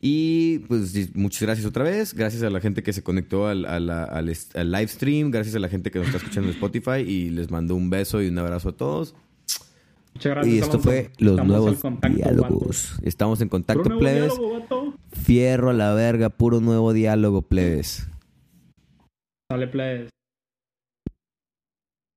Y 0.00 0.60
pues 0.60 1.14
muchas 1.14 1.42
gracias 1.42 1.64
otra 1.66 1.84
vez. 1.84 2.14
Gracias 2.14 2.42
a 2.42 2.50
la 2.50 2.60
gente 2.60 2.82
que 2.82 2.92
se 2.92 3.04
conectó 3.04 3.46
al, 3.46 3.66
al, 3.66 4.26
live 4.26 4.88
stream. 4.88 5.30
Gracias 5.30 5.54
a 5.54 5.60
la 5.60 5.68
gente 5.68 5.92
que 5.92 6.00
nos 6.00 6.08
está 6.08 6.18
escuchando 6.18 6.48
en 6.48 6.54
Spotify. 6.54 7.00
Y 7.06 7.30
les 7.30 7.52
mando 7.52 7.76
un 7.76 7.88
beso 7.88 8.20
y 8.20 8.28
un 8.28 8.38
abrazo 8.38 8.70
a 8.70 8.76
todos. 8.76 9.14
Muchas 10.18 10.32
gracias. 10.32 10.54
Y 10.56 10.58
esto 10.58 10.80
fue 10.80 11.12
Los 11.18 11.46
Nuevos 11.46 11.78
contacto, 11.78 12.16
Diálogos. 12.16 12.98
Estamos 13.04 13.40
en 13.40 13.48
contacto, 13.48 13.84
plebes. 13.98 14.36
diálogo. 14.36 14.94
Fierro 15.12 15.70
a 15.70 15.72
la 15.72 15.94
verga, 15.94 16.28
puro 16.28 16.60
nuevo 16.60 16.92
diálogo, 16.92 17.42
plebes. 17.42 18.08
Sale, 19.48 19.68
plebes. 19.68 20.10